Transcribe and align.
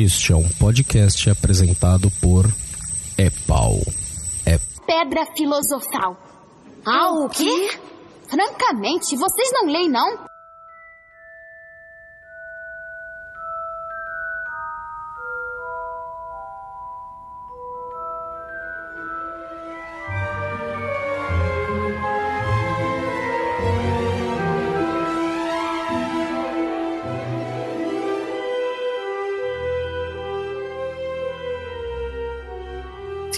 Este 0.00 0.32
é 0.32 0.36
um 0.36 0.48
podcast 0.50 1.28
apresentado 1.28 2.08
por 2.20 2.46
Epau. 3.18 3.80
É 4.46 4.56
Pedra 4.86 5.26
filosofal. 5.36 6.16
Ah, 6.86 7.10
o 7.10 7.28
quê? 7.28 7.68
Francamente, 8.30 9.16
vocês 9.16 9.50
não 9.52 9.66
leem, 9.66 9.90
não? 9.90 10.27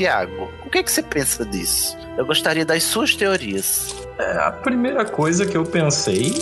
Tiago, 0.04 0.50
o 0.64 0.70
que, 0.70 0.78
é 0.78 0.82
que 0.82 0.90
você 0.90 1.02
pensa 1.02 1.44
disso? 1.44 1.94
Eu 2.16 2.24
gostaria 2.24 2.64
das 2.64 2.82
suas 2.84 3.14
teorias. 3.14 3.94
É, 4.18 4.32
a 4.38 4.50
primeira 4.50 5.04
coisa 5.04 5.44
que 5.44 5.54
eu 5.54 5.62
pensei, 5.62 6.32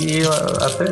e 0.00 0.20
eu 0.20 0.32
até. 0.32 0.86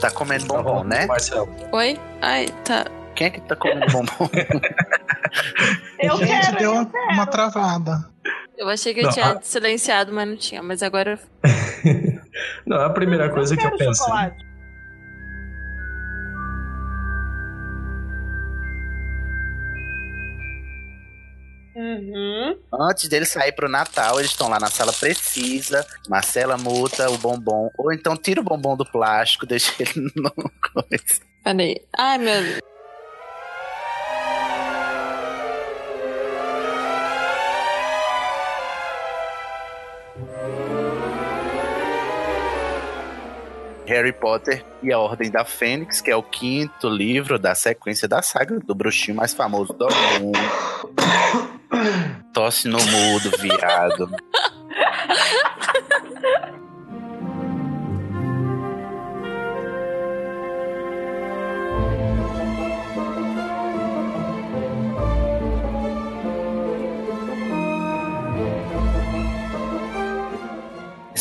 Tá 0.00 0.10
comendo 0.10 0.46
bombom, 0.46 0.84
né? 0.84 1.04
Marcelo. 1.04 1.54
Oi? 1.70 2.00
Ai, 2.22 2.46
tá. 2.64 2.86
Quem 3.14 3.26
é 3.26 3.30
que 3.30 3.42
tá 3.42 3.56
comendo 3.56 3.92
bombom? 3.92 4.30
Eu 6.00 6.16
Gente, 6.16 6.28
quero, 6.46 6.56
deu 6.58 6.70
eu 6.70 6.76
uma, 6.80 6.86
quero. 6.86 7.12
uma 7.12 7.26
travada. 7.26 8.08
Eu 8.56 8.68
achei 8.70 8.94
que 8.94 9.00
eu 9.00 9.04
Não, 9.04 9.10
tinha 9.12 9.32
a- 9.32 9.42
silenciado, 9.42 10.12
mas 10.14 10.26
não 10.28 10.36
tinha. 10.36 10.62
Mas 10.62 10.82
agora. 10.82 11.18
Não, 12.64 12.80
a 12.80 12.88
primeira 12.88 13.28
coisa 13.28 13.54
que 13.54 13.66
eu 13.66 13.70
pensei. 13.72 13.94
chocolate. 13.94 14.36
Antes 22.80 23.08
dele 23.08 23.24
sair 23.24 23.50
pro 23.50 23.68
Natal, 23.68 24.20
eles 24.20 24.30
estão 24.30 24.48
lá 24.48 24.60
na 24.60 24.70
sala 24.70 24.92
precisa. 24.92 25.84
Marcela 26.08 26.56
muta 26.56 27.10
o 27.10 27.18
bombom. 27.18 27.68
Ou 27.76 27.92
então 27.92 28.16
tira 28.16 28.40
o 28.40 28.44
bombom 28.44 28.76
do 28.76 28.84
plástico, 28.86 29.44
deixa 29.44 29.72
ele 29.80 29.92
no 30.14 30.30
coisa. 30.72 31.20
Peraí. 31.42 31.82
Ai, 31.98 32.18
meu 32.18 32.40
Deus. 32.40 32.60
Harry 43.86 44.12
Potter 44.12 44.64
e 44.82 44.92
a 44.92 44.98
Ordem 44.98 45.30
da 45.30 45.44
Fênix, 45.44 46.00
que 46.00 46.10
é 46.10 46.16
o 46.16 46.22
quinto 46.22 46.88
livro 46.88 47.38
da 47.38 47.54
sequência 47.54 48.06
da 48.06 48.20
saga 48.22 48.60
do 48.60 48.74
bruxinho 48.74 49.16
mais 49.16 49.32
famoso 49.32 49.72
do 49.72 49.88
mundo. 50.20 51.57
Tosse 52.32 52.68
no 52.68 52.78
mudo, 52.78 53.30
viado. 53.40 54.10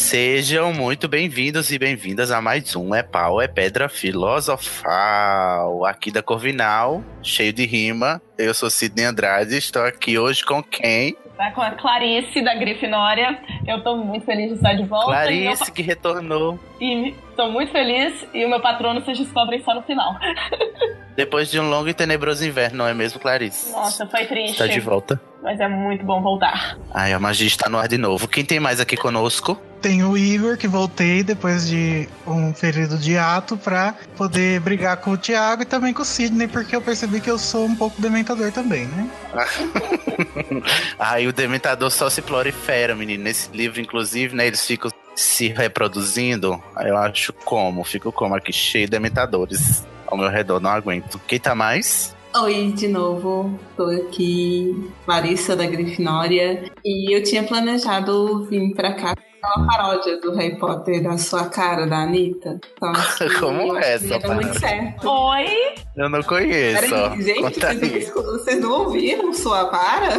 Sejam 0.07 0.71
muito 0.71 1.05
bem-vindos 1.09 1.69
e 1.69 1.77
bem-vindas 1.77 2.31
a 2.31 2.41
mais 2.41 2.73
um 2.77 2.95
É 2.95 3.03
Pau, 3.03 3.41
é 3.41 3.47
Pedra 3.49 3.89
Filosofal, 3.89 5.83
aqui 5.83 6.09
da 6.09 6.23
Corvinal, 6.23 7.03
cheio 7.21 7.51
de 7.51 7.65
rima. 7.65 8.21
Eu 8.37 8.53
sou 8.53 8.69
Sidney 8.69 9.03
Andrade, 9.03 9.57
estou 9.57 9.83
aqui 9.83 10.17
hoje 10.17 10.45
com 10.45 10.63
quem? 10.63 11.17
Tá 11.35 11.51
com 11.51 11.61
a 11.61 11.71
Clarice 11.71 12.41
da 12.41 12.55
Grifinória. 12.55 13.37
Eu 13.67 13.83
tô 13.83 13.97
muito 13.97 14.25
feliz 14.25 14.47
de 14.47 14.53
estar 14.53 14.75
de 14.75 14.85
volta. 14.85 15.07
Clarice, 15.07 15.69
que 15.73 15.81
retornou 15.81 16.57
E, 16.79 17.09
e 17.09 17.15
tô 17.35 17.49
muito 17.49 17.73
feliz. 17.73 18.25
E 18.33 18.45
o 18.45 18.49
meu 18.49 18.61
patrono 18.61 19.01
vocês 19.01 19.17
descobrem 19.17 19.61
só 19.61 19.75
no 19.75 19.81
final. 19.81 20.15
depois 21.17 21.49
de 21.49 21.59
um 21.59 21.67
longo 21.67 21.89
e 21.89 21.95
tenebroso 21.95 22.45
inverno, 22.45 22.77
não 22.77 22.87
é 22.87 22.93
mesmo, 22.93 23.19
Clarice? 23.19 23.71
Nossa, 23.71 24.05
foi 24.05 24.25
triste. 24.25 24.51
Está 24.51 24.67
de 24.67 24.79
volta. 24.79 25.19
Mas 25.41 25.59
é 25.59 25.67
muito 25.67 26.05
bom 26.05 26.21
voltar. 26.21 26.77
Ai, 26.93 27.11
a 27.11 27.17
magia 27.17 27.47
está 27.47 27.67
no 27.67 27.79
ar 27.79 27.87
de 27.87 27.97
novo. 27.97 28.27
Quem 28.27 28.45
tem 28.45 28.59
mais 28.59 28.79
aqui 28.79 28.95
conosco? 28.95 29.59
Tem 29.81 30.03
o 30.03 30.15
Igor, 30.15 30.57
que 30.57 30.67
voltei 30.67 31.23
depois 31.23 31.67
de 31.67 32.07
um 32.27 32.53
período 32.53 32.99
de 32.99 33.17
ato 33.17 33.57
pra 33.57 33.95
poder 34.15 34.59
brigar 34.59 34.97
com 34.97 35.11
o 35.11 35.17
Thiago 35.17 35.63
e 35.63 35.65
também 35.65 35.91
com 35.91 36.03
o 36.03 36.05
Sidney, 36.05 36.47
porque 36.47 36.75
eu 36.75 36.81
percebi 36.83 37.19
que 37.19 37.31
eu 37.31 37.39
sou 37.39 37.65
um 37.65 37.75
pouco 37.75 37.99
dementador 37.99 38.51
também, 38.51 38.85
né? 38.85 39.09
Ai, 40.99 41.25
o 41.25 41.33
Dementador 41.33 41.89
só 41.89 42.11
se 42.11 42.21
prolifera, 42.21 42.93
menino. 42.93 43.23
Nesse 43.23 43.49
livro, 43.51 43.81
inclusive, 43.81 44.35
né, 44.35 44.45
eles 44.45 44.63
ficam 44.63 44.91
se 45.15 45.47
reproduzindo. 45.47 46.61
Aí 46.75 46.89
Eu 46.89 46.97
acho 46.97 47.33
como, 47.33 47.83
fico 47.83 48.11
como 48.11 48.35
aqui, 48.35 48.53
cheio 48.53 48.85
de 48.85 48.91
Dementadores 48.91 49.83
ao 50.07 50.17
meu 50.17 50.29
redor, 50.29 50.59
não 50.59 50.71
aguento. 50.71 51.19
Quem 51.27 51.39
tá 51.39 51.53
mais? 51.53 52.15
Oi, 52.35 52.71
de 52.71 52.87
novo, 52.87 53.57
tô 53.75 53.85
aqui, 53.85 54.91
Larissa 55.07 55.55
da 55.55 55.65
Grifinória, 55.65 56.69
e 56.85 57.15
eu 57.15 57.23
tinha 57.23 57.43
planejado 57.43 58.45
vir 58.45 58.73
pra 58.75 58.93
cá 58.93 59.15
uma 59.43 59.67
paródia 59.67 60.19
do 60.19 60.33
Harry 60.35 60.57
Potter 60.57 61.03
da 61.03 61.17
sua 61.17 61.45
cara, 61.45 61.85
da 61.87 61.97
Anitta. 61.97 62.59
Então, 62.75 62.93
Como 63.39 63.77
é 63.77 63.93
essa 63.93 64.07
Deu 64.19 64.33
muito 64.33 64.47
paródia? 64.47 64.59
certo. 64.59 65.09
Oi! 65.09 65.47
Eu 65.95 66.09
não 66.09 66.21
conheço. 66.23 66.89
Peraí, 66.89 67.21
gente, 67.21 67.41
Conta 67.41 67.73
vocês 67.73 68.13
não, 68.15 68.23
vocês 68.23 68.61
não 68.61 68.71
ouviram 68.71 69.33
sua 69.33 69.65
para? 69.65 70.09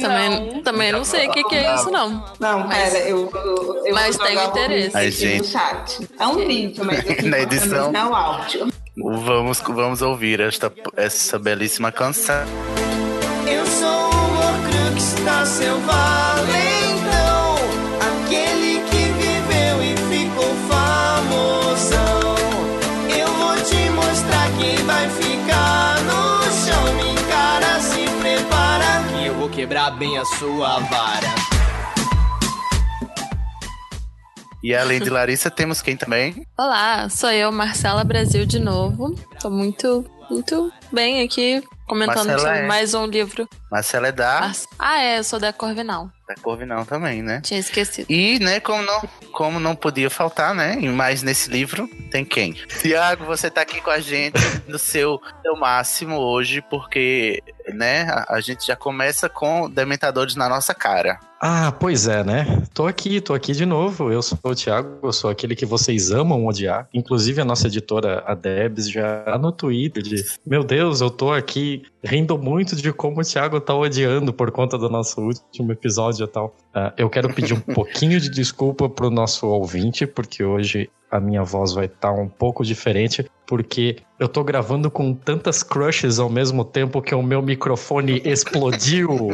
Também, 0.00 0.62
também 0.62 0.92
não 0.92 1.04
sei 1.04 1.28
o 1.28 1.30
que, 1.32 1.42
que 1.44 1.54
é 1.54 1.74
isso, 1.74 1.90
não. 1.90 2.24
Não, 2.38 2.60
Mas- 2.66 2.92
pera, 2.92 3.08
eu, 3.08 3.30
eu, 3.32 3.86
eu 3.86 3.94
mas 3.94 4.16
tenho 4.18 4.40
o 4.40 4.44
interesse. 4.44 4.96
Ai, 4.96 5.06
aqui 5.06 5.16
gente. 5.16 5.38
no 5.38 5.44
chat. 5.44 6.08
É 6.18 6.26
um 6.26 6.36
vídeo, 6.46 6.84
mas 6.84 7.04
eu 7.08 7.22
Na 7.30 7.40
edição. 7.40 7.92
é 7.94 8.04
o 8.04 8.14
áudio. 8.14 8.68
Vamos, 8.96 9.60
vamos 9.60 10.02
ouvir 10.02 10.40
esta, 10.40 10.70
essa 10.96 11.38
belíssima 11.38 11.90
canção. 11.90 12.44
Eu 13.46 13.64
sou 13.66 13.88
o 13.88 14.36
Horcrux 14.36 15.14
da 15.24 15.46
seu 15.46 15.78
a 30.22 30.24
sua 30.24 30.78
vara 30.78 31.26
E 34.62 34.72
além 34.72 35.00
de 35.00 35.10
Larissa, 35.10 35.50
temos 35.50 35.82
quem 35.82 35.96
também? 35.96 36.46
Olá, 36.56 37.08
sou 37.08 37.28
eu, 37.32 37.50
Marcela 37.50 38.04
Brasil, 38.04 38.46
de 38.46 38.60
novo. 38.60 39.16
Tô 39.40 39.50
muito, 39.50 40.04
muito 40.30 40.72
bem 40.92 41.24
aqui, 41.24 41.60
comentando 41.88 42.26
Marcela 42.28 42.38
sobre 42.38 42.58
é- 42.58 42.66
mais 42.68 42.94
um 42.94 43.06
livro. 43.06 43.48
Marcela 43.68 44.06
é 44.06 44.12
da, 44.12 44.52
Ah, 44.78 45.00
é, 45.00 45.18
eu 45.18 45.24
sou 45.24 45.40
da 45.40 45.52
Corvinal. 45.52 46.08
Da 46.26 46.34
Corvinal 46.36 46.84
também, 46.84 47.22
né? 47.22 47.40
Tinha 47.42 47.60
esquecido. 47.60 48.06
E, 48.10 48.38
né, 48.38 48.60
como 48.60 48.82
não, 48.82 49.00
como 49.32 49.60
não 49.60 49.74
podia 49.74 50.10
faltar, 50.10 50.54
né? 50.54 50.76
E 50.80 50.88
mais 50.88 51.22
nesse 51.22 51.50
livro, 51.50 51.88
tem 52.10 52.24
quem? 52.24 52.52
Tiago, 52.52 53.24
você 53.24 53.50
tá 53.50 53.62
aqui 53.62 53.80
com 53.80 53.90
a 53.90 54.00
gente 54.00 54.38
no 54.68 54.78
seu, 54.78 55.20
seu 55.42 55.56
máximo 55.56 56.16
hoje, 56.16 56.62
porque, 56.70 57.42
né, 57.72 58.02
a, 58.02 58.36
a 58.36 58.40
gente 58.40 58.66
já 58.66 58.76
começa 58.76 59.28
com 59.28 59.68
Dementadores 59.68 60.34
na 60.34 60.48
nossa 60.48 60.74
cara. 60.74 61.18
Ah, 61.44 61.72
pois 61.72 62.06
é, 62.06 62.22
né? 62.22 62.62
Tô 62.72 62.86
aqui, 62.86 63.20
tô 63.20 63.34
aqui 63.34 63.52
de 63.52 63.66
novo. 63.66 64.12
Eu 64.12 64.22
sou 64.22 64.38
o 64.44 64.54
Thiago, 64.54 65.00
eu 65.02 65.12
sou 65.12 65.28
aquele 65.28 65.56
que 65.56 65.66
vocês 65.66 66.12
amam 66.12 66.46
odiar. 66.46 66.88
Inclusive 66.94 67.40
a 67.40 67.44
nossa 67.44 67.66
editora, 67.66 68.22
a 68.24 68.32
Debs, 68.32 68.88
já 68.88 69.24
tá 69.24 69.36
no 69.36 69.50
Twitter 69.50 70.04
de 70.04 70.24
Meu 70.46 70.62
Deus, 70.62 71.00
eu 71.00 71.10
tô 71.10 71.32
aqui 71.32 71.82
rindo 72.04 72.36
muito 72.36 72.74
de 72.74 72.92
como 72.92 73.20
o 73.20 73.24
Thiago 73.24 73.60
tá 73.60 73.74
odiando 73.74 74.32
por 74.32 74.50
conta 74.50 74.76
do 74.76 74.88
nosso 74.88 75.20
último 75.20 75.72
episódio 75.72 76.24
e 76.24 76.28
tal. 76.28 76.54
Ah, 76.74 76.92
eu 76.96 77.08
quero 77.08 77.32
pedir 77.32 77.54
um 77.54 77.60
pouquinho 77.74 78.20
de 78.20 78.30
desculpa 78.30 78.88
pro 78.88 79.10
nosso 79.10 79.46
ouvinte, 79.46 80.06
porque 80.06 80.42
hoje 80.42 80.90
a 81.10 81.20
minha 81.20 81.42
voz 81.42 81.72
vai 81.72 81.84
estar 81.84 82.10
um 82.10 82.28
pouco 82.28 82.64
diferente, 82.64 83.30
porque 83.46 83.98
eu 84.18 84.28
tô 84.28 84.42
gravando 84.42 84.90
com 84.90 85.12
tantas 85.12 85.62
crushes 85.62 86.18
ao 86.18 86.30
mesmo 86.30 86.64
tempo 86.64 87.02
que 87.02 87.14
o 87.14 87.22
meu 87.22 87.42
microfone 87.42 88.20
explodiu. 88.24 89.28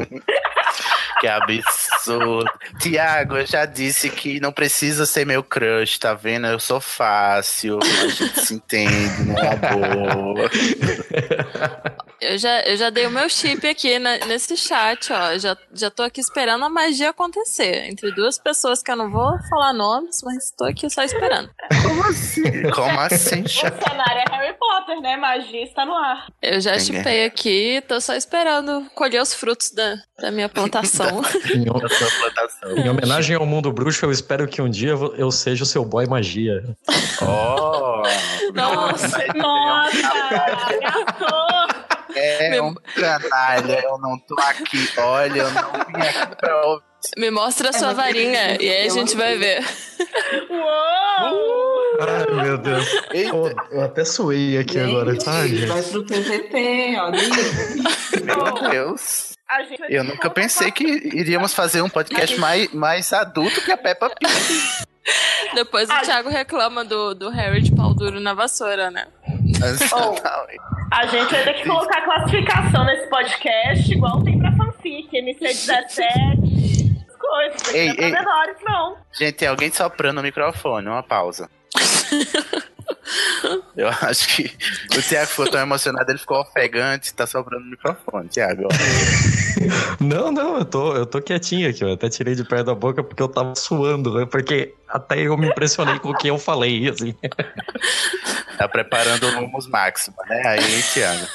Que 1.21 1.27
absurdo. 1.27 2.51
Tiago, 2.81 3.37
eu 3.39 3.47
já 3.47 3.65
disse 3.65 4.09
que 4.11 4.39
não 4.41 4.53
precisa 4.53 5.05
ser 5.07 5.27
meu 5.27 5.43
crush, 5.43 5.99
tá 5.99 6.15
vendo? 6.15 6.47
Eu 6.47 6.61
sou 6.61 6.81
fácil, 6.81 7.79
a 7.83 8.09
gente 8.09 8.41
se 8.41 8.55
entende, 8.55 9.25
não 9.25 9.37
é 9.39 9.57
boa. 9.57 10.51
Eu 12.21 12.37
já, 12.37 12.61
eu 12.63 12.77
já 12.77 12.91
dei 12.91 13.07
o 13.07 13.11
meu 13.11 13.29
chip 13.29 13.65
aqui 13.69 13.97
na- 13.99 14.19
nesse 14.27 14.57
chat, 14.57 15.13
ó. 15.13 15.39
Já, 15.39 15.57
já 15.73 15.89
tô 15.89 16.03
aqui 16.03 16.21
esperando 16.21 16.65
a 16.65 16.69
magia 16.69 17.11
acontecer. 17.11 17.85
Entre 17.89 18.13
duas 18.13 18.37
pessoas 18.39 18.83
que 18.83 18.91
eu 18.91 18.97
não 18.97 19.09
vou 19.11 19.39
falar 19.49 19.73
nomes, 19.73 20.21
mas 20.25 20.51
tô 20.51 20.65
aqui 20.65 20.91
só 20.91 21.03
esperando. 21.05 21.49
Como 21.83 22.03
assim? 22.05 22.71
Como 22.75 23.01
assim, 23.01 23.43
O 23.43 23.49
Cha- 23.49 23.71
cenário 23.71 24.23
é 24.29 24.37
Harry 24.37 24.57
Potter. 24.59 25.01
Né? 25.01 25.17
Magia 25.17 25.63
está 25.63 25.85
no 25.87 25.95
ar. 25.95 26.27
Eu 26.43 26.61
já 26.61 26.77
chipei 26.79 27.25
aqui, 27.25 27.83
tô 27.87 28.01
só 28.01 28.15
esperando 28.15 28.89
colher 28.95 29.21
os 29.23 29.33
frutos 29.35 29.71
da, 29.71 29.97
da 30.19 30.31
minha 30.33 30.49
plantação. 30.49 31.08
Em, 31.55 31.69
ho- 31.69 31.81
Da 31.81 31.89
sua 31.89 32.09
plantação. 32.21 32.77
em 32.77 32.89
homenagem 32.89 33.37
ao 33.37 33.47
mundo 33.47 33.73
bruxo, 33.73 34.05
eu 34.07 34.11
espero 34.13 34.47
que 34.47 34.61
um 34.63 34.69
dia 34.69 34.91
eu 35.17 35.31
seja 35.31 35.63
o 35.63 35.67
seu 35.67 35.85
boy 35.85 36.07
magia. 36.07 36.63
Oh, 37.23 38.03
Nossa, 38.55 39.19
Nossa, 39.35 39.99
é 42.15 42.61
um 42.63 42.75
canalha, 42.75 43.81
eu 43.85 43.99
não 43.99 44.19
tô 44.19 44.35
aqui. 44.41 44.89
Olha, 44.99 45.41
eu 45.43 45.51
não 45.51 45.63
vim 45.73 46.07
aqui 46.07 46.37
pra 46.37 46.67
ouvir. 46.67 46.83
me 47.17 47.31
mostra 47.31 47.71
a 47.71 47.73
sua 47.73 47.93
varinha 47.95 48.61
e 48.61 48.69
aí 48.69 48.87
a 48.87 48.91
gente 48.91 49.17
vai 49.17 49.37
ver. 49.37 49.65
Uou! 50.51 51.79
Ai, 52.01 52.43
meu 52.45 52.59
Deus. 52.59 52.87
Eita, 53.13 53.35
Eu, 53.37 53.53
eu 53.73 53.83
até 53.83 54.05
suei 54.05 54.59
aqui 54.59 54.79
agora, 54.79 55.17
tá, 55.19 55.43
Gente, 55.47 55.57
gente? 55.59 55.69
vai 55.69 55.83
pro 55.83 56.05
PVP, 56.07 56.97
olha 56.99 57.19
meu 58.25 58.71
Deus. 58.71 59.33
A 59.49 59.63
Eu 59.89 60.05
nunca 60.05 60.29
pensei 60.29 60.71
que 60.71 60.85
iríamos 60.85 61.55
fazer 61.55 61.81
um 61.81 61.89
podcast 61.89 62.39
mais, 62.39 62.73
mais 62.73 63.13
adulto 63.13 63.63
que 63.63 63.73
a 63.73 63.79
Peppa 63.79 64.11
Pig. 64.11 64.29
Depois 65.55 65.89
o 65.89 65.93
Ai. 65.93 66.05
Thiago 66.05 66.29
reclama 66.29 66.85
do, 66.85 67.15
do 67.15 67.31
Harry 67.31 67.63
de 67.63 67.75
pau 67.75 67.95
duro 67.95 68.21
na 68.21 68.35
vassoura, 68.35 68.91
né? 68.91 69.07
Exatamente. 69.49 70.23
A 70.93 71.07
gente 71.07 71.31
vai 71.31 71.45
ter 71.45 71.55
que 71.55 71.67
colocar 71.67 72.03
classificação 72.03 72.85
nesse 72.85 73.09
podcast, 73.09 73.91
igual 73.93 74.23
tem 74.23 74.39
pra 74.39 74.53
fanfic, 74.53 75.09
MC17, 75.11 75.79
as 77.09 77.17
coisas. 77.17 77.63
Não 77.67 77.75
Ei, 77.75 77.95
pra 77.95 78.05
ei. 78.05 78.13
menores, 78.13 78.57
não. 78.63 78.97
Gente, 79.13 79.33
tem 79.35 79.49
alguém 79.49 79.73
soprando 79.73 80.17
no 80.17 80.23
microfone, 80.23 80.87
uma 80.89 81.03
pausa. 81.03 81.49
Eu 83.77 83.89
acho 83.89 84.37
que 84.37 84.51
o 84.97 85.03
Thiago 85.03 85.31
ficou 85.31 85.51
tão 85.51 85.61
emocionado, 85.61 86.11
ele 86.11 86.19
ficou 86.19 86.41
ofegante, 86.41 87.15
tá 87.15 87.27
soprando 87.27 87.65
no 87.65 87.71
microfone, 87.71 88.29
Thiago. 88.29 88.69
Não, 89.99 90.31
não, 90.31 90.59
eu 90.59 90.65
tô, 90.65 90.95
eu 90.95 91.05
tô 91.05 91.21
quietinho 91.21 91.69
aqui, 91.69 91.83
eu 91.83 91.93
até 91.93 92.09
tirei 92.09 92.35
de 92.37 92.45
perto 92.45 92.67
da 92.67 92.75
boca 92.77 93.03
porque 93.03 93.21
eu 93.21 93.29
tava 93.29 93.57
suando, 93.57 94.15
né? 94.15 94.25
Porque 94.25 94.73
até 94.89 95.19
eu 95.21 95.37
me 95.37 95.49
impressionei 95.49 95.99
com 95.99 96.11
o 96.11 96.17
que 96.17 96.29
eu 96.29 96.39
falei, 96.39 96.89
assim. 96.89 97.13
Tá 98.57 98.69
preparando 98.69 99.27
o 99.27 99.41
Lumos 99.41 99.67
Máxima, 99.67 100.17
né? 100.29 100.43
Aí, 100.47 100.83
Thiago. 100.95 101.27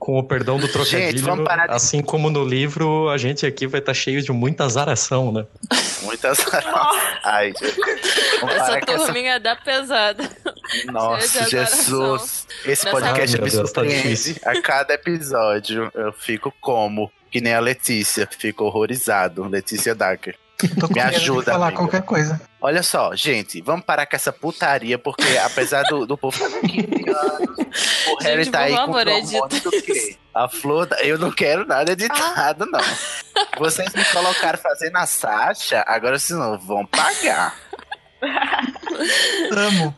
Com 0.00 0.18
o 0.18 0.24
perdão 0.24 0.58
do 0.58 0.66
trocadilho, 0.66 1.10
Gente, 1.12 1.20
vamos 1.20 1.44
parar 1.44 1.66
de- 1.66 1.74
assim 1.74 2.00
como 2.02 2.30
no 2.30 2.42
livro, 2.42 3.10
a 3.10 3.18
gente 3.18 3.44
aqui 3.44 3.66
vai 3.66 3.80
estar 3.80 3.92
cheio 3.92 4.22
de 4.22 4.32
muita 4.32 4.64
azaração, 4.64 5.30
né? 5.30 5.44
Muitas. 6.02 6.38
Ai, 7.22 7.52
Jesus. 7.52 7.76
Vamos 8.40 8.54
Essa 8.56 8.80
com 8.80 8.92
essa 8.92 9.04
turminha 9.04 9.38
dá 9.38 9.54
pesada. 9.56 10.26
Nossa, 10.86 11.48
Jesus. 11.50 12.46
Esse 12.64 12.86
Nessa- 12.86 12.90
podcast 12.90 13.36
Ai, 13.36 13.44
me 13.44 13.50
Deus, 13.50 13.72
tá 13.72 13.82
a 14.46 14.62
cada 14.62 14.94
episódio 14.94 15.90
eu 15.94 16.12
fico 16.14 16.50
como? 16.62 17.12
Que 17.30 17.40
nem 17.42 17.52
a 17.52 17.60
Letícia, 17.60 18.26
fico 18.26 18.64
horrorizado. 18.64 19.44
Letícia 19.48 19.94
Dacker. 19.94 20.34
Me 20.94 21.00
ajuda, 21.00 21.52
falar 21.52 21.66
amiga. 21.66 21.78
qualquer 21.82 22.02
coisa. 22.02 22.40
Olha 22.62 22.82
só, 22.82 23.14
gente, 23.16 23.60
vamos 23.62 23.86
parar 23.86 24.04
com 24.06 24.14
essa 24.14 24.32
putaria, 24.32 24.98
porque 24.98 25.38
apesar 25.38 25.82
do, 25.84 26.06
do 26.06 26.18
povo 26.18 26.36
fazer 26.36 26.60
15 26.60 27.08
anos, 27.08 27.58
o 28.08 28.22
Harry 28.22 28.44
Gente, 28.44 28.52
tá 28.52 28.60
aí 28.60 28.74
com 28.74 28.92
o 28.92 28.96
hormônio 28.96 29.60
do 29.62 29.70
quê? 29.70 30.16
A 30.34 30.46
flor, 30.48 30.86
da... 30.86 31.02
eu 31.02 31.18
não 31.18 31.30
quero 31.32 31.66
nada 31.66 31.92
editado, 31.92 32.66
não. 32.66 32.80
Vocês 33.58 33.92
me 33.94 34.04
colocaram 34.04 34.58
fazendo 34.58 34.96
a 34.96 35.06
Sasha, 35.06 35.82
agora 35.86 36.18
vocês 36.18 36.38
não 36.38 36.58
vão 36.58 36.84
pagar. 36.86 37.56
Amo. 39.50 39.94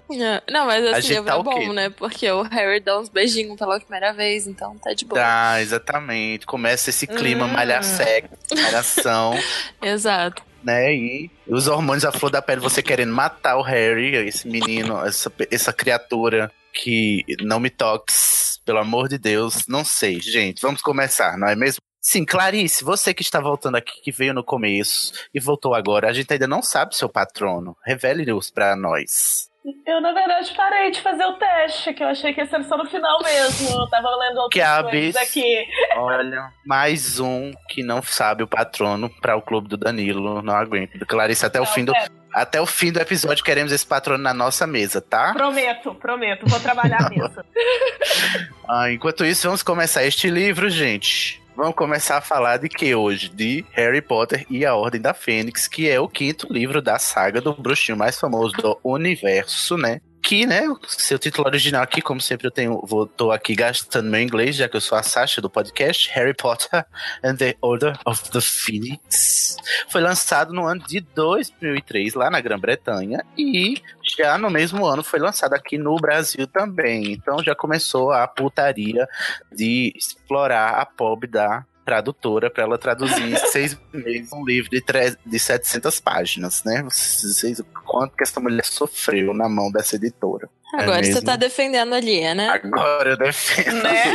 Não, 0.48 0.66
mas 0.66 0.84
A 0.84 0.98
esse 0.98 1.08
gente 1.08 1.14
livro 1.16 1.24
tá 1.26 1.32
é 1.32 1.36
quê? 1.38 1.66
bom, 1.66 1.72
né? 1.72 1.90
Porque 1.90 2.30
o 2.30 2.42
Harry 2.42 2.78
dá 2.78 2.98
uns 3.00 3.08
beijinhos 3.08 3.56
pela 3.58 3.80
primeira 3.80 4.12
vez, 4.12 4.46
então 4.46 4.78
tá 4.78 4.94
de 4.94 5.04
boa. 5.04 5.20
Tá, 5.20 5.60
exatamente. 5.60 6.46
Começa 6.46 6.90
esse 6.90 7.06
clima 7.08 7.46
Hum. 7.46 7.48
malhação, 7.48 9.34
Exato. 9.82 10.42
Né? 10.62 10.94
E 10.94 11.30
os 11.46 11.66
hormônios 11.66 12.04
à 12.04 12.12
flor 12.12 12.30
da 12.30 12.42
pele, 12.42 12.60
você 12.60 12.82
querendo 12.82 13.12
matar 13.12 13.56
o 13.56 13.62
Harry, 13.62 14.14
esse 14.16 14.48
menino, 14.48 15.04
essa, 15.04 15.32
essa 15.50 15.72
criatura 15.72 16.50
que 16.72 17.24
não 17.40 17.60
me 17.60 17.70
toques, 17.70 18.60
pelo 18.64 18.78
amor 18.78 19.08
de 19.08 19.18
Deus. 19.18 19.66
Não 19.68 19.84
sei, 19.84 20.20
gente. 20.20 20.62
Vamos 20.62 20.80
começar, 20.80 21.36
não 21.36 21.48
é 21.48 21.54
mesmo? 21.54 21.80
Sim, 22.00 22.24
Clarice, 22.24 22.82
você 22.82 23.14
que 23.14 23.22
está 23.22 23.40
voltando 23.40 23.76
aqui, 23.76 24.00
que 24.02 24.10
veio 24.10 24.34
no 24.34 24.42
começo 24.42 25.12
e 25.32 25.38
voltou 25.38 25.72
agora, 25.72 26.08
a 26.08 26.12
gente 26.12 26.32
ainda 26.32 26.48
não 26.48 26.60
sabe 26.60 26.96
seu 26.96 27.08
patrono. 27.08 27.76
Revele-os 27.84 28.50
pra 28.50 28.74
nós. 28.74 29.48
Eu, 29.86 30.00
na 30.00 30.12
verdade, 30.12 30.52
parei 30.56 30.90
de 30.90 31.00
fazer 31.00 31.24
o 31.24 31.34
teste, 31.34 31.94
que 31.94 32.02
eu 32.02 32.08
achei 32.08 32.34
que 32.34 32.40
ia 32.40 32.46
ser 32.46 32.64
só 32.64 32.76
no 32.76 32.84
final 32.84 33.16
mesmo. 33.22 33.80
Eu 33.80 33.88
tava 33.88 34.08
lendo 34.16 34.48
Que 34.48 34.60
outras 34.60 34.90
coisas 34.90 35.16
abis. 35.16 35.16
aqui. 35.16 35.64
Olha, 35.96 36.50
mais 36.66 37.20
um 37.20 37.52
que 37.68 37.80
não 37.84 38.02
sabe 38.02 38.42
o 38.42 38.46
patrono 38.48 39.08
para 39.20 39.36
o 39.36 39.42
clube 39.42 39.68
do 39.68 39.76
Danilo. 39.76 40.42
Não 40.42 40.54
aguento. 40.56 40.98
Clarice, 41.06 41.46
até 41.46 41.60
o 41.60 41.64
Não, 41.64 41.70
fim 41.70 41.84
do 41.84 41.94
é. 41.94 42.06
até 42.34 42.60
o 42.60 42.66
fim 42.66 42.90
do 42.90 42.98
episódio 43.00 43.44
queremos 43.44 43.70
esse 43.70 43.86
patrono 43.86 44.22
na 44.24 44.34
nossa 44.34 44.66
mesa, 44.66 45.00
tá? 45.00 45.32
Prometo, 45.32 45.94
prometo. 45.94 46.44
Vou 46.48 46.58
trabalhar 46.58 47.08
nisso. 47.10 47.40
Ah, 48.68 48.90
enquanto 48.90 49.24
isso, 49.24 49.48
vamos 49.48 49.62
começar 49.62 50.04
este 50.04 50.30
livro, 50.30 50.70
gente. 50.70 51.41
Vamos 51.62 51.76
começar 51.76 52.16
a 52.16 52.20
falar 52.20 52.56
de 52.56 52.68
que 52.68 52.92
hoje? 52.92 53.28
De 53.28 53.64
Harry 53.70 54.02
Potter 54.02 54.44
e 54.50 54.66
a 54.66 54.74
Ordem 54.74 55.00
da 55.00 55.14
Fênix, 55.14 55.68
que 55.68 55.88
é 55.88 56.00
o 56.00 56.08
quinto 56.08 56.52
livro 56.52 56.82
da 56.82 56.98
saga 56.98 57.40
do 57.40 57.54
bruxinho 57.54 57.96
mais 57.96 58.18
famoso 58.18 58.52
do 58.54 58.80
universo, 58.82 59.76
né? 59.76 60.00
Que, 60.22 60.46
né, 60.46 60.62
seu 60.86 61.18
título 61.18 61.48
original 61.48 61.82
aqui, 61.82 62.00
como 62.00 62.20
sempre 62.20 62.46
eu 62.46 62.50
tenho, 62.50 62.80
vou, 62.86 63.06
tô 63.06 63.32
aqui 63.32 63.54
gastando 63.54 64.08
meu 64.08 64.20
inglês, 64.20 64.54
já 64.54 64.68
que 64.68 64.76
eu 64.76 64.80
sou 64.80 64.96
a 64.96 65.02
Sasha 65.02 65.40
do 65.40 65.50
podcast, 65.50 66.08
Harry 66.10 66.32
Potter 66.32 66.86
and 67.24 67.36
the 67.36 67.56
Order 67.60 67.98
of 68.06 68.30
the 68.30 68.40
Phoenix. 68.40 69.56
Foi 69.88 70.00
lançado 70.00 70.52
no 70.52 70.64
ano 70.64 70.80
de 70.86 71.00
2003, 71.00 72.14
lá 72.14 72.30
na 72.30 72.40
Grã-Bretanha, 72.40 73.24
e 73.36 73.82
já 74.16 74.38
no 74.38 74.48
mesmo 74.48 74.86
ano 74.86 75.02
foi 75.02 75.18
lançado 75.18 75.54
aqui 75.54 75.76
no 75.76 75.96
Brasil 75.96 76.46
também. 76.46 77.12
Então 77.12 77.42
já 77.42 77.54
começou 77.54 78.12
a 78.12 78.26
putaria 78.28 79.08
de 79.50 79.92
explorar 79.96 80.80
a 80.80 80.86
pobre 80.86 81.28
da 81.28 81.64
tradutora 81.84 82.50
para 82.50 82.62
ela 82.64 82.78
traduzir 82.78 83.22
em 83.22 83.36
seis 83.48 83.78
meses 83.92 84.32
um 84.32 84.44
livro 84.44 84.70
de, 84.70 84.80
tre- 84.80 85.16
de 85.24 85.38
700 85.38 86.00
páginas, 86.00 86.62
né? 86.64 86.82
Vocês, 86.82 87.58
o 87.60 87.64
quanto 87.64 88.16
que 88.16 88.22
essa 88.22 88.40
mulher 88.40 88.64
sofreu 88.64 89.34
na 89.34 89.48
mão 89.48 89.70
dessa 89.70 89.96
editora. 89.96 90.48
Agora 90.74 91.00
É 91.00 91.02
você 91.02 91.08
mesmo? 91.14 91.26
tá 91.26 91.36
defendendo 91.36 91.94
ali, 91.94 92.22
né? 92.34 92.48
Agora 92.48 93.10
eu 93.10 93.16
defendo. 93.16 93.82
né? 93.82 94.14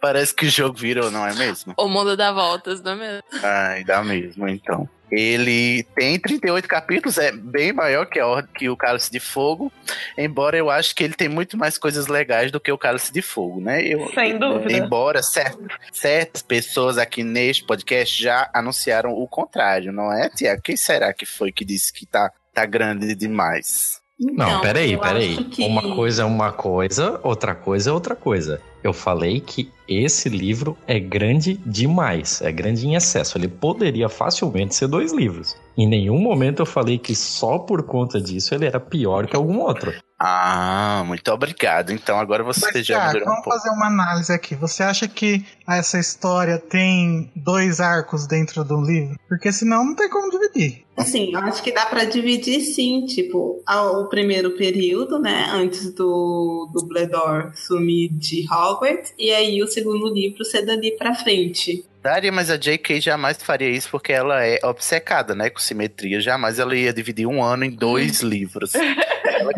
Parece 0.00 0.34
que 0.34 0.46
o 0.46 0.50
jogo 0.50 0.76
virou, 0.76 1.10
não 1.10 1.26
é 1.26 1.32
mesmo? 1.34 1.72
O 1.78 1.88
mundo 1.88 2.16
dá 2.16 2.32
voltas, 2.32 2.82
não 2.82 2.92
é 2.92 2.96
mesmo? 2.96 3.22
Ai, 3.44 3.84
dá 3.84 4.02
mesmo, 4.02 4.48
então. 4.48 4.88
Ele 5.10 5.84
tem 5.94 6.18
38 6.18 6.66
capítulos, 6.68 7.16
é 7.18 7.30
bem 7.32 7.72
maior 7.72 8.06
que, 8.06 8.18
a, 8.18 8.42
que 8.42 8.68
o 8.68 8.76
Cálice 8.76 9.10
de 9.10 9.20
Fogo, 9.20 9.72
embora 10.18 10.56
eu 10.56 10.68
acho 10.68 10.94
que 10.94 11.04
ele 11.04 11.14
tem 11.14 11.28
muito 11.28 11.56
mais 11.56 11.78
coisas 11.78 12.06
legais 12.08 12.50
do 12.50 12.58
que 12.60 12.72
o 12.72 12.78
Cálice 12.78 13.12
de 13.12 13.22
Fogo, 13.22 13.60
né? 13.60 13.82
Eu, 13.86 14.08
Sem 14.12 14.38
dúvida. 14.38 14.72
Embora 14.72 15.22
certas, 15.22 15.58
certas 15.92 16.42
pessoas 16.42 16.98
aqui 16.98 17.22
neste 17.22 17.64
podcast 17.64 18.20
já 18.22 18.50
anunciaram 18.52 19.12
o 19.12 19.28
contrário, 19.28 19.92
não 19.92 20.12
é, 20.12 20.28
Tiago? 20.28 20.62
Quem 20.62 20.76
será 20.76 21.12
que 21.12 21.24
foi 21.24 21.52
que 21.52 21.64
disse 21.64 21.92
que 21.92 22.04
tá, 22.04 22.30
tá 22.52 22.66
grande 22.66 23.14
demais? 23.14 24.00
Não, 24.18 24.48
Então, 24.48 24.60
peraí, 24.62 24.96
peraí. 24.96 25.36
que- 25.44 25.62
Uma 25.62 25.94
coisa 25.94 26.22
é 26.22 26.24
uma 26.24 26.50
coisa, 26.50 27.20
outra 27.22 27.54
coisa 27.54 27.90
é 27.90 27.92
outra 27.92 28.16
coisa. 28.16 28.60
Eu 28.82 28.92
falei 28.94 29.40
que 29.40 29.70
esse 29.88 30.28
livro 30.28 30.76
é 30.86 30.98
grande 30.98 31.60
demais, 31.64 32.40
é 32.42 32.50
grande 32.50 32.86
em 32.86 32.94
excesso. 32.94 33.38
Ele 33.38 33.48
poderia 33.48 34.08
facilmente 34.08 34.74
ser 34.74 34.88
dois 34.88 35.12
livros. 35.12 35.56
Em 35.76 35.86
nenhum 35.86 36.18
momento 36.18 36.62
eu 36.62 36.66
falei 36.66 36.98
que 36.98 37.14
só 37.14 37.58
por 37.58 37.82
conta 37.82 38.20
disso 38.20 38.54
ele 38.54 38.66
era 38.66 38.80
pior 38.80 39.26
que 39.26 39.36
algum 39.36 39.60
outro. 39.60 39.92
Ah, 40.18 41.02
muito 41.06 41.30
obrigado. 41.30 41.92
Então 41.92 42.18
agora 42.18 42.42
você 42.42 42.60
Mas, 42.72 42.86
já 42.86 43.10
Thiago, 43.10 43.18
um 43.18 43.24
vamos 43.24 43.44
pouco. 43.44 43.58
fazer 43.58 43.70
uma 43.70 43.86
análise 43.86 44.32
aqui. 44.32 44.54
Você 44.54 44.82
acha 44.82 45.06
que 45.06 45.44
essa 45.68 45.98
história 45.98 46.58
tem 46.58 47.30
dois 47.36 47.80
arcos 47.80 48.26
dentro 48.26 48.64
do 48.64 48.80
livro? 48.80 49.18
Porque 49.28 49.52
senão 49.52 49.84
não 49.84 49.94
tem 49.94 50.08
como 50.08 50.30
dividir. 50.30 50.84
Assim, 50.96 51.30
eu 51.34 51.40
acho 51.40 51.62
que 51.62 51.70
dá 51.72 51.84
pra 51.84 52.04
dividir 52.04 52.60
sim, 52.62 53.04
tipo, 53.04 53.62
ao- 53.66 54.04
o 54.04 54.08
primeiro 54.08 54.56
período, 54.56 55.18
né, 55.18 55.46
antes 55.52 55.92
do 55.92 56.70
Dumbledore 56.72 57.50
sumir 57.54 58.08
de 58.14 58.46
Hogwarts, 58.50 59.12
e 59.18 59.30
aí 59.30 59.62
o 59.62 59.66
segundo 59.66 60.08
livro 60.08 60.42
ser 60.42 60.64
dali 60.64 60.92
pra 60.96 61.14
frente. 61.14 61.84
Daria, 62.06 62.30
mas 62.30 62.50
a 62.50 62.56
J.K. 62.56 63.00
jamais 63.00 63.42
faria 63.42 63.68
isso 63.68 63.90
porque 63.90 64.12
ela 64.12 64.40
é 64.44 64.60
obcecada, 64.62 65.34
né, 65.34 65.50
com 65.50 65.58
simetria. 65.58 66.20
Jamais 66.20 66.60
ela 66.60 66.76
ia 66.76 66.92
dividir 66.92 67.26
um 67.26 67.42
ano 67.42 67.64
em 67.64 67.70
dois 67.70 68.20
livros. 68.22 68.76
Ela, 68.76 69.52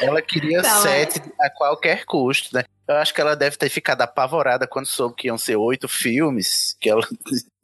ela 0.00 0.22
queria 0.22 0.60
Então, 0.60 0.82
sete 0.82 1.20
a 1.38 1.50
qualquer 1.50 2.06
custo, 2.06 2.56
né? 2.56 2.64
Eu 2.88 2.96
acho 2.96 3.12
que 3.12 3.20
ela 3.20 3.36
deve 3.36 3.58
ter 3.58 3.68
ficado 3.68 4.00
apavorada 4.00 4.66
quando 4.66 4.86
soube 4.86 5.14
que 5.14 5.26
iam 5.26 5.36
ser 5.36 5.56
oito 5.56 5.86
filmes. 5.86 6.74
Que 6.80 6.88
ela. 6.88 7.06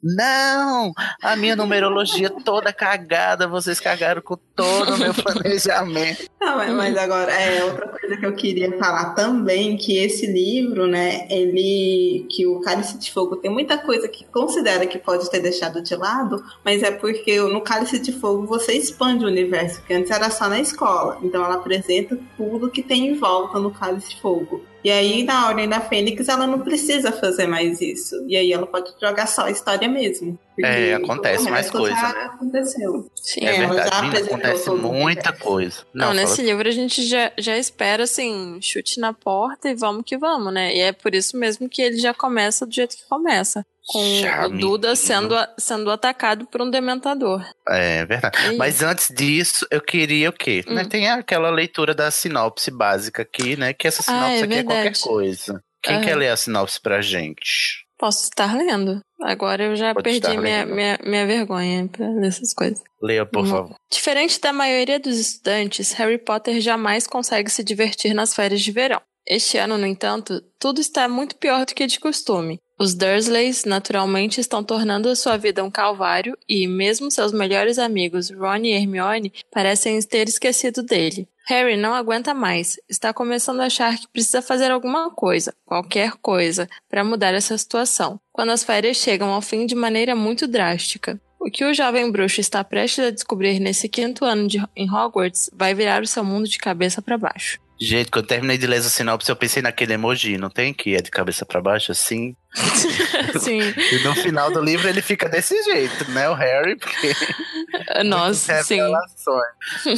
Não! 0.01 0.93
A 1.21 1.35
minha 1.35 1.55
numerologia 1.55 2.29
toda 2.29 2.71
cagada, 2.71 3.47
vocês 3.47 3.79
cagaram 3.79 4.21
com 4.21 4.37
todo 4.55 4.93
o 4.93 4.97
meu 4.97 5.13
planejamento. 5.15 6.29
Não, 6.39 6.57
mas, 6.57 6.71
mas 6.71 6.97
agora, 6.97 7.31
é 7.31 7.63
outra 7.63 7.87
coisa 7.87 8.17
que 8.17 8.25
eu 8.25 8.35
queria 8.35 8.77
falar 8.77 9.15
também, 9.15 9.75
que 9.77 9.97
esse 9.97 10.27
livro, 10.27 10.85
né, 10.85 11.27
ele, 11.29 12.27
que 12.29 12.45
o 12.45 12.61
Cálice 12.61 12.99
de 12.99 13.11
Fogo 13.11 13.37
tem 13.37 13.49
muita 13.49 13.77
coisa 13.77 14.07
que 14.07 14.25
considera 14.25 14.85
que 14.85 14.99
pode 14.99 15.29
ter 15.29 15.39
deixado 15.39 15.81
de 15.81 15.95
lado, 15.95 16.43
mas 16.63 16.83
é 16.83 16.91
porque 16.91 17.39
no 17.39 17.61
Cálice 17.61 17.97
de 17.97 18.11
Fogo 18.11 18.45
você 18.45 18.73
expande 18.73 19.25
o 19.25 19.27
universo, 19.27 19.81
que 19.83 19.93
antes 19.93 20.11
era 20.11 20.29
só 20.29 20.47
na 20.47 20.59
escola, 20.59 21.17
então 21.23 21.43
ela 21.43 21.55
apresenta 21.55 22.19
tudo 22.37 22.69
que 22.69 22.83
tem 22.83 23.07
em 23.07 23.15
volta 23.15 23.59
no 23.59 23.71
Cálice 23.71 24.09
de 24.09 24.21
Fogo. 24.21 24.63
E 24.85 24.91
aí, 24.91 25.23
na 25.23 25.47
Ordem 25.47 25.67
da 25.67 25.81
Fênix, 25.81 26.29
ela 26.29 26.45
não 26.45 26.59
precisa 26.59 27.11
fazer 27.11 27.47
mais 27.47 27.81
isso. 27.81 28.23
E 28.27 28.37
aí 28.37 28.53
ela 28.53 28.67
pode 28.67 28.93
jogar 29.01 29.25
só 29.25 29.45
a 29.45 29.49
história 29.49 29.87
mesmo. 29.87 30.37
Porque 30.55 30.65
É, 30.67 30.93
acontece 30.93 31.49
mais 31.49 31.69
coisa, 31.69 31.95
já 31.95 32.13
né? 32.13 32.25
aconteceu. 32.33 33.11
Sim. 33.15 33.45
É, 33.45 33.53
já 33.55 33.67
verdade, 33.67 34.17
acontece 34.21 34.69
muita 34.69 35.33
coisa. 35.33 35.85
Não, 35.93 36.07
fala- 36.07 36.21
nesse 36.21 36.41
livro 36.41 36.67
a 36.67 36.71
gente 36.71 37.03
já, 37.05 37.31
já 37.37 37.57
espera, 37.57 38.03
assim, 38.03 38.57
chute 38.61 38.99
na 38.99 39.11
porta 39.13 39.69
e 39.69 39.75
vamos 39.75 40.03
que 40.05 40.17
vamos, 40.17 40.53
né? 40.53 40.73
E 40.73 40.79
é 40.79 40.91
por 40.93 41.13
isso 41.13 41.37
mesmo 41.37 41.67
que 41.67 41.81
ele 41.81 41.97
já 41.97 42.13
começa 42.13 42.65
do 42.65 42.73
jeito 42.73 42.95
que 42.95 43.03
começa. 43.09 43.65
Com 43.87 43.99
Já, 44.19 44.47
o 44.47 44.49
Duda 44.49 44.95
sendo, 44.95 45.35
sendo 45.59 45.91
atacado 45.91 46.47
por 46.47 46.59
um 46.61 46.71
dementador. 46.71 47.45
É 47.69 48.03
verdade. 48.05 48.35
É 48.47 48.51
Mas 48.57 48.81
antes 48.81 49.09
disso, 49.13 49.67
eu 49.69 49.79
queria 49.79 50.29
o 50.29 50.33
quê? 50.33 50.63
Hum. 50.67 50.73
Né, 50.73 50.85
Tem 50.85 51.07
aquela 51.09 51.51
leitura 51.51 51.93
da 51.93 52.09
sinopse 52.09 52.71
básica 52.71 53.21
aqui, 53.21 53.55
né? 53.55 53.73
Que 53.73 53.87
essa 53.87 54.01
Ah, 54.01 54.05
sinopse 54.13 54.41
é 54.41 54.43
aqui 54.45 54.53
é 54.55 54.63
qualquer 54.63 54.83
verdade. 54.85 55.01
coisa. 55.01 55.61
Quem 55.83 55.97
Aham. 55.97 56.03
quer 56.03 56.15
ler 56.15 56.29
a 56.29 56.37
sinopse 56.37 56.81
pra 56.81 56.99
gente? 57.01 57.85
Posso 57.97 58.23
estar 58.23 58.55
lendo. 58.57 58.99
Agora 59.25 59.63
eu 59.63 59.75
já 59.75 59.91
Pode 59.91 60.03
perdi 60.03 60.37
minha, 60.37 60.67
minha, 60.67 60.99
minha 61.03 61.25
vergonha 61.25 61.89
pra 61.91 62.05
essas 62.27 62.53
coisas. 62.53 62.83
Leia, 63.01 63.25
por 63.25 63.47
favor. 63.47 63.75
Diferente 63.91 64.39
da 64.39 64.53
maioria 64.53 64.99
dos 64.99 65.17
estudantes, 65.17 65.93
Harry 65.93 66.19
Potter 66.19 66.61
jamais 66.61 67.07
consegue 67.07 67.49
se 67.49 67.63
divertir 67.63 68.13
nas 68.13 68.35
férias 68.35 68.61
de 68.61 68.71
verão. 68.71 69.01
Este 69.27 69.57
ano, 69.57 69.79
no 69.79 69.87
entanto, 69.87 70.39
tudo 70.59 70.79
está 70.79 71.09
muito 71.09 71.35
pior 71.37 71.65
do 71.65 71.73
que 71.73 71.87
de 71.87 71.99
costume. 71.99 72.59
Os 72.77 72.93
Dursleys, 72.93 73.63
naturalmente, 73.63 74.41
estão 74.41 74.61
tornando 74.61 75.07
a 75.07 75.15
sua 75.15 75.37
vida 75.37 75.63
um 75.63 75.71
calvário 75.71 76.37
e, 76.47 76.67
mesmo 76.67 77.09
seus 77.09 77.31
melhores 77.31 77.79
amigos, 77.79 78.29
Ron 78.29 78.57
e 78.57 78.71
Hermione, 78.73 79.31
parecem 79.49 79.97
ter 80.01 80.27
esquecido 80.27 80.83
dele. 80.83 81.25
Harry 81.47 81.77
não 81.77 81.93
aguenta 81.93 82.33
mais. 82.33 82.77
Está 82.89 83.13
começando 83.13 83.61
a 83.61 83.67
achar 83.67 83.97
que 83.97 84.09
precisa 84.09 84.41
fazer 84.41 84.71
alguma 84.71 85.09
coisa, 85.09 85.53
qualquer 85.63 86.13
coisa, 86.21 86.67
para 86.89 87.03
mudar 87.03 87.33
essa 87.33 87.57
situação. 87.57 88.19
Quando 88.33 88.51
as 88.51 88.63
férias 88.63 88.97
chegam 88.97 89.29
ao 89.29 89.41
fim 89.41 89.65
de 89.65 89.75
maneira 89.75 90.13
muito 90.13 90.45
drástica. 90.45 91.17
O 91.39 91.49
que 91.49 91.63
o 91.63 91.73
jovem 91.73 92.11
bruxo 92.11 92.41
está 92.41 92.61
prestes 92.63 93.05
a 93.05 93.11
descobrir 93.11 93.59
nesse 93.59 93.87
quinto 93.87 94.25
ano 94.25 94.47
de, 94.47 94.61
em 94.75 94.91
Hogwarts 94.91 95.49
vai 95.53 95.73
virar 95.73 96.01
o 96.01 96.07
seu 96.07 96.25
mundo 96.25 96.47
de 96.47 96.57
cabeça 96.57 97.01
para 97.01 97.17
baixo. 97.17 97.59
Gente, 97.79 98.09
quando 98.09 98.23
eu 98.23 98.27
terminei 98.29 98.57
de 98.57 98.65
ler 98.67 98.77
essa 98.77 98.89
sinopse, 98.89 99.29
eu 99.29 99.35
pensei 99.35 99.61
naquele 99.61 99.93
emoji, 99.93 100.37
não 100.37 100.49
tem? 100.49 100.73
Que 100.73 100.95
é 100.95 101.01
de 101.01 101.11
cabeça 101.11 101.45
pra 101.45 101.61
baixo, 101.61 101.91
assim. 101.91 102.35
Sim. 103.39 103.59
E 103.59 103.99
no 104.03 104.15
final 104.15 104.49
do 104.51 104.61
livro 104.61 104.87
ele 104.87 105.01
fica 105.01 105.27
desse 105.27 105.61
jeito, 105.63 106.09
né? 106.11 106.29
O 106.29 106.33
Harry, 106.33 106.77
porque. 106.77 107.13
Nossa, 108.05 108.63
sim. 108.63 108.79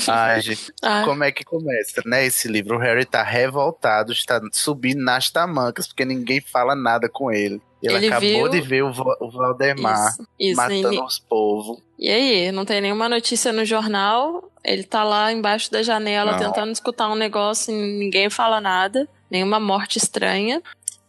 Ai, 0.07 0.41
gente, 0.41 0.73
Ah. 0.81 1.03
como 1.05 1.23
é 1.23 1.31
que 1.31 1.43
começa, 1.43 2.01
né? 2.05 2.25
Esse 2.25 2.47
livro, 2.47 2.77
o 2.77 2.79
Harry 2.79 3.05
tá 3.05 3.21
revoltado, 3.21 4.11
está 4.11 4.41
subindo 4.51 5.03
nas 5.03 5.29
tamancas, 5.29 5.87
porque 5.87 6.03
ninguém 6.05 6.41
fala 6.41 6.75
nada 6.75 7.07
com 7.07 7.31
ele. 7.31 7.61
Ele, 7.81 7.95
Ele 7.95 8.07
acabou 8.07 8.29
viu- 8.29 8.49
de 8.49 8.61
ver 8.61 8.83
o, 8.83 8.89
o 8.89 9.29
Valdemar 9.31 10.09
Isso, 10.09 10.27
isso, 10.39 10.57
matando 10.57 10.87
ele- 10.93 11.01
os 11.01 11.19
povos. 11.19 11.77
E 11.99 12.09
aí, 12.09 12.51
não 12.51 12.65
tem 12.65 12.81
nenhuma 12.81 13.07
notícia 13.09 13.51
no 13.53 13.63
jornal, 13.65 14.49
ele 14.63 14.83
tá 14.83 15.03
lá 15.03 15.31
embaixo 15.31 15.71
da 15.71 15.81
janela 15.83 16.33
Não. 16.33 16.39
tentando 16.39 16.71
escutar 16.71 17.09
um 17.09 17.15
negócio 17.15 17.73
e 17.73 17.75
ninguém 17.99 18.29
fala 18.29 18.59
nada, 18.61 19.07
nenhuma 19.29 19.59
morte 19.59 19.97
estranha. 19.97 20.61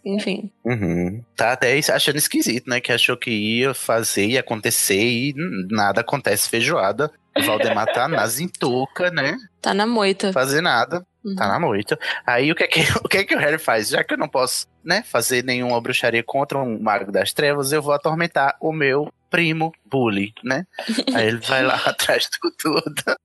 Enfim. 0.04 0.50
Uhum. 0.64 1.22
Tá 1.36 1.52
até 1.52 1.78
achando 1.92 2.16
esquisito, 2.16 2.68
né? 2.70 2.80
Que 2.80 2.92
achou 2.92 3.16
que 3.16 3.30
ia 3.30 3.74
fazer, 3.74 4.26
ia 4.26 4.40
acontecer 4.40 4.96
e 5.02 5.34
nada 5.70 6.00
acontece 6.00 6.48
feijoada. 6.48 7.10
O 7.36 7.42
Valdemar 7.42 7.86
tá 7.92 8.08
na 8.08 8.26
zintuca, 8.26 9.10
né? 9.10 9.36
Tá 9.60 9.74
na 9.74 9.86
moita. 9.86 10.32
Fazer 10.32 10.62
nada. 10.62 11.04
Uhum. 11.28 11.36
Tá 11.36 11.48
na 11.48 11.60
moita. 11.60 11.98
Aí 12.26 12.50
o 12.50 12.54
que, 12.54 12.64
é 12.64 12.66
que, 12.66 12.80
o 13.04 13.08
que 13.08 13.18
é 13.18 13.24
que 13.24 13.34
o 13.34 13.38
Harry 13.38 13.58
faz? 13.58 13.88
Já 13.88 14.02
que 14.02 14.14
eu 14.14 14.18
não 14.18 14.28
posso, 14.28 14.66
né, 14.84 15.02
fazer 15.02 15.44
nenhuma 15.44 15.80
bruxaria 15.80 16.22
contra 16.22 16.58
um 16.58 16.80
mago 16.80 17.12
das 17.12 17.32
trevas, 17.32 17.72
eu 17.72 17.82
vou 17.82 17.92
atormentar 17.92 18.56
o 18.60 18.72
meu 18.72 19.12
primo 19.30 19.72
Bully, 19.84 20.32
né? 20.42 20.66
Aí 21.14 21.28
ele 21.28 21.38
vai 21.38 21.62
lá 21.62 21.76
atrás 21.84 22.28
do 22.42 22.50
tudo. 22.50 23.16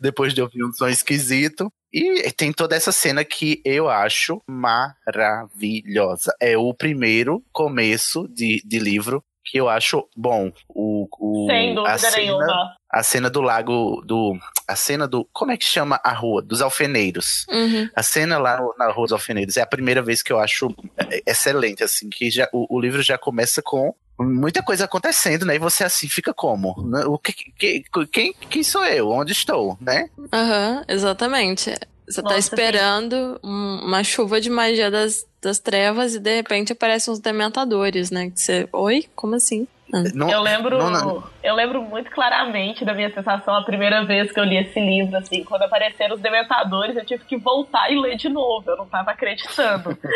Depois 0.00 0.32
de 0.32 0.40
ouvir 0.40 0.64
um 0.64 0.72
som 0.72 0.88
esquisito. 0.88 1.70
E 1.92 2.30
tem 2.32 2.52
toda 2.52 2.76
essa 2.76 2.92
cena 2.92 3.24
que 3.24 3.60
eu 3.64 3.88
acho 3.88 4.42
maravilhosa. 4.46 6.34
É 6.40 6.56
o 6.56 6.74
primeiro 6.74 7.42
começo 7.52 8.28
de, 8.28 8.62
de 8.64 8.78
livro 8.78 9.22
que 9.46 9.58
eu 9.58 9.68
acho 9.68 10.06
bom. 10.16 10.52
O, 10.68 11.08
o, 11.18 11.46
Sem 11.46 11.72
a 11.72 11.74
dúvida 11.74 11.98
cena, 11.98 12.16
nenhuma. 12.16 12.75
A 12.90 13.02
cena 13.02 13.28
do 13.28 13.40
lago 13.40 14.02
do. 14.06 14.38
A 14.66 14.76
cena 14.76 15.06
do. 15.08 15.24
Como 15.32 15.50
é 15.52 15.56
que 15.56 15.64
chama 15.64 16.00
a 16.02 16.12
rua? 16.12 16.40
Dos 16.42 16.60
alfeneiros. 16.62 17.44
Uhum. 17.50 17.88
A 17.94 18.02
cena 18.02 18.38
lá 18.38 18.60
na 18.78 18.90
Rua 18.90 19.06
dos 19.06 19.12
Alfeneiros 19.12 19.56
é 19.56 19.62
a 19.62 19.66
primeira 19.66 20.02
vez 20.02 20.22
que 20.22 20.32
eu 20.32 20.38
acho 20.38 20.74
é, 20.96 21.22
excelente, 21.26 21.82
assim, 21.82 22.08
que 22.08 22.30
já, 22.30 22.48
o, 22.52 22.76
o 22.76 22.80
livro 22.80 23.02
já 23.02 23.18
começa 23.18 23.60
com 23.60 23.94
muita 24.18 24.62
coisa 24.62 24.84
acontecendo, 24.86 25.44
né? 25.44 25.56
E 25.56 25.58
você 25.58 25.84
assim 25.84 26.08
fica 26.08 26.32
como? 26.32 26.74
Né? 26.88 27.04
O 27.04 27.18
que, 27.18 27.32
que, 27.32 27.84
quem, 28.10 28.32
quem 28.32 28.62
sou 28.62 28.84
eu? 28.84 29.10
Onde 29.10 29.32
estou, 29.32 29.76
né? 29.80 30.08
Aham, 30.32 30.84
exatamente. 30.88 31.74
Você 32.08 32.22
tá 32.22 32.28
Nossa, 32.30 32.38
esperando 32.38 33.38
um- 33.42 33.80
uma 33.84 34.04
chuva 34.04 34.40
de 34.40 34.48
magia 34.48 34.90
das, 34.90 35.26
das 35.42 35.58
trevas 35.58 36.14
e 36.14 36.20
de 36.20 36.36
repente 36.36 36.72
aparecem 36.72 37.12
uns 37.12 37.18
dementadores, 37.18 38.10
né? 38.12 38.30
Que 38.30 38.40
você. 38.40 38.68
Oi? 38.72 39.06
Como 39.14 39.34
assim? 39.34 39.66
Ah. 39.92 40.02
Não- 40.14 40.28
Eu 40.30 40.40
lembro, 40.42 40.78
não- 40.78 40.90
não- 40.90 41.24
eu 41.44 41.54
lembro 41.54 41.80
muito 41.82 42.10
claramente 42.10 42.84
da 42.84 42.92
minha 42.92 43.12
sensação 43.14 43.54
a 43.54 43.62
primeira 43.64 44.04
vez 44.04 44.32
que 44.32 44.40
eu 44.40 44.44
li 44.44 44.56
esse 44.56 44.80
livro, 44.80 45.16
assim, 45.16 45.44
quando 45.44 45.62
apareceram 45.62 46.16
os 46.16 46.20
dementadores, 46.20 46.96
eu 46.96 47.04
tive 47.04 47.24
que 47.24 47.36
voltar 47.36 47.90
e 47.90 47.98
ler 48.00 48.16
de 48.16 48.28
novo, 48.28 48.68
eu 48.68 48.76
não 48.76 48.86
tava 48.86 49.10
acreditando. 49.12 49.96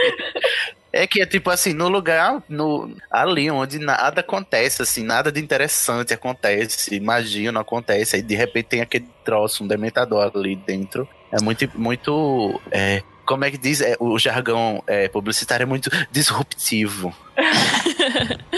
É 0.92 1.06
que 1.06 1.22
é 1.22 1.26
tipo 1.26 1.48
assim, 1.50 1.72
no 1.72 1.88
lugar, 1.88 2.42
no, 2.48 2.92
ali 3.08 3.48
onde 3.48 3.78
nada 3.78 4.22
acontece, 4.22 4.82
assim, 4.82 5.04
nada 5.04 5.30
de 5.30 5.38
interessante 5.40 6.12
acontece, 6.12 6.98
magia 6.98 7.52
não 7.52 7.60
acontece, 7.60 8.16
aí 8.16 8.22
de 8.22 8.34
repente 8.34 8.66
tem 8.66 8.80
aquele 8.80 9.06
troço, 9.24 9.62
um 9.62 9.68
dementador 9.68 10.32
ali 10.34 10.56
dentro. 10.56 11.08
É 11.30 11.40
muito, 11.40 11.70
muito. 11.78 12.60
é, 12.72 13.04
como 13.24 13.44
é 13.44 13.52
que 13.52 13.56
diz? 13.58 13.80
É, 13.80 13.94
o 14.00 14.18
jargão 14.18 14.82
é, 14.84 15.06
publicitário 15.06 15.62
é 15.62 15.66
muito 15.66 15.88
disruptivo. 16.10 17.14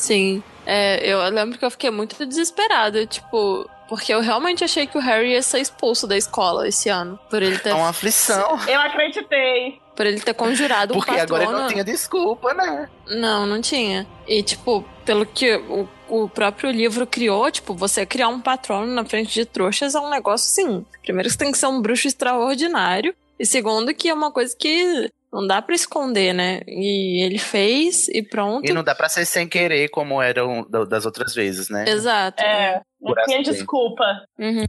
Sim. 0.00 0.42
É, 0.66 1.06
eu 1.06 1.20
lembro 1.30 1.58
que 1.58 1.64
eu 1.64 1.70
fiquei 1.70 1.90
muito 1.90 2.24
desesperada, 2.26 3.06
tipo. 3.06 3.68
Porque 3.88 4.14
eu 4.14 4.20
realmente 4.20 4.62
achei 4.62 4.86
que 4.86 4.96
o 4.96 5.00
Harry 5.00 5.32
ia 5.32 5.42
ser 5.42 5.58
expulso 5.58 6.06
da 6.06 6.16
escola 6.16 6.68
esse 6.68 6.88
ano. 6.88 7.18
Por 7.28 7.42
ele 7.42 7.58
ter, 7.58 7.70
É 7.70 7.74
uma 7.74 7.88
aflição. 7.88 8.56
Eu 8.68 8.80
acreditei. 8.80 9.80
por 9.96 10.06
ele 10.06 10.20
ter 10.20 10.32
conjurado 10.32 10.94
Porque 10.94 11.10
um 11.10 11.14
agora 11.14 11.40
patrono. 11.44 11.56
ele 11.56 11.62
não 11.64 11.68
tinha 11.72 11.84
desculpa, 11.84 12.54
né? 12.54 12.88
Não, 13.08 13.46
não 13.46 13.60
tinha. 13.60 14.06
E, 14.28 14.44
tipo, 14.44 14.84
pelo 15.04 15.26
que 15.26 15.56
o, 15.56 15.88
o 16.08 16.28
próprio 16.28 16.70
livro 16.70 17.04
criou, 17.04 17.50
tipo, 17.50 17.74
você 17.74 18.06
criar 18.06 18.28
um 18.28 18.40
patrono 18.40 18.86
na 18.94 19.04
frente 19.04 19.34
de 19.34 19.44
trouxas 19.44 19.96
é 19.96 20.00
um 20.00 20.08
negócio 20.08 20.46
assim. 20.46 20.86
Primeiro, 21.02 21.28
que 21.28 21.32
você 21.32 21.38
tem 21.38 21.50
que 21.50 21.58
ser 21.58 21.66
um 21.66 21.82
bruxo 21.82 22.06
extraordinário. 22.06 23.12
E 23.40 23.44
segundo, 23.44 23.92
que 23.92 24.08
é 24.08 24.14
uma 24.14 24.30
coisa 24.30 24.54
que 24.56 25.10
não 25.32 25.46
dá 25.46 25.60
pra 25.62 25.74
esconder, 25.74 26.32
né? 26.32 26.60
E 26.66 27.24
ele 27.24 27.38
fez 27.38 28.08
e 28.08 28.22
pronto. 28.22 28.68
E 28.68 28.72
não 28.72 28.82
dá 28.82 28.94
pra 28.94 29.08
ser 29.08 29.24
sem 29.24 29.48
querer, 29.48 29.88
como 29.90 30.20
eram 30.20 30.66
da- 30.68 30.84
das 30.84 31.06
outras 31.06 31.34
vezes, 31.34 31.68
né? 31.70 31.84
Exato. 31.88 32.42
É, 32.42 32.80
não 33.00 33.14
tinha 33.24 33.42
desculpa. 33.42 34.04
Uhum. 34.38 34.64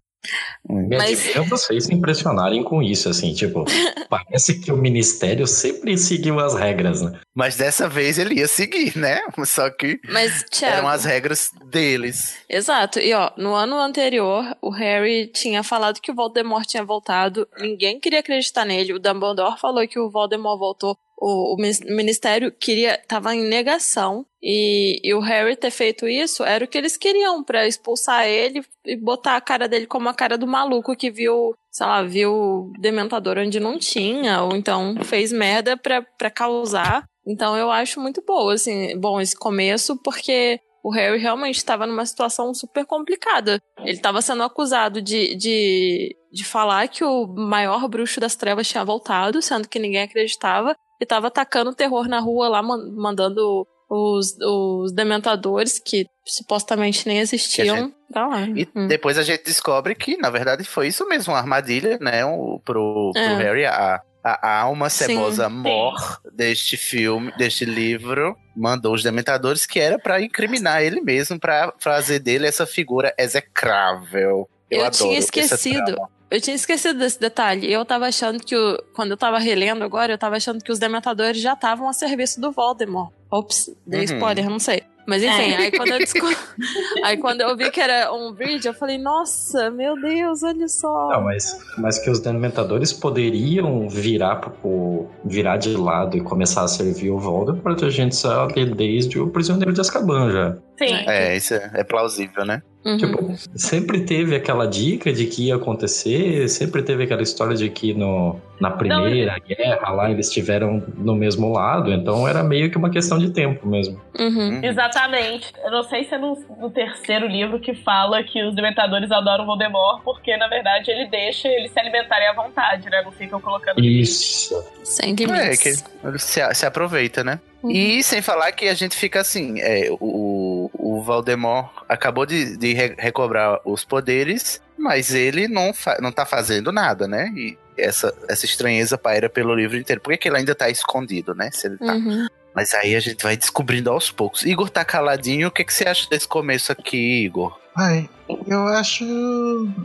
Mas- 0.68 1.20
admira 1.20 1.44
vocês 1.44 1.86
se 1.86 1.94
impressionarem 1.94 2.64
com 2.64 2.82
isso, 2.82 3.10
assim, 3.10 3.34
tipo, 3.34 3.66
parece 4.10 4.60
que 4.60 4.72
o 4.72 4.78
ministério 4.78 5.48
sempre 5.48 5.98
seguiu 5.98 6.40
as 6.40 6.54
regras, 6.56 7.02
né? 7.02 7.20
Mas 7.34 7.56
dessa 7.58 7.88
vez 7.90 8.20
ele 8.20 8.36
ia 8.36 8.48
seguir, 8.48 8.98
né? 8.98 9.22
Só 9.46 9.70
que 9.70 10.00
Mas, 10.10 10.44
Thiago. 10.52 10.78
eram 10.78 10.88
as 10.88 11.06
regras 11.06 11.50
deles. 11.66 12.36
Exato. 12.50 13.00
E 13.00 13.14
ó, 13.14 13.32
no 13.38 13.54
ano 13.54 13.78
anterior, 13.80 14.44
o 14.62 14.70
Harry 14.70 15.28
tinha 15.28 15.64
falado 15.64 16.00
que 16.00 16.12
o 16.12 16.16
Voldemort 16.16 16.66
tinha 16.68 16.84
voltado. 16.84 17.48
Ninguém 17.60 18.00
queria 18.00 18.20
acreditar 18.20 18.66
nele. 18.66 18.94
O 18.94 19.00
Dumbledore 19.00 19.60
falou 19.60 19.88
que 19.88 20.00
o 20.00 20.10
Voldemort 20.10 20.60
voltou. 20.60 20.98
O, 21.22 21.54
o 21.54 21.58
ministério 21.58 22.52
queria 22.52 22.98
tava 23.08 23.36
em 23.36 23.44
negação. 23.44 24.26
E, 24.42 25.00
e 25.04 25.14
o 25.14 25.20
Harry 25.20 25.56
ter 25.56 25.70
feito 25.70 26.08
isso 26.08 26.44
era 26.44 26.66
o 26.66 26.68
que 26.68 26.76
eles 26.76 26.98
queriam 26.98 27.44
pra 27.44 27.68
expulsar 27.68 28.26
ele 28.26 28.64
e 28.84 28.96
botar 28.96 29.36
a 29.36 29.42
cara 29.42 29.68
dele 29.68 29.86
como 29.86 30.10
a 30.10 30.16
cara 30.16 30.36
do 30.36 30.48
maluco 30.48 30.96
que 30.96 31.12
viu 31.12 31.54
sei 31.72 31.86
lá, 31.86 32.04
viu 32.04 32.74
dementador 32.80 33.38
onde 33.38 33.60
não 33.60 33.80
tinha, 33.80 34.44
ou 34.44 34.56
então 34.56 34.96
fez 35.04 35.32
merda 35.32 35.78
pra 35.78 36.30
causar. 36.30 37.06
Então 37.26 37.56
eu 37.56 37.72
acho 37.72 38.00
muito 38.00 38.22
boa, 38.26 38.54
assim, 38.54 39.00
bom 39.00 39.22
esse 39.22 39.36
começo, 39.38 39.96
porque 40.04 40.60
o 40.84 40.92
Harry 40.92 41.18
realmente 41.20 41.58
estava 41.58 41.86
numa 41.86 42.06
situação 42.06 42.54
super 42.54 42.86
complicada. 42.86 43.62
Ele 43.80 43.92
estava 43.92 44.22
sendo 44.22 44.44
acusado 44.44 45.02
de, 45.02 45.36
de, 45.36 46.16
de 46.32 46.44
falar 46.44 46.88
que 46.88 47.04
o 47.04 47.28
maior 47.28 47.88
bruxo 47.88 48.20
das 48.20 48.36
trevas 48.36 48.68
tinha 48.68 48.84
voltado, 48.84 49.42
sendo 49.42 49.70
que 49.70 49.80
ninguém 49.80 50.02
acreditava, 50.02 50.76
e 51.02 51.04
estava 51.04 51.28
atacando 51.28 51.74
terror 51.74 52.08
na 52.08 52.20
rua 52.20 52.48
lá, 52.48 52.62
man- 52.62 52.92
mandando 52.96 53.68
os, 53.90 54.38
os 54.40 54.94
dementadores, 54.94 55.80
que 55.80 56.06
supostamente 56.24 57.08
nem 57.08 57.18
existiam, 57.20 57.76
gente- 57.76 57.96
pra 58.14 58.28
lá. 58.28 58.42
E 58.44 58.68
Hum. 58.76 58.88
depois 58.88 59.18
a 59.18 59.24
gente 59.24 59.44
descobre 59.44 59.96
que, 59.96 60.16
na 60.18 60.30
verdade, 60.30 60.64
foi 60.64 60.88
isso 60.88 61.06
mesmo, 61.08 61.34
uma 61.34 61.40
armadilha, 61.40 61.98
né? 62.00 62.24
O, 62.24 62.62
pro, 62.64 63.10
pro 63.14 63.22
É. 63.22 63.36
Harry, 63.36 63.66
a, 63.66 64.00
a, 64.24 64.60
alma 64.62 64.90
cebosa 64.90 65.50
mor 65.50 66.22
deste 66.34 66.78
filme, 66.78 67.34
deste 67.36 67.66
livro, 67.66 68.36
mandou 68.56 68.94
os 68.94 69.02
dementadores 69.04 69.66
que 69.66 69.80
era 69.80 69.98
pra 69.98 70.22
incriminar 70.22 70.84
ele 70.84 71.02
mesmo, 71.02 71.40
pra 71.40 71.74
fazer 71.80 72.20
dele 72.20 72.46
essa 72.48 72.66
figura 72.68 73.12
execrável. 73.18 74.48
Eu, 74.70 74.86
Eu 74.86 74.92
tinha 74.92 75.18
esquecido. 75.18 75.96
Eu 76.32 76.40
tinha 76.40 76.56
esquecido 76.56 76.98
desse 76.98 77.20
detalhe. 77.20 77.72
Eu 77.72 77.84
tava 77.84 78.06
achando 78.08 78.40
que, 78.40 78.56
o, 78.56 78.82
quando 78.96 79.12
eu 79.12 79.18
tava 79.18 79.38
relendo 79.38 79.84
agora, 79.84 80.14
eu 80.14 80.18
tava 80.18 80.38
achando 80.38 80.64
que 80.64 80.72
os 80.72 80.80
dementadores 80.80 81.42
já 81.42 81.54
estavam 81.54 81.90
a 81.90 81.94
serviço 81.94 82.40
do 82.40 82.52
Voldemort. 82.52 83.12
Ops, 83.30 83.70
dei 83.86 84.00
Uhum. 84.00 84.06
spoiler, 84.06 84.50
não 84.50 84.60
sei. 84.60 84.84
Mas 85.06 85.24
enfim, 85.24 85.52
É. 85.52 85.58
aí, 85.58 85.72
quando 85.72 85.92
eu 85.92 85.98
desco... 85.98 86.20
aí 87.04 87.18
quando 87.18 87.42
eu 87.42 87.58
vi 87.58 87.70
que 87.72 87.82
era 87.82 88.14
um 88.14 88.32
bridge, 88.32 88.68
eu 88.68 88.74
falei, 88.74 88.98
nossa, 88.98 89.70
meu 89.72 90.00
Deus, 90.00 90.44
olha 90.44 90.68
só. 90.68 91.10
Não, 91.10 91.24
mas, 91.24 91.58
mas 91.78 91.98
que 92.00 92.10
os 92.10 92.20
dementadores 92.20 92.94
poderiam 92.94 93.90
virar 93.90 94.36
pro, 94.38 95.08
virar 95.26 95.58
de 95.58 95.76
lado 95.76 96.16
e 96.16 96.22
começar 96.22 96.64
a 96.64 96.68
servir 96.68 97.10
o 97.10 97.18
Voldemort, 97.18 97.82
a 97.84 97.90
gente 97.90 98.16
sabe 98.16 98.64
desde 98.66 99.20
o 99.20 99.28
Prisioneiro 99.28 99.74
de 99.74 99.82
Azkaban 99.82 100.32
já. 100.32 100.58
Sim. 100.78 100.94
É, 101.08 101.36
isso 101.36 101.56
é, 101.56 101.72
é 101.74 101.84
plausível, 101.84 102.46
né? 102.46 102.62
Uhum. 102.84 102.98
Tipo, 102.98 103.34
sempre 103.56 104.02
teve 104.02 104.36
aquela 104.36 104.66
dica 104.66 105.14
de 105.14 105.28
que 105.28 105.48
ia 105.48 105.56
acontecer, 105.56 106.48
sempre 106.50 106.82
teve 106.82 107.04
aquela 107.04 107.22
história 107.22 107.56
de 107.56 107.70
que 107.70 107.94
no, 107.94 108.40
na 108.60 108.72
primeira 108.72 109.38
guerra 109.38 109.90
lá 109.92 110.10
eles 110.10 110.28
estiveram 110.28 110.84
no 110.98 111.16
mesmo 111.16 111.52
lado, 111.52 111.94
então 111.94 112.28
era 112.28 112.44
meio 112.44 112.72
que 112.72 112.78
uma 112.78 112.90
questão 112.90 113.20
de 113.20 113.30
tempo 113.30 113.68
mesmo. 113.68 114.02
Uhum. 114.20 114.64
Exatamente. 114.64 115.54
Eu 115.64 115.72
não 115.72 115.84
sei 115.84 116.06
se 116.06 116.16
é 116.16 116.18
no, 116.18 116.36
no 116.60 116.72
terceiro 116.72 117.28
livro 117.28 117.60
que 117.60 117.76
fala 117.76 118.24
que 118.24 118.44
os 118.44 118.56
dementadores 118.56 119.12
adoram 119.12 119.46
Voldemort, 119.46 120.02
porque 120.04 120.36
na 120.38 120.48
verdade 120.48 120.90
ele 120.90 121.08
deixa 121.08 121.48
eles 121.48 121.72
se 121.72 121.80
alimentarem 121.80 122.28
à 122.30 122.34
vontade, 122.34 122.90
né? 122.90 123.04
Não 123.04 123.12
ficam 123.12 123.40
colocando. 123.40 123.80
Isso. 123.80 124.56
Sem 124.84 125.12
É, 125.12 125.16
limites. 125.16 125.60
que 125.62 126.08
ele 126.08 126.18
se, 126.20 126.54
se 126.56 126.66
aproveita, 126.66 127.24
né? 127.24 127.40
Uhum. 127.62 127.70
E 127.70 128.02
sem 128.04 128.22
falar 128.24 128.52
que 128.52 128.68
a 128.68 128.74
gente 128.74 128.96
fica 128.96 129.22
assim, 129.22 129.60
é, 129.60 129.88
o, 130.00 130.61
o 131.02 131.04
Valdemort 131.04 131.72
acabou 131.90 132.26
de, 132.26 132.56
de 132.56 132.74
re- 132.74 132.96
recobrar 132.98 133.60
os 133.66 133.84
poderes, 133.84 134.62
mas 134.78 135.14
ele 135.14 135.48
não, 135.48 135.74
fa 135.74 135.98
não 136.00 136.12
tá 136.12 136.26
fazendo 136.26 136.72
nada, 136.72 137.08
né? 137.08 137.32
E 137.36 137.58
essa, 137.78 138.14
essa 138.30 138.46
estranheza 138.46 138.98
paira 138.98 139.28
pelo 139.30 139.56
livro 139.56 139.78
inteiro. 139.78 140.02
Por 140.02 140.12
que, 140.12 140.18
que 140.18 140.28
ele 140.30 140.38
ainda 140.38 140.54
tá 140.54 140.70
escondido, 140.70 141.34
né? 141.34 141.50
Se 141.52 141.68
ele 141.68 141.78
tá. 141.78 141.94
Uhum. 141.94 142.28
Mas 142.54 142.74
aí 142.74 142.96
a 142.96 143.00
gente 143.00 143.24
vai 143.24 143.36
descobrindo 143.38 143.90
aos 143.90 144.12
poucos. 144.12 144.44
Igor 144.44 144.70
tá 144.70 144.84
caladinho, 144.84 145.48
o 145.48 145.52
que, 145.52 145.64
que 145.64 145.74
você 145.74 145.88
acha 145.88 146.08
desse 146.10 146.28
começo 146.28 146.72
aqui, 146.72 147.26
Igor? 147.26 147.58
Ai, 147.78 148.10
eu 148.48 148.68
acho. 148.68 149.06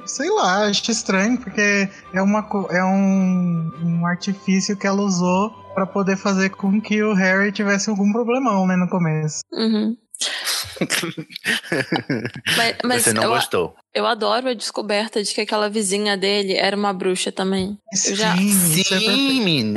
Sei 0.04 0.28
lá, 0.30 0.66
acho 0.66 0.90
estranho, 0.90 1.38
porque 1.38 1.88
é, 2.12 2.20
uma, 2.20 2.46
é 2.70 2.85
um, 2.85 3.70
um 3.82 4.06
artifício 4.06 4.76
que 4.76 4.87
ela 4.87 5.00
usou 5.00 5.50
pra 5.75 5.87
poder 5.87 6.16
fazer 6.16 6.50
com 6.50 6.80
que 6.80 7.02
o 7.02 7.14
Harry 7.14 7.52
tivesse 7.52 7.88
algum 7.88 8.11
problemão, 8.12 8.66
né, 8.66 8.75
no 8.75 8.88
começo. 8.88 9.40
Uhum. 9.52 9.96
Mas, 12.56 12.76
mas 12.85 13.02
você 13.02 13.12
não 13.12 13.25
eu, 13.25 13.30
gostou. 13.30 13.75
eu 13.95 14.06
adoro 14.06 14.49
a 14.49 14.54
descoberta 14.54 15.23
de 15.23 15.33
que 15.35 15.40
aquela 15.40 15.68
vizinha 15.68 16.16
dele 16.16 16.54
era 16.54 16.76
uma 16.76 16.92
bruxa 16.92 17.30
também. 17.33 17.78
Sim, 17.92 18.14
já- 18.14 18.37
isso 18.37 18.80
é 18.95 18.99
Sim, 18.99 19.06
perfeito. 19.06 19.45
menino. 19.45 19.75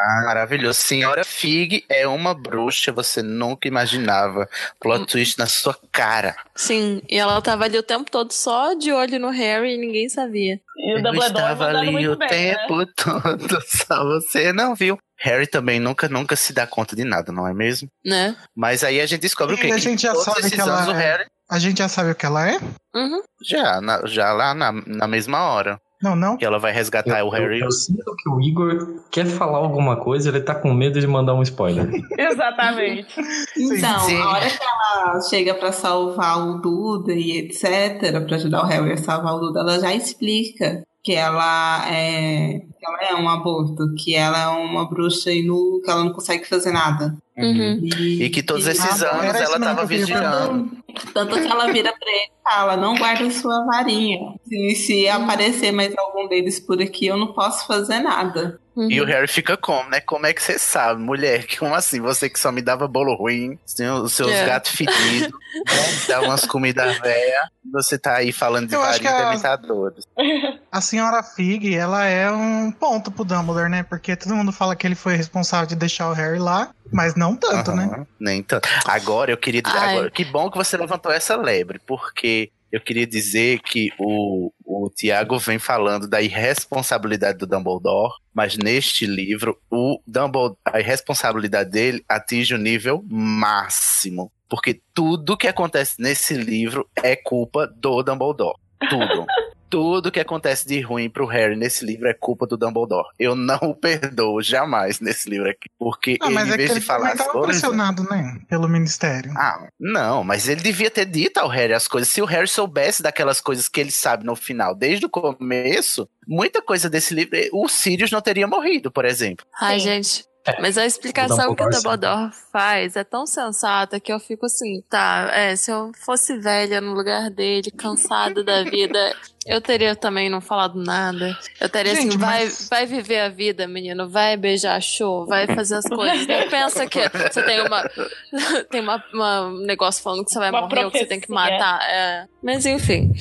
Ah, 0.00 0.22
maravilhoso. 0.26 0.78
Senhora 0.80 1.24
Fig 1.24 1.84
é 1.88 2.06
uma 2.06 2.32
bruxa, 2.34 2.92
você 2.92 3.20
nunca 3.22 3.66
imaginava. 3.66 4.48
Plot 4.80 5.06
twist 5.06 5.38
na 5.38 5.46
sua 5.46 5.76
cara. 5.90 6.36
Sim, 6.54 7.02
e 7.08 7.16
ela 7.18 7.40
tava 7.42 7.64
ali 7.64 7.76
o 7.78 7.82
tempo 7.82 8.10
todo 8.10 8.32
só 8.32 8.74
de 8.74 8.92
olho 8.92 9.18
no 9.18 9.30
Harry 9.30 9.74
e 9.74 9.78
ninguém 9.78 10.08
sabia. 10.08 10.60
E 10.76 10.94
o 10.94 11.02
Dumbledore 11.02 11.26
estava 11.26 11.66
ali 11.66 11.90
muito 11.90 12.12
o 12.12 12.16
bem, 12.16 12.28
né? 12.28 12.54
tempo 12.54 12.86
todo, 12.94 13.60
só 13.66 14.04
você 14.04 14.52
não 14.52 14.74
viu. 14.74 14.96
Harry 15.20 15.48
também 15.48 15.80
nunca, 15.80 16.08
nunca 16.08 16.36
se 16.36 16.52
dá 16.52 16.64
conta 16.64 16.94
de 16.94 17.02
nada, 17.02 17.32
não 17.32 17.44
é 17.46 17.52
mesmo? 17.52 17.88
Né? 18.04 18.36
Mas 18.54 18.84
aí 18.84 19.00
a 19.00 19.06
gente 19.06 19.22
descobre 19.22 19.56
o 19.56 19.58
E 19.58 19.60
quê? 19.62 19.66
a 19.72 19.74
Que 19.74 19.80
gente 19.80 20.02
já 20.02 20.14
sabe 20.14 20.48
que 20.48 20.60
ela 20.60 20.76
anos 20.82 20.88
o 20.88 20.92
é- 20.92 21.02
Harry 21.02 21.24
A 21.50 21.58
gente 21.58 21.78
já 21.78 21.88
sabe 21.88 22.12
o 22.12 22.14
que 22.14 22.24
ela 22.24 22.48
é? 22.48 22.58
Uhum. 22.94 23.20
já, 23.44 23.80
na- 23.80 24.06
já 24.06 24.32
lá 24.32 24.54
na, 24.54 24.70
na 24.70 25.08
mesma 25.08 25.42
hora 25.50 25.80
Não, 26.02 26.14
não? 26.14 26.36
que 26.36 26.44
ela 26.44 26.58
vai 26.58 26.72
resgatar 26.72 27.24
o 27.24 27.30
Harry. 27.30 27.58
Eu, 27.58 27.66
eu 27.66 27.72
sinto 27.72 28.14
que 28.16 28.28
o 28.28 28.40
Igor 28.40 29.02
quer 29.10 29.26
falar 29.26 29.58
alguma 29.58 29.96
coisa, 29.96 30.28
ele 30.28 30.40
tá 30.40 30.54
com 30.54 30.72
medo 30.72 31.00
de 31.00 31.06
mandar 31.06 31.34
um 31.34 31.42
spoiler. 31.42 31.88
Exatamente. 32.16 33.14
Então, 33.56 34.00
Sim. 34.00 34.20
a 34.20 34.28
hora 34.28 34.48
que 34.48 34.62
ela 34.62 35.20
chega 35.28 35.54
pra 35.54 35.72
salvar 35.72 36.38
o 36.46 36.60
Duda 36.60 37.12
e 37.12 37.38
etc, 37.38 38.24
pra 38.26 38.36
ajudar 38.36 38.62
o 38.62 38.66
Harry 38.66 38.92
a 38.92 38.96
salvar 38.96 39.34
o 39.34 39.40
Duda, 39.40 39.60
ela 39.60 39.80
já 39.80 39.94
explica 39.94 40.84
que 41.02 41.14
ela 41.14 41.88
é 41.88 42.60
que 42.78 42.86
ela 42.86 42.98
é 43.10 43.14
um 43.14 43.28
aborto, 43.28 43.94
que 43.96 44.14
ela 44.14 44.42
é 44.42 44.48
uma 44.48 44.88
bruxa 44.88 45.32
inútil, 45.32 45.82
que 45.82 45.90
ela 45.90 46.04
não 46.04 46.12
consegue 46.12 46.44
fazer 46.44 46.70
nada. 46.70 47.16
Uhum. 47.38 47.80
E, 47.98 48.24
E 48.24 48.30
que 48.30 48.42
todos 48.42 48.66
e- 48.66 48.70
esses 48.72 49.02
Ah, 49.02 49.12
anos 49.12 49.34
ela 49.36 49.58
mesmo 49.58 49.64
tava 49.64 49.76
que 49.86 49.94
eu 49.94 49.98
queria 50.00 50.06
vigiando. 50.06 50.70
Tanto 51.14 51.40
que 51.40 51.46
ela 51.46 51.70
vira 51.72 51.92
pra 51.98 52.10
ele 52.10 52.26
e 52.26 52.42
fala, 52.50 52.76
não 52.76 52.96
guarda 52.96 53.30
sua 53.30 53.64
varinha. 53.64 54.34
Se, 54.48 54.74
se 54.74 55.08
aparecer 55.08 55.70
mais 55.72 55.94
algum 55.96 56.26
deles 56.26 56.58
por 56.58 56.80
aqui, 56.82 57.06
eu 57.06 57.16
não 57.16 57.28
posso 57.32 57.66
fazer 57.66 58.00
nada. 58.00 58.58
Uhum. 58.78 58.88
E 58.90 59.00
o 59.00 59.04
Harry 59.04 59.26
fica 59.26 59.56
como, 59.56 59.88
né? 59.90 60.00
Como 60.00 60.24
é 60.24 60.32
que 60.32 60.40
você 60.40 60.56
sabe, 60.58 61.00
mulher? 61.02 61.46
Como 61.58 61.74
assim? 61.74 62.00
Você 62.00 62.30
que 62.30 62.38
só 62.38 62.52
me 62.52 62.62
dava 62.62 62.86
bolo 62.86 63.14
ruim, 63.16 63.58
os 64.04 64.12
seus 64.12 64.32
É. 64.32 64.46
gatos 64.46 64.70
fedidos, 64.70 65.32
né? 65.32 65.32
dava 66.06 66.26
umas 66.26 66.44
comidas 66.46 66.96
velhas, 66.98 67.48
você 67.72 67.98
tá 67.98 68.14
aí 68.16 68.30
falando 68.30 68.68
de 68.68 68.76
vários 68.76 68.98
que 69.00 69.08
a- 69.08 69.24
dementadores. 69.24 70.04
A 70.70 70.82
senhora 70.82 71.22
Fig, 71.22 71.74
ela 71.74 72.04
é 72.04 72.30
um 72.30 72.70
ponto 72.70 73.10
pro 73.10 73.24
Dumbledore, 73.24 73.70
né? 73.70 73.82
Porque 73.82 74.14
todo 74.14 74.34
mundo 74.36 74.52
fala 74.52 74.76
que 74.76 74.86
ele 74.86 74.94
foi 74.94 75.16
responsável 75.16 75.66
de 75.66 75.74
deixar 75.74 76.10
o 76.10 76.12
Harry 76.12 76.38
lá, 76.38 76.70
mas 76.92 77.14
não 77.14 77.34
tanto, 77.34 77.72
né? 77.72 77.84
Aham, 77.90 78.06
Nem 78.20 78.42
tanto. 78.42 78.68
Agora 78.86 79.30
eu 79.30 79.38
queria 79.38 79.62
dizer, 79.62 79.76
agora, 79.78 80.10
que 80.10 80.26
bom 80.26 80.50
que 80.50 80.58
você 80.58 80.76
levantou 80.76 81.10
essa 81.10 81.36
lebre, 81.36 81.80
porque 81.86 82.50
eu 82.70 82.80
queria 82.80 83.06
dizer 83.06 83.60
que 83.60 83.90
o, 83.98 84.52
o 84.64 84.90
Tiago 84.90 85.38
vem 85.38 85.58
falando 85.58 86.08
da 86.08 86.20
irresponsabilidade 86.20 87.38
do 87.38 87.46
Dumbledore, 87.46 88.12
mas 88.34 88.56
neste 88.56 89.06
livro, 89.06 89.58
o 89.70 90.00
Dumbledore, 90.06 90.56
a 90.64 90.78
irresponsabilidade 90.78 91.70
dele 91.70 92.04
atinge 92.08 92.54
o 92.54 92.58
nível 92.58 93.02
máximo. 93.08 94.30
Porque 94.48 94.80
tudo 94.94 95.36
que 95.36 95.48
acontece 95.48 96.00
nesse 96.00 96.34
livro 96.34 96.88
é 97.02 97.16
culpa 97.16 97.66
do 97.66 98.02
Dumbledore. 98.02 98.58
Tudo. 98.88 99.26
Tudo 99.70 100.10
que 100.10 100.20
acontece 100.20 100.66
de 100.66 100.80
ruim 100.80 101.10
pro 101.10 101.26
Harry 101.26 101.56
nesse 101.56 101.84
livro 101.84 102.08
é 102.08 102.14
culpa 102.14 102.46
do 102.46 102.56
Dumbledore. 102.56 103.08
Eu 103.18 103.34
não 103.34 103.58
o 103.62 103.74
perdoo 103.74 104.40
jamais 104.42 105.00
nesse 105.00 105.28
livro 105.28 105.48
aqui. 105.50 105.68
Porque 105.78 106.16
Ah, 106.20 106.26
ele, 106.26 106.34
em 106.34 106.38
é 106.38 106.56
vez 106.56 106.70
ele 106.70 106.80
de 106.80 106.86
falar 106.86 107.12
as 107.12 107.26
coisas. 107.26 107.60
pressionado, 107.60 108.02
né? 108.04 108.38
Pelo 108.48 108.68
Ministério. 108.68 109.32
Ah, 109.36 109.68
não, 109.78 110.24
mas 110.24 110.48
ele 110.48 110.60
devia 110.60 110.90
ter 110.90 111.04
dito 111.04 111.38
ao 111.38 111.48
Harry 111.48 111.72
as 111.74 111.86
coisas. 111.88 112.08
Se 112.08 112.22
o 112.22 112.24
Harry 112.26 112.48
soubesse 112.48 113.02
daquelas 113.02 113.40
coisas 113.40 113.68
que 113.68 113.80
ele 113.80 113.90
sabe 113.90 114.24
no 114.24 114.34
final, 114.34 114.74
desde 114.74 115.06
o 115.06 115.10
começo, 115.10 116.08
muita 116.26 116.60
coisa 116.62 116.88
desse 116.90 117.14
livro, 117.14 117.36
o 117.52 117.68
Sirius 117.68 118.10
não 118.10 118.20
teria 118.20 118.46
morrido, 118.46 118.90
por 118.90 119.04
exemplo. 119.04 119.44
Ai, 119.60 119.78
Sim. 119.78 119.84
gente. 119.84 120.24
Mas 120.60 120.78
a 120.78 120.86
explicação 120.86 121.54
que 121.54 121.62
o 121.62 121.66
Dumbledore, 121.68 121.74
sim. 121.74 121.82
Dumbledore 121.82 122.32
faz 122.50 122.96
é 122.96 123.04
tão 123.04 123.26
sensata 123.26 124.00
que 124.00 124.10
eu 124.12 124.18
fico 124.18 124.46
assim, 124.46 124.82
tá, 124.88 125.30
é, 125.34 125.54
se 125.54 125.70
eu 125.70 125.92
fosse 126.04 126.38
velha 126.38 126.80
no 126.80 126.94
lugar 126.94 127.28
dele, 127.30 127.70
cansada 127.70 128.42
da 128.42 128.62
vida, 128.64 129.14
eu 129.46 129.60
teria 129.60 129.94
também 129.94 130.30
não 130.30 130.40
falado 130.40 130.82
nada. 130.82 131.36
Eu 131.60 131.68
teria 131.68 131.94
Gente, 131.94 132.08
assim, 132.08 132.18
vai, 132.18 132.44
mas- 132.44 132.66
vai 132.70 132.86
viver 132.86 133.20
a 133.20 133.28
vida, 133.28 133.68
menino, 133.68 134.08
vai 134.08 134.38
beijar 134.38 134.80
show, 134.80 135.26
vai 135.26 135.46
fazer 135.46 135.74
as 135.76 135.84
coisas. 135.84 136.26
Não 136.26 136.48
pensa 136.48 136.86
que 136.86 137.00
você 137.10 137.42
tem 137.42 137.60
uma 137.60 137.82
tem 138.70 138.80
uma, 138.80 139.04
uma- 139.12 139.46
um 139.48 139.58
negócio 139.66 140.02
falando 140.02 140.24
que 140.24 140.30
você 140.32 140.38
vai 140.38 140.50
Uma 140.50 140.62
morrer 140.62 140.84
ou 140.86 140.90
que 140.90 140.98
você 140.98 141.06
tem 141.06 141.20
que 141.20 141.30
matar. 141.30 141.78
É. 141.90 142.26
Mas 142.42 142.64
enfim. 142.64 143.12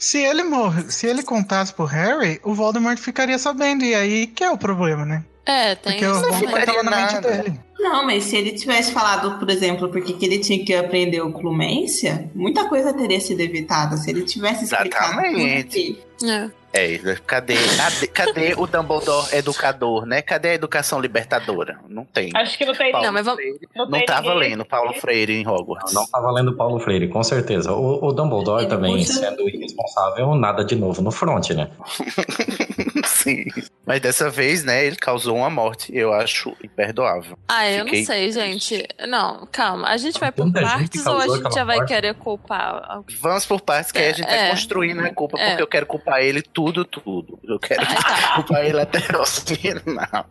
Se 0.00 0.18
ele 0.22 0.44
morre, 0.44 0.82
se 0.90 1.06
ele 1.08 1.24
contasse 1.24 1.74
pro 1.74 1.84
Harry, 1.84 2.40
o 2.44 2.54
Voldemort 2.54 2.98
ficaria 2.98 3.38
sabendo, 3.40 3.84
e 3.84 3.92
aí 3.92 4.26
que 4.28 4.44
é 4.44 4.50
o 4.50 4.58
problema, 4.58 5.04
né? 5.04 5.24
É, 5.46 5.74
tem 5.76 5.92
Porque 5.92 6.04
isso 6.04 6.20
Voldemort 6.20 6.50
também. 6.50 6.66
tava 6.66 6.82
na 6.82 6.96
mente 6.96 7.20
dele. 7.20 7.60
Não, 7.78 8.04
mas 8.04 8.24
se 8.24 8.36
ele 8.36 8.52
tivesse 8.52 8.90
falado, 8.92 9.38
por 9.38 9.48
exemplo, 9.48 9.88
porque 9.90 10.12
que 10.14 10.24
ele 10.26 10.38
tinha 10.40 10.64
que 10.64 10.74
aprender 10.74 11.20
o 11.20 11.32
Clumência, 11.32 12.28
muita 12.34 12.68
coisa 12.68 12.92
teria 12.92 13.20
sido 13.20 13.40
evitada. 13.40 13.96
Se 13.96 14.10
ele 14.10 14.22
tivesse 14.22 14.64
explicado 14.64 15.20
Exatamente. 15.20 15.98
É. 16.24 16.50
É, 16.72 16.98
cadê, 17.26 17.54
cadê, 17.76 18.06
cadê 18.08 18.54
o 18.56 18.66
Dumbledore 18.66 19.28
educador, 19.34 20.04
né? 20.04 20.20
Cadê 20.20 20.50
a 20.50 20.54
educação 20.54 21.00
libertadora? 21.00 21.78
Não 21.88 22.04
tem. 22.04 22.30
Acho 22.34 22.58
que 22.58 22.66
não 22.66 22.74
tem. 22.74 22.90
Paulo 22.92 23.06
Não, 23.06 23.12
mas 23.14 23.24
vamos- 23.24 23.40
Freire 23.40 23.68
não 23.74 23.84
não 23.86 23.92
tem 23.98 24.04
tava 24.06 24.34
ninguém. 24.34 24.50
lendo 24.50 24.64
Paulo 24.66 24.92
Freire 24.94 25.32
em 25.40 25.46
Hogwarts. 25.48 25.94
Não 25.94 26.06
tá 26.06 26.20
valendo 26.20 26.54
Paulo 26.54 26.78
Freire, 26.80 27.08
com 27.08 27.22
certeza. 27.22 27.72
O, 27.72 28.04
o 28.04 28.12
Dumbledore 28.12 28.62
Ele 28.62 28.68
também, 28.70 28.96
puxa- 28.98 29.20
sendo 29.20 29.48
irresponsável, 29.48 30.34
nada 30.34 30.64
de 30.64 30.74
novo 30.76 31.00
no 31.00 31.10
front, 31.10 31.50
né? 31.50 31.68
Sim. 33.30 33.44
Mas 33.84 34.00
dessa 34.00 34.28
vez, 34.30 34.64
né, 34.64 34.84
ele 34.84 34.96
causou 34.96 35.36
uma 35.36 35.50
morte, 35.50 35.94
eu 35.96 36.12
acho 36.12 36.56
imperdoável. 36.62 37.38
Ah, 37.48 37.68
eu 37.70 37.84
Fiquei 37.84 38.00
não 38.00 38.06
sei, 38.06 38.32
gente. 38.32 38.86
Não, 39.08 39.46
calma. 39.52 39.88
A 39.88 39.96
gente 39.96 40.18
vai 40.18 40.32
por 40.32 40.44
Tanta 40.46 40.60
gente 40.60 40.68
partes 40.70 41.06
ou 41.06 41.16
a 41.18 41.28
gente 41.28 41.54
já 41.54 41.64
vai 41.64 41.76
morte. 41.76 41.88
querer 41.88 42.14
culpar? 42.14 42.82
alguém? 42.88 43.16
Vamos 43.20 43.46
por 43.46 43.60
partes 43.60 43.92
que 43.92 43.98
aí 43.98 44.08
a 44.10 44.12
gente 44.12 44.26
vai 44.26 44.48
É. 44.48 44.50
construindo 44.50 45.04
a 45.04 45.10
culpa, 45.12 45.38
É. 45.38 45.48
porque 45.50 45.62
eu 45.62 45.66
quero 45.66 45.86
culpar 45.86 46.20
ele 46.20 46.42
tudo, 46.42 46.84
tudo. 46.84 47.38
Eu 47.44 47.58
quero 47.58 47.82
Ai, 47.86 47.96
tá. 47.96 48.32
culpar 48.36 48.64
ele 48.64 48.80
até 48.80 48.98
o 48.98 49.24
final. 49.26 50.26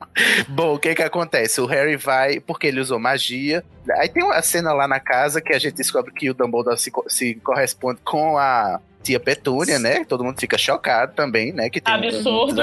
Bom, 0.49 0.73
o 0.75 0.79
que 0.79 0.93
que 0.95 1.03
acontece? 1.03 1.61
O 1.61 1.65
Harry 1.65 1.95
vai, 1.95 2.39
porque 2.39 2.67
ele 2.67 2.79
usou 2.81 2.99
magia. 2.99 3.63
Aí 3.97 4.09
tem 4.09 4.23
uma 4.23 4.41
cena 4.41 4.73
lá 4.73 4.87
na 4.87 4.99
casa 4.99 5.41
que 5.41 5.53
a 5.53 5.59
gente 5.59 5.75
descobre 5.75 6.11
que 6.13 6.29
o 6.29 6.33
Dumbledore 6.33 6.77
se, 6.79 6.91
se 7.07 7.35
corresponde 7.35 7.99
com 8.03 8.37
a 8.37 8.79
tia 9.05 9.19
Petúnia, 9.19 9.77
né? 9.79 10.03
Todo 10.05 10.23
mundo 10.23 10.39
fica 10.39 10.57
chocado 10.57 11.13
também, 11.13 11.53
né? 11.53 11.69
Que 11.69 11.79
tem 11.79 11.93
um- 11.93 11.97
Absurdo. 11.97 12.61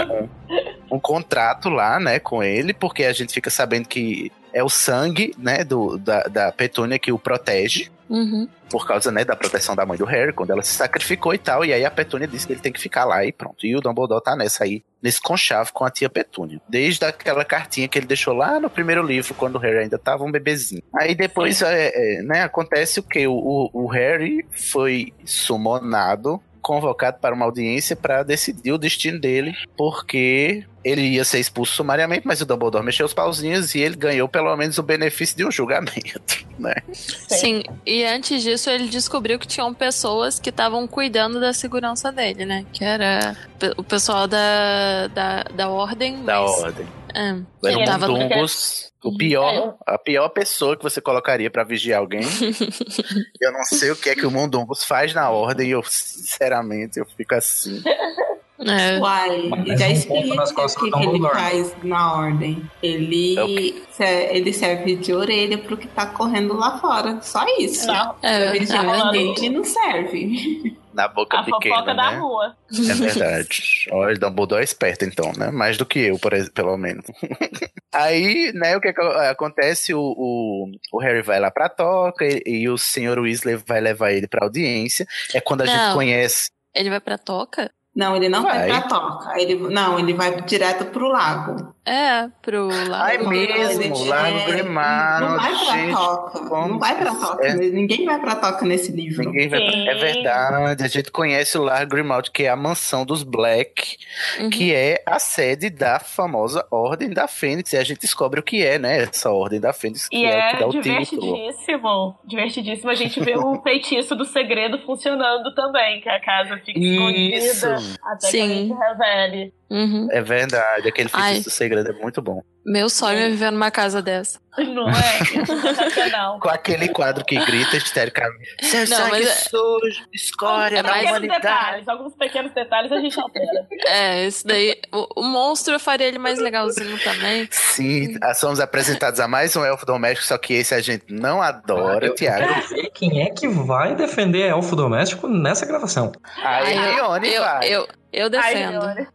um, 0.91 0.97
um 0.97 1.01
contrato 1.01 1.69
lá, 1.69 1.99
né, 2.01 2.19
com 2.19 2.43
ele, 2.43 2.75
porque 2.75 3.05
a 3.05 3.13
gente 3.13 3.33
fica 3.33 3.49
sabendo 3.51 3.87
que 3.89 4.31
é 4.53 4.63
o 4.63 4.69
sangue, 4.69 5.35
né, 5.39 5.65
do, 5.65 5.97
da, 5.99 6.25
da 6.25 6.53
Petúnia 6.53 6.99
que 6.99 7.11
o 7.13 7.19
protege 7.19 7.89
Uhum. 8.11 8.47
por 8.69 8.87
causa, 8.87 9.11
né, 9.11 9.25
da 9.25 9.35
proteção 9.35 9.75
da 9.75 9.87
mãe 9.87 9.97
do 9.97 10.05
Harry, 10.05 10.35
quando 10.35 10.51
ela 10.51 10.63
se 10.63 10.75
sacrificou 10.75 11.33
e 11.33 11.39
tal, 11.39 11.65
e 11.65 11.73
aí 11.73 11.83
a 11.85 11.91
Petúnia 11.91 12.29
disse 12.29 12.47
que 12.47 12.53
ele 12.53 12.61
tem 12.61 12.73
que 12.73 12.81
ficar 12.81 13.07
lá 13.07 13.25
e 13.25 13.33
pronto. 13.33 13.65
E 13.65 13.75
o 13.75 13.81
Dumbledore 13.81 14.23
tá 14.23 14.37
nessa 14.37 14.65
aí, 14.65 14.83
nesse 15.03 15.21
conchave 15.21 15.73
com 15.73 15.85
a 15.85 15.91
tia 15.91 16.09
Petúnia. 16.09 16.61
Desde 16.69 17.05
aquela 17.05 17.45
cartinha 17.45 17.89
que 17.89 17.99
ele 17.99 18.07
deixou 18.07 18.35
lá 18.35 18.61
no 18.61 18.71
primeiro 18.71 19.03
livro, 19.03 19.35
quando 19.35 19.57
o 19.57 19.59
Harry 19.59 19.79
ainda 19.79 19.99
tava 19.99 20.25
um 20.25 20.31
bebezinho. 20.31 20.83
Aí 20.95 21.15
depois, 21.15 21.61
é, 21.63 21.91
é, 21.95 22.23
né, 22.23 22.43
acontece 22.43 23.01
o 23.01 23.03
que? 23.03 23.27
O, 23.27 23.35
o, 23.35 23.71
o 23.85 23.87
Harry 23.89 24.47
foi 24.51 25.13
summonado, 25.25 26.41
convocado 26.63 27.19
para 27.21 27.35
uma 27.35 27.45
audiência 27.45 27.97
para 27.97 28.23
decidir 28.23 28.73
o 28.73 28.79
destino 28.79 29.21
dele, 29.21 29.55
porque 29.77 30.65
ele 30.85 31.03
ia 31.03 31.25
ser 31.25 31.39
expulso 31.39 31.75
sumariamente, 31.75 32.27
mas 32.27 32.41
o 32.41 32.47
Dumbledore 32.47 32.85
mexeu 32.85 33.07
os 33.07 33.13
pauzinhos 33.15 33.75
e 33.75 33.81
ele 33.81 33.97
ganhou 33.97 34.29
pelo 34.29 34.57
menos 34.57 34.79
o 34.79 34.83
benefício 34.83 35.37
de 35.37 35.45
um 35.45 35.51
julgamento, 35.51 36.45
né? 36.59 36.75
Sim, 36.93 37.63
e 37.85 38.05
antes 38.05 38.43
disso 38.43 38.71
ele 38.71 38.89
descobriu 38.89 39.39
que 39.39 39.47
tinham 39.47 39.73
pessoas 39.75 40.39
que 40.41 40.51
estavam 40.51 40.87
cuidando 40.89 41.41
da 41.41 41.53
segurança 41.53 42.11
dele, 42.11 42.47
né? 42.47 42.65
Que 42.73 42.85
era 42.85 43.37
o 43.77 43.83
pessoal 43.85 44.27
da, 44.27 45.09
da, 45.09 45.43
da 45.55 45.69
ordem. 45.69 46.25
Da 46.25 46.41
mas- 46.41 46.51
ordem. 46.63 46.87
É, 47.15 47.69
Era 47.69 47.79
um 47.79 47.85
tava 47.85 48.07
Dungus, 48.07 48.93
o 49.03 49.17
pior, 49.17 49.77
a 49.87 49.99
pior 49.99 50.29
pessoa 50.31 50.77
que 50.77 50.83
você 50.83 51.01
colocaria 51.01 51.51
pra 51.51 51.65
vigiar 51.65 52.01
alguém. 52.01 52.23
eu 53.41 53.53
não 53.53 53.65
sei 53.65 53.91
o 53.91 53.97
que 53.97 54.11
é 54.11 54.15
que 54.15 54.27
o 54.27 54.31
Mundungus 54.31 54.85
faz 54.85 55.15
na 55.15 55.31
ordem, 55.31 55.71
eu 55.71 55.83
sinceramente 55.83 56.99
eu 56.99 57.07
fico 57.07 57.35
assim. 57.35 57.83
É. 58.71 58.99
Uai, 59.01 59.49
Mas 59.49 59.81
já 59.81 59.87
um 59.89 59.91
expliquei 59.91 60.23
ponto 60.29 60.35
nas 60.37 60.51
o 60.51 60.55
que, 60.81 60.91
que 60.91 61.03
ele 61.09 61.21
faz 61.29 61.75
na 61.83 62.15
ordem. 62.15 62.63
Ele, 62.83 63.83
se- 63.91 64.05
ele 64.31 64.53
serve 64.53 64.97
de 64.97 65.13
orelha 65.13 65.59
pro 65.59 65.77
que 65.77 65.89
tá 65.89 66.07
correndo 66.07 66.55
lá 66.57 66.79
fora. 66.79 67.21
Só 67.23 67.45
isso. 67.59 67.87
Não, 67.87 68.15
É, 68.23 68.55
Ele 68.57 68.65
é 68.65 68.67
já 68.67 68.83
verdade. 68.83 69.19
ele 69.19 69.49
não 69.51 69.65
serve. 69.65 70.77
Na 70.93 71.09
boca 71.09 71.39
a 71.39 71.43
pequena, 71.43 71.75
fofoca 71.77 71.95
da 71.95 72.11
né? 72.11 72.19
rua. 72.19 72.57
É 72.71 72.95
verdade. 72.95 73.87
Olha, 73.91 74.15
Dumbledore 74.19 74.61
é 74.61 74.65
esperto 74.65 75.07
então, 75.07 75.33
né? 75.39 75.51
Mais 75.51 75.79
do 75.79 75.87
que 75.87 75.99
eu, 76.01 76.19
por 76.19 76.33
pelo 76.53 76.77
menos. 76.77 77.07
Aí, 77.93 78.53
né, 78.55 78.77
o 78.77 78.81
que, 78.81 78.93
que 78.93 79.01
acontece? 79.01 79.95
O, 79.95 80.01
o, 80.01 80.67
o 80.93 80.99
Harry 81.01 81.23
vai 81.23 81.41
lá 81.41 81.51
pra 81.51 81.69
toca 81.69 82.25
e, 82.27 82.43
e 82.47 82.69
o 82.69 82.77
senhor 82.79 83.19
Weasley 83.19 83.57
vai 83.57 83.81
levar 83.81 84.13
ele 84.13 84.27
pra 84.27 84.45
audiência. 84.45 85.07
É 85.35 85.41
quando 85.41 85.63
a 85.63 85.67
gente 85.67 85.77
Não. 85.77 85.95
conhece. 85.95 86.51
Ele 86.75 86.91
vai 86.91 87.01
pra 87.01 87.19
toca? 87.19 87.71
Não, 87.95 88.17
ele 88.17 88.29
não 88.29 88.43
vai, 88.43 88.69
Vai. 88.69 88.69
pra 88.69 88.89
toca. 88.89 89.41
Ele, 89.41 89.55
não, 89.69 89.99
ele 89.99 90.15
vai 90.15 90.41
direto 90.43 90.87
pro 90.87 91.09
lago. 91.09 91.75
É, 91.85 92.29
pro 92.41 92.69
lado. 92.69 92.95
Ai, 92.95 93.19
mesmo, 93.19 94.05
Largo 94.07 94.39
é, 94.39 94.47
Grimado, 94.47 95.27
Não 95.27 95.37
vai 95.37 95.51
pra 95.51 95.77
gente. 95.77 95.93
toca. 95.97 96.39
como 96.49 96.69
Não 96.69 96.79
vai 96.79 96.97
pra 96.97 97.13
toca. 97.15 97.45
é. 97.47 97.55
Ninguém 97.55 98.05
vai 98.05 98.21
pra 98.21 98.37
toca 98.37 98.65
nesse 98.65 98.93
livro. 98.93 99.25
Ninguém 99.25 99.49
vai 99.49 99.59
Sim. 99.61 99.89
É 99.89 99.95
verdade, 99.97 100.85
a 100.85 100.89
gente 100.89 101.11
conhece 101.11 101.59
o 101.59 101.65
Lar 101.65 101.85
Grimald, 101.89 102.31
que 102.31 102.45
é 102.45 102.49
a 102.51 102.55
mansão 102.57 103.05
dos 103.05 103.25
Black, 103.25 103.97
Uhum. 104.39 104.49
que 104.51 104.73
é 104.73 105.03
a 105.05 105.19
sede 105.19 105.71
da 105.71 105.99
famosa 105.99 106.65
Ordem 106.71 107.11
da 107.11 107.27
Fênix. 107.27 107.73
E 107.73 107.77
a 107.77 107.83
gente 107.83 108.01
descobre 108.01 108.39
o 108.39 108.43
que 108.45 108.65
é, 108.65 108.79
né? 108.79 109.03
Essa 109.03 109.33
Ordem 109.33 109.59
da 109.59 109.73
Fênix, 109.73 110.09
que 110.09 110.17
E 110.19 110.25
é, 110.25 110.29
o 110.29 110.39
é 110.39 110.51
que 110.53 110.57
dá 110.61 110.67
o 110.69 110.71
título. 110.71 110.83
divertidíssimo. 110.83 112.19
Divertidíssimo 112.25 112.91
a 112.91 112.95
gente 112.95 113.21
ver 113.21 113.39
o 113.39 113.61
feitiço 113.63 114.15
do 114.15 114.25
segredo 114.25 114.79
funcionando 114.87 115.53
também, 115.55 116.01
que 116.01 116.09
a 116.09 116.21
casa 116.21 116.57
fica 116.65 116.79
Isso. 116.79 117.67
escondida 117.67 117.99
até 118.05 118.27
que 118.27 118.31
Sim. 118.31 118.43
a 118.43 118.47
gente 118.55 118.73
revele. 118.79 119.55
Uhum. 119.73 120.07
É 120.11 120.21
verdade, 120.21 120.87
aquele 120.87 121.09
Ai. 121.15 121.23
feitiço 121.33 121.49
do 121.49 121.53
segredo 121.53 121.89
é 121.91 121.93
muito 121.95 122.21
bom. 122.21 122.43
Meu 122.65 122.89
sonho 122.91 123.19
é 123.19 123.29
viver 123.31 123.51
numa 123.51 123.71
casa 123.71 124.01
dessa. 124.03 124.39
Não 124.59 124.89
é? 124.89 124.93
Isso. 125.23 126.39
Com 126.41 126.49
aquele 126.51 126.89
quadro 126.89 127.25
que 127.25 127.37
grita 127.45 127.77
histericamente: 127.77 128.55
Seu 128.63 128.81
Não, 128.81 128.87
sangue 128.87 129.11
mas 129.11 129.27
é- 129.27 129.49
sujo, 129.49 130.05
escória 130.13 130.79
É 130.79 130.83
mais- 130.83 131.21
detalhes, 131.21 131.89
alguns 131.89 132.15
pequenos 132.15 132.53
detalhes 132.53 132.93
a 132.93 133.01
gente 133.01 133.19
altera. 133.19 133.67
É, 133.87 134.27
esse 134.27 134.47
daí. 134.47 134.79
O, 134.93 135.21
o 135.21 135.25
monstro 135.25 135.75
eu 135.75 135.81
faria 135.81 136.07
ele 136.07 136.19
mais 136.19 136.39
legalzinho 136.39 136.99
também. 137.03 137.49
Sim, 137.51 138.17
ah, 138.23 138.35
somos 138.35 138.61
apresentados 138.61 139.19
a 139.21 139.27
mais 139.27 139.57
um 139.57 139.65
elfo 139.65 139.87
doméstico, 139.87 140.27
só 140.27 140.37
que 140.39 140.53
esse 140.55 140.75
a 140.75 140.81
gente 140.81 141.07
não 141.09 141.41
adora, 141.43 142.07
eu 142.07 142.15
Tiago. 142.15 142.47
quero 142.47 142.69
ver 142.69 142.91
quem 142.91 143.23
é 143.23 143.31
que 143.31 143.49
vai 143.49 143.95
defender 143.97 144.49
elfo 144.49 144.77
doméstico 144.77 145.27
nessa 145.27 145.65
gravação. 145.67 146.13
Aí, 146.45 146.77
Ai, 146.77 146.93
eu, 147.01 147.05
eu, 147.33 147.43
vai. 147.43 147.69
eu, 147.69 147.89
eu 148.13 148.25
Ai, 148.25 148.31
defendo. 148.31 148.81
Leone. 148.85 149.07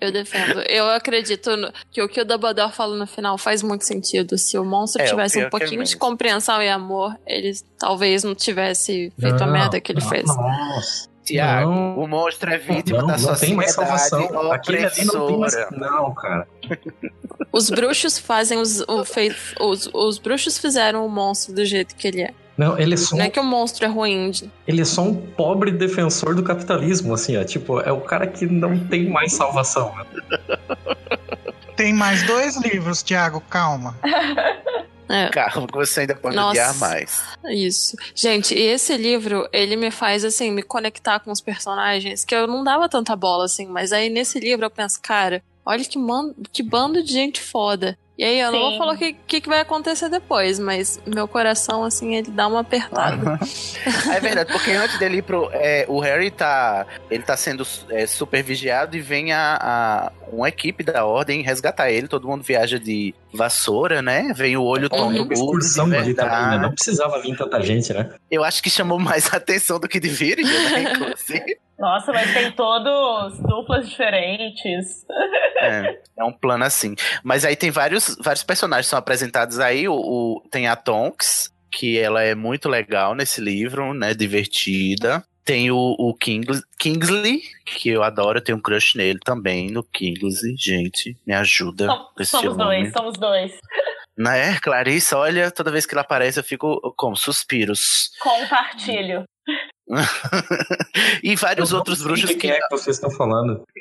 Eu 0.00 0.12
defendo. 0.12 0.60
Eu 0.62 0.88
acredito 0.90 1.56
no- 1.56 1.72
que 1.90 2.02
o 2.02 2.08
que 2.08 2.20
o 2.20 2.24
Dumbledore 2.24 2.72
fala 2.72 2.96
no 2.96 3.06
final 3.06 3.36
faz 3.38 3.62
muito 3.62 3.84
sentido. 3.84 4.36
Se 4.38 4.58
o 4.58 4.64
monstro 4.64 5.02
É, 5.02 5.06
o 5.06 5.08
tivesse 5.08 5.34
pior 5.34 5.44
um 5.44 5.46
é 5.46 5.50
pouquinho 5.50 5.84
de 5.84 5.96
compreensão 5.96 6.62
e 6.62 6.68
amor, 6.68 7.16
ele 7.26 7.52
talvez 7.78 8.24
não 8.24 8.34
tivesse 8.34 9.12
feito 9.18 9.42
a 9.42 9.46
merda 9.46 9.80
que 9.80 9.92
ele 9.92 10.00
fez. 10.00 10.24
Nossa. 10.26 11.10
Tiago, 11.24 11.70
Não. 11.70 11.98
o 12.00 12.08
monstro 12.08 12.50
é 12.52 12.58
vítima 12.58 12.98
Não, 12.98 13.06
da 13.06 13.12
não 13.12 13.18
sociedade 13.20 13.46
tem 13.46 13.54
mais 13.54 13.72
salvação. 13.72 14.50
Aquele 14.50 14.84
ali 14.84 15.04
não 15.04 15.26
tem 15.28 15.38
mais. 15.38 15.54
Não, 15.70 16.12
cara. 16.14 16.48
Os 17.52 17.70
bruxos 17.70 18.18
fazem 18.18 18.58
os, 18.58 18.80
o 18.88 19.04
fei- 19.04 19.32
os, 19.60 19.88
os 19.94 20.18
bruxos 20.18 20.58
fizeram 20.58 21.06
o 21.06 21.08
monstro 21.08 21.54
do 21.54 21.64
jeito 21.64 21.94
que 21.94 22.08
ele 22.08 22.22
é. 22.22 22.34
Não, 22.56 22.78
ele 22.78 22.94
é 22.94 22.96
só, 22.96 23.16
Não 23.16 23.24
é 23.24 23.30
que 23.30 23.40
o 23.40 23.44
monstro 23.44 23.84
é 23.86 23.88
ruim. 23.88 24.30
ele 24.66 24.82
é 24.82 24.84
só 24.84 25.02
um 25.02 25.14
pobre 25.14 25.70
defensor 25.70 26.34
do 26.34 26.42
capitalismo, 26.42 27.14
assim, 27.14 27.36
ó. 27.36 27.44
Tipo, 27.44 27.80
é 27.80 27.90
o 27.90 28.00
cara 28.00 28.26
que 28.26 28.46
não 28.46 28.78
tem 28.78 29.08
mais 29.08 29.32
salvação. 29.34 29.94
né? 29.96 30.04
Tem 31.74 31.92
mais 31.92 32.22
dois 32.26 32.56
livros, 32.60 33.02
Thiago, 33.02 33.40
calma. 33.40 33.96
É, 35.08 35.28
Calma, 35.28 35.66
que 35.66 35.74
você 35.76 36.00
ainda 36.00 36.14
pode 36.14 36.34
Nossa. 36.36 36.50
odiar 36.52 36.74
mais. 36.78 37.22
isso. 37.50 37.94
Gente, 38.14 38.54
e 38.54 38.62
esse 38.62 38.96
livro, 38.96 39.46
ele 39.52 39.76
me 39.76 39.90
faz, 39.90 40.24
assim, 40.24 40.50
me 40.50 40.62
conectar 40.62 41.20
com 41.20 41.30
os 41.30 41.40
personagens 41.40 42.24
que 42.24 42.34
eu 42.34 42.46
não 42.46 42.64
dava 42.64 42.88
tanta 42.88 43.14
bola, 43.14 43.44
assim. 43.44 43.66
Mas 43.66 43.92
aí 43.92 44.08
nesse 44.08 44.40
livro 44.40 44.64
eu 44.64 44.70
penso, 44.70 44.98
cara, 45.02 45.42
olha 45.66 45.84
que, 45.84 45.98
man 45.98 46.32
que 46.50 46.62
bando 46.62 47.02
de 47.02 47.12
gente 47.12 47.42
foda. 47.42 47.98
E 48.22 48.24
aí 48.24 48.38
eu 48.38 48.52
não 48.52 48.60
vou 48.60 48.70
Sim. 48.70 48.78
falar 48.78 48.92
o 48.94 48.96
que, 48.96 49.12
que, 49.26 49.40
que 49.40 49.48
vai 49.48 49.58
acontecer 49.58 50.08
depois, 50.08 50.56
mas 50.60 51.00
meu 51.04 51.26
coração, 51.26 51.82
assim, 51.82 52.14
ele 52.14 52.30
dá 52.30 52.46
uma 52.46 52.60
apertada. 52.60 53.36
É 54.14 54.20
verdade, 54.20 54.52
porque 54.52 54.70
antes 54.70 54.96
dele 54.98 55.16
ir 55.16 55.22
pro. 55.22 55.48
é, 55.52 55.84
o 55.88 55.98
Harry 55.98 56.30
tá. 56.30 56.86
Ele 57.10 57.22
tá 57.24 57.36
sendo 57.36 57.66
é, 57.90 58.06
super 58.06 58.40
vigiado 58.42 58.96
e 58.96 59.00
vem 59.00 59.32
a, 59.32 59.58
a- 59.60 60.12
uma 60.30 60.48
equipe 60.48 60.84
da 60.84 61.04
ordem 61.04 61.42
resgatar 61.42 61.90
ele. 61.90 62.06
Todo 62.06 62.28
mundo 62.28 62.44
viaja 62.44 62.78
de 62.78 63.12
vassoura, 63.32 64.00
né? 64.00 64.32
Vem 64.36 64.56
o 64.56 64.62
olho 64.62 64.88
tonto 64.88 65.02
uma 65.04 65.18
mudo, 65.24 65.32
excursão 65.32 65.86
ali 65.86 66.14
também. 66.14 66.60
Não 66.60 66.70
precisava 66.72 67.20
vir 67.20 67.36
tanta 67.36 67.60
gente, 67.60 67.92
né? 67.92 68.10
Eu 68.30 68.44
acho 68.44 68.62
que 68.62 68.70
chamou 68.70 69.00
mais 69.00 69.26
atenção 69.34 69.80
do 69.80 69.88
que 69.88 69.98
deveria, 69.98 70.44
né? 70.70 70.92
Inclusive. 70.92 71.58
Nossa, 71.82 72.12
mas 72.12 72.32
tem 72.32 72.52
todos 72.52 73.38
duplas 73.40 73.88
diferentes. 73.88 75.04
É, 75.60 75.98
é 76.16 76.24
um 76.24 76.32
plano 76.32 76.64
assim. 76.64 76.94
Mas 77.24 77.44
aí 77.44 77.56
tem 77.56 77.70
vários, 77.72 78.16
vários 78.20 78.44
personagens 78.44 78.86
que 78.86 78.90
são 78.90 78.98
apresentados 78.98 79.58
aí. 79.58 79.88
O, 79.88 79.94
o- 79.94 80.42
tem 80.50 80.68
a 80.68 80.76
Tonks, 80.76 81.52
que 81.72 81.98
ela 81.98 82.22
é 82.22 82.34
muito 82.36 82.68
legal 82.68 83.14
nesse 83.16 83.40
livro, 83.40 83.92
né? 83.92 84.14
Divertida. 84.14 85.24
Tem 85.44 85.72
o, 85.72 85.76
o 85.98 86.14
Kings- 86.14 86.62
Kingsley, 86.78 87.42
que 87.66 87.88
eu 87.88 88.04
adoro, 88.04 88.38
eu 88.38 88.44
tenho 88.44 88.58
um 88.58 88.62
crush 88.62 88.94
nele 88.96 89.18
também, 89.24 89.68
no 89.72 89.82
Kingsley. 89.82 90.54
Gente, 90.56 91.16
me 91.26 91.34
ajuda 91.34 91.86
Som- 91.88 92.08
com 92.14 92.22
esse 92.22 92.30
Somos 92.30 92.56
nome. 92.56 92.76
dois, 92.82 92.92
somos 92.92 93.18
dois. 93.18 93.52
Né, 94.16 94.56
Clarissa, 94.60 95.18
olha, 95.18 95.50
toda 95.50 95.72
vez 95.72 95.84
que 95.84 95.94
ele 95.94 96.00
aparece 96.00 96.38
eu 96.38 96.44
fico 96.44 96.80
como 96.96 97.16
suspiros. 97.16 98.10
Compartilho. 98.20 99.24
e 101.22 101.36
vários 101.36 101.72
outros 101.72 102.02
bruxos 102.02 102.30
O 102.30 102.38
que 102.38 102.50
é 102.50 102.60
que 102.60 102.68
vocês 102.70 102.96
estão 102.96 103.10
falando? 103.10 103.62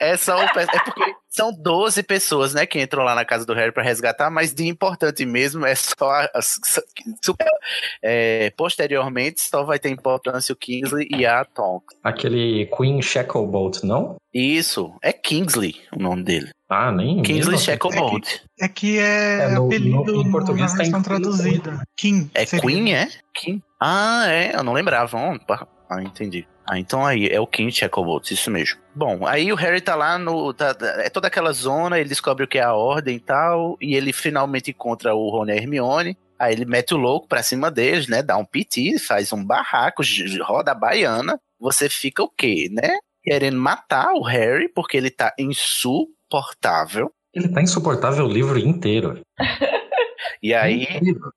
É, 0.00 0.16
só 0.16 0.44
o 0.44 0.52
pe- 0.52 0.62
é 0.62 0.80
porque 0.84 1.14
são 1.34 1.52
12 1.52 2.02
pessoas, 2.02 2.52
né, 2.54 2.66
que 2.66 2.80
entram 2.80 3.02
lá 3.04 3.14
na 3.14 3.24
casa 3.24 3.46
do 3.46 3.54
Harry 3.54 3.72
pra 3.72 3.82
resgatar, 3.82 4.30
mas 4.30 4.52
de 4.52 4.66
importante 4.68 5.24
mesmo 5.24 5.64
é 5.66 5.74
só. 5.74 6.10
a- 6.10 6.30
a- 6.34 6.40
é, 8.02 8.50
posteriormente, 8.56 9.40
só 9.40 9.64
vai 9.64 9.78
ter 9.78 9.88
importância 9.90 10.52
o 10.52 10.56
Kingsley 10.56 11.08
e 11.10 11.24
a 11.26 11.44
Tonks. 11.44 11.96
Aquele 12.02 12.66
Queen 12.76 13.00
Shacklebolt, 13.02 13.82
não? 13.82 14.16
Isso, 14.32 14.94
é 15.02 15.12
Kingsley 15.12 15.76
o 15.94 15.98
nome 16.02 16.22
dele. 16.22 16.50
Ah, 16.68 16.90
nem. 16.90 17.22
Kingsley 17.22 17.56
nem- 17.56 17.64
Shacklebolt. 17.64 18.26
É 18.60 18.68
que 18.68 18.98
é, 18.98 19.40
É, 19.42 19.48
no- 19.50 19.66
apelido 19.66 20.12
no- 20.12 20.22
em 20.22 20.30
português 20.30 20.70
na 20.72 20.76
tá 20.78 20.82
versão 20.84 21.00
em- 21.00 21.02
traduzida. 21.02 21.82
King. 21.96 22.30
É 22.34 22.46
seria. 22.46 22.62
Queen, 22.66 22.94
é? 22.94 23.08
King. 23.34 23.62
Ah, 23.80 24.24
é, 24.28 24.54
eu 24.56 24.62
não 24.62 24.72
lembrava. 24.72 25.18
Opa. 25.18 25.66
Ah, 25.90 26.02
entendi. 26.02 26.46
Ah, 26.66 26.78
então 26.78 27.04
aí, 27.04 27.26
é 27.28 27.40
o 27.40 27.46
King 27.46 27.72
Shacklebolt, 27.72 28.30
isso 28.30 28.50
mesmo. 28.50 28.80
Bom, 28.94 29.26
aí 29.26 29.52
o 29.52 29.56
Harry 29.56 29.80
tá 29.80 29.94
lá 29.94 30.16
no. 30.18 30.52
tá- 30.54 30.76
é 30.98 31.10
toda 31.10 31.26
aquela 31.26 31.52
zona, 31.52 31.98
ele 31.98 32.08
descobre 32.08 32.44
o 32.44 32.48
que 32.48 32.58
é 32.58 32.62
a 32.62 32.72
ordem 32.74 33.16
e 33.16 33.20
tal, 33.20 33.76
e 33.80 33.94
ele 33.96 34.12
finalmente 34.12 34.70
encontra 34.70 35.14
o 35.14 35.28
Rony 35.28 35.50
e 35.50 35.54
a 35.54 35.56
Hermione. 35.56 36.16
Aí 36.38 36.52
ele 36.54 36.64
mete 36.64 36.92
o 36.94 36.96
louco 36.96 37.26
pra 37.28 37.42
cima 37.42 37.70
deles, 37.70 38.08
né? 38.08 38.22
Dá 38.22 38.36
um 38.36 38.44
piti, 38.44 38.98
faz 38.98 39.32
um 39.32 39.44
barraco, 39.44 40.02
roda 40.44 40.72
a 40.72 40.74
baiana. 40.74 41.38
Você 41.60 41.88
fica 41.88 42.22
o 42.22 42.28
quê, 42.28 42.68
né? 42.72 42.96
Querendo 43.22 43.56
matar 43.58 44.12
o 44.14 44.22
Harry, 44.22 44.68
porque 44.68 44.96
ele 44.96 45.10
tá 45.10 45.32
insuportável. 45.38 47.10
Ele 47.34 47.48
tá 47.48 47.62
insuportável 47.62 48.24
o 48.24 48.28
livro 48.28 48.58
inteiro. 48.58 49.20
E 50.42 50.52
aí, 50.52 50.86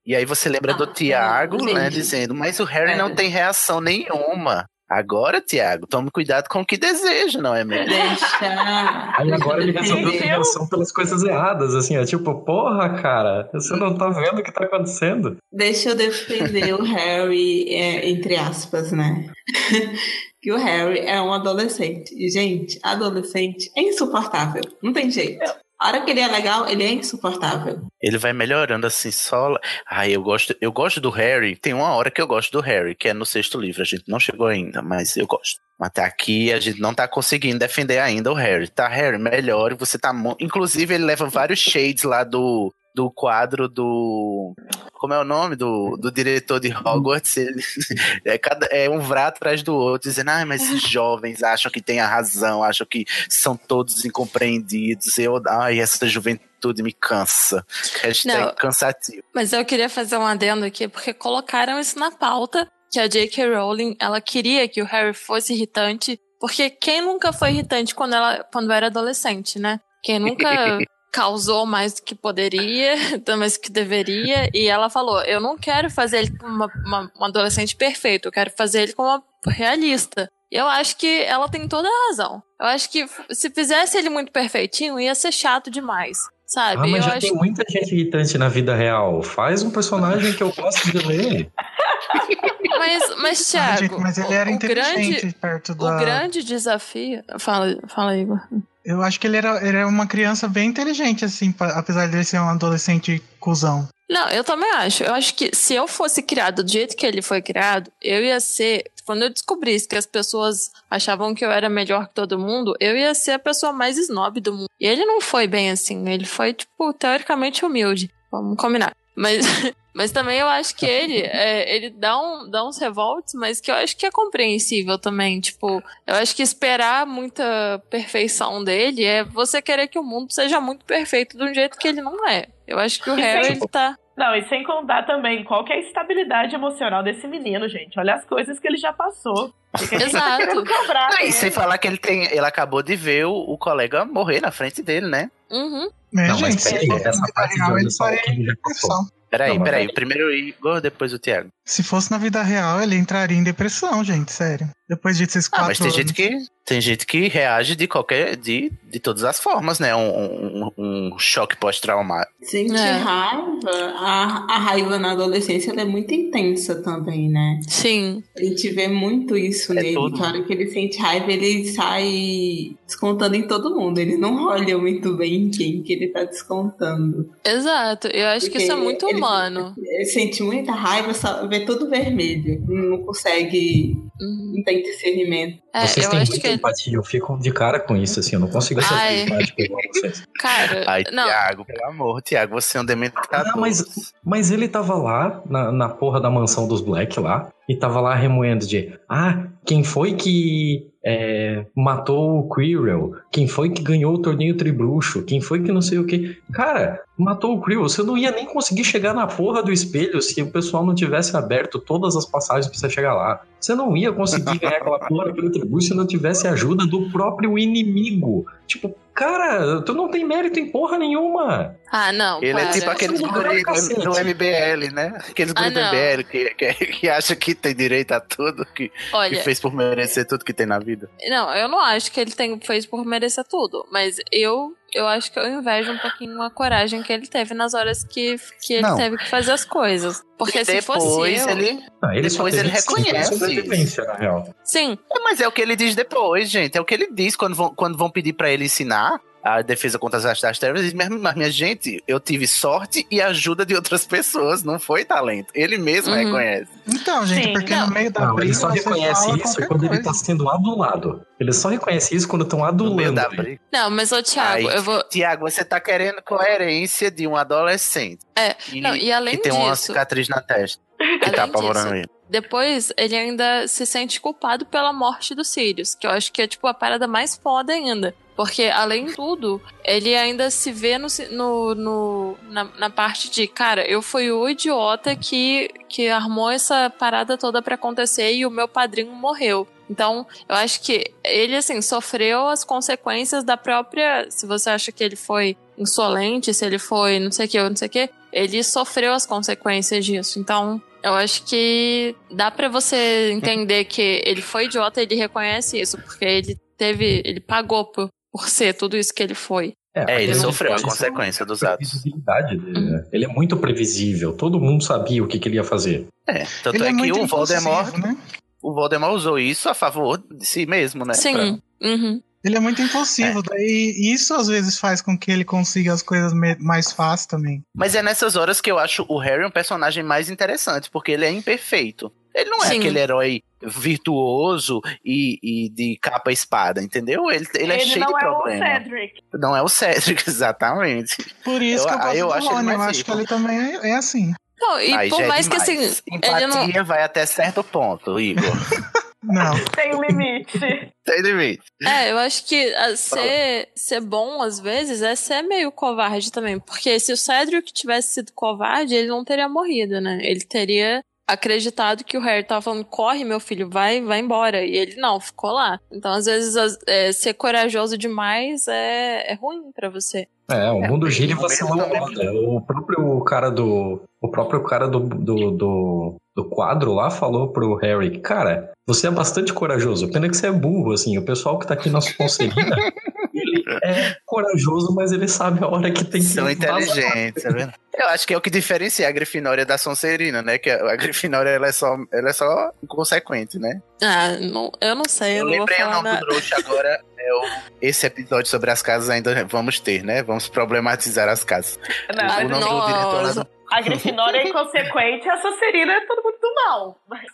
e 0.06 0.16
aí 0.16 0.26
você 0.26 0.50
lembra 0.50 0.74
do 0.74 0.84
Ah, 0.86 0.88
Tiago, 0.94 1.64
né? 1.64 1.90
Dizendo, 1.90 2.34
mas 2.34 2.60
o 2.60 2.64
Harry 2.64 2.94
É. 2.94 2.98
não 2.98 3.14
tem 3.14 3.30
reação 3.30 3.80
nenhuma. 3.80 4.66
Agora, 4.89 5.41
Tiago, 5.41 5.88
tome 5.88 6.12
cuidado 6.12 6.48
com 6.48 6.62
o 6.62 6.65
que 6.65 6.78
deseja, 6.78 7.41
não 7.41 7.56
é 7.56 7.63
mesmo? 7.63 7.86
Deixa. 7.86 9.15
Aí 9.17 9.32
agora 9.34 9.63
ele 9.63 9.71
resolveu 9.71 10.12
reação 10.12 10.67
pelas 10.67 10.91
coisas 10.91 11.24
erradas, 11.24 11.74
assim, 11.74 11.98
é 11.98 12.06
tipo, 12.06 12.45
porra, 12.45 13.02
cara, 13.02 13.50
você 13.52 13.76
não 13.76 13.98
tá 13.98 14.10
vendo 14.10 14.39
o 14.39 14.43
que 14.43 14.52
tá 14.52 14.65
acontecendo? 14.65 15.38
Deixa 15.52 15.89
eu 15.89 15.95
defender 15.95 16.74
o 16.76 16.84
Harry, 16.84 17.74
é, 17.74 18.08
entre 18.10 18.36
aspas, 18.36 18.91
né? 18.91 19.32
que 20.39 20.52
o 20.52 20.58
Harry 20.58 21.00
é 21.00 21.19
um 21.19 21.34
adolescente. 21.34 22.13
E, 22.15 22.30
gente, 22.30 22.80
adolescente 22.84 23.71
é 23.76 23.82
insuportável. 23.82 24.62
Não 24.84 24.93
tem 24.93 25.10
jeito. 25.10 25.43
A 25.80 25.88
hora 25.90 26.06
que 26.06 26.12
ele 26.12 26.22
é 26.22 26.28
legal, 26.28 26.68
ele 26.68 26.84
é 26.84 26.92
insuportável. 26.92 27.88
Ele 28.02 28.18
vai 28.18 28.32
melhorando 28.32 28.88
assim 28.88 29.12
só. 29.12 29.56
Ai, 29.90 30.12
eu 30.12 30.24
gosto, 30.24 30.56
eu 30.62 30.72
gosto 30.72 31.02
do 31.02 31.10
Harry. 31.10 31.56
Tem 31.56 31.74
uma 31.74 31.90
hora 31.90 32.10
que 32.10 32.22
eu 32.22 32.28
gosto 32.28 32.52
do 32.52 32.62
Harry, 32.62 32.96
que 32.96 33.10
é 33.10 33.14
no 33.14 33.26
sexto 33.26 33.60
livro. 33.60 33.82
A 33.82 33.86
gente 33.86 34.06
não 34.08 34.20
chegou 34.20 34.48
ainda, 34.48 34.82
mas 34.82 35.18
eu 35.18 35.28
gosto. 35.28 35.60
Mas 35.78 35.90
tá 35.90 36.06
aqui, 36.06 36.54
a 36.54 36.60
gente 36.60 36.80
não 36.80 36.94
tá 36.94 37.06
conseguindo 37.06 37.60
defender 37.60 38.00
ainda 38.00 38.32
o 38.32 38.36
Harry. 38.36 38.70
Tá, 38.70 38.88
Harry, 38.88 39.18
melhor. 39.18 39.76
Você 39.76 40.00
tá. 40.00 40.14
Inclusive, 40.40 40.94
ele 40.94 41.04
leva 41.04 41.26
vários 41.26 41.60
shades 41.60 42.04
lá 42.04 42.24
do, 42.24 42.74
do 42.95 43.12
quadro 43.12 43.67
do. 43.67 44.55
Como 44.93 45.13
é 45.13 45.19
o 45.19 45.25
nome? 45.25 45.58
Do, 45.58 45.97
do 45.97 46.10
diretor 46.10 46.60
de 46.62 46.73
Hogwarts. 46.73 47.36
Ele, 47.36 47.62
é, 48.23 48.38
cada, 48.38 48.65
é 48.67 48.89
um 48.89 48.99
vrá 48.99 49.27
atrás 49.27 49.62
do 49.62 49.75
outro, 49.75 50.10
dizendo, 50.10 50.29
ah, 50.29 50.45
mas 50.45 50.63
esses 50.63 50.81
jovens 50.81 51.43
acham 51.43 51.69
que 51.69 51.81
têm 51.81 51.99
a 51.99 52.08
razão, 52.08 52.63
acham 52.63 52.88
que 52.89 53.05
são 53.29 53.58
todos 53.58 54.05
incompreendidos. 54.05 55.17
Eu, 55.19 55.41
ai, 55.47 55.79
essa 55.79 56.08
juventude 56.08 56.81
me 56.81 56.93
cansa. 56.93 57.65
Hashtag 58.01 58.45
Não. 58.45 58.55
cansativo. 58.55 59.23
Mas 59.36 59.51
eu 59.51 59.65
queria 59.65 59.89
fazer 59.89 60.17
um 60.17 60.25
adendo 60.25 60.63
aqui, 60.65 60.88
porque 60.88 61.13
colocaram 61.13 61.77
isso 61.77 61.99
na 61.99 62.12
pauta, 62.12 62.67
que 62.89 62.99
a 62.99 63.08
J.K. 63.08 63.53
Rowling, 63.53 63.97
ela 63.99 64.21
queria 64.21 64.69
que 64.69 64.81
o 64.81 64.86
Harry 64.86 65.13
fosse 65.13 65.53
irritante, 65.53 66.17
porque 66.39 66.69
quem 66.69 67.01
nunca 67.01 67.34
foi 67.34 67.49
irritante 67.49 67.93
quando, 67.93 68.15
ela, 68.15 68.43
quando 68.51 68.71
era 68.71 68.88
adolescente, 68.88 69.60
né? 69.60 69.81
Quem 70.01 70.17
nunca 70.17 70.47
causou 71.15 71.65
mais 71.65 71.93
do 71.93 72.01
que 72.01 72.13
poderia, 72.13 72.95
mais 73.38 73.54
do 73.54 73.62
que 73.62 73.71
deveria, 73.71 74.49
e 74.54 74.67
ela 74.67 74.89
falou, 74.89 75.21
eu 75.23 75.39
não 75.39 75.58
quero 75.58 75.89
fazer 75.89 76.17
ele 76.19 76.38
como 76.38 76.54
uma, 76.54 76.71
uma- 76.86 77.12
um 77.19 77.23
adolescente 77.25 77.75
perfeito, 77.75 78.28
eu 78.28 78.32
quero 78.32 78.51
fazer 78.51 78.82
ele 78.84 78.93
como 78.93 79.08
uma 79.10 79.23
realista. 79.47 80.30
Eu 80.51 80.67
acho 80.67 80.97
que 80.97 81.21
ela 81.23 81.47
tem 81.49 81.67
toda 81.67 81.88
a 81.88 82.08
razão. 82.10 82.41
Eu 82.60 82.67
acho 82.67 82.89
que 82.91 83.06
se 83.32 83.49
fizesse 83.49 83.97
ele 83.97 84.10
muito 84.10 84.32
perfeitinho, 84.32 84.99
ia 84.99 85.15
ser 85.15 85.32
chato 85.32 85.71
demais. 85.71 86.17
Sabe? 86.45 86.75
Ah, 86.78 86.88
mas 86.88 86.93
eu 86.93 87.01
já 87.01 87.17
acho 87.17 87.28
tem 87.28 87.34
muita 87.36 87.63
gente 87.67 87.93
irritante 87.95 88.38
na 88.38 88.47
vida 88.47 88.75
real. 88.75 89.23
Faz 89.23 89.63
um 89.63 89.71
personagem 89.71 90.32
que 90.34 90.43
eu 90.43 90.54
gosto 90.54 90.91
de 90.91 90.97
ler. 90.99 91.49
Mas, 92.78 93.15
mas 93.21 93.56
Ah, 93.56 93.78
gente, 93.78 93.89
Thiago, 93.89 94.01
mas 94.01 94.17
ele 94.17 94.34
era 94.34 94.49
o 94.49 94.54
inteligente 94.54 95.21
grande, 95.21 95.36
perto 95.36 95.71
o 95.71 95.75
da. 95.75 95.97
grande 95.97 96.43
desafio. 96.43 97.23
Fala, 97.39 97.78
fala 97.88 98.15
Igor. 98.17 98.39
Eu 98.86 99.02
acho 99.02 99.19
que 99.19 99.26
ele 99.26 99.38
era, 99.38 99.58
ele 99.67 99.78
era 99.78 99.88
uma 99.88 100.06
criança 100.06 100.48
bem 100.48 100.69
inteligente, 100.69 101.26
assim, 101.26 101.54
apesar 101.60 102.08
de 102.08 102.15
ele 102.15 102.24
ser 102.24 102.39
um 102.39 102.50
adolescente 102.50 103.21
cuzão. 103.39 103.88
Não, 104.08 104.30
eu 104.30 104.43
também 104.43 104.69
acho. 104.74 105.04
Eu 105.04 105.13
acho 105.13 105.34
que 105.34 105.50
se 105.56 105.74
eu 105.74 105.88
fosse 105.88 106.21
criado 106.21 106.63
do 106.63 106.71
jeito 106.71 106.95
que 106.95 107.06
ele 107.06 107.24
foi 107.24 107.41
criado, 107.41 107.91
eu 108.02 108.24
ia 108.24 108.39
ser. 108.39 108.86
Quando 109.04 109.24
eu 109.24 109.30
descobrisse 109.32 109.88
que 109.88 109.95
as 109.95 110.06
pessoas 110.06 110.71
achavam 110.89 111.34
que 111.34 111.43
eu 111.43 111.52
era 111.52 111.69
melhor 111.69 112.08
que 112.08 112.13
todo 112.13 112.39
mundo, 112.39 112.76
eu 112.80 112.95
ia 112.95 113.13
ser 113.15 113.32
a 113.32 113.39
pessoa 113.39 113.74
mais 113.74 113.98
snob 113.98 114.39
do 114.39 114.54
mundo. 114.54 114.69
E 114.80 114.86
ele 114.86 115.06
não 115.06 115.21
foi 115.21 115.48
bem 115.48 115.71
assim. 115.71 116.08
Ele 116.08 116.26
foi, 116.26 116.54
tipo, 116.54 116.93
teoricamente 116.93 117.65
humilde. 117.65 118.12
Vamos 118.32 118.58
combinar. 118.58 118.95
Mas, 119.15 119.45
mas 119.93 120.12
também 120.12 120.39
eu 120.39 120.47
acho 120.47 120.75
que 120.75 120.86
ele, 120.86 121.21
é, 121.23 121.75
ele 121.75 121.89
dá, 121.89 122.19
um, 122.19 122.49
dá 122.49 122.67
uns 122.67 122.78
revoltos, 122.78 123.34
mas 123.34 123.62
que 123.62 123.71
eu 123.71 123.75
acho 123.75 123.95
que 123.95 124.06
é 124.06 124.12
compreensível 124.12 124.99
também. 124.99 125.39
Tipo, 125.39 125.82
eu 126.06 126.15
acho 126.15 126.36
que 126.36 126.43
esperar 126.43 127.06
muita 127.06 127.82
perfeição 127.89 128.63
dele 128.63 129.04
é 129.04 129.23
você 129.23 129.62
querer 129.62 129.88
que 129.88 129.99
o 129.99 130.04
mundo 130.04 130.34
seja 130.34 130.60
muito 130.60 130.84
perfeito 130.86 131.38
de 131.38 131.43
um 131.43 131.54
jeito 131.54 131.78
que 131.78 131.88
ele 131.88 132.01
não 132.01 132.28
é. 132.28 132.47
Eu 132.67 132.80
acho 132.80 133.01
que 133.01 133.10
o 133.10 133.15
Harry, 133.15 133.47
ele 133.47 133.67
tá. 133.67 133.97
Não, 134.17 134.34
e 134.36 134.47
sem 134.47 134.63
contar 134.63 135.04
também 135.04 135.43
qual 135.43 135.65
que 135.65 135.73
é 135.73 135.75
a 135.75 135.80
estabilidade 135.80 136.56
emocional 136.56 137.04
desse 137.04 137.28
menino, 137.28 137.67
gente. 137.67 137.99
Olha 137.99 138.15
as 138.15 138.23
coisas 138.25 138.58
que 138.60 138.67
ele 138.67 138.78
já 138.78 138.93
passou. 138.93 139.54
Que 139.78 139.88
tá 139.99 140.06
Exato. 140.06 140.38
querendo 140.38 140.65
cobrar. 140.65 141.10
Ah, 141.12 141.15
e 141.15 141.19
dele. 141.19 141.32
sem 141.34 141.51
falar 141.51 141.78
que 141.78 141.86
ele 141.88 141.97
tem. 141.97 142.23
Ele 142.25 142.39
acabou 142.45 142.82
de 142.82 142.95
ver 142.95 143.25
o, 143.25 143.34
o 143.34 143.58
colega 143.58 144.06
morrer 144.06 144.39
na 144.41 144.51
frente 144.51 144.82
dele, 144.82 145.08
né? 145.08 145.30
Uhum. 145.51 145.89
Né, 146.13 146.28
Não, 146.30 146.39
mas 146.39 146.54
gente? 146.54 146.62
Se 146.62 146.88
peraí, 146.88 147.01
essa 147.04 147.28
parte 147.34 147.56
de 147.56 147.60
real, 147.62 147.78
ele 147.78 147.91
faria 147.93 148.21
depressão. 148.45 149.06
Peraí, 149.30 149.56
mas 149.60 149.63
peraí. 149.63 149.82
aí- 149.88 149.93
Primeiro 149.93 150.28
o 150.28 150.32
Igor, 150.32 150.80
depois 150.80 151.12
o 151.12 151.19
Thiago. 151.19 151.49
Se 151.65 151.84
fosse 151.84 152.10
na 152.10 152.17
vida 152.17 152.41
real, 152.41 152.82
ele 152.82 152.95
entraria 152.95 153.38
em 153.38 153.43
depressão, 153.43 154.01
gente, 154.01 154.32
sério. 154.32 154.69
Depois 154.88 155.17
desses 155.17 155.48
Ah, 155.48 155.50
quatro 155.50 155.67
mas 155.69 155.78
tem 155.80 155.88
anos. 155.88 155.98
gente 155.98 156.13
que. 156.13 156.56
Tem 156.65 156.82
gente 156.82 157.06
que 157.06 157.28
reage 157.28 157.76
de 157.76 157.88
qualquer. 157.88 158.36
de, 158.36 158.71
de 158.91 159.00
todas 159.00 159.24
as 159.24 159.39
formas, 159.39 159.80
né? 159.80 159.95
Um, 159.95 160.69
um, 160.78 161.12
um 161.12 161.19
choque 161.19 161.56
pós-traumático. 161.58 162.34
Gente, 162.52 162.74
É. 162.76 162.91
raiva. 162.91 163.69
A, 163.98 164.45
a 164.56 164.58
raiva 164.60 164.98
na 164.98 165.12
adolescência 165.12 165.71
ela 165.71 165.82
é 165.82 165.86
muito 165.86 166.12
intensa 166.13 166.82
também, 166.82 167.30
né? 167.30 167.60
Sim. 167.67 168.24
A 168.36 168.43
gente 168.43 168.67
vê 168.71 168.88
muito 168.88 169.38
isso 169.38 169.71
É 169.74 169.76
nele. 169.76 169.93
tudo. 169.95 170.17
Que 170.17 170.24
a 170.24 170.28
hora 170.28 170.43
que 170.43 170.54
ele 170.54 170.67
sente 170.67 170.98
raiva, 171.00 171.32
ele 171.32 171.65
sai 171.65 172.76
descontando 172.86 173.36
em 173.36 173.48
todo 173.48 173.76
mundo. 173.76 174.00
Ele 174.00 174.17
não 174.17 174.48
olha 174.48 174.78
muito 174.78 175.15
bem 175.15 175.36
em 175.45 175.50
quem 175.52 175.84
que 175.84 175.93
ele 175.93 176.08
tá 176.10 176.24
descontando. 176.24 177.30
Exato. 177.45 178.08
Eu 178.08 178.28
acho 178.28 178.45
que 178.48 178.52
Porque 178.54 178.63
isso 178.63 178.71
é 178.71 178.76
muito 178.76 179.08
ele- 179.08 179.17
humano. 179.17 179.74
Ele 179.78 180.06
sente 180.06 180.41
muita 180.41 180.71
raiva, 180.71 181.13
só 181.13 181.45
vê 181.48 181.60
tudo 181.62 181.89
vermelho. 181.89 182.63
Não 182.67 183.04
consegue. 183.04 183.95
Uhum. 184.19 184.54
Não 184.58 184.63
tem 184.63 184.75
discernimento. 184.84 185.60
É, 185.74 185.88
vocês 185.88 186.08
têm 186.08 186.20
muita 186.20 186.40
que. 186.40 186.48
empatia, 186.52 186.94
eu 186.96 187.04
fico 187.04 187.38
de 187.40 187.52
cara 187.52 187.80
com 187.80 187.96
isso, 187.98 188.20
assim, 188.20 188.36
eu 188.36 188.40
não 188.40 188.48
consigo 188.50 188.82
ser 188.82 188.94
Ai. 188.94 189.22
empático 189.24 189.62
igual 189.62 189.82
vocês. 189.94 190.24
Cara, 190.40 190.84
Ai, 190.88 191.04
não. 191.12 191.26
Thiago, 191.26 191.66
pelo 191.66 191.86
amor, 191.86 192.22
Thiago, 192.22 192.54
você 192.60 192.78
é 192.78 192.82
um 192.82 192.86
dementador. 192.86 193.28
Ah, 193.32 193.58
mas- 193.58 194.14
Mas 194.24 194.52
ele 194.52 194.68
tava 194.68 194.96
lá, 194.96 195.42
na, 195.46 195.72
na 195.72 195.90
porra 195.90 196.20
da 196.22 196.30
mansão 196.30 196.68
dos 196.68 196.82
Black 196.82 197.20
lá, 197.20 197.50
e 197.68 197.76
tava 197.76 198.00
lá 198.00 198.14
remoendo 198.16 198.66
de 198.66 198.94
Ah, 199.10 199.48
quem 199.66 199.84
foi 199.84 200.14
que 200.14 200.88
é, 201.06 201.65
matou 201.76 202.39
o 202.39 202.50
Quirrell? 202.54 203.15
Quem 203.32 203.48
foi 203.48 203.70
que 203.70 203.84
ganhou 203.84 204.15
o 204.15 204.22
torneio 204.22 204.58
tribruxo? 204.58 205.24
Quem 205.24 205.39
foi 205.39 205.62
que 205.62 205.72
não 205.72 205.82
sei 205.82 206.00
o 206.00 206.06
que? 206.06 206.38
Cara, 206.52 207.04
matou 207.15 207.56
o 207.56 207.62
Quirrell, 207.62 207.84
você 207.84 208.02
não 208.02 208.18
ia 208.18 208.32
nem 208.32 208.46
conseguir 208.46 208.84
chegar 208.84 209.13
na 209.13 209.28
porra 209.28 209.62
do 209.62 209.72
espelho 209.72 210.20
se 210.20 210.41
o 210.41 210.52
pessoal 210.52 210.84
não 210.84 210.96
tivesse 210.96 211.38
aberto 211.38 211.80
todas 211.80 212.15
as 212.15 212.26
passagens 212.26 212.68
pra 212.68 212.78
você 212.78 212.89
chegar 212.89 213.13
lá. 213.13 213.41
Você 213.60 213.76
não 213.76 213.96
ia 213.96 214.12
conseguir 214.12 214.58
ganhar 214.58 214.78
aquela 214.78 215.00
porra 215.00 215.32
pelo 215.32 215.52
tribruxo 215.52 215.89
se 215.89 215.94
não 215.94 216.08
tivesse 216.08 216.48
ajuda 216.48 216.88
do 216.88 217.10
próprio 217.12 217.58
inimigo. 217.58 218.46
Tipo, 218.65 218.96
Cara, 219.15 219.82
tu 219.82 219.93
não 219.93 220.10
tem 220.10 220.25
mérito 220.25 220.60
em 220.60 220.69
porra 220.69 220.97
nenhuma. 220.97 221.80
Ah, 221.89 222.12
não. 222.12 222.43
Ele 222.43 222.60
é 222.60 222.63
para. 222.65 222.71
tipo 222.73 222.89
aqueles 222.89 223.21
é 223.21 224.04
do 224.04 224.12
MBL, 224.12 224.93
né? 224.93 225.13
Aqueles 225.30 225.54
Ah, 225.56 225.69
do. 225.69 225.80
MBL 225.80 226.23
que, 226.30 226.49
que, 226.56 226.73
que 226.88 227.10
acha 227.10 227.34
que 227.36 227.56
tem 227.56 227.73
direito 227.73 228.12
a 228.12 228.19
tudo, 228.19 228.65
que, 228.65 228.89
que 228.89 228.93
Olha, 229.13 229.41
fez 229.41 229.60
por 229.62 229.73
merecer 229.73 230.28
tudo 230.28 230.43
que 230.43 230.54
tem 230.54 230.65
na 230.65 230.80
vida. 230.80 231.10
não, 231.30 231.56
eu 231.56 231.69
não 231.69 231.80
acho 231.80 232.12
que 232.12 232.19
ele 232.19 232.32
tem, 232.32 232.60
fez 232.60 232.86
por 232.86 233.06
merecer 233.06 233.45
tudo, 233.45 233.88
mas 233.89 234.17
eu 234.32 234.75
eu 234.95 235.05
acho 235.05 235.29
que 235.29 235.38
eu 235.38 235.45
invejo 235.45 235.91
um 235.91 235.97
pouquinho 235.97 236.41
a 236.41 236.49
coragem 236.49 237.03
que 237.03 237.12
ele 237.12 237.27
teve 237.27 237.53
nas 237.53 237.73
horas 237.73 238.01
que, 238.01 238.38
que 238.62 238.75
ele 238.75 238.84
Não. 238.84 238.95
teve 238.95 239.17
que 239.17 239.29
fazer 239.29 239.51
as 239.51 239.65
coisas. 239.65 240.23
Porque 240.38 240.63
se 240.63 240.81
fosse 240.81 241.05
depois 241.05 241.41
eu... 241.41 241.49
ele. 241.49 241.84
Ah, 242.01 242.15
ele 242.15 242.29
Depois 242.29 242.55
ele 242.55 242.69
reconhece 242.69 243.38
sobrevivência, 243.38 244.05
na 244.05 244.13
real. 244.13 244.55
Sim, 244.63 244.97
É, 245.13 245.19
mas 245.19 245.41
é 245.41 245.47
o 245.47 245.51
que 245.51 245.62
ele 245.62 245.75
diz 245.75 245.95
depois, 245.95 246.49
gente. 246.49 246.77
É 246.77 246.81
o 246.81 246.86
que 246.86 246.93
ele 246.93 247.10
diz 247.12 247.36
quando 247.36 247.55
vão, 247.55 247.75
quando 247.75 247.97
vão 247.97 248.10
pedir 248.10 248.34
pra 248.34 248.49
ele 248.49 248.65
ensinar 248.65 249.19
a 249.45 249.62
defesa 249.62 249.99
contra 249.99 250.17
as 250.17 250.25
artes 250.25 250.41
das 250.41 250.58
trevas. 250.58 250.81
Ele 250.81 250.89
diz, 250.89 250.97
mas, 250.97 251.08
mas, 251.08 251.36
minha 251.36 251.51
gente, 251.51 252.03
eu 252.08 252.19
tive 252.19 252.47
sorte 252.47 253.05
e 253.12 253.21
ajuda 253.21 253.63
de 253.63 253.75
outras 253.75 254.03
pessoas, 254.08 254.63
não 254.63 254.79
foi 254.79 255.05
talento. 255.05 255.49
Ele 255.53 255.77
mesmo 255.77 256.12
Uhum. 256.13 256.17
reconhece. 256.25 256.71
Então, 256.88 257.25
gente, 257.27 257.43
Sim, 257.45 257.53
porque 257.53 257.75
não. 257.75 257.88
no 257.88 257.93
meio 257.93 258.12
da 258.12 258.21
Não, 258.21 258.36
briga 258.36 258.47
ele 258.51 258.53
só 258.55 258.69
reconhece 258.69 259.29
isso 259.38 259.67
quando 259.67 259.81
ele 259.84 259.88
coisa. 259.89 260.03
tá 260.03 260.13
sendo 260.13 260.49
adulado. 260.49 261.25
Ele 261.39 261.51
só 261.53 261.69
reconhece 261.69 262.15
isso 262.15 262.27
quando 262.27 262.41
estão 262.43 262.65
adulando. 262.65 263.13
da 263.13 263.25
ele. 263.27 263.36
briga. 263.38 263.62
não, 263.71 263.89
mas 263.91 264.12
ô 264.12 264.23
Thiago, 264.23 264.67
Aí, 264.67 264.75
eu 264.77 264.81
vou... 264.81 265.03
Tiago, 265.10 265.47
você 265.49 265.63
tá 265.63 265.79
querendo 265.79 266.21
coerência 266.23 267.12
de 267.12 267.27
um 267.27 267.36
adolescente. 267.36 268.19
É, 268.36 268.53
que, 268.55 268.81
não, 268.81 268.95
e 268.95 269.12
além 269.12 269.36
que 269.38 269.43
tem 269.43 269.51
uma 269.51 269.71
disso- 269.73 269.84
cicatriz 269.88 270.27
na 270.27 270.41
testa. 270.41 270.81
Que 270.97 271.29
tá 271.29 271.43
apavorando 271.43 271.86
disso, 271.93 271.95
ele. 271.97 272.10
Depois, 272.27 272.91
ele 272.97 273.15
ainda 273.15 273.67
se 273.67 273.86
sente 273.86 274.19
culpado 274.19 274.65
pela 274.65 274.91
morte 274.91 275.36
do 275.36 275.43
Sirius, 275.43 275.93
que 275.93 276.08
eu 276.08 276.12
acho 276.12 276.31
que 276.31 276.41
é, 276.41 276.47
tipo, 276.47 276.65
a 276.65 276.73
parada 276.73 277.08
mais 277.08 277.36
foda 277.36 277.71
ainda. 277.71 278.15
Porque, 278.36 278.63
além 278.63 279.06
de 279.06 279.15
tudo, 279.15 279.62
ele 279.84 280.13
ainda 280.15 280.50
se 280.52 280.71
vê 280.71 280.98
no, 280.98 281.08
no, 281.32 281.76
no- 281.76 282.38
na, 282.50 282.63
na 282.78 282.89
parte 282.89 283.30
de, 283.30 283.48
cara, 283.48 283.86
eu 283.89 284.02
fui 284.02 284.30
o 284.32 284.48
idiota 284.50 285.15
que, 285.15 285.69
que 285.88 286.10
armou 286.10 286.50
essa 286.50 286.89
parada 286.89 287.38
toda 287.38 287.62
pra 287.62 287.76
acontecer 287.76 288.34
e 288.34 288.45
o 288.45 288.52
meu 288.52 288.67
padrinho 288.67 289.12
morreu. 289.13 289.65
Então, 289.89 290.26
eu 290.50 290.56
acho 290.56 290.82
que 290.82 291.12
ele, 291.24 291.56
assim, 291.56 291.82
sofreu 291.82 292.48
as 292.48 292.63
consequências 292.63 293.43
da 293.43 293.56
própria. 293.56 294.26
Se 294.30 294.45
você 294.45 294.69
acha 294.69 294.91
que 294.91 295.04
ele 295.04 295.15
foi 295.15 295.56
insolente, 295.78 296.54
se 296.54 296.65
ele 296.65 296.80
foi 296.80 297.19
não 297.19 297.32
sei 297.32 297.45
o 297.45 297.50
que, 297.50 297.60
não 297.69 297.76
sei 297.76 297.88
o 297.88 297.91
que, 297.91 298.10
ele 298.34 298.63
sofreu 298.63 299.13
as 299.13 299.26
consequências 299.26 300.04
disso. 300.06 300.39
Então, 300.39 300.82
eu 301.04 301.13
acho 301.13 301.43
que 301.45 302.15
dá 302.32 302.50
pra 302.50 302.67
você 302.67 303.30
entender 303.32 303.86
que 303.86 304.21
ele 304.26 304.41
foi 304.41 304.65
idiota 304.65 305.02
ele 305.02 305.15
reconhece 305.15 305.80
isso, 305.80 305.98
porque 306.00 306.26
ele 306.26 306.58
teve. 306.76 307.21
ele 307.24 307.39
pagou 307.39 307.86
por, 307.86 308.10
por 308.36 308.50
ser 308.50 308.74
tudo 308.74 308.98
isso 308.98 309.13
que 309.13 309.24
ele 309.24 309.34
foi. 309.34 309.76
É, 309.95 310.21
ele 310.21 310.34
não 310.34 310.41
sofreu 310.41 310.74
a 310.74 310.76
é 310.76 310.82
consequência 310.82 311.45
dos 311.45 311.63
atos. 311.63 311.89
previsibilidade 311.89 312.58
dele, 312.58 312.78
Uhum. 312.78 312.91
né? 312.91 313.06
Ele 313.13 313.24
é 313.24 313.28
muito 313.30 313.56
previsível. 313.56 314.34
Todo 314.34 314.60
mundo 314.60 314.84
sabia 314.84 315.24
o 315.24 315.28
que, 315.28 315.39
que 315.39 315.48
ele 315.48 315.56
ia 315.56 315.63
fazer. 315.63 316.06
É, 316.28 316.45
tanto 316.62 316.76
Ele 316.76 316.84
é, 316.84 316.88
é 316.88 316.89
que 316.89 316.98
muito 316.98 317.21
o 317.21 317.26
Voldemort, 317.28 317.88
impulsivo, 317.88 318.08
né? 318.08 318.17
o 318.62 318.74
Voldemort 318.74 319.13
usou 319.13 319.39
isso 319.39 319.69
a 319.69 319.74
favor 319.74 320.21
de 320.30 320.45
si 320.45 320.65
mesmo, 320.65 321.06
né? 321.06 321.13
Sim. 321.13 321.62
Uhum. 321.82 322.21
Ele 322.43 322.58
é 322.58 322.60
muito 322.60 322.82
impulsivo, 322.82 323.41
daí 323.41 323.95
isso 324.13 324.34
às 324.34 324.48
vezes 324.50 324.78
faz 324.78 325.02
com 325.02 325.17
que 325.17 325.32
ele 325.32 325.45
consiga 325.45 325.93
as 325.93 326.04
coisas 326.04 326.34
mais 326.60 326.91
fácil 326.91 327.30
também. 327.30 327.63
Mas 327.74 327.95
é 327.95 328.04
nessas 328.04 328.36
horas 328.36 328.60
que 328.60 328.69
eu 328.69 328.78
acho 328.78 329.06
o 329.08 329.17
Harry 329.17 329.45
um 329.45 329.50
personagem 329.50 330.04
mais 330.04 330.30
interessante, 330.30 330.91
porque 330.91 331.12
ele 331.13 331.24
é 331.24 331.32
imperfeito. 331.32 332.12
Ele 332.36 332.50
não 332.50 332.63
é 332.63 332.67
Sim. 332.67 332.80
aquele 332.80 333.00
herói 333.00 333.41
virtuoso 333.63 334.82
e, 335.04 335.39
e 335.41 335.69
de 335.69 335.98
capa 336.02 336.32
e 336.32 336.34
espada, 336.34 336.84
entendeu? 336.84 337.32
Ele, 337.32 337.48
ele, 337.56 337.74
é 337.74 337.80
cheio 337.80 338.00
não 338.02 338.08
de 338.08 338.15
é 338.15 338.19
problema. 338.19 338.65
o 338.65 338.67
Cedric. 338.84 339.13
Não 339.34 339.56
é 339.56 339.62
o 339.62 339.69
Cedric, 339.69 340.24
exatamente. 340.30 341.15
Por 341.43 341.62
isso 341.62 341.88
Eu- 341.88 341.88
que 341.88 341.93
eu 341.93 342.00
gosto 342.00 342.15
eu 342.17 342.34
acho 342.34 342.48
ele 342.48 342.56
Rony, 342.56 342.71
eu 342.74 342.82
acho 342.82 343.06
que 343.06 343.12
ele 343.12 343.26
também 343.26 343.58
é, 343.58 343.89
é 343.91 343.95
assim. 343.95 344.34
Não, 344.60 344.80
e 344.80 344.93
Aí 344.93 345.10
por 345.10 345.21
é 345.21 345.28
mais 345.28 345.48
que 345.48 345.58
demais. 345.60 345.69
assim. 345.91 346.02
Empatia 346.12 346.63
Ele 346.63 346.74
não. 346.78 346.86
vai 346.86 347.04
até 347.04 347.26
certo 347.26 347.63
ponto, 347.63 348.19
Igor. 348.19 348.43
Não. 349.28 349.56
Tem 349.76 349.95
um 349.95 350.04
limite. 350.04 350.60
Tem 351.04 351.21
limite. 351.21 351.63
É, 351.84 352.12
eu 352.12 352.17
acho 352.19 352.45
que 352.45 352.71
ser, 352.95 353.69
ser 353.76 354.00
bom, 354.00 354.39
às 354.39 354.60
vezes, 354.60 355.02
é 355.02 355.15
ser 355.15 355.41
meio 355.41 355.71
covarde 355.71 356.32
também. 356.32 356.60
Porque 356.60 357.00
se 357.00 357.12
o 357.12 357.17
Cedric 357.17 357.74
tivesse 357.74 358.13
sido 358.13 358.32
covarde, 358.36 358.93
ele 358.93 359.08
não 359.08 359.26
teria 359.26 359.50
morrido, 359.50 360.00
né? 360.00 360.19
Ele 360.21 360.41
teria 360.41 361.04
acreditado 361.28 362.04
que 362.04 362.18
o 362.18 362.22
Harry 362.22 362.44
tava 362.44 362.62
falando, 362.62 362.86
corre, 362.86 363.24
meu 363.24 363.40
filho, 363.40 363.70
vai, 363.70 364.02
vai 364.02 364.20
embora. 364.20 364.64
E 364.64 364.76
ele 364.76 364.96
não, 364.96 365.20
ficou 365.20 365.52
lá. 365.52 365.80
Então, 365.92 366.12
às 366.12 366.26
vezes, 366.26 366.78
é, 366.88 367.12
ser 367.12 367.34
corajoso 367.34 367.98
demais 367.98 368.68
é, 368.68 369.32
é 369.32 369.36
ruim 369.36 369.72
pra 369.74 369.90
você. 369.90 370.28
É, 370.50 370.72
o 370.72 370.84
É, 370.84 370.88
mundo 370.88 371.10
gira 371.10 371.32
e 371.32 371.36
você 371.36 371.64
não 371.64 371.78
roda. 371.78 372.32
O 372.34 372.62
próprio 372.62 373.24
cara 373.24 373.50
do. 373.50 374.02
O 374.22 374.28
próprio 374.30 374.64
cara 374.64 374.88
do, 374.88 375.00
do, 375.00 375.52
do, 375.52 376.16
do 376.36 376.46
quadro 376.50 376.94
lá 376.94 377.10
falou 377.10 377.50
pro 377.50 377.76
Harry, 377.76 378.20
cara, 378.20 378.72
você 378.88 379.08
é 379.08 379.12
bastante 379.12 379.54
corajoso. 379.54 380.12
Pena 380.12 380.28
que 380.30 380.38
você 380.38 380.48
é 380.48 380.52
burro, 380.52 380.92
assim. 380.94 381.18
O 381.18 381.26
pessoal 381.26 381.58
que 381.60 381.68
tá 381.68 381.74
aqui 381.74 381.90
na 381.90 382.02
Sonserina, 382.02 382.76
ele 383.56 383.80
é 383.84 384.15
corajoso, 384.26 384.94
mas 384.94 385.12
ele 385.12 385.28
sabe 385.28 385.63
a 385.63 385.68
hora 385.68 385.91
que 385.91 386.04
tem 386.04 386.22
que 386.22 386.28
São 386.28 386.46
vazar. 386.46 386.80
inteligentes, 386.80 387.44
tá 387.44 387.50
vendo? 387.50 387.74
Eu 387.98 388.08
acho 388.10 388.28
que 388.28 388.34
é 388.34 388.38
o 388.38 388.41
que 388.41 388.50
diferencia 388.50 389.08
a 389.08 389.12
Grifinória 389.12 389.65
da 389.65 389.78
Sonserina, 389.78 390.41
né? 390.41 390.58
Que 390.58 390.70
a 390.70 390.96
Grifinória 390.98 391.50
ela 391.50 391.68
é 391.68 391.72
só, 391.72 391.96
ela 392.12 392.30
é 392.30 392.34
só 392.34 392.72
inconsequente, 392.84 393.58
né? 393.58 393.82
Ah, 394.02 394.38
não, 394.38 394.70
eu 394.82 394.96
não 394.96 395.06
sei, 395.08 395.36
eu, 395.36 395.38
Eu 395.38 395.46
não 395.46 395.52
lembrei 395.52 395.82
o 395.82 395.89
nome 395.89 396.10
do 396.10 396.26
Drosh 396.26 396.52
agora. 396.54 397.00
É 397.18 397.34
o, 397.34 397.44
esse 397.82 398.06
episódio 398.06 398.48
sobre 398.52 398.70
as 398.70 398.82
casas 398.82 399.10
ainda 399.10 399.46
vamos 399.46 399.80
ter, 399.80 400.04
né? 400.04 400.22
Vamos 400.22 400.50
problematizar 400.50 401.30
as 401.30 401.46
casas. 401.46 401.80
Não, 402.13 402.46
o 402.46 402.50
nome 402.50 402.63
do 402.65 402.86
diretor 402.86 403.24
nossa. 403.24 403.44
do 403.46 403.55
a 403.71 403.82
Grifinória 403.82 404.39
é 404.39 404.47
inconsequente, 404.47 405.28
a 405.30 405.41
Sonserina 405.41 405.93
é 405.93 406.06
todo 406.06 406.23
mundo 406.23 406.38
do 406.41 406.54
mal. 406.56 407.01
Mas, 407.08 407.25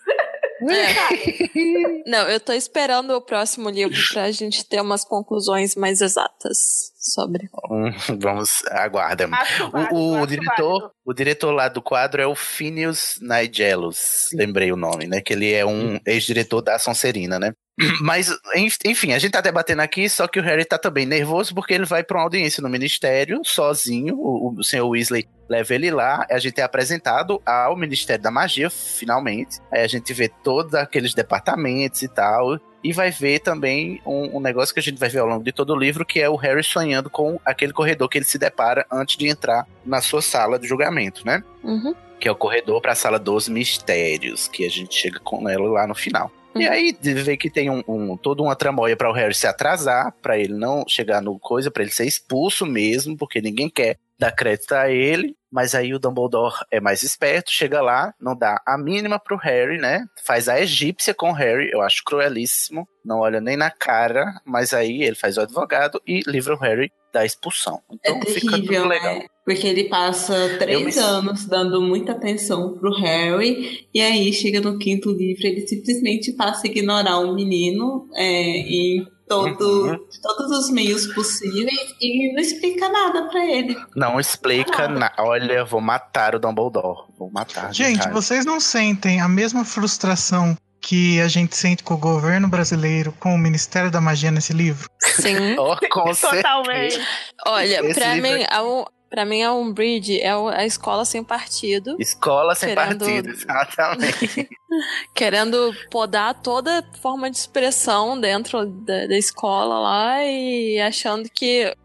É. 0.62 2.10
Não, 2.10 2.30
eu 2.30 2.40
tô 2.40 2.54
esperando 2.54 3.12
o 3.12 3.22
próximo 3.22 3.70
livro 3.70 3.98
pra 4.14 4.30
gente 4.32 4.64
ter 4.64 4.80
umas 4.80 5.04
conclusões 5.04 5.76
mais 5.76 6.02
exatas 6.02 6.94
sobre. 7.02 7.50
Hum, 7.70 7.92
Vamos, 8.22 8.64
aguarda. 8.70 9.28
válido, 9.28 9.96
O, 9.96 10.22
o 10.22 10.26
diretor, 10.28 10.80
válido. 10.80 10.92
o 11.06 11.14
diretor 11.14 11.52
lá 11.52 11.68
do 11.68 11.82
quadro 11.82 12.22
é 12.22 12.28
o 12.28 12.36
Phineas 12.36 13.18
Nigelos, 13.22 14.30
lembrei 14.34 14.72
o 14.72 14.78
nome, 14.78 15.08
né? 15.08 15.22
Que 15.22 15.34
ele 15.34 15.52
é 15.52 15.66
um 15.66 16.00
ex-diretor 16.06 16.62
da 16.62 16.78
Sonserina, 16.80 17.40
né? 17.40 17.54
Mas, 18.02 18.30
enf- 18.56 18.78
enfim, 18.86 19.14
a 19.14 19.20
gente 19.20 19.32
tá 19.32 19.42
debatendo 19.42 19.82
aqui, 19.82 20.08
só 20.10 20.28
que 20.28 20.40
o 20.40 20.44
Harry 20.44 20.66
tá 20.66 20.78
também 20.78 21.06
nervoso 21.06 21.56
porque 21.56 21.74
ele 21.74 21.86
vai 21.86 22.04
pra 22.04 22.18
uma 22.18 22.24
audiência 22.26 22.62
no 22.62 22.70
ministério, 22.70 23.42
sozinho. 23.44 24.16
O, 24.18 24.54
o 24.60 24.64
senhor 24.64 24.88
Weasley 24.88 25.28
leva 25.50 25.74
ele 25.74 25.90
lá. 25.90 26.26
A 26.30 26.38
gente 26.38 26.60
é 26.60 26.64
apresentado 26.64 27.42
ao 27.46 27.76
Ministério 27.76 28.22
da 28.24 28.30
Magia, 28.30 28.70
finalmente. 28.70 29.58
Aí 29.72 29.82
a 29.84 29.88
gente 29.88 30.14
vê 30.14 30.30
todos 30.44 30.76
aqueles 30.76 31.14
departamentos 31.14 32.02
e 32.02 32.08
tal. 32.08 32.60
E 32.84 32.92
vai 32.92 33.12
ver 33.12 33.40
também 33.40 34.02
um, 34.06 34.38
um 34.38 34.40
negócio 34.40 34.74
que 34.74 34.80
a 34.80 34.84
gente 34.84 34.98
vai 34.98 35.10
ver 35.10 35.20
ao 35.20 35.28
longo 35.28 35.44
de 35.44 35.52
todo 35.52 35.74
o 35.74 35.78
livro, 35.78 36.06
que 36.06 36.20
é 36.20 36.30
o 36.30 36.36
Harry 36.36 36.64
sonhando 36.64 37.10
com 37.10 37.40
aquele 37.46 37.74
corredor 37.74 38.10
que 38.10 38.18
ele 38.18 38.26
se 38.26 38.38
depara 38.38 38.86
antes 38.92 39.18
de 39.18 39.28
entrar 39.28 39.68
na 39.86 40.02
sua 40.02 40.22
sala 40.22 40.58
de 40.58 40.68
julgamento, 40.68 41.26
né? 41.26 41.44
Uhum. 41.64 41.94
Que 42.20 42.28
é 42.28 42.32
o 42.32 42.36
corredor 42.36 42.82
para 42.82 42.94
a 42.94 42.96
sala 42.96 43.20
dos 43.20 43.48
mistérios, 43.48 44.48
que 44.48 44.66
a 44.66 44.70
gente 44.70 44.96
chega 44.96 45.20
com 45.20 45.48
ela 45.48 45.70
lá 45.70 45.88
no 45.88 45.96
final. 45.96 46.32
E 46.56 46.66
Uhum. 46.66 46.72
aí 46.72 46.98
vê 47.02 47.38
que 47.38 47.50
tem 47.50 47.70
um, 47.70 47.84
um- 47.88 48.18
toda 48.18 48.42
uma 48.44 48.56
tramóia 48.56 48.96
para 48.98 49.10
o 49.10 49.14
Harry 49.14 49.34
se 49.34 49.48
atrasar, 49.48 50.12
para 50.22 50.38
ele 50.38 50.54
não 50.54 50.84
chegar 50.88 51.22
no 51.22 51.40
coisa, 51.40 51.72
para 51.72 51.84
ele 51.84 51.92
ser 51.92 52.06
expulso 52.06 52.66
mesmo, 52.66 53.16
porque 53.18 53.42
ninguém 53.42 53.70
quer 53.70 53.98
dar 54.20 54.32
crédito 54.32 54.74
a 54.74 54.90
ele. 54.90 55.36
Mas 55.52 55.76
aí 55.76 55.94
o 55.94 56.00
Dumbledore 56.00 56.56
é 56.72 56.80
mais 56.80 57.04
esperto, 57.04 57.52
chega 57.52 57.82
lá, 57.82 58.14
não 58.20 58.34
dá 58.36 58.62
a 58.66 58.78
mínima 58.78 59.20
pro 59.20 59.36
Harry, 59.36 59.78
né? 59.78 60.06
Faz 60.24 60.48
a 60.48 60.60
egípcia 60.62 61.14
com 61.14 61.32
o 61.32 61.34
Harry, 61.34 61.70
eu 61.72 61.82
acho 61.82 62.04
cruelíssimo. 62.06 62.88
Não 63.04 63.20
olha 63.20 63.42
nem 63.42 63.58
na 63.58 63.70
cara, 63.70 64.40
mas 64.46 64.74
aí 64.74 65.04
ele 65.04 65.16
faz 65.16 65.38
o 65.38 65.42
advogado 65.42 66.02
e 66.08 66.22
livra 66.26 66.54
o 66.54 66.58
Harry 66.60 66.90
da 67.14 67.26
expulsão. 67.26 67.82
É 67.92 67.96
Então 67.96 68.22
fica 68.22 68.52
tudo 68.52 68.68
terrível, 68.68 68.88
legal. 68.88 69.16
né? 69.16 69.26
Porque 69.54 69.68
ele 69.68 69.86
passa 69.86 70.56
três 70.60 70.96
me- 70.96 71.02
anos 71.02 71.46
dando 71.46 71.82
muita 71.82 72.14
atenção 72.14 72.74
pro 72.78 72.94
Harry, 73.00 73.86
e 73.94 74.00
aí 74.02 74.32
chega 74.34 74.62
no 74.62 74.78
quinto 74.78 75.12
livro, 75.12 75.46
ele 75.46 75.68
simplesmente 75.68 76.32
passa 76.34 76.68
a 76.68 76.70
ignorar 76.70 77.20
o 77.20 77.34
menino 77.36 78.08
é, 78.16 78.24
em 78.58 79.06
todo, 79.28 79.88
Uhum. 79.88 79.98
todos 80.22 80.52
os 80.60 80.70
meios 80.72 81.08
possíveis 81.14 81.96
e 82.02 82.34
não 82.34 82.42
explica 82.42 82.90
nada 82.90 83.24
pra 83.30 83.46
ele. 83.46 83.76
Não 83.96 84.20
explica 84.20 84.88
nada. 84.88 85.14
Olha, 85.20 85.64
vou 85.66 85.80
matar 85.82 86.36
o 86.36 86.40
Dumbledore. 86.40 87.08
Vou 87.18 87.32
matar. 87.32 87.74
Gente, 87.74 88.00
raiva. 88.00 88.14
vocês 88.14 88.46
não 88.46 88.60
sentem 88.60 89.22
a 89.22 89.28
mesma 89.30 89.64
frustração 89.64 90.56
que 90.82 91.22
a 91.22 91.28
gente 91.28 91.56
sente 91.56 91.84
com 91.84 91.94
o 91.94 91.98
governo 91.98 92.48
brasileiro, 92.48 93.14
com 93.20 93.34
o 93.36 93.38
Ministério 93.38 93.92
da 93.92 94.02
Magia 94.02 94.32
nesse 94.32 94.52
livro? 94.52 94.90
Sim. 95.00 95.56
Oh, 95.60 95.78
com. 95.90 96.12
Totalmente. 96.16 97.00
Olha, 97.46 97.82
livro 97.94 98.22
mim, 98.22 98.44
a, 98.50 98.64
u- 98.64 98.86
Pra 99.12 99.26
mim, 99.26 99.44
a 99.44 99.52
Umbridge 99.54 100.22
é 100.22 100.34
o- 100.36 100.48
a 100.48 100.66
escola 100.66 101.04
sem 101.04 101.22
partido, 101.22 101.98
Escola 102.00 102.56
sem 102.56 102.70
Querendo- 102.74 103.00
partido, 103.06 103.30
exatamente. 103.36 104.50
querendo 105.14 105.76
podar 105.92 106.34
toda 106.42 106.84
forma 107.02 107.30
de 107.30 107.38
expressão 107.38 108.20
dentro 108.20 108.66
da, 108.66 109.08
da 109.08 109.18
escola 109.18 109.80
lá 109.80 110.24
e 110.24 110.80
achando 110.80 111.30
que 111.30 111.76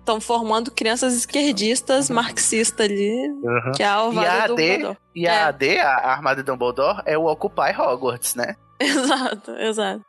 estão 0.00 0.20
formando 0.20 0.70
crianças 0.70 1.14
esquerdistas, 1.14 2.08
marxistas 2.10 2.86
ali, 2.86 3.28
Uhum. 3.42 3.72
que 3.74 3.82
é 3.82 3.86
a 3.86 3.88
E 3.88 3.92
a 3.92 3.94
alvada 3.94 4.28
do 4.48 4.52
AD, 4.54 4.68
Dumbledore. 4.72 4.96
e 5.14 5.26
a 5.28 5.32
É. 5.34 5.42
AD, 5.44 5.78
a 5.80 5.90
armada 6.12 6.42
de 6.42 6.46
Dumbledore, 6.50 7.02
é 7.06 7.16
o 7.16 7.24
Occupy 7.26 7.72
Hogwarts, 7.78 8.34
né? 8.34 8.56
Exato, 8.80 9.50
exato. 9.56 10.04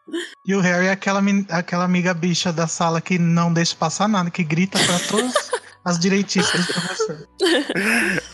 E 0.46 0.54
o 0.54 0.60
Harry 0.62 0.86
é 0.88 0.92
aquela, 0.92 1.20
aquela 1.50 1.84
amiga 1.86 2.14
bicha 2.14 2.54
da 2.54 2.68
sala 2.68 3.02
que 3.02 3.18
não 3.18 3.52
deixa 3.52 3.76
passar 3.76 4.08
nada, 4.08 4.30
que 4.30 4.44
grita 4.44 4.78
pra 4.78 5.00
todas 5.08 5.49
as 5.86 5.98
direitistas 6.00 6.66
do 6.68 6.74
professor. 6.74 7.28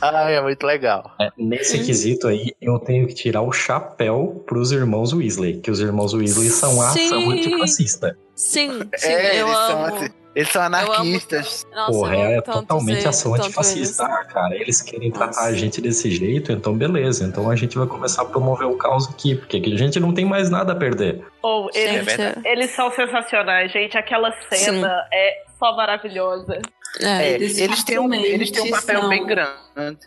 Ai, 0.01 0.35
é 0.35 0.41
muito 0.41 0.65
legal. 0.65 1.11
É, 1.19 1.29
nesse 1.37 1.83
quesito 1.83 2.27
aí, 2.27 2.53
eu 2.61 2.79
tenho 2.79 3.07
que 3.07 3.13
tirar 3.13 3.41
o 3.41 3.51
chapéu 3.51 4.43
pros 4.45 4.71
irmãos 4.71 5.13
Weasley, 5.13 5.57
que 5.61 5.71
os 5.71 5.79
irmãos 5.79 6.13
Weasley 6.13 6.49
são 6.49 6.81
a 6.81 6.89
Sim. 6.89 7.05
ação 7.05 7.29
antifascista. 7.31 8.17
Sim, 8.35 8.81
sim, 8.97 9.07
é, 9.07 9.41
eu 9.41 9.47
eles, 9.47 9.57
amo. 9.57 9.99
São, 9.99 10.09
eles 10.35 10.49
são 10.51 10.61
anarquistas. 10.61 11.65
Nossa, 11.73 11.91
Porra, 11.91 12.15
amo 12.15 12.25
é 12.25 12.41
totalmente 12.41 13.07
ação 13.07 13.33
antifascista, 13.35 14.03
eles. 14.03 14.13
ah, 14.19 14.25
cara. 14.25 14.55
Eles 14.55 14.81
querem 14.81 15.09
tratar 15.11 15.27
Nossa. 15.27 15.43
a 15.47 15.53
gente 15.53 15.79
desse 15.79 16.11
jeito, 16.11 16.51
então 16.51 16.73
beleza. 16.75 17.23
Então 17.23 17.49
a 17.49 17.55
gente 17.55 17.77
vai 17.77 17.87
começar 17.87 18.23
a 18.23 18.25
promover 18.25 18.67
o 18.67 18.75
caos 18.77 19.07
aqui, 19.07 19.35
porque 19.35 19.57
aqui 19.57 19.73
a 19.73 19.77
gente 19.77 19.99
não 20.01 20.13
tem 20.13 20.25
mais 20.25 20.49
nada 20.49 20.73
a 20.73 20.75
perder. 20.75 21.23
Ou 21.41 21.69
eles, 21.73 22.05
Gente, 22.05 22.21
é- 22.21 22.35
eles 22.51 22.71
são 22.71 22.91
sensacionais, 22.91 23.71
gente. 23.71 23.97
Aquela 23.97 24.33
cena 24.49 25.07
é 25.13 25.45
só 25.57 25.73
maravilhosa. 25.77 26.59
É, 26.99 27.31
É, 27.31 27.33
eles 27.35 27.83
têm 27.83 27.99
um, 27.99 28.13
eles 28.13 28.51
têm 28.51 28.63
um 28.63 28.71
papel 28.71 29.09
bem 29.09 29.25
grande. 29.25 29.57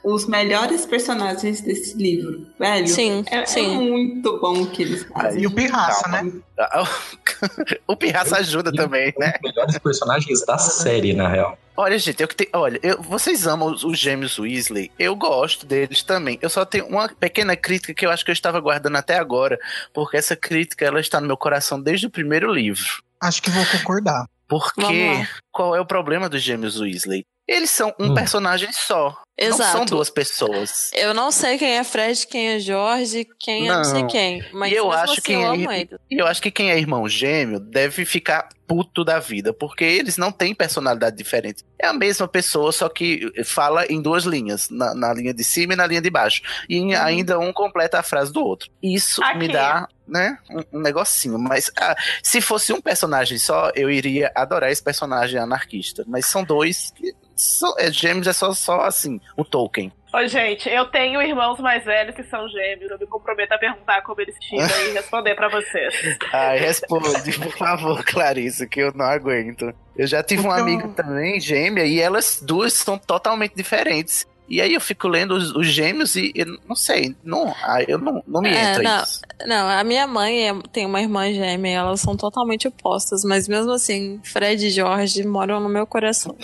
Os 0.02 0.26
melhores 0.26 0.86
personagens 0.86 1.60
desse 1.60 1.96
livro, 1.96 2.46
velho. 2.58 2.88
Sim, 2.88 3.22
é, 3.30 3.38
é 3.40 3.46
sim. 3.46 3.76
muito 3.76 4.40
bom 4.40 4.62
o 4.62 4.70
que 4.70 4.82
eles 4.82 5.02
fazem. 5.04 5.42
E 5.42 5.46
o 5.46 5.50
Pirraça, 5.50 6.02
Calma. 6.08 6.22
né? 6.22 6.32
o 7.86 7.94
Pirraça 7.96 8.38
ajuda 8.38 8.72
também, 8.72 9.12
né? 9.18 9.34
Os 9.44 9.50
melhores 9.50 9.78
personagens 9.78 10.44
da 10.46 10.56
série, 10.56 11.12
na 11.12 11.28
real. 11.28 11.58
Olha, 11.76 11.96
gente, 11.98 12.20
eu 12.20 12.26
que 12.26 12.34
tenho. 12.34 12.50
Olha, 12.54 12.80
eu- 12.82 13.00
vocês 13.02 13.46
amam 13.46 13.70
os, 13.70 13.84
os 13.84 13.98
gêmeos 13.98 14.38
Weasley. 14.38 14.90
Eu 14.98 15.14
gosto 15.14 15.64
deles 15.66 16.02
também. 16.02 16.38
Eu 16.42 16.48
só 16.50 16.64
tenho 16.64 16.86
uma 16.86 17.08
pequena 17.08 17.54
crítica 17.54 17.94
que 17.94 18.04
eu 18.04 18.10
acho 18.10 18.24
que 18.24 18.30
eu 18.30 18.34
estava 18.34 18.58
guardando 18.58 18.96
até 18.96 19.16
agora. 19.18 19.58
Porque 19.94 20.16
essa 20.16 20.34
crítica 20.34 20.84
ela 20.84 20.98
está 20.98 21.20
no 21.20 21.26
meu 21.28 21.36
coração 21.36 21.80
desde 21.80 22.06
o 22.06 22.10
primeiro 22.10 22.52
livro. 22.52 23.02
Acho 23.20 23.42
que 23.42 23.50
vou 23.50 23.64
concordar. 23.66 24.26
Porque 24.48 25.26
qual 25.52 25.76
é 25.76 25.80
o 25.80 25.86
problema 25.86 26.28
dos 26.28 26.42
gêmeos 26.42 26.80
Weasley? 26.80 27.24
Eles 27.46 27.70
são 27.70 27.94
um 27.98 28.10
Hum. 28.10 28.14
personagem 28.14 28.72
só. 28.72 29.20
Não 29.40 29.56
são 29.56 29.66
Exato. 29.66 29.84
duas 29.94 30.10
pessoas. 30.10 30.90
Eu 30.92 31.14
não 31.14 31.30
sei 31.30 31.56
quem 31.58 31.76
é 31.78 31.84
Fred, 31.84 32.26
quem 32.26 32.48
é 32.48 32.58
Jorge, 32.58 33.24
quem 33.38 33.68
é 33.68 33.72
não 33.72 33.84
sei 33.84 34.00
Não. 34.00 34.08
quem. 34.08 34.44
Mas 34.52 34.72
eu 34.72 34.90
acho 34.90 35.12
assim 35.12 35.22
que 35.22 35.32
eu 35.32 35.38
ele- 35.54 35.62
amo 35.64 35.72
ele. 35.72 35.90
Eu 36.10 36.26
acho 36.26 36.42
que 36.42 36.50
quem 36.50 36.70
é 36.72 36.78
irmão 36.78 37.08
gêmeo 37.08 37.60
deve 37.60 38.04
ficar 38.04 38.48
puto 38.66 39.04
da 39.04 39.18
vida, 39.18 39.52
porque 39.52 39.84
eles 39.84 40.16
não 40.18 40.30
têm 40.32 40.54
personalidade 40.54 41.16
diferente. 41.16 41.64
É 41.78 41.86
a 41.86 41.92
mesma 41.92 42.26
pessoa, 42.28 42.70
só 42.72 42.88
que 42.88 43.30
fala 43.44 43.86
em 43.86 44.02
duas 44.02 44.24
linhas, 44.24 44.68
na, 44.70 44.92
na 44.94 45.14
linha 45.14 45.32
de 45.32 45.42
cima 45.44 45.72
e 45.72 45.76
na 45.76 45.86
linha 45.86 46.02
de 46.02 46.10
baixo. 46.10 46.42
E 46.68 46.76
em- 46.76 46.94
ainda 46.96 47.38
um 47.38 47.52
completa 47.52 47.98
a 47.98 48.02
frase 48.02 48.32
do 48.32 48.44
outro. 48.44 48.68
Isso 48.82 49.20
me 49.20 49.44
Aqui. 49.44 49.52
dá, 49.52 49.88
né, 50.06 50.36
um, 50.50 50.78
um 50.78 50.82
negocinho. 50.82 51.38
Mas 51.38 51.70
ah, 51.80 51.94
se 52.22 52.40
fosse 52.40 52.72
um 52.72 52.80
personagem 52.80 53.38
só, 53.38 53.70
eu 53.74 53.88
iria 53.90 54.30
adorar 54.34 54.70
esse 54.70 54.82
personagem 54.82 55.38
anarquista. 55.38 56.04
Mas 56.08 56.26
são 56.26 56.42
dois 56.44 56.90
que 56.96 57.14
são, 57.38 57.74
é, 57.78 57.90
gêmeos 57.92 58.26
é 58.26 58.32
só, 58.32 58.52
só 58.52 58.80
assim, 58.82 59.20
o 59.36 59.44
Tolkien. 59.44 59.92
Ô, 60.12 60.26
gente, 60.26 60.68
eu 60.70 60.86
tenho 60.86 61.20
irmãos 61.20 61.58
mais 61.60 61.84
velhos 61.84 62.14
que 62.14 62.22
são 62.24 62.48
gêmeos. 62.48 62.90
Eu 62.90 62.98
me 62.98 63.06
comprometo 63.06 63.52
a 63.52 63.58
perguntar 63.58 64.00
como 64.02 64.18
eles 64.22 64.34
se 64.36 64.48
chamam 64.48 64.86
e 64.86 64.92
responder 64.96 65.34
pra 65.34 65.48
vocês. 65.48 65.94
Ai, 66.32 66.58
responde, 66.58 67.38
por 67.38 67.52
favor, 67.52 68.02
Clarissa, 68.04 68.66
que 68.66 68.80
eu 68.80 68.90
não 68.94 69.04
aguento. 69.04 69.70
Eu 69.96 70.06
já 70.06 70.22
tive 70.22 70.42
uma 70.42 70.56
Porque 70.56 70.70
eu- 70.70 70.74
amiga 70.78 70.88
também, 70.94 71.38
gêmea, 71.38 71.84
e 71.84 72.00
elas 72.00 72.40
duas 72.42 72.72
são 72.72 72.96
totalmente 72.96 73.54
diferentes. 73.54 74.26
E 74.48 74.60
aí 74.60 74.72
eu 74.74 74.80
fico 74.80 75.06
lendo 75.08 75.34
os, 75.34 75.54
os 75.54 75.66
gêmeos 75.66 76.16
e 76.16 76.32
não 76.66 76.74
sei, 76.74 77.14
não, 77.22 77.54
ah, 77.62 77.82
eu 77.86 77.98
não, 77.98 78.22
não 78.26 78.40
me 78.40 78.48
É, 78.48 78.70
entra 78.72 78.82
não. 78.82 79.02
isso. 79.02 79.20
Não, 79.46 79.68
a 79.68 79.84
minha 79.84 80.06
mãe 80.06 80.48
é- 80.48 80.62
tem 80.72 80.86
uma 80.86 81.00
irmã 81.00 81.30
gêmea 81.32 81.70
e 81.70 81.74
elas 81.74 82.00
são 82.00 82.16
totalmente 82.16 82.66
opostas, 82.66 83.22
mas 83.24 83.46
mesmo 83.46 83.72
assim, 83.72 84.20
Fred 84.24 84.66
e 84.66 84.70
Jorge 84.70 85.24
moram 85.26 85.60
no 85.60 85.68
meu 85.68 85.86
coração. 85.86 86.34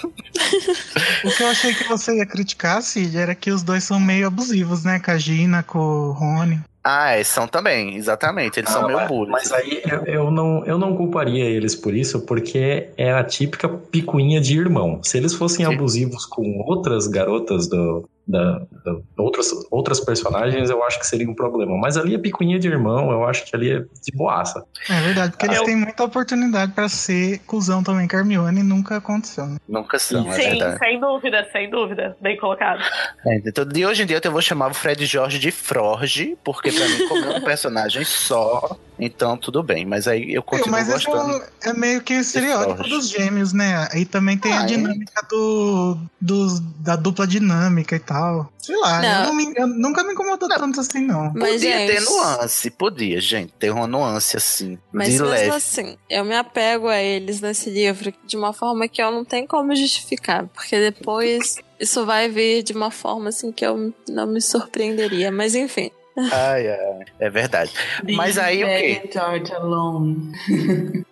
O 1.24 1.30
que 1.36 1.42
eu 1.42 1.46
achei 1.48 1.74
que 1.74 1.84
você 1.84 2.16
ia 2.18 2.26
criticar, 2.26 2.82
Cid, 2.82 3.16
era 3.16 3.34
que 3.34 3.50
os 3.50 3.62
dois 3.62 3.84
são 3.84 3.98
meio 3.98 4.26
abusivos, 4.26 4.84
né? 4.84 4.98
Com 5.00 5.10
a 5.10 5.18
Gina, 5.18 5.62
com 5.62 5.78
o 5.78 6.12
Rony. 6.12 6.60
Ah, 6.86 7.12
é, 7.12 7.24
são 7.24 7.48
também, 7.48 7.96
exatamente, 7.96 8.60
eles 8.60 8.68
são 8.70 8.82
Não, 8.82 8.88
meio 8.88 9.00
mas- 9.00 9.08
bullies. 9.08 9.30
Mas 9.32 9.52
aí 9.52 9.82
eu, 9.90 10.04
eu 10.04 10.30
não, 10.30 10.62
eu 10.66 10.76
não 10.76 10.94
culparia 10.94 11.44
eles 11.44 11.74
por 11.74 11.94
isso, 11.94 12.20
porque 12.26 12.88
é 12.98 13.10
a 13.10 13.24
típica 13.24 13.66
picuinha 13.68 14.38
de 14.38 14.58
irmão. 14.58 15.00
Se 15.02 15.16
eles 15.16 15.32
fossem 15.32 15.64
Sim. 15.64 15.72
abusivos 15.74 16.26
com 16.26 16.58
outras 16.66 17.06
garotas 17.06 17.66
do. 17.68 18.06
Da, 18.26 18.58
da- 18.82 18.96
outras, 19.18 19.50
outras 19.70 20.00
personagens, 20.00 20.70
eu 20.70 20.82
acho 20.84 20.98
que 20.98 21.06
seria 21.06 21.28
um 21.28 21.34
problema. 21.34 21.76
Mas 21.76 21.98
ali 21.98 22.14
é 22.14 22.18
picuinha 22.18 22.58
de 22.58 22.66
irmão, 22.68 23.10
eu 23.12 23.22
acho 23.26 23.44
que 23.44 23.54
ali 23.54 23.70
é 23.70 23.80
de 23.80 24.12
boaça. 24.16 24.64
É 24.88 24.98
verdade, 25.02 25.32
porque 25.32 25.44
eles 25.44 25.58
Eu- 25.58 25.64
têm 25.64 25.76
muita 25.76 26.04
oportunidade 26.04 26.72
pra 26.72 26.88
ser 26.88 27.40
cuzão 27.40 27.82
também 27.84 28.08
Hermione 28.10 28.60
e 28.60 28.62
nunca 28.62 28.96
aconteceu, 28.96 29.44
né? 29.46 29.58
Nunca 29.68 29.98
são, 29.98 30.26
é 30.32 30.36
Sim, 30.36 30.48
verdade. 30.50 30.78
sem 30.78 30.98
dúvida, 30.98 31.48
sem 31.52 31.68
dúvida. 31.68 32.16
Bem 32.18 32.38
colocado. 32.38 32.82
É, 33.26 33.36
então, 33.44 33.62
de 33.66 33.84
hoje 33.84 34.02
em 34.04 34.06
dia 34.06 34.20
eu 34.24 34.32
vou 34.32 34.40
chamar 34.40 34.70
o 34.70 34.74
Fred 34.74 35.04
Jorge 35.04 35.38
de 35.38 35.50
Frorge, 35.50 36.34
porque 36.42 36.72
pra 36.72 36.88
mim, 36.88 37.06
como 37.08 37.24
é 37.26 37.36
um 37.36 37.42
personagem 37.42 38.04
só, 38.04 38.74
então 38.98 39.36
tudo 39.36 39.62
bem. 39.62 39.84
Mas 39.84 40.06
aí 40.06 40.32
eu 40.34 40.42
continuo 40.42 40.70
Mas 40.72 40.88
é, 40.88 40.92
gostando. 40.92 41.36
o- 41.38 41.42
é 41.68 41.72
meio 41.72 42.00
que 42.02 42.14
o 42.14 42.20
estereótipo 42.20 42.88
dos 42.88 43.08
gêmeos, 43.08 43.52
né? 43.52 43.88
E 43.94 44.04
também 44.04 44.36
tem 44.38 44.52
Ah, 44.52 44.60
a 44.60 44.62
é. 44.62 44.66
dinâmica 44.66 45.26
do, 45.28 45.96
dos- 46.20 46.60
da 46.80 46.96
dupla 46.96 47.26
dinâmica 47.26 47.96
e 47.96 48.00
tal. 48.00 48.52
Sei 48.58 48.76
lá, 48.76 49.02
Não. 49.02 49.18
eu, 49.20 49.26
não 49.26 49.34
me- 49.34 49.52
eu 49.56 49.66
nunca 49.66 50.02
me 50.02 50.12
incomodou 50.14 50.48
tanto 50.48 50.80
assim, 50.80 51.00
não. 51.06 51.32
Mas, 51.34 51.52
podia 51.54 51.78
gente, 51.78 51.92
ter 51.92 52.00
nuance, 52.00 52.70
podia, 52.70 53.20
gente, 53.20 53.52
ter 53.58 53.70
uma 53.70 53.86
nuance 53.86 54.36
assim, 54.38 54.78
Mas 54.90 55.08
de 55.08 55.12
mesmo 55.18 55.26
leve. 55.28 55.50
assim, 55.50 55.96
eu 56.08 56.24
me 56.24 56.34
apego 56.34 56.88
a 56.88 56.96
eles 56.98 57.40
nesse 57.42 57.68
livro 57.68 58.10
de 58.24 58.36
uma 58.38 58.54
forma 58.54 58.88
que 58.88 59.02
eu 59.02 59.10
não 59.10 59.22
tenho 59.22 59.46
como 59.46 59.74
justificar, 59.76 60.46
porque 60.48 60.78
depois 60.80 61.56
isso 61.78 62.06
vai 62.06 62.28
vir 62.30 62.62
de 62.62 62.72
uma 62.72 62.90
forma 62.90 63.28
assim 63.28 63.52
que 63.52 63.66
eu 63.66 63.92
não 64.08 64.26
me 64.26 64.40
surpreenderia. 64.40 65.30
Mas 65.30 65.54
enfim, 65.54 65.90
Ai, 66.16 66.68
ai, 66.68 67.04
é 67.18 67.28
verdade. 67.30 67.72
Mas 68.14 68.38
aí 68.38 68.62
o 68.62 68.66
quê? 68.66 69.10
George 69.12 69.52
alone. 69.52 70.32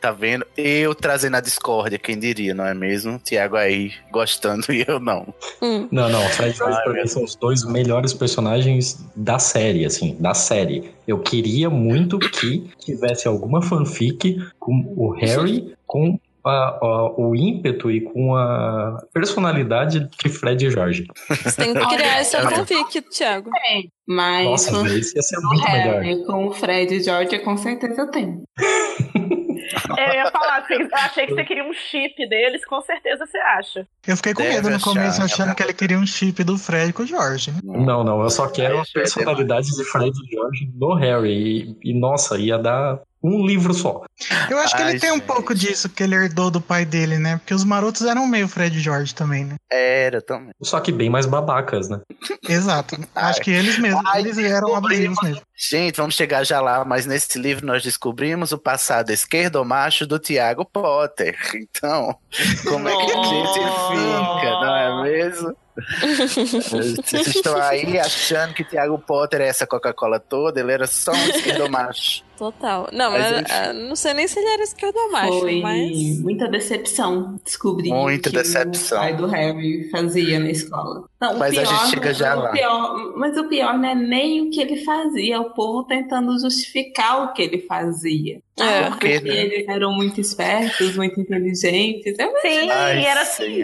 Tá 0.00 0.12
vendo? 0.12 0.46
Eu 0.56 0.94
trazendo 0.94 1.36
a 1.36 1.40
discórdia, 1.40 1.98
quem 1.98 2.16
diria, 2.16 2.54
não 2.54 2.64
é 2.64 2.72
mesmo? 2.72 3.18
Tiago 3.18 3.56
aí 3.56 3.92
gostando 4.12 4.64
e 4.72 4.84
eu 4.86 5.00
não. 5.00 5.34
hum, 5.60 5.88
Não, 5.90 6.08
não, 6.08 6.22
Fred 6.28 6.56
e 6.56 6.62
Ai, 6.62 6.82
pra 6.84 6.92
mim 6.92 7.06
são 7.06 7.24
os 7.24 7.34
dois 7.34 7.64
melhores 7.64 8.12
personagens 8.14 9.04
da 9.16 9.38
série, 9.40 9.84
assim, 9.84 10.16
da 10.20 10.34
série. 10.34 10.92
Eu 11.06 11.18
queria 11.18 11.68
muito 11.68 12.18
que 12.18 12.70
tivesse 12.78 13.26
alguma 13.26 13.60
fanfic 13.60 14.38
com 14.60 14.94
o 14.96 15.10
Harry 15.10 15.74
com 15.86 16.18
a- 16.44 16.78
a- 16.80 17.12
o 17.20 17.34
ímpeto 17.34 17.90
e 17.90 18.00
com 18.00 18.34
a 18.36 18.96
personalidade 19.12 20.08
de 20.22 20.28
Fred 20.28 20.66
e 20.66 20.70
Jorge. 20.70 21.06
você 21.28 21.56
tem 21.64 21.74
que 21.74 21.86
criar 21.96 22.18
essa 22.20 22.40
fanfic, 22.48 23.02
Thiago. 23.10 23.50
Mas 24.06 24.44
Nossa, 24.46 24.70
com 24.72 24.86
isso 24.86 25.16
ia 25.16 25.22
ser 25.22 25.38
o 25.38 25.42
muito 25.42 25.64
melhor. 25.70 26.00
Harry 26.02 26.24
com 26.24 26.46
o 26.46 26.52
Fred 26.52 26.94
e 26.94 27.02
George, 27.02 27.38
com 27.40 27.56
certeza 27.56 28.00
eu 28.02 28.10
tenho. 28.10 28.42
Eu 29.98 30.14
ia 30.14 30.30
falar, 30.30 30.64
eu 30.70 30.88
achei 30.94 31.26
que 31.26 31.34
você 31.34 31.44
queria 31.44 31.64
um 31.64 31.72
chip 31.74 32.26
deles, 32.28 32.64
com 32.64 32.80
certeza 32.80 33.26
você 33.26 33.36
acha. 33.38 33.86
Eu 34.06 34.16
fiquei 34.16 34.32
com 34.32 34.42
Deve 34.42 34.54
medo 34.54 34.70
no 34.70 34.80
começo, 34.80 35.18
né? 35.18 35.24
achando 35.26 35.54
que 35.54 35.62
ele 35.62 35.74
queria 35.74 35.98
um 35.98 36.06
chip 36.06 36.42
do 36.42 36.56
Fred 36.56 36.92
com 36.92 37.02
o 37.02 37.06
Jorge. 37.06 37.50
né? 37.50 37.58
Não, 37.62 38.02
não, 38.02 38.22
eu 38.22 38.30
só 38.30 38.48
quero 38.48 38.78
a 38.78 38.82
é 38.82 38.84
personalidade 38.94 39.68
de 39.76 39.84
Fred 39.84 40.10
e 40.10 40.34
George 40.34 40.70
no 40.74 40.94
Harry. 40.94 41.76
E, 41.82 41.90
e, 41.90 41.98
nossa, 41.98 42.38
ia 42.38 42.56
dar 42.56 43.00
um 43.22 43.44
livro 43.46 43.74
só. 43.74 44.02
Eu 44.48 44.58
acho 44.58 44.76
que 44.76 44.82
Ai, 44.82 44.90
ele 44.90 45.00
tem 45.00 45.10
um 45.10 45.16
gente. 45.16 45.26
pouco 45.26 45.54
disso 45.54 45.88
que 45.88 46.02
ele 46.02 46.14
herdou 46.14 46.50
do 46.50 46.60
pai 46.60 46.84
dele, 46.84 47.18
né? 47.18 47.36
Porque 47.38 47.54
os 47.54 47.64
marotos 47.64 48.02
eram 48.02 48.26
meio 48.26 48.48
Fred 48.48 48.76
e 48.76 48.80
Jorge 48.80 49.14
também, 49.14 49.44
né? 49.44 49.56
Era 49.70 50.20
também. 50.22 50.50
Só 50.62 50.80
que 50.80 50.92
bem 50.92 51.10
mais 51.10 51.26
babacas, 51.26 51.88
né? 51.88 52.00
Exato. 52.48 52.96
Acho 53.14 53.40
que 53.40 53.50
eles 53.50 53.78
mesmos, 53.78 54.02
Ai, 54.06 54.20
eles 54.20 54.38
eram 54.38 54.74
abusivos 54.74 55.18
mesmo. 55.22 55.42
Gente, 55.56 55.96
vamos 55.96 56.14
chegar 56.14 56.44
já 56.44 56.60
lá, 56.60 56.84
mas 56.84 57.04
nesse 57.06 57.38
livro 57.38 57.66
nós 57.66 57.82
descobrimos 57.82 58.52
o 58.52 58.58
passado 58.58 59.10
esquerdo-macho 59.10 60.06
do 60.06 60.18
Tiago 60.18 60.64
Potter. 60.64 61.36
Então, 61.78 62.16
como 62.66 62.88
é 62.88 62.96
que 62.96 63.12
a 63.12 63.22
gente 63.22 63.54
fica, 63.54 64.50
não 64.60 64.76
é 64.76 65.02
mesmo? 65.02 65.56
Vocês 67.02 67.26
estão 67.28 67.56
aí 67.60 67.98
achando 67.98 68.54
que 68.54 68.64
Tiago 68.64 68.98
Potter 68.98 69.40
é 69.40 69.48
essa 69.48 69.66
Coca-Cola 69.66 70.18
toda, 70.20 70.60
ele 70.60 70.72
era 70.72 70.86
só 70.86 71.12
um 71.12 71.28
esquerdomacho. 71.28 72.26
Total. 72.38 72.88
Não, 72.92 73.10
Mas 73.10 73.42
mas, 73.42 73.74
não 73.88 73.96
sei 73.96 74.14
nem 74.14 74.28
se 74.28 74.38
ele 74.38 74.48
era 74.48 74.62
esquerdomacho, 74.62 75.40
Foi 75.40 75.60
mas. 75.60 76.20
muita 76.20 76.46
decepção 76.46 77.36
descobrir 77.44 77.90
Muita 77.90 78.30
que 78.30 78.36
decepção. 78.36 78.96
o 78.96 79.00
pai 79.00 79.16
do 79.16 79.26
Harry 79.26 79.90
fazia 79.90 80.38
na 80.38 80.48
escola. 80.48 81.02
Não, 81.20 81.36
Mas 81.36 81.58
a 81.58 81.62
pior, 81.62 81.66
gente 81.80 81.90
chega 81.90 82.14
já 82.14 82.36
o 82.36 82.40
lá. 82.42 82.50
pior- 82.52 83.12
mas 83.16 83.36
o 83.36 83.48
pior 83.48 83.76
não 83.76 83.88
é 83.88 83.94
nem 83.96 84.42
o 84.46 84.50
que 84.50 84.60
ele 84.60 84.84
fazia, 84.84 85.34
é 85.34 85.38
o 85.40 85.50
povo 85.50 85.82
tentando 85.82 86.38
justificar 86.38 87.24
o 87.24 87.32
que 87.32 87.42
ele 87.42 87.58
fazia. 87.66 88.40
É. 88.56 88.62
Ah, 88.62 88.90
porque 88.90 89.14
Porque, 89.18 89.28
né? 89.28 89.36
eles 89.36 89.68
eram 89.68 89.92
muito 89.92 90.20
espertos, 90.20 90.94
muito 90.96 91.20
inteligentes. 91.20 92.14
Eu 92.18 92.30
Sim, 92.40 92.70
Ai, 92.70 93.04
era 93.04 93.22
assim. 93.22 93.62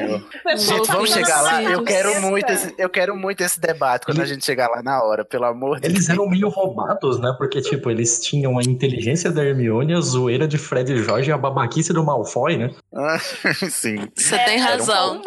Gente, 0.57 0.87
vamos 0.89 1.12
chegar 1.12 1.43
lá. 1.43 1.62
Eu 1.62 1.85
quero 1.85 2.03
cabeça. 2.12 2.30
muito 2.30 2.50
esse, 2.52 2.74
eu 2.78 2.88
quero 2.90 3.16
muito 3.16 3.40
esse 3.42 3.59
debate 3.61 4.05
quando 4.07 4.20
a 4.20 4.24
gente 4.26 4.44
chegar 4.44 4.68
lá 4.68 4.82
na 4.82 5.02
hora, 5.02 5.24
pelo 5.24 5.44
amor 5.44 5.80
de 5.80 5.86
Eles 5.86 6.07
Deus. 6.07 6.11
eram 6.11 6.28
meio 6.28 6.48
roubados, 6.48 7.18
né? 7.20 7.34
Porque, 7.38 7.61
tipo, 7.61 7.90
eles 7.90 8.20
tinham 8.20 8.59
a 8.59 8.62
inteligência 8.62 9.30
da 9.32 9.44
Hermione, 9.44 9.94
a 9.94 10.00
zoeira 10.00 10.46
de 10.46 10.59
Fred 10.59 10.92
e 10.92 10.98
Jorge 10.98 11.30
e 11.30 11.32
a 11.32 11.38
babaquice 11.38 11.92
do 11.92 12.05
Malfoy, 12.05 12.57
né? 12.57 12.70
Ah, 12.94 13.18
Sim, 13.70 14.09
Você 14.14 14.34
É, 14.34 14.44
tem 14.44 14.61
era 14.61 14.70
razão. 14.70 15.22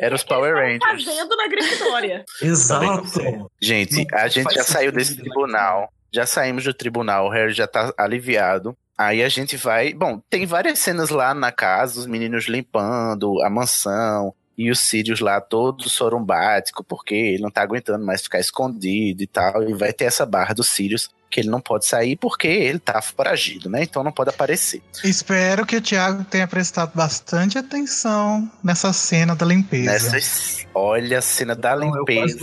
Era 0.00 0.14
os 0.14 0.22
Power 0.24 0.54
Rangers. 0.54 1.04
fazendo 1.04 1.36
na 1.36 1.48
Grifinória. 1.48 2.24
Exato. 2.40 3.50
Gente, 3.60 4.06
a 4.14 4.28
gente 4.28 4.54
já 4.54 4.62
saiu 4.62 4.90
desse 4.92 5.16
né? 5.16 5.22
tribunal. 5.22 5.88
Já 6.14 6.26
saímos 6.26 6.64
do 6.64 6.72
tribunal, 6.74 7.26
o 7.26 7.30
Harry 7.30 7.52
já 7.52 7.66
tá 7.66 7.92
aliviado. 7.98 8.76
Aí 8.98 9.22
a 9.22 9.28
gente 9.28 9.56
vai. 9.56 9.92
Bom, 9.94 10.20
tem 10.30 10.44
várias 10.46 10.78
cenas 10.78 11.08
lá 11.10 11.34
na 11.34 11.50
casa, 11.50 11.98
os 11.98 12.06
meninos 12.06 12.46
limpando 12.46 13.42
a 13.42 13.50
mansão. 13.50 14.34
E 14.56 14.70
o 14.70 14.76
Sirius 14.76 15.20
lá 15.20 15.40
todo 15.40 15.88
sorumbático, 15.88 16.84
porque 16.84 17.14
ele 17.14 17.42
não 17.42 17.50
tá 17.50 17.62
aguentando 17.62 18.04
mais 18.04 18.22
ficar 18.22 18.38
escondido 18.38 19.22
e 19.22 19.26
tal. 19.26 19.62
E 19.68 19.74
vai 19.74 19.92
ter 19.92 20.04
essa 20.04 20.26
barra 20.26 20.54
do 20.54 20.62
Sirius, 20.62 21.10
que 21.32 21.40
ele 21.40 21.48
não 21.48 21.60
pode 21.60 21.86
sair 21.86 22.14
porque 22.16 22.46
ele 22.46 22.78
tá 22.78 23.00
foragido, 23.00 23.70
né? 23.70 23.82
Então 23.82 24.04
não 24.04 24.12
pode 24.12 24.28
aparecer. 24.30 24.82
Espero 25.02 25.64
que 25.64 25.76
o 25.76 25.80
Thiago 25.80 26.24
tenha 26.24 26.46
prestado 26.46 26.92
bastante 26.94 27.56
atenção 27.56 28.48
nessa 28.62 28.92
cena 28.92 29.34
da 29.34 29.46
limpeza. 29.46 29.90
Nessas. 30.12 30.66
Olha 30.74 31.18
a 31.18 31.22
cena 31.22 31.54
da 31.54 31.74
Não, 31.74 31.86
limpeza. 31.98 32.38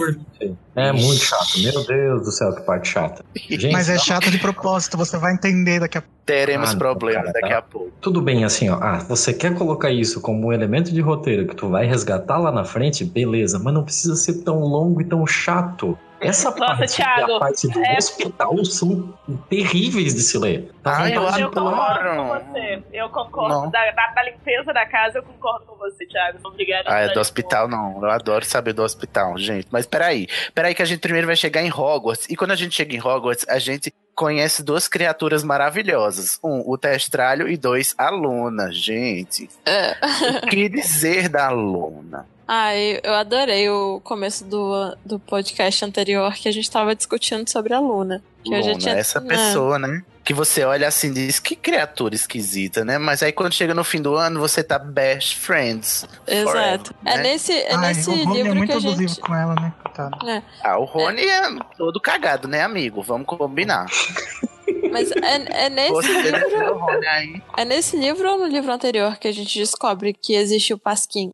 É 0.75 0.91
muito 0.91 1.23
chato. 1.23 1.59
Meu 1.59 1.85
Deus 1.85 2.23
do 2.23 2.31
céu, 2.31 2.53
que 2.55 2.61
parte 2.61 2.89
chata. 2.89 3.23
Gente, 3.35 3.71
Mas 3.71 3.89
é 3.89 3.93
não- 3.95 3.99
chato 4.03 4.31
de 4.31 4.39
propósito, 4.39 4.97
você 4.97 5.17
vai 5.17 5.33
entender 5.33 5.79
daqui 5.79 5.97
a 5.97 6.01
pouco. 6.01 6.15
Teremos 6.25 6.71
Ah, 6.71 6.75
problemas 6.77 7.23
cara, 7.25 7.33
daqui 7.33 7.49
tá. 7.53 7.57
a 7.57 7.61
pouco. 7.61 7.91
Tudo 8.01 8.21
bem, 8.21 8.43
assim, 8.43 8.69
ó. 8.69 8.77
Ah, 8.81 8.97
você 9.07 9.33
quer 9.33 9.55
colocar 9.55 9.91
isso 9.91 10.21
como 10.21 10.47
um 10.47 10.53
elemento 10.53 10.91
de 10.91 11.01
roteiro 11.01 11.47
que 11.47 11.55
tu 11.55 11.69
vai 11.69 11.85
resgatar 11.87 12.37
lá 12.37 12.51
na 12.51 12.63
frente? 12.63 13.03
Beleza, 13.03 13.57
mas 13.59 13.73
não 13.73 13.83
precisa 13.83 14.15
ser 14.15 14.43
tão 14.43 14.59
longo 14.59 15.01
e 15.01 15.05
tão 15.05 15.25
chato. 15.27 15.97
Essa 16.21 16.49
Nossa, 16.51 16.65
parte 16.65 16.95
Thiago, 16.95 17.35
a 17.35 17.39
parte 17.39 17.67
do 17.67 17.79
é- 17.83 17.97
hospital 17.97 18.65
são 18.65 19.13
terríveis 19.49 20.13
de 20.15 20.21
se 20.21 20.37
ler. 20.37 20.71
Dá 20.83 21.03
Ah, 21.03 21.09
eu 21.09 21.21
Eu 21.23 21.51
concordo 21.51 22.09
com 22.09 22.27
você. 22.27 22.83
Eu 22.91 23.09
concordo. 23.09 23.53
Não. 23.53 23.69
Da, 23.69 23.91
da- 23.91 24.07
da 24.13 24.23
limpeza 24.23 24.73
da 24.73 24.85
casa, 24.85 25.19
eu 25.19 25.23
concordo 25.23 25.65
com 25.65 25.75
você, 25.77 26.05
Thiago. 26.05 26.39
Obrigada. 26.43 26.83
Ah, 26.87 26.99
é 26.99 27.09
do 27.13 27.19
hospital 27.19 27.67
não. 27.67 28.03
Eu 28.03 28.09
adoro 28.09 28.43
saber 28.45 28.73
do 28.73 28.83
hospital, 28.83 29.37
gente. 29.37 29.67
Mas 29.71 29.85
peraí. 29.85 30.27
Peraí 30.53 30.75
que 30.75 30.81
a 30.81 30.85
gente 30.85 30.99
primeiro 30.99 31.27
vai 31.27 31.35
chegar 31.35 31.61
em 31.61 31.71
Hogwarts. 31.71 32.27
E 32.29 32.35
quando 32.35 32.51
a 32.51 32.55
gente 32.55 32.75
chega 32.75 32.95
em 32.95 32.99
Hogwarts, 32.99 33.45
a 33.47 33.57
gente 33.59 33.93
conhece 34.15 34.61
duas 34.61 34.87
criaturas 34.89 35.43
maravilhosas. 35.45 36.37
Um, 36.43 36.61
o 36.69 36.77
Testralho 36.77 37.47
e 37.47 37.55
dois, 37.55 37.95
a 37.97 38.09
Luna. 38.09 38.69
Gente, 38.73 39.49
É. 39.65 39.95
o 40.43 40.47
que 40.47 40.67
dizer 40.67 41.29
da 41.29 41.49
Luna? 41.49 42.25
Ai, 42.51 42.99
eu 43.03 43.13
adorei 43.13 43.69
o 43.69 43.99
começo 44.03 44.43
do, 44.43 44.97
do 45.05 45.19
podcast 45.19 45.85
anterior 45.85 46.33
que 46.33 46.49
a 46.49 46.51
gente 46.51 46.69
tava 46.71 46.95
discutindo 46.95 47.47
sobre 47.47 47.75
a 47.75 47.79
Luna. 47.79 48.23
Que 48.43 48.51
eu 48.51 48.63
já 48.63 48.69
Luna, 48.69 48.79
tinha- 48.79 48.95
essa 48.95 49.19
É. 49.19 49.21
pessoa, 49.21 49.77
né? 49.77 50.01
Que 50.23 50.33
você 50.33 50.63
olha 50.63 50.87
assim 50.87 51.09
e 51.09 51.13
diz, 51.13 51.39
que 51.39 51.55
criatura 51.55 52.15
esquisita, 52.15 52.83
né? 52.83 52.97
Mas 52.97 53.21
aí 53.21 53.31
quando 53.31 53.53
chega 53.53 53.75
no 53.75 53.83
fim 53.83 54.01
do 54.01 54.15
ano, 54.15 54.39
você 54.39 54.63
tá 54.63 54.79
best 54.79 55.35
friends. 55.37 56.07
Exato. 56.25 56.49
forever, 56.51 56.81
É 57.05 57.17
né? 57.17 57.23
nesse, 57.23 57.53
é 57.53 57.75
Ai, 57.75 57.87
nesse 57.93 58.09
o 58.09 58.13
Rony 58.23 58.33
livro 58.37 58.51
é 58.51 58.55
muito 58.55 58.69
que 58.69 58.73
a 58.73 58.77
abusivo 58.77 59.07
gente. 59.09 59.21
com 59.21 59.35
ela, 59.35 59.53
né? 59.53 59.73
Coitado. 59.83 60.17
Ah, 60.63 60.79
o 60.79 60.85
Rony 60.85 61.21
é 61.27 61.41
todo 61.77 62.01
cagado, 62.01 62.47
né, 62.47 62.63
amigo? 62.63 63.03
Vamos 63.03 63.27
combinar. 63.27 63.85
Mas 64.91 65.11
é, 65.11 65.65
é 65.65 65.69
nesse 65.69 65.91
Você 65.91 66.21
livro. 66.21 66.31
defendeu 66.39 66.73
o 66.75 66.79
Rony 66.79 67.05
aí. 67.07 67.41
É 67.57 67.63
nesse 67.65 67.95
livro 67.95 68.27
ou 68.31 68.39
no 68.39 68.45
livro 68.47 68.71
anterior 68.71 69.17
que 69.17 69.27
a 69.27 69.31
gente 69.31 69.57
descobre 69.59 70.13
que 70.19 70.33
existe 70.33 70.73
o 70.73 70.79
Pasquim? 70.79 71.29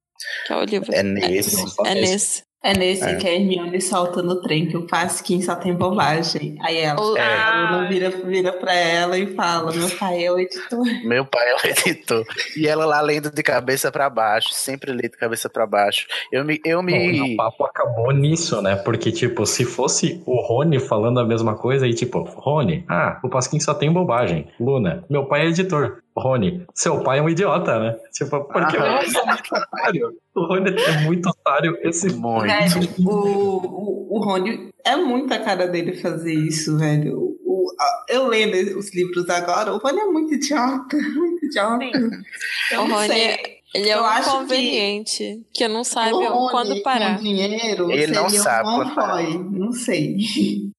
Que 0.48 0.54
é 0.54 0.56
o 0.58 0.64
livro. 0.64 0.94
É 0.94 1.04
nesse. 1.04 1.56
É 1.86 1.94
nesse. 1.96 2.44
É 2.64 2.74
nesse 2.76 3.04
É. 3.04 3.16
que 3.18 3.28
a 3.28 3.32
Hermione 3.32 3.80
solta 3.80 4.24
no 4.24 4.42
trem 4.42 4.66
que 4.66 4.76
o 4.76 4.88
Pasquim 4.88 5.40
só 5.40 5.54
tem 5.54 5.72
bobagem. 5.72 6.58
Aí 6.64 6.78
ela, 6.80 7.00
O- 7.00 7.16
É. 7.16 7.22
a 7.22 7.72
Luna 7.72 7.88
vira, 7.88 8.10
vira 8.10 8.52
pra 8.54 8.74
ela 8.74 9.20
e 9.20 9.36
fala: 9.36 9.72
Meu 9.72 9.88
pai 9.92 10.24
é 10.26 10.32
o 10.32 10.40
editor. 10.40 10.84
Meu 11.06 11.24
pai 11.28 11.48
é 11.48 11.56
o 11.56 11.68
editor. 11.68 12.26
E 12.58 12.68
ela 12.68 12.84
lá 12.88 13.02
lendo 13.02 13.30
de 13.30 13.44
cabeça 13.44 13.92
pra 13.92 14.10
baixo, 14.10 14.50
sempre 14.52 14.92
lê 14.92 15.04
de 15.04 15.16
cabeça 15.16 15.48
pra 15.48 15.68
baixo. 15.68 16.08
Eu 16.32 16.44
me. 16.44 16.60
Eu 16.66 16.82
Bom, 16.82 16.90
e 16.90 17.12
me... 17.22 17.34
o 17.36 17.38
papo 17.38 17.66
acabou 17.66 18.12
nisso, 18.12 18.60
né? 18.64 18.76
Porque, 18.78 19.12
tipo, 19.12 19.46
se 19.46 19.64
fosse 19.64 20.24
o 20.26 20.42
Rony 20.42 20.80
falando 20.80 21.20
a 21.20 21.24
mesma 21.26 21.54
coisa, 21.56 21.86
aí, 21.86 21.94
tipo, 21.94 22.24
Rony, 22.24 22.84
ah, 22.90 23.20
o 23.24 23.30
Pasquim 23.30 23.60
só 23.60 23.76
tem 23.76 23.94
bobagem. 23.94 24.48
Luna, 24.60 25.06
meu 25.08 25.26
pai 25.28 25.42
é 25.46 25.50
editor. 25.50 26.02
Rony, 26.22 26.66
seu 26.74 27.02
pai 27.04 27.20
é 27.20 27.22
um 27.22 27.30
idiota, 27.30 27.78
né? 27.80 27.96
Tipo, 28.14 28.46
porque 28.46 28.78
Ah. 28.78 29.02
sou 29.12 29.26
muito 29.26 29.54
otário. 29.56 30.14
O 30.36 30.46
Rony 30.46 30.76
é 30.82 30.98
muito 31.02 31.30
otário. 31.30 31.78
Esse 31.82 32.14
Muito. 32.14 32.44
Velho, 32.48 32.90
o, 33.00 34.12
o, 34.14 34.18
o 34.18 34.24
Rony 34.24 34.70
é 34.86 34.96
muito 34.96 35.34
a 35.34 35.40
cara 35.40 35.68
dele 35.68 35.94
fazer 35.96 36.34
isso, 36.34 36.78
velho. 36.78 37.36
O, 37.46 37.66
a- 37.80 38.06
eu 38.10 38.28
lendo 38.28 38.78
os 38.78 38.94
livros 38.96 39.30
agora, 39.30 39.74
o 39.74 39.78
Rony 39.78 40.00
é 40.00 40.06
muito 40.06 40.34
idiota. 40.34 40.96
Muito 41.16 41.46
idiota. 41.46 41.80
Sim. 41.86 41.92
Eu 42.72 42.82
O 42.84 42.88
não 42.88 42.96
Rony 42.96 43.08
sei. 43.08 43.55
Ele 43.76 43.90
é 43.90 43.96
Eu 43.96 44.02
um 44.02 44.06
acho 44.06 44.30
que- 44.30 44.36
inconveniente 44.38 45.46
que, 45.54 45.68
não 45.68 45.84
sabe 45.84 46.14
O 46.14 46.20
Rony, 46.30 46.52
quando 46.52 46.82
parar. 46.84 47.18
Com 47.18 47.24
dinheiro, 47.24 47.92
Ele 47.92 48.08
não 48.14 48.30
sabe 48.30 48.70
um 48.70 48.76
quando 48.76 48.96
parar. 48.96 49.24
Não 49.52 49.72
sei. 49.74 50.16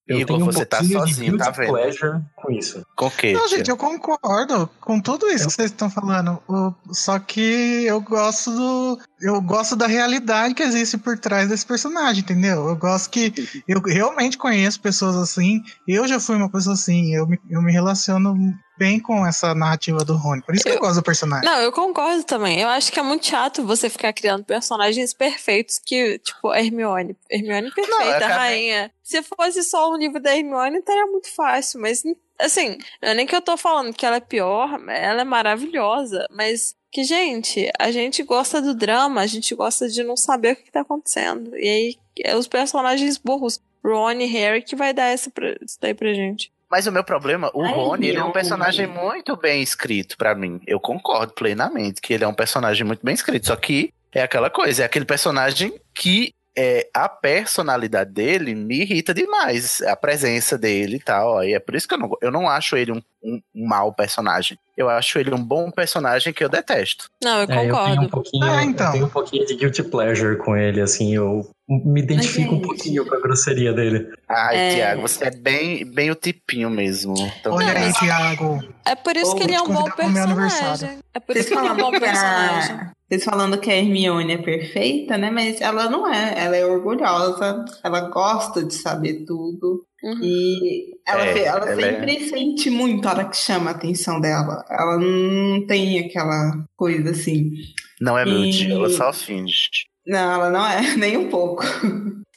Eu 0.09 0.21
Igor, 0.21 0.37
tenho 0.39 0.49
um 0.49 0.53
você 0.53 0.65
tá 0.65 0.79
pouquinho 0.79 1.05
de 1.05 1.15
sozinho, 1.15 1.37
tá 1.37 1.51
vendo? 1.51 1.69
pleasure 1.73 2.21
com 2.37 2.53
isso. 2.53 2.87
Com 2.97 3.07
o 3.07 3.11
quê? 3.11 3.33
Não, 3.33 3.47
tia? 3.49 3.59
gente, 3.59 3.69
eu 3.71 3.77
concordo 3.77 4.71
com 4.81 5.01
tudo 5.01 5.27
isso 5.29 5.47
que 5.49 5.53
vocês 5.53 5.71
estão 5.73 5.91
falando. 5.91 6.41
O- 6.49 6.73
só 6.95 7.19
que 7.19 7.85
eu 7.85 8.01
gosto 8.01 8.51
do. 8.53 8.99
Eu 9.21 9.41
gosto 9.43 9.75
da 9.77 9.87
realidade 9.87 10.55
que 10.55 10.63
existe 10.63 10.97
por 10.97 11.19
trás 11.19 11.49
desse 11.49 11.67
personagem, 11.67 12.23
entendeu? 12.23 12.69
Eu 12.69 12.77
gosto 12.77 13.11
que. 13.11 13.33
Eu 13.67 13.81
realmente 13.83 14.39
conheço 14.39 14.81
pessoas 14.81 15.17
assim. 15.17 15.61
Eu 15.89 16.07
já 16.07 16.21
fui 16.21 16.37
uma 16.37 16.51
pessoa 16.51 16.75
assim. 16.75 17.13
Eu 17.15 17.27
me, 17.27 17.39
eu 17.51 17.61
me 17.61 17.73
relaciono 17.73 18.35
bem 18.79 19.01
com 19.01 19.27
essa 19.27 19.55
narrativa 19.55 20.05
do 20.05 20.17
Rony. 20.17 20.43
Por 20.43 20.55
isso 20.55 20.65
que 20.65 20.71
eu, 20.71 20.75
Eu- 20.75 20.81
gosto 20.81 20.97
do 20.97 21.03
personagem. 21.03 21.45
Não, 21.49 21.59
eu 21.61 21.73
concordo 21.73 22.23
também. 22.25 22.61
Eu 22.61 22.69
acho 22.69 22.93
que 22.93 22.99
é 22.99 23.03
muito 23.03 23.27
chato 23.27 23.65
você 23.67 23.89
ficar 23.91 24.13
criando 24.13 24.45
personagens 24.45 25.13
perfeitos 25.13 25.79
que, 25.79 26.19
tipo, 26.19 26.49
a 26.49 26.59
Hermione. 26.61 27.17
Hermione 27.31 27.71
perfeita, 27.73 27.91
Não, 28.05 28.09
acabei- 28.11 28.37
rainha. 28.37 28.91
Se 29.03 29.23
fosse 29.23 29.63
só 29.63 29.91
um 29.93 29.97
livro 29.97 30.21
da 30.21 30.37
Hermione, 30.37 30.79
estaria 30.79 31.07
muito 31.07 31.33
fácil. 31.35 31.81
Mas, 31.81 32.03
assim, 32.39 32.77
não 33.03 33.09
é 33.11 33.15
nem 33.15 33.27
que 33.27 33.35
eu 33.37 33.43
tô 33.43 33.57
falando 33.57 33.95
que 33.95 34.05
ela 34.05 34.17
é 34.17 34.21
pior, 34.21 34.79
ela 34.89 35.21
é 35.23 35.25
maravilhosa. 35.25 36.27
Mas 36.31 36.75
que, 36.91 37.05
gente, 37.05 37.71
a 37.79 37.91
gente 37.91 38.23
gosta 38.23 38.61
do 38.61 38.75
drama, 38.75 39.21
a 39.21 39.27
gente 39.27 39.55
gosta 39.55 39.89
de 39.89 40.03
não 40.03 40.17
saber 40.17 40.53
o 40.53 40.57
que, 40.57 40.63
que 40.65 40.73
tá 40.73 40.81
acontecendo. 40.81 41.57
E 41.57 41.69
aí, 41.69 41.97
é 42.25 42.37
os 42.37 42.47
personagens 42.47 43.19
burros, 43.19 43.61
Ron 43.85 44.13
e 44.13 44.27
Harry, 44.27 44.63
que 44.63 44.75
vai 44.75 44.93
dar 44.93 45.05
essa 45.07 45.31
pra, 45.31 45.51
isso 45.63 45.79
daí 45.81 45.95
pra 45.95 46.13
gente. 46.15 46.51
Mas 46.71 46.87
o 46.87 46.93
meu 46.93 47.05
problema, 47.05 47.51
o 47.55 47.63
Ai, 47.63 47.73
Rony, 47.73 48.09
ele 48.09 48.19
é 48.19 48.25
um 48.25 48.33
personagem 48.33 48.87
muito 48.87 49.37
bem 49.37 49.63
escrito 49.63 50.17
pra 50.17 50.35
mim. 50.35 50.61
Eu 50.67 50.81
concordo 50.81 51.33
plenamente 51.33 52.01
que 52.01 52.13
ele 52.13 52.25
é 52.25 52.29
um 52.29 52.35
personagem 52.35 52.85
muito 52.85 53.05
bem 53.05 53.15
escrito. 53.15 53.47
Só 53.47 53.57
que 53.57 53.93
é 54.13 54.23
aquela 54.23 54.51
coisa, 54.51 54.83
é 54.83 54.87
aquele 54.87 55.05
personagem 55.05 55.79
que 55.95 56.33
é, 56.59 56.89
a 56.95 57.09
personalidade 57.09 58.13
dele 58.13 58.55
me 58.55 58.81
irrita 58.83 59.13
demais. 59.13 59.83
A 59.83 59.95
presença 59.97 60.57
dele 60.57 60.97
e 60.97 61.01
tal. 61.01 61.45
E 61.45 61.55
é 61.55 61.59
por 61.61 61.75
isso 61.75 61.87
que 61.87 61.95
eu 61.95 61.99
não, 61.99 62.11
eu 62.23 62.31
não 62.31 62.49
acho 62.49 62.77
ele 62.77 62.93
um, 62.93 63.03
um, 63.23 63.41
um 63.55 63.67
mau 63.69 63.93
personagem. 63.93 64.59
Eu 64.77 64.89
acho 64.91 65.19
ele 65.19 65.35
um 65.35 65.43
bom 65.43 65.71
personagem 65.71 66.33
que 66.35 66.45
eu 66.45 66.49
detesto. 66.51 67.07
Não, 67.23 67.39
eu 67.39 67.41
É, 67.41 67.43
eu 67.45 67.47
tenho 67.49 67.71
concordo. 67.75 68.03
um 68.03 68.09
pouquinho, 68.09 68.45
Ah, 68.45 68.63
então. 68.65 68.87
eu 68.87 68.93
tenho 68.93 69.07
um 69.07 69.11
pouquinho 69.11 69.47
de 69.47 69.55
guilty 69.57 69.83
pleasure 69.83 70.37
com 70.37 70.55
ele, 70.57 70.81
assim, 70.83 71.15
eu 71.15 71.49
me 71.69 72.01
identifico 72.03 72.51
um 72.53 72.57
gente. 72.57 72.67
pouquinho 72.67 73.07
com 73.07 73.15
a 73.15 73.21
grosseria 73.21 73.73
dele. 73.73 74.07
Ai, 74.29 74.57
É. 74.57 74.75
Tiago, 74.75 75.03
você 75.03 75.25
é 75.25 75.31
bem, 75.31 75.85
bem 75.85 76.11
o 76.11 76.15
tipinho 76.15 76.69
mesmo. 76.71 77.15
Então, 77.19 77.55
Olha 77.55 77.73
aí, 77.73 77.93
Thiago. 77.95 78.63
É 78.85 78.95
por 78.95 79.17
isso 79.17 79.35
que 79.35 79.43
ele 79.45 79.55
é 79.55 79.61
um 79.63 79.69
bom 79.73 79.91
personagem. 79.91 80.99
É 81.15 81.21
por 81.21 81.37
isso 81.37 81.49
que 81.49 81.55
ele 81.55 81.69
é 81.69 81.73
um 81.73 81.77
bom 81.77 81.91
personagem. 81.93 82.91
Vocês 83.09 83.25
falando 83.25 83.59
que 83.59 83.71
a 83.71 83.77
Hermione 83.77 84.33
é 84.33 84.39
perfeita, 84.39 85.17
né? 85.17 85.31
Mas 85.31 85.61
ela 85.61 85.89
não 85.89 86.13
é. 86.13 86.35
Ela 86.45 86.57
é 86.57 86.67
orgulhosa. 86.67 87.65
Ela 87.85 88.01
gosta 88.09 88.65
de 88.65 88.75
saber 88.75 89.25
tudo. 89.25 89.85
Uhum. 90.03 90.19
E 90.23 90.95
ela, 91.07 91.25
É, 91.27 91.45
ela 91.45 91.71
ela 91.71 91.83
é- 91.83 91.91
sempre 92.01 92.29
sente 92.29 92.71
muito 92.71 93.07
a 93.07 93.13
hora 93.13 93.25
que 93.25 93.37
chama 93.37 93.71
a 93.71 93.75
atenção 93.75 94.21
dela. 94.21 94.65
Ela 94.69 94.99
não 94.99 95.67
tem 95.67 95.99
aquela 96.01 96.53
coisa 96.77 97.11
assim. 97.11 97.53
não 98.01 98.19
é 98.19 98.27
E- 98.29 98.71
ela 98.73 98.91
só 98.91 99.13
finge. 99.13 99.69
Não, 100.07 100.33
ela 100.35 100.51
não 100.51 100.67
é, 100.67 100.81
nem 100.97 101.17
um 101.17 101.29
pouco. 101.29 101.65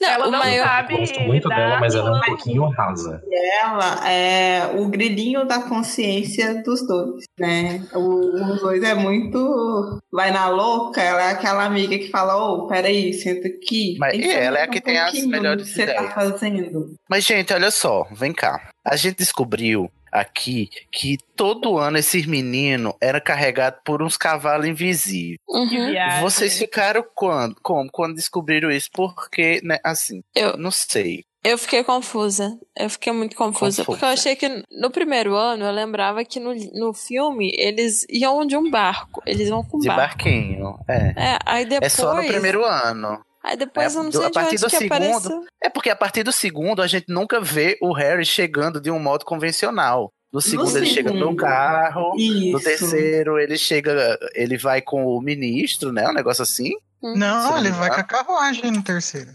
Não, 0.02 0.08
Ela 0.10 0.32
não 0.32 0.40
maior... 0.40 0.66
sabe 0.66 0.96
Gosto 0.98 1.20
muito 1.20 1.50
dela, 1.50 1.78
mas 1.78 1.94
ela 1.94 2.10
é 2.10 2.14
um 2.14 2.22
pouquinho 2.22 2.70
rasa. 2.70 3.22
Ela 3.62 4.10
é 4.10 4.72
o 4.78 4.88
grilinho 4.88 5.46
da 5.46 5.62
consciência 5.64 6.64
dos 6.64 6.88
dois, 6.88 7.26
né? 7.38 7.86
O- 7.94 8.54
os 8.54 8.62
dois 8.62 8.82
é 8.82 8.94
muito. 8.96 10.00
Vai 10.10 10.32
na 10.32 10.48
louca, 10.48 11.02
ela 11.02 11.22
é 11.24 11.32
aquela 11.32 11.66
amiga 11.66 11.98
que 11.98 12.10
fala: 12.10 12.38
Ô, 12.38 12.66
peraí, 12.68 13.12
senta 13.14 13.50
aqui. 13.50 13.98
Mas- 14.00 14.18
e 14.18 14.30
ela 14.32 14.60
é 14.60 14.64
a 14.64 14.68
que 14.70 14.78
um 14.78 14.82
tem 14.82 14.98
as 14.98 15.26
melhores 15.26 15.68
que 15.68 15.74
você 15.76 15.86
tá 15.88 15.94
ideias. 15.96 16.14
fazendo. 16.14 16.96
Mas, 17.10 17.26
gente, 17.26 17.54
olha 17.54 17.70
só, 17.70 18.08
vem 18.14 18.32
cá. 18.32 18.70
A 18.88 18.96
gente 18.96 19.18
descobriu 19.18 19.92
aqui 20.12 20.70
que 20.92 21.18
todo 21.36 21.78
ano 21.78 21.98
esses 21.98 22.26
meninos 22.26 22.94
eram 23.02 23.20
carregados 23.22 23.80
por 23.84 24.02
uns 24.02 24.18
cavalos 24.18 24.68
invisíveis. 24.68 25.38
Uhum. 25.48 25.94
Vocês 26.22 26.58
ficaram 26.58 27.04
quando? 27.16 27.56
Como? 27.62 27.90
Quando 27.92 28.16
descobriram 28.16 28.72
isso? 28.72 28.90
Porque, 28.94 29.62
né, 29.64 29.78
assim, 29.84 30.22
Eu- 30.36 30.58
não 30.58 30.72
sei. 30.72 31.24
Eu 31.42 31.58
fiquei 31.58 31.86
confusa. 31.86 32.60
Eu 32.78 32.90
fiquei 32.90 33.14
muito 33.14 33.34
confusa. 33.34 33.78
Confusa. 33.78 33.86
Porque 33.86 34.04
eu 34.04 34.10
achei 34.10 34.36
que 34.36 34.62
no 34.70 34.92
primeiro 34.92 35.36
ano 35.36 35.64
eu 35.64 35.72
lembrava 35.72 36.26
que 36.26 36.38
no, 36.38 36.54
no 36.74 36.94
filme 36.94 37.54
eles 37.58 38.06
iam 38.10 38.46
de 38.46 38.58
um 38.58 38.70
barco. 38.70 39.22
Eles 39.26 39.48
iam 39.48 39.64
com 39.64 39.80
De 39.80 39.88
barco. 39.88 40.02
barquinho. 40.02 40.78
É. 40.86 41.14
É, 41.16 41.40
aí 41.46 41.64
depois. 41.64 41.94
É 41.94 41.96
só 41.96 42.14
no 42.14 42.26
primeiro 42.28 42.66
ano. 42.66 43.24
Aí 43.50 43.58
depois 43.58 43.96
É, 43.96 43.98
eu 43.98 44.04
não 44.04 44.12
sei 44.12 44.26
a 44.26 44.28
de 44.28 44.34
partir 44.34 44.56
onde 44.56 44.62
do 44.62 44.70
que 44.70 44.78
segundo, 44.78 44.96
apareceu. 44.96 45.44
É 45.64 45.70
porque 45.70 45.90
a 45.90 45.96
partir 45.96 46.24
do 46.24 46.32
segundo 46.32 46.82
a 46.84 46.88
gente 46.88 47.08
nunca 47.10 47.42
vê 47.42 47.78
o 47.82 47.92
Harry 47.94 48.24
chegando 48.24 48.80
de 48.80 48.92
um 48.92 49.00
modo 49.00 49.26
convencional. 49.26 50.12
No 50.32 50.40
segundo 50.40 50.78
ele 50.78 50.86
chega 50.86 51.12
no 51.12 51.18
segundo. 51.18 51.38
carro. 51.38 52.12
No 52.12 52.20
Isso. 52.20 52.64
terceiro 52.64 53.40
ele 53.40 53.58
chega, 53.58 54.20
ele 54.36 54.56
vai 54.56 54.84
com 54.84 55.04
o 55.04 55.20
ministro, 55.20 55.92
né? 55.92 56.08
Um 56.08 56.14
negócio 56.14 56.44
assim. 56.44 56.74
Hum. 57.02 57.16
Não, 57.16 57.58
ele 57.58 57.70
não 57.70 57.80
vai 57.80 57.90
com 57.90 58.02
a 58.02 58.04
carruagem 58.04 58.70
no 58.70 58.84
terceiro. 58.84 59.32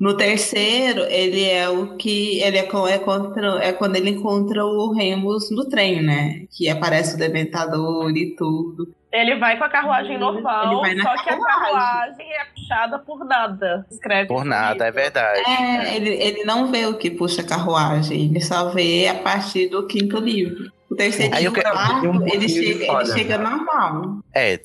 No 0.00 0.16
terceiro, 0.16 1.02
ele 1.02 1.44
é 1.44 1.68
o 1.68 1.96
que. 1.96 2.40
Ele 2.40 2.56
é, 2.56 2.62
é, 2.62 2.98
contra, 2.98 3.58
é 3.62 3.72
quando 3.72 3.96
ele 3.96 4.10
encontra 4.10 4.64
o 4.64 4.94
Remus 4.94 5.50
no 5.50 5.68
trem, 5.68 6.02
né? 6.02 6.46
Que 6.50 6.70
aparece 6.70 7.16
o 7.16 7.18
Dementador 7.18 8.10
e 8.16 8.34
tudo. 8.34 8.94
Ele 9.12 9.36
vai 9.40 9.58
com 9.58 9.64
a 9.64 9.68
carruagem 9.68 10.16
normal, 10.18 10.84
só 11.02 11.22
que 11.24 11.30
a 11.30 11.38
carruagem. 11.40 12.32
é 12.32 12.44
puxada 12.54 12.98
por 13.00 13.24
nada. 13.24 13.84
Escreve 13.90 14.28
Por 14.28 14.44
nada, 14.44 14.84
é 14.84 14.86
livro. 14.86 15.02
verdade. 15.02 15.40
É, 15.50 15.96
ele, 15.96 16.10
ele 16.10 16.44
não 16.44 16.70
vê 16.70 16.86
o 16.86 16.94
que 16.96 17.10
puxa 17.10 17.42
a 17.42 17.44
carruagem, 17.44 18.26
ele 18.26 18.40
só 18.40 18.68
vê 18.70 19.08
a 19.08 19.14
partir 19.16 19.66
do 19.68 19.84
quinto 19.86 20.18
livro. 20.18 20.70
O 20.88 20.94
terceiro 20.94 21.34
Aí 21.34 21.44
eu 21.44 21.50
o 21.50 21.54
quero- 21.54 21.70
quarto, 21.72 22.08
um 22.08 22.18
pouquinho 22.18 22.34
ele 22.34 22.48
chega, 22.48 22.84
ele 22.84 23.06
chega 23.06 23.38
normal. 23.38 24.18
É, 24.32 24.56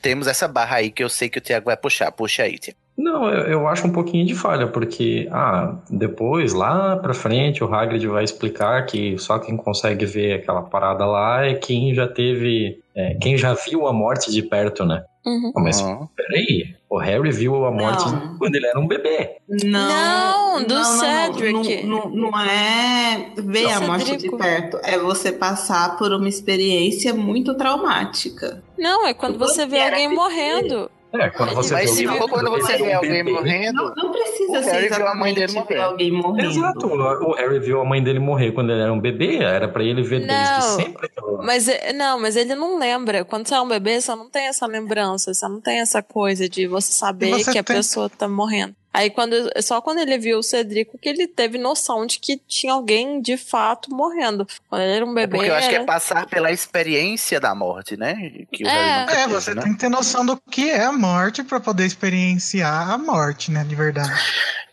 temos 0.00 0.26
essa 0.26 0.46
barra 0.48 0.76
aí 0.76 0.90
que 0.90 1.02
eu 1.02 1.08
sei 1.08 1.28
que 1.28 1.38
o 1.38 1.40
Tiago 1.40 1.66
vai 1.66 1.76
puxar. 1.76 2.10
Puxa 2.12 2.42
aí, 2.44 2.58
Tiago. 2.58 2.78
Não, 2.96 3.28
eu, 3.28 3.44
eu 3.46 3.68
acho 3.68 3.86
um 3.86 3.92
pouquinho 3.92 4.26
de 4.26 4.34
falha, 4.34 4.66
porque, 4.66 5.26
ah, 5.32 5.76
depois, 5.90 6.52
lá 6.52 6.96
pra 6.96 7.14
frente, 7.14 7.64
o 7.64 7.74
Hagrid 7.74 8.06
vai 8.06 8.22
explicar 8.22 8.84
que 8.86 9.16
só 9.18 9.38
quem 9.38 9.56
consegue 9.56 10.04
ver 10.04 10.34
aquela 10.34 10.62
parada 10.62 11.04
lá 11.06 11.44
é 11.44 11.54
quem 11.54 11.94
já 11.94 12.06
teve, 12.06 12.80
é, 12.94 13.14
quem 13.14 13.36
já 13.36 13.54
viu 13.54 13.86
a 13.86 13.92
morte 13.92 14.30
de 14.30 14.42
perto, 14.42 14.84
né? 14.84 15.04
Uhum. 15.24 15.52
Mas 15.56 15.80
Uhum. 15.80 16.06
peraí, 16.16 16.74
o 16.90 16.98
Harry 16.98 17.30
viu 17.30 17.64
a 17.64 17.70
morte 17.70 18.10
Não. 18.10 18.36
quando 18.38 18.56
ele 18.56 18.66
era 18.66 18.78
um 18.78 18.86
bebê. 18.88 19.36
Não, 19.48 20.58
Não, 20.58 20.64
do 20.66 20.84
Cedric. 20.84 21.86
Não, 21.86 22.10
não- 22.10 22.30
não 22.30 22.40
é 22.40 23.30
ver 23.36 23.70
a 23.70 23.80
morte 23.80 24.04
de 24.04 24.10
Cedrico. 24.10 24.36
perto, 24.36 24.78
é 24.82 24.98
você 24.98 25.32
passar 25.32 25.96
por 25.96 26.12
uma 26.12 26.28
experiência 26.28 27.14
muito 27.14 27.54
traumática. 27.54 28.62
Não, 28.78 29.06
é 29.06 29.14
quando 29.14 29.38
você 29.38 29.64
vê 29.64 29.80
alguém 29.82 30.12
morrendo. 30.12 30.90
É, 31.14 31.28
quando 31.30 31.54
você 31.54 31.74
Mas 31.74 31.90
vê 31.90 31.96
se 31.96 32.04
alguém 32.06 32.20
for 32.20 32.28
quando 32.30 32.50
morrendo, 32.50 32.66
você 32.66 32.76
vê 32.78 32.92
alguém 32.94 33.10
bebê. 33.24 33.32
morrendo, 33.32 33.72
Não, 33.82 33.94
não 33.94 34.08
O 34.08 34.12
precisa 34.12 34.62
ser 34.62 34.70
Harry 34.72 34.88
viu 34.88 35.06
a 35.06 35.14
mãe 35.14 35.34
dele 35.34 35.52
morrer. 35.52 35.78
alguém 35.78 36.10
morrendo. 36.12 36.50
Exato, 36.50 36.86
o 36.86 37.34
Harry 37.34 37.58
viu 37.60 37.80
a 37.80 37.84
mãe 37.84 38.02
dele 38.02 38.18
morrer 38.18 38.52
quando 38.52 38.70
ele 38.72 38.80
era 38.82 38.92
um 38.92 39.00
bebê, 39.00 39.36
era 39.38 39.68
pra 39.68 39.82
ele 39.82 40.02
ver 40.02 40.26
desde 40.26 40.34
Não. 40.34 40.60
sempre. 40.76 41.06
aquilo. 41.06 41.38
Mas 41.42 41.68
é- 41.68 41.92
não, 41.92 42.20
mas 42.20 42.36
ele 42.36 42.54
não 42.54 42.78
lembra. 42.78 43.24
Quando 43.24 43.46
você 43.46 43.54
é 43.54 43.60
um 43.60 43.68
bebê, 43.68 44.00
você 44.00 44.14
não 44.14 44.30
tem 44.30 44.46
essa 44.46 44.66
lembrança, 44.66 45.34
você 45.34 45.46
não 45.48 45.60
tem 45.60 45.80
essa 45.80 46.02
coisa 46.02 46.48
de 46.48 46.66
você 46.66 46.92
saber 46.92 47.30
você 47.30 47.52
que 47.52 47.58
a 47.58 47.62
tem- 47.62 47.76
pessoa 47.76 48.08
tá 48.08 48.26
morrendo. 48.28 48.74
Aí 48.94 49.08
quando 49.10 49.34
só 49.62 49.80
quando 49.80 49.98
ele 50.00 50.18
viu 50.18 50.38
o 50.38 50.42
Cedrico 50.42 50.98
que 50.98 51.08
ele 51.08 51.26
teve 51.26 51.56
noção 51.56 52.04
de 52.06 52.18
que 52.18 52.36
tinha 52.46 52.74
alguém 52.74 53.20
de 53.22 53.36
fato 53.36 53.90
morrendo. 53.90 54.46
Quando 54.68 54.82
ele 54.82 54.92
era 54.96 55.06
um 55.06 55.12
É 55.12 55.14
bebê, 55.26 55.36
porque 55.36 55.50
eu 55.50 55.54
acho 55.54 55.68
que 55.68 55.74
é 55.74 55.78
era- 55.78 55.86
passar 55.86 56.26
pela 56.26 56.52
experiência 56.52 57.40
da 57.40 57.54
morte, 57.54 57.96
né? 57.96 58.14
Que 58.52 58.66
É. 58.66 59.02
É, 59.02 59.06
teve, 59.06 59.26
você 59.32 59.54
né? 59.54 59.62
tem 59.62 59.72
que 59.72 59.78
ter 59.78 59.88
noção 59.88 60.26
do 60.26 60.38
que 60.50 60.70
é 60.70 60.84
a 60.84 60.92
morte 60.92 61.42
pra 61.42 61.58
poder 61.58 61.86
experienciar 61.86 62.90
a 62.90 62.98
morte, 62.98 63.50
né? 63.50 63.64
De 63.64 63.74
verdade. 63.74 64.10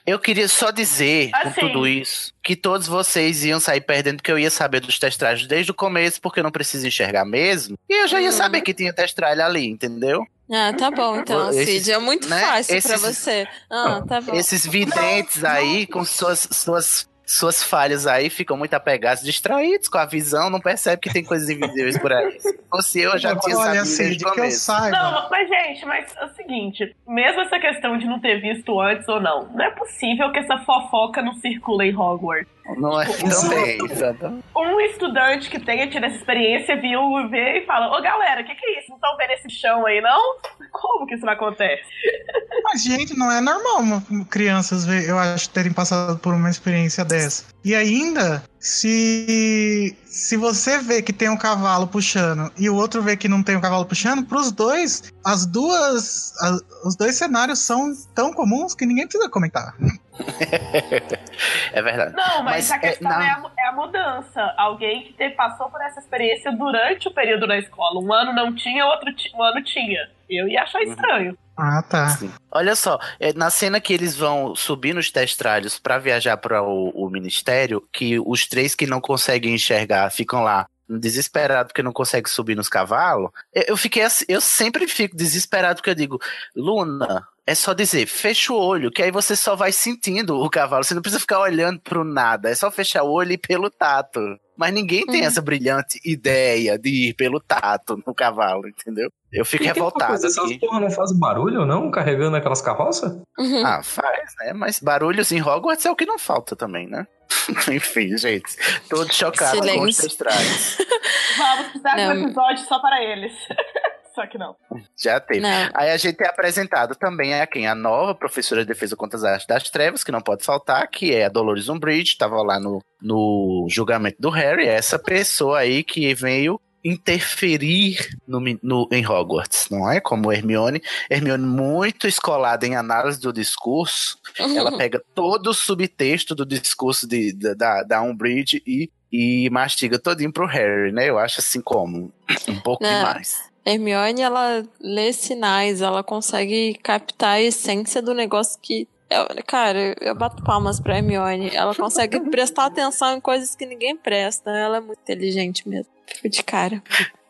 Eu 0.06 0.18
queria 0.18 0.48
só 0.48 0.72
dizer, 0.72 1.30
Assim. 1.34 1.54
com 1.62 1.68
tudo 1.68 1.88
isso, 1.88 2.34
que 2.44 2.56
todos 2.56 2.88
vocês 2.88 3.44
iam 3.46 3.60
sair 3.60 3.82
perdendo, 3.82 4.18
porque 4.18 4.32
eu 4.32 4.40
ia 4.40 4.50
saber 4.50 4.80
dos 4.80 4.98
testralhos 4.98 5.46
desde 5.46 5.70
o 5.72 5.74
começo, 5.76 6.20
porque 6.20 6.40
eu 6.40 6.44
não 6.44 6.52
preciso 6.52 6.88
enxergar 6.88 7.26
mesmo. 7.26 7.78
E 7.88 7.94
eu 8.04 8.08
já 8.08 8.20
ia 8.20 8.30
Uhum. 8.30 8.36
saber 8.36 8.62
que 8.62 8.74
tinha 8.74 8.92
testralho 8.92 9.44
ali, 9.46 9.68
entendeu? 9.68 10.26
Ah, 10.52 10.74
tá 10.74 10.90
bom 10.92 11.18
então, 11.18 11.50
Esses- 11.50 11.84
Cid. 11.84 11.92
É 11.92 11.98
muito 12.00 12.28
né, 12.28 12.40
fácil 12.42 12.82
pra 12.82 12.96
esses- 12.96 13.02
você. 13.02 13.48
Ah, 13.70 14.02
tá 14.08 14.22
bom. 14.22 14.34
Esses 14.34 14.66
videntes 14.66 15.44
aí, 15.44 15.86
com 15.88 16.04
suas, 16.04 16.48
suas, 16.52 17.08
suas 17.26 17.62
falhas 17.62 18.08
aí, 18.08 18.30
ficam 18.30 18.58
muito 18.58 18.74
apegados, 18.74 19.24
distraídos 19.24 19.88
com 19.88 20.00
a 20.00 20.06
visão, 20.06 20.50
não 20.50 20.60
percebe 20.60 21.00
que 21.02 21.14
tem 21.14 21.24
coisas 21.24 21.48
invisíveis 21.50 21.98
por 22.00 22.12
aí. 22.12 22.40
Se 22.40 22.60
fosse 22.70 23.00
eu, 23.02 23.18
já 23.20 23.36
tinha 23.36 23.56
Olha, 23.58 23.66
sabido 23.86 23.96
desde 23.98 24.20
Cid, 24.20 24.34
que 24.34 24.40
eu 24.42 24.52
saiba. 24.52 24.98
Não, 24.98 25.30
mas 25.30 25.48
gente, 25.48 25.86
mas 25.86 26.06
é 26.18 26.26
o 26.26 26.30
seguinte, 26.34 26.96
mesmo 27.08 27.42
essa 27.42 27.60
questão 27.60 27.98
de 28.00 28.06
não 28.08 28.20
ter 28.20 28.42
visto 28.42 28.80
antes 28.82 29.08
ou 29.08 29.22
não, 29.22 29.48
não 29.54 29.64
é 29.64 29.70
possível 29.72 30.32
que 30.32 30.40
essa 30.40 30.58
fofoca 30.66 31.22
não 31.22 31.34
circule 31.36 31.90
em 31.92 31.96
Hogwarts. 31.96 32.50
Não 32.78 33.02
é 33.02 33.06
também, 33.06 33.78
exatamente. 33.92 34.44
Um 34.56 34.80
estudante 34.82 35.50
que 35.50 35.60
tenha 35.60 35.88
tido 35.90 36.06
essa 36.06 36.16
experiência 36.18 36.76
viu 36.80 37.02
ver 37.30 37.64
e 37.64 37.66
fala, 37.66 37.88
ô 37.98 38.02
galera, 38.02 38.42
o 38.42 38.46
que, 38.46 38.54
que 38.56 38.66
é 38.66 38.80
isso? 38.80 38.90
Não 38.90 38.96
estão 38.98 39.18
vendo 39.18 39.32
esse 39.32 39.50
chão 39.50 39.86
aí, 39.86 40.02
não? 40.02 40.36
Como 40.72 41.06
que 41.08 41.16
isso 41.16 41.26
não 41.26 41.34
acontece? 41.34 41.84
Mas, 42.64 42.84
gente, 42.84 43.18
não 43.18 43.32
é 43.32 43.42
normal 43.42 43.80
uma- 43.80 44.26
crianças, 44.30 44.86
ver- 44.86 45.08
eu 45.10 45.18
acho, 45.18 45.50
terem 45.50 45.72
passado 45.74 46.20
por 46.20 46.34
uma 46.34 46.50
experiência 46.50 47.04
dessa. 47.04 47.46
E 47.64 47.74
ainda, 47.76 48.44
se, 48.60 49.96
se 50.06 50.38
você 50.38 50.78
vê 50.80 51.02
que 51.02 51.12
tem 51.14 51.30
um 51.30 51.38
cavalo 51.38 51.88
puxando 51.88 52.52
e 52.58 52.70
o 52.70 52.76
outro 52.76 53.02
vê 53.02 53.16
que 53.18 53.28
não 53.28 53.42
tem 53.44 53.56
um 53.58 53.62
cavalo 53.62 53.86
puxando, 53.86 54.24
pros 54.26 54.52
dois, 54.52 55.12
as 55.26 55.46
duas. 55.46 56.34
a- 56.42 56.58
os 56.88 56.96
dois 56.96 57.16
cenários 57.16 57.60
são 57.60 57.92
tão 58.14 58.32
comuns 58.34 58.74
que 58.76 58.86
ninguém 58.86 59.08
precisa 59.08 59.30
comentar. 59.30 59.74
É 61.72 61.82
verdade. 61.82 62.14
Não, 62.16 62.44
mas, 62.44 62.70
Mas, 62.70 62.72
a 62.72 62.76
é, 62.76 62.80
questão 62.80 63.10
não. 63.12 63.22
é, 63.22 63.30
a, 63.30 63.52
é 63.60 63.68
a 63.68 63.72
mudança. 63.72 64.54
Alguém 64.58 65.04
que 65.04 65.14
te- 65.14 65.30
passou 65.32 65.70
por 65.70 65.82
essa 65.82 66.00
experiência 66.00 66.52
durante 66.52 67.08
o 67.08 67.12
período 67.14 67.48
na 67.48 67.58
escola. 67.58 68.00
Um 68.02 68.12
ano 68.12 68.34
não 68.34 68.54
tinha, 68.54 68.86
outro 68.86 69.14
ti- 69.16 69.32
um 69.36 69.42
ano 69.44 69.64
tinha. 69.64 70.10
Eu 70.30 70.48
ia 70.48 70.64
achar 70.64 70.82
Uhum. 70.82 70.90
estranho. 70.92 71.38
Ah, 71.58 71.84
tá. 71.88 72.08
Sim. 72.10 72.32
Olha 72.52 72.76
só, 72.76 72.98
é, 73.20 73.34
na 73.34 73.50
cena 73.50 73.80
que 73.80 73.94
eles 73.94 74.16
vão 74.16 74.56
subir 74.56 74.94
nos 74.94 75.12
testralhos 75.12 75.78
pra 75.80 75.98
viajar 75.98 76.38
para 76.38 76.62
o, 76.64 76.90
o 76.90 77.10
ministério, 77.10 77.84
que 77.92 78.20
os 78.20 78.48
três 78.48 78.74
que 78.76 78.88
não 78.88 79.00
conseguem 79.02 79.54
enxergar 79.56 80.10
ficam 80.12 80.42
lá 80.42 80.66
desesperado 80.98 81.68
porque 81.68 81.84
não 81.84 81.94
conseguem 81.94 82.32
subir 82.32 82.56
nos 82.56 82.70
cavalos. 82.70 83.32
Eu, 83.54 83.78
fiquei 83.78 84.04
assim, 84.04 84.26
eu 84.28 84.42
sempre 84.42 84.88
fico 84.88 85.16
desesperado 85.16 85.78
porque 85.78 85.90
eu 85.90 85.96
digo, 85.96 86.20
Luna, 86.56 87.28
é 87.46 87.56
só 87.56 87.74
dizer, 87.74 88.06
fecha 88.08 88.54
o 88.54 88.58
olho, 88.58 88.92
que 88.92 89.02
aí 89.02 89.12
você 89.12 89.36
só 89.36 89.56
vai 89.56 89.72
sentindo 89.72 90.40
o 90.40 90.50
cavalo. 90.50 90.84
Você 90.84 90.94
não 90.94 91.02
precisa 91.02 91.20
ficar 91.20 91.40
olhando 91.40 91.80
pro 91.80 92.04
nada, 92.04 92.50
é 92.50 92.56
só 92.56 92.72
fechar 92.72 93.04
o 93.04 93.12
olho 93.12 93.34
e 93.34 93.38
pelo 93.38 93.70
tato. 93.70 94.20
Mas 94.60 94.74
ninguém 94.74 95.06
tem 95.06 95.22
Uhum. 95.22 95.28
essa 95.28 95.42
brilhante 95.42 96.02
ideia 96.04 96.78
de 96.78 97.10
ir 97.10 97.14
pelo 97.14 97.40
tato 97.40 97.98
no 98.06 98.14
cavalo, 98.14 98.68
entendeu? 98.68 99.10
Eu 99.32 99.46
fico 99.46 99.64
E 99.64 99.68
revoltado 99.68 100.12
coisa, 100.12 100.28
Essas 100.28 100.58
porra 100.58 100.82
não 100.82 100.90
fazem 100.92 101.18
barulho, 101.18 101.66
não? 101.66 101.90
Carregando 101.90 102.36
aquelas 102.36 102.62
carroças? 102.62 103.14
Uhum. 103.38 103.66
Ah, 103.66 103.82
faz, 103.82 104.34
né? 104.40 104.52
Mas 104.54 104.80
barulhos 104.80 105.32
em 105.32 105.42
Hogwarts 105.42 105.86
é 105.86 105.92
o 105.92 105.96
que 105.96 106.06
não 106.06 106.20
falta 106.20 106.58
também, 106.58 106.88
né? 106.90 107.08
Enfim, 107.72 108.18
gente. 108.18 108.54
Todo 108.90 109.14
chocado 109.14 109.60
com 109.60 109.64
os 109.64 109.72
Silêncio. 109.72 110.04
testralhos. 110.04 110.78
Vamos 111.38 111.66
precisar 111.68 111.96
de 111.96 112.02
um 112.02 112.24
episódio 112.26 112.66
só 112.66 112.80
para 112.80 113.02
eles. 113.02 113.32
só 114.20 114.28
que 114.28 114.38
não. 114.38 114.56
Já 115.02 115.20
teve. 115.20 115.40
Não. 115.42 115.70
Aí 115.74 115.90
a 115.92 115.98
gente 115.98 116.22
é 116.22 116.28
apresentado 116.28 116.96
também 116.96 117.34
a 117.40 117.48
quem? 117.48 117.68
A 117.68 117.76
nova 117.76 118.14
professora 118.14 118.62
de 118.62 118.68
defesa 118.68 118.96
contra 118.96 119.18
as 119.18 119.24
artes 119.24 119.48
das 119.48 119.70
trevas, 119.70 120.04
que 120.04 120.12
não 120.12 120.22
pode 120.22 120.44
faltar, 120.44 120.88
que 120.90 121.14
é 121.16 121.26
a 121.26 121.30
Dolores 121.30 121.70
Umbridge, 121.70 122.12
estava 122.12 122.42
lá 122.42 122.60
no, 122.60 122.82
no 123.02 123.68
julgamento 123.70 124.18
do 124.20 124.30
Harry. 124.30 124.68
É 124.68 124.74
essa 124.76 125.00
pessoa 125.00 125.60
aí 125.60 125.84
que 125.84 126.14
veio 126.14 126.60
interferir 126.84 127.98
no, 128.28 128.40
no- 128.64 128.88
em 128.92 129.06
Hogwarts, 129.06 129.68
não 129.70 129.92
é? 129.92 130.00
Como 130.00 130.32
Hermione. 130.32 130.82
Hermione 131.10 131.46
muito 131.46 132.08
escolada 132.08 132.66
em 132.66 132.76
análise 132.76 133.20
do 133.20 133.34
discurso, 133.34 134.18
ela 134.40 134.72
pega 134.78 135.02
todo 135.14 135.48
o 135.50 135.54
subtexto 135.54 136.34
do 136.34 136.46
discurso 136.46 137.08
de, 137.08 137.34
da, 137.34 137.54
da, 137.54 137.84
da 137.84 138.02
Umbridge 138.02 138.62
e, 138.66 138.90
e 139.12 139.50
mastiga 139.50 140.00
todinho 140.00 140.32
pro 140.32 140.46
Harry, 140.46 140.92
né? 140.94 141.10
Eu 141.10 141.20
acho 141.20 141.40
assim 141.42 141.60
como 141.62 142.14
um 142.48 142.60
pouco 142.62 142.82
Não. 142.84 142.90
demais. 142.90 143.49
Hermione, 143.66 144.22
ela 144.22 144.64
lê 144.80 145.12
sinais, 145.14 145.82
ela 145.82 146.04
consegue 146.04 146.74
captar 146.82 147.36
a 147.36 147.42
essência 147.42 148.02
do 148.02 148.14
negócio 148.14 148.60
que. 148.62 148.88
Eu, 149.10 149.26
cara, 149.46 149.96
eu 150.02 150.14
bato 150.16 150.44
palmas 150.44 150.80
pra 150.80 150.98
Hermione. 150.98 151.50
Ela 151.56 151.74
consegue 151.74 152.20
prestar 152.30 152.66
atenção 152.68 153.16
em 153.18 153.22
coisas 153.22 153.56
que 153.56 153.66
ninguém 153.66 153.96
presta. 153.98 154.52
Ela 154.52 154.78
é 154.78 154.80
muito 154.80 155.00
inteligente 155.02 155.68
mesmo. 155.68 155.92
Fico 156.08 156.30
de 156.30 156.44
cara. 156.44 156.82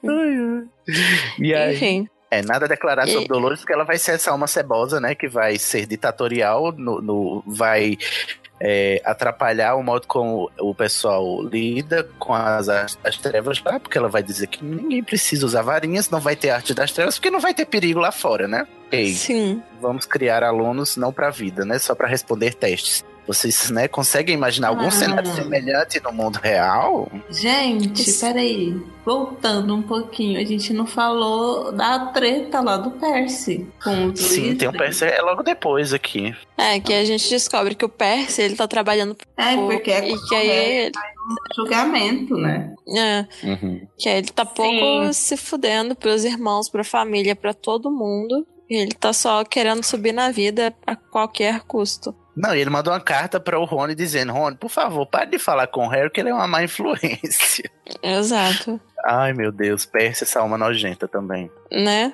E 1.40 1.54
aí, 1.54 1.76
Enfim. 1.76 2.08
é 2.32 2.42
nada 2.42 2.66
a 2.66 2.68
declarar 2.70 3.08
E- 3.08 3.12
sobre 3.12 3.28
Dolores, 3.28 3.60
porque 3.60 3.74
ela 3.74 3.84
vai 3.84 3.98
ser 3.98 4.12
essa 4.14 4.32
alma 4.32 4.48
cebosa, 4.48 5.00
né? 5.00 5.14
Que 5.16 5.28
vai 5.28 5.58
ser 5.58 5.86
ditatorial, 5.86 6.72
no, 6.72 7.02
no- 7.02 7.44
vai 7.46 7.98
é, 8.62 9.02
atrapalhar 9.06 9.76
o 9.76 9.84
modo 9.84 10.06
como 10.08 10.52
o 10.60 10.76
pessoal 10.76 11.42
lida 11.44 12.08
com 12.20 12.34
as, 12.34 12.68
as, 12.70 12.98
as 13.04 13.18
trevas 13.18 13.62
lá, 13.64 13.80
porque 13.80 13.98
ela 13.98 14.10
vai 14.10 14.22
dizer 14.22 14.48
que 14.48 14.64
ninguém 14.64 15.04
precisa 15.04 15.46
usar 15.46 15.62
varinhas, 15.62 16.10
não 16.10 16.20
vai 16.20 16.36
ter 16.36 16.50
arte 16.50 16.74
das 16.74 16.92
trevas, 16.92 17.16
porque 17.16 17.32
não 17.32 17.40
vai 17.40 17.54
ter 17.54 17.66
perigo 17.66 18.00
lá 18.00 18.12
fora, 18.12 18.48
né? 18.48 18.68
Ei, 18.92 19.14
Sim. 19.14 19.62
vamos 19.80 20.06
criar 20.06 20.44
alunos 20.44 20.98
não 20.98 21.14
pra 21.14 21.30
vida, 21.30 21.64
né? 21.64 21.78
Só 21.80 21.94
pra 21.94 22.08
responder 22.08 22.54
testes. 22.54 23.06
Vocês, 23.30 23.70
né, 23.70 23.88
conseguem 23.88 24.34
imaginar 24.34 24.70
algum 24.70 24.88
Ah. 24.88 24.92
cenário 24.92 25.32
semelhante 25.36 26.02
no 26.02 26.12
mundo 26.12 26.38
real? 26.38 27.12
Gente, 27.30 28.12
peraí. 28.20 28.76
Voltando 29.06 29.76
um 29.76 29.84
pouquinho, 29.84 30.40
a 30.40 30.44
gente 30.44 30.74
não 30.74 30.88
falou 30.88 31.72
da 31.72 32.08
treta 32.08 32.60
lá 32.60 32.76
do 32.78 32.90
Percy. 32.92 33.68
Com 33.84 34.08
os 34.08 34.20
Sim, 34.20 34.56
tem 34.56 34.68
um 34.68 34.72
Weasley. 34.72 34.88
PC 34.90 35.06
é 35.06 35.22
logo 35.22 35.44
depois 35.44 35.94
aqui. 35.94 36.36
É, 36.58 36.80
que 36.80 36.92
a 36.92 37.06
gente 37.06 37.30
descobre 37.30 37.76
que 37.76 37.86
o 37.86 37.90
Percy, 37.90 38.42
ele 38.42 38.56
tá 38.56 38.68
trabalhando 38.68 39.16
É, 39.38 39.56
porque 39.56 39.92
é 39.92 40.10
e 40.10 40.18
que 40.28 40.36
aí, 40.36 40.50
é 40.50 40.92
julgamento, 41.56 42.36
né? 42.36 42.74
é, 42.98 43.26
que 43.98 44.10
aí 44.10 44.18
ele 44.18 44.28
tá 44.30 44.44
pouco 44.46 45.14
se 45.14 45.38
fudendo 45.38 45.96
pros 45.96 46.26
irmãos, 46.26 46.68
pra 46.68 46.84
família, 46.84 47.36
pra 47.36 47.54
todo 47.54 47.92
mundo. 47.92 48.46
E 48.70 48.76
ele 48.76 48.92
tá 48.92 49.12
só 49.14 49.44
querendo 49.44 49.84
subir 49.84 50.12
na 50.14 50.30
vida 50.32 50.74
a 50.86 50.96
qualquer 50.96 51.62
custo. 51.62 52.14
Não, 52.40 52.56
e 52.56 52.62
ele 52.62 52.70
mandou 52.70 52.94
uma 52.94 53.02
carta 53.02 53.38
para 53.38 53.60
o 53.60 53.66
Rony 53.66 53.94
dizendo: 53.94 54.32
Rony, 54.32 54.56
por 54.56 54.70
favor, 54.70 55.06
pare 55.06 55.30
de 55.30 55.38
falar 55.38 55.68
com 55.68 55.86
o 55.86 55.90
Harry 55.90 56.10
que 56.10 56.22
ele 56.22 56.30
é 56.30 56.34
uma 56.34 56.48
má 56.48 56.64
influência. 56.64 57.70
Exato. 58.02 58.80
Ai, 59.06 59.34
meu 59.34 59.52
Deus, 59.52 59.86
Percy, 59.86 60.24
essa 60.24 60.40
alma 60.40 60.58
nojenta 60.58 61.06
também. 61.06 61.52
Né? 61.70 62.14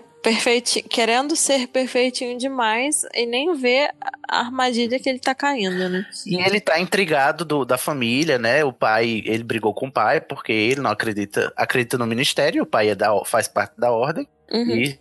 Querendo 0.89 1.35
ser 1.35 1.67
perfeitinho 1.67 2.37
demais 2.37 3.03
e 3.13 3.25
nem 3.25 3.53
ver 3.55 3.91
a 4.27 4.39
armadilha 4.39 4.99
que 4.99 5.07
ele 5.09 5.19
tá 5.19 5.35
caindo, 5.35 5.89
né? 5.89 6.05
E 6.25 6.41
ele 6.41 6.59
tá 6.59 6.79
intrigado 6.79 7.45
do- 7.45 7.65
da 7.65 7.77
família, 7.77 8.37
né? 8.39 8.63
O 8.63 8.73
pai, 8.73 9.21
ele 9.25 9.43
brigou 9.43 9.73
com 9.73 9.87
o 9.87 9.91
pai 9.91 10.19
porque 10.21 10.51
ele 10.51 10.81
não 10.81 10.89
acredita, 10.91 11.53
acredita 11.55 11.97
no 11.97 12.07
ministério, 12.07 12.63
o 12.63 12.65
pai 12.65 12.89
é 12.89 12.95
da, 12.95 13.09
faz 13.25 13.47
parte 13.47 13.73
da 13.79 13.91
ordem. 13.91 14.27
Uhum. 14.51 14.75
E 14.75 14.97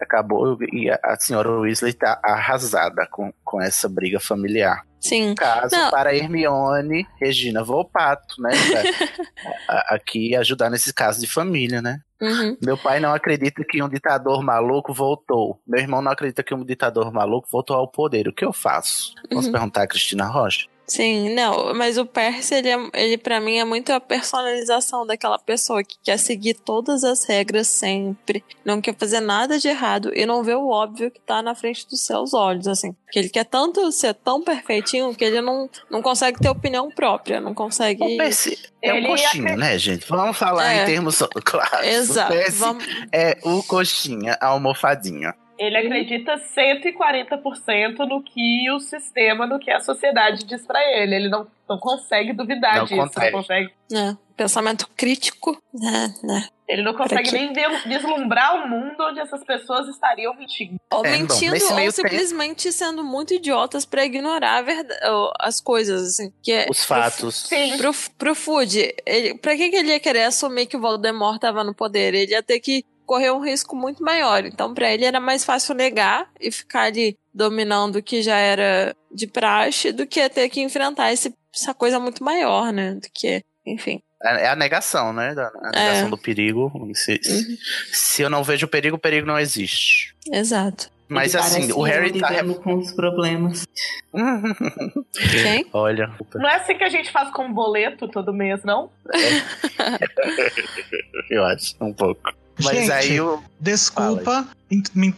acabou, 0.00 0.56
e 0.72 0.88
a, 0.88 0.98
a 1.02 1.16
senhora 1.18 1.50
Weasley 1.50 1.92
tá 1.92 2.20
arrasada 2.22 3.06
com, 3.10 3.32
com 3.44 3.60
essa 3.60 3.88
briga 3.88 4.20
familiar. 4.20 4.84
Sim. 5.00 5.34
Caso 5.34 5.74
Não. 5.74 5.90
para 5.90 6.14
Hermione, 6.16 7.04
Regina 7.20 7.62
Volpato, 7.64 8.40
né? 8.40 8.50
pra- 8.70 9.24
a- 9.68 9.94
aqui 9.96 10.34
ajudar 10.36 10.70
nesses 10.70 10.92
casos 10.92 11.20
de 11.20 11.26
família, 11.28 11.82
né? 11.82 11.98
Uhum. 12.20 12.56
Meu 12.64 12.76
pai 12.76 12.98
não 12.98 13.14
acredita 13.14 13.62
que 13.68 13.82
um 13.82 13.88
ditador 13.88 14.42
maluco 14.42 14.92
voltou. 14.92 15.60
Meu 15.66 15.80
irmão 15.80 16.02
não 16.02 16.10
acredita 16.10 16.42
que 16.42 16.52
um 16.54 16.64
ditador 16.64 17.12
maluco 17.12 17.48
voltou 17.50 17.76
ao 17.76 17.86
poder. 17.88 18.26
O 18.28 18.32
que 18.32 18.44
eu 18.44 18.52
faço? 18.52 19.14
Posso 19.30 19.46
Uhum. 19.46 19.52
perguntar 19.52 19.82
a 19.82 19.86
Cristina 19.86 20.26
Rocha? 20.26 20.66
Sim, 20.88 21.34
não, 21.34 21.74
mas 21.74 21.98
o 21.98 22.06
Percy, 22.06 22.54
ele, 22.54 22.70
é, 22.70 22.78
ele 22.94 23.18
para 23.18 23.38
mim 23.40 23.58
é 23.58 23.64
muito 23.64 23.92
a 23.92 24.00
personalização 24.00 25.06
daquela 25.06 25.38
pessoa 25.38 25.84
que 25.84 25.96
quer 26.02 26.18
seguir 26.18 26.54
todas 26.54 27.04
as 27.04 27.24
regras 27.24 27.68
sempre, 27.68 28.42
não 28.64 28.80
quer 28.80 28.96
fazer 28.96 29.20
nada 29.20 29.58
de 29.58 29.68
errado 29.68 30.10
e 30.14 30.24
não 30.24 30.42
vê 30.42 30.54
o 30.54 30.68
óbvio 30.68 31.10
que 31.10 31.20
tá 31.20 31.42
na 31.42 31.54
frente 31.54 31.86
dos 31.86 32.00
seus 32.00 32.32
olhos, 32.32 32.66
assim. 32.66 32.96
Que 33.12 33.18
ele 33.18 33.28
quer 33.28 33.44
tanto 33.44 33.92
ser 33.92 34.14
tão 34.14 34.42
perfeitinho 34.42 35.14
que 35.14 35.24
ele 35.24 35.42
não, 35.42 35.68
não 35.90 36.00
consegue 36.00 36.38
ter 36.40 36.48
opinião 36.48 36.90
própria, 36.90 37.38
não 37.38 37.52
consegue. 37.52 38.02
O 38.02 38.16
Percy 38.16 38.58
é 38.82 38.94
um 38.94 39.02
coxinha, 39.04 39.28
acredita- 39.28 39.56
né, 39.56 39.78
gente? 39.78 40.06
Vamos 40.08 40.38
falar 40.38 40.72
É. 40.72 40.82
em 40.82 40.86
termos 40.86 41.18
claros. 41.44 41.86
Exato. 41.86 42.32
O 42.32 42.36
Percy 42.36 42.58
Vamos... 42.58 42.84
é 43.12 43.36
o 43.44 43.62
coxinha, 43.62 44.38
a 44.40 44.46
almofadinha. 44.48 45.34
Ele 45.58 45.76
acredita 45.76 46.36
140% 46.36 47.98
no 48.08 48.22
que 48.22 48.70
o 48.70 48.78
sistema, 48.80 49.46
no 49.46 49.58
que 49.58 49.70
a 49.70 49.80
sociedade 49.80 50.44
diz 50.44 50.66
pra 50.66 50.80
ele. 50.96 51.14
Ele 51.16 51.28
não, 51.28 51.46
não 51.68 51.78
consegue 51.78 52.32
duvidar 52.32 52.76
Não 52.76 52.84
disso. 52.84 52.96
consegue. 52.96 53.30
Não 53.32 53.40
consegue, 53.40 53.72
né, 53.90 54.18
pensamento 54.36 54.88
crítico, 54.96 55.60
né, 55.74 56.14
né. 56.22 56.46
ele 56.68 56.82
não 56.82 56.94
consegue 56.94 57.32
nem 57.32 57.52
ver- 57.52 57.82
vislumbrar 57.88 58.54
o 58.64 58.68
mundo 58.68 58.94
onde 59.00 59.18
essas 59.18 59.42
pessoas 59.42 59.88
estariam 59.88 60.32
mentindo. 60.36 60.76
Ou 60.92 61.04
É, 61.04 61.10
bom, 61.10 61.18
mentindo, 61.18 61.52
nesse 61.54 61.66
ou 61.70 61.74
meio 61.74 61.92
tempo- 61.92 62.08
simplesmente 62.08 62.70
sendo 62.72 63.02
muito 63.02 63.34
idiotas 63.34 63.84
pra 63.84 64.04
ignorar 64.04 64.58
a 64.58 64.62
verdade, 64.62 65.00
as 65.40 65.60
coisas, 65.60 66.02
assim. 66.10 66.32
Que 66.42 66.52
é, 66.52 66.66
Os 66.70 66.84
fatos. 66.84 67.34
Sim. 67.48 67.76
Pro, 67.78 67.90
pro 68.16 68.34
Food, 68.34 68.94
ele, 69.04 69.34
pra 69.38 69.56
que, 69.56 69.70
que 69.70 69.76
ele 69.76 69.88
ia 69.88 69.98
querer 70.00 70.22
assumir 70.24 70.66
que 70.66 70.76
o 70.76 70.80
Voldemort 70.80 71.40
tava 71.40 71.64
no 71.64 71.74
poder? 71.74 72.14
Ele 72.14 72.30
ia 72.32 72.42
ter 72.42 72.60
que 72.60 72.84
correr 73.08 73.30
um 73.32 73.40
risco 73.42 73.74
muito 73.74 74.04
maior. 74.04 74.44
Então, 74.44 74.72
pra 74.74 74.92
ele 74.92 75.04
era 75.06 75.18
mais 75.18 75.42
fácil 75.44 75.74
negar 75.74 76.28
e 76.38 76.52
ficar 76.52 76.82
ali 76.82 77.16
dominando 77.34 77.96
o 77.96 78.02
que 78.02 78.20
já 78.22 78.36
era 78.36 78.94
de 79.10 79.26
praxe 79.26 79.90
do 79.92 80.06
que 80.06 80.28
ter 80.28 80.48
que 80.50 80.60
enfrentar 80.60 81.10
esse- 81.12 81.34
essa 81.54 81.72
coisa 81.72 81.98
muito 81.98 82.22
maior, 82.22 82.70
né? 82.72 82.94
Do 82.94 83.08
que, 83.12 83.42
enfim. 83.66 84.02
É 84.22 84.44
é 84.44 84.48
a 84.48 84.56
negação, 84.56 85.12
né? 85.12 85.34
da- 85.34 85.50
A 85.62 85.70
negação 85.70 86.06
É. 86.06 86.10
do 86.10 86.18
perigo. 86.18 86.70
Se, 86.94 87.18
se- 87.22 87.58
se 87.92 88.22
eu 88.22 88.28
não 88.28 88.44
vejo 88.44 88.66
o 88.66 88.68
perigo, 88.68 88.96
o 88.96 89.00
perigo 89.00 89.26
não 89.26 89.38
existe. 89.38 90.14
Exato. 90.30 90.90
Mas 91.10 91.32
Ele 91.32 91.42
assim, 91.42 91.72
o 91.72 91.80
Harry 91.80 92.10
eu 92.14 92.20
tá. 92.20 92.44
com 92.62 92.74
os 92.74 92.92
problemas. 92.92 93.66
Quem? 95.42 95.64
Olha. 95.72 96.12
Não 96.34 96.46
é 96.46 96.56
assim 96.56 96.76
que 96.76 96.84
a 96.84 96.88
gente 96.90 97.10
faz 97.10 97.30
com 97.30 97.46
um 97.46 97.52
boleto 97.54 98.06
todo 98.08 98.30
mês, 98.34 98.62
não? 98.62 98.90
Eu 101.30 101.44
acho, 101.46 101.74
um 101.80 101.94
pouco. 101.94 102.20
Mas 102.62 102.76
Gente, 102.76 102.92
aí 102.92 103.20
o. 103.20 103.42
Desculpa, 103.60 104.46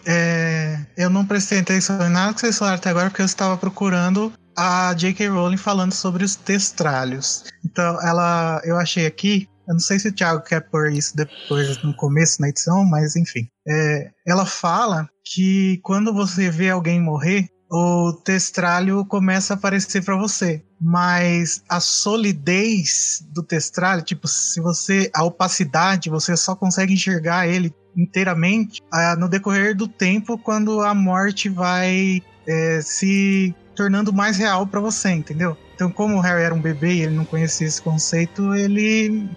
é, 0.07 0.79
eu 0.97 1.11
não 1.11 1.25
prestei 1.25 1.61
atenção 1.61 2.07
em 2.07 2.11
nada 2.11 2.35
que 2.35 2.41
vocês 2.41 2.59
falaram 2.59 2.79
até 2.79 2.91
agora, 2.91 3.11
porque 3.11 3.23
eu 3.23 3.27
estava 3.27 3.57
procurando 3.57 4.33
a 4.57 4.93
J.K. 4.95 5.29
Rowling 5.29 5.57
falando 5.57 5.93
sobre 5.93 6.25
os 6.25 6.37
testralhos. 6.37 7.45
Então, 7.65 7.99
ela, 8.03 8.61
eu 8.65 8.77
achei 8.77 9.07
aqui, 9.07 9.49
eu 9.67 9.75
não 9.75 9.81
sei 9.81 9.99
se 9.99 10.09
o 10.09 10.13
Thiago 10.13 10.43
quer 10.43 10.61
pôr 10.61 10.93
isso 10.93 11.17
depois 11.17 11.83
no 11.83 11.95
começo 11.95 12.41
na 12.41 12.49
edição, 12.49 12.85
mas 12.85 13.17
enfim. 13.17 13.49
É, 13.67 14.11
ela 14.27 14.45
fala 14.45 15.09
que 15.25 15.81
quando 15.83 16.13
você 16.13 16.51
vê 16.51 16.71
alguém 16.71 17.01
morrer, 17.01 17.49
o 17.71 18.13
testralho 18.13 19.05
começa 19.05 19.55
a 19.55 19.57
aparecer 19.57 20.05
para 20.05 20.17
você. 20.17 20.63
Mas 20.81 21.63
a 21.69 21.79
solidez 21.79 23.25
do 23.33 23.43
testralho, 23.43 24.03
tipo, 24.03 24.27
se 24.27 24.61
você. 24.61 25.11
A 25.15 25.23
opacidade, 25.23 26.11
você 26.11 26.37
só 26.37 26.57
consegue 26.57 26.95
enxergar 26.95 27.47
ele 27.47 27.73
inteiramente 27.97 28.81
ah, 28.93 29.17
no 29.17 29.29
decorrer 29.29 29.77
do 29.77 29.87
tempo 29.87 30.39
quando 30.39 30.81
a 30.81 30.95
morte 30.95 31.49
vai 31.49 32.23
é, 32.47 32.81
se 32.83 33.55
tornando 33.75 34.13
mais 34.13 34.37
real 34.37 34.67
para 34.67 34.81
você, 34.81 35.11
entendeu? 35.11 35.57
Então, 35.75 35.91
como 35.91 36.17
o 36.17 36.21
Harry 36.21 36.43
era 36.43 36.55
um 36.55 36.61
bebê 36.61 36.95
e 36.95 37.03
ele 37.03 37.15
não 37.15 37.25
conhecia 37.25 37.67
esse 37.67 37.81
conceito, 37.81 38.55
ele, 38.55 39.29